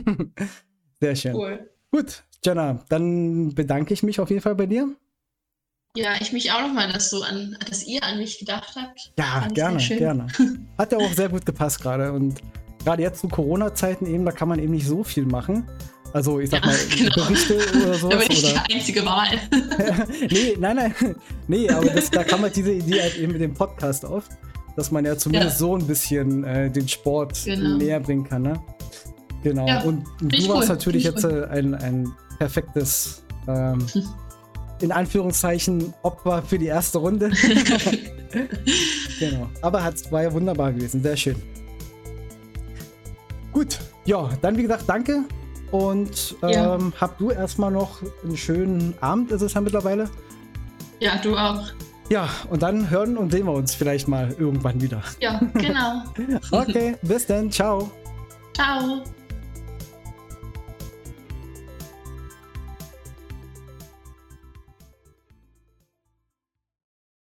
Sehr 0.99 1.15
schön. 1.15 1.35
Cool. 1.35 1.69
Gut, 1.91 2.23
Jenna, 2.43 2.83
dann 2.89 3.55
bedanke 3.55 3.93
ich 3.93 4.03
mich 4.03 4.19
auf 4.19 4.29
jeden 4.29 4.41
Fall 4.41 4.55
bei 4.55 4.65
dir. 4.65 4.93
Ja, 5.95 6.15
ich 6.19 6.33
mich 6.33 6.51
auch 6.51 6.59
nochmal, 6.59 6.91
dass, 6.91 7.09
so 7.09 7.23
an, 7.23 7.57
dass 7.69 7.87
ihr 7.87 8.03
an 8.03 8.17
mich 8.17 8.37
gedacht 8.37 8.75
habt. 8.75 9.13
Ja, 9.17 9.47
gerne, 9.53 9.77
gerne. 9.77 10.27
Hat 10.77 10.91
ja 10.91 10.97
auch 10.97 11.13
sehr 11.13 11.29
gut 11.29 11.45
gepasst 11.45 11.81
gerade. 11.81 12.11
Und 12.11 12.41
gerade 12.83 13.01
jetzt 13.01 13.21
zu 13.21 13.29
Corona-Zeiten 13.29 14.05
eben, 14.05 14.25
da 14.25 14.33
kann 14.33 14.49
man 14.49 14.59
eben 14.59 14.73
nicht 14.73 14.87
so 14.87 15.05
viel 15.05 15.25
machen. 15.25 15.65
Also 16.15 16.39
ich 16.39 16.49
sag 16.49 16.63
ja, 16.63 16.71
mal, 16.71 16.77
genau. 16.97 17.27
Berichte 17.27 17.57
oder 17.75 17.93
so. 17.95 18.07
Da 18.07 18.15
bin 18.15 18.27
ich 18.29 18.45
oder? 18.45 18.63
die 18.69 18.73
einzige 18.73 19.05
Wahl. 19.05 19.27
nee, 20.31 20.55
nein, 20.57 20.75
nein. 20.77 20.95
Nee, 21.49 21.69
aber 21.69 21.87
das, 21.87 22.09
da 22.09 22.23
kann 22.23 22.39
man 22.39 22.53
diese 22.53 22.71
Idee 22.71 23.01
halt 23.01 23.17
eben 23.17 23.33
mit 23.33 23.41
dem 23.41 23.53
Podcast 23.53 24.05
auf, 24.05 24.29
dass 24.77 24.91
man 24.91 25.03
ja 25.03 25.17
zumindest 25.17 25.59
ja. 25.59 25.67
so 25.67 25.75
ein 25.75 25.85
bisschen 25.85 26.45
äh, 26.45 26.71
den 26.71 26.87
Sport 26.87 27.43
genau. 27.43 27.75
näher 27.75 27.99
bringen 27.99 28.23
kann. 28.23 28.43
Ne? 28.43 28.53
Genau. 29.43 29.67
Ja, 29.67 29.81
und 29.81 30.05
du 30.21 30.47
warst 30.47 30.69
cool. 30.69 30.75
natürlich 30.75 31.03
jetzt 31.03 31.25
cool. 31.25 31.49
ein, 31.51 31.75
ein 31.75 32.07
perfektes, 32.39 33.25
ähm, 33.49 33.85
in 34.79 34.93
Anführungszeichen, 34.93 35.93
Opfer 36.03 36.43
für 36.43 36.57
die 36.57 36.67
erste 36.67 36.99
Runde. 36.99 37.29
genau. 39.19 39.49
Aber 39.61 39.83
hat, 39.83 40.09
war 40.13 40.23
ja 40.23 40.31
wunderbar 40.31 40.71
gewesen. 40.71 41.03
Sehr 41.03 41.17
schön. 41.17 41.35
Gut. 43.51 43.79
Ja, 44.05 44.29
dann 44.41 44.55
wie 44.55 44.61
gesagt, 44.61 44.85
danke 44.87 45.25
und 45.75 46.35
ähm, 46.41 46.51
ja. 46.51 46.79
hab 47.01 47.17
du 47.17 47.31
erstmal 47.31 47.71
noch 47.71 48.01
einen 48.23 48.37
schönen 48.37 48.95
Abend, 49.01 49.31
ist 49.31 49.41
es 49.41 49.53
ja 49.53 49.61
mittlerweile. 49.61 50.09
Ja, 50.99 51.17
du 51.17 51.35
auch. 51.35 51.61
Ja, 52.09 52.29
und 52.49 52.61
dann 52.61 52.89
hören 52.89 53.17
und 53.17 53.31
sehen 53.31 53.45
wir 53.45 53.53
uns 53.53 53.73
vielleicht 53.73 54.07
mal 54.07 54.33
irgendwann 54.37 54.79
wieder. 54.81 55.01
Ja, 55.19 55.39
genau. 55.53 56.03
okay, 56.51 56.95
bis 57.01 57.25
dann. 57.25 57.51
Ciao. 57.51 57.91
Ciao. 58.53 59.03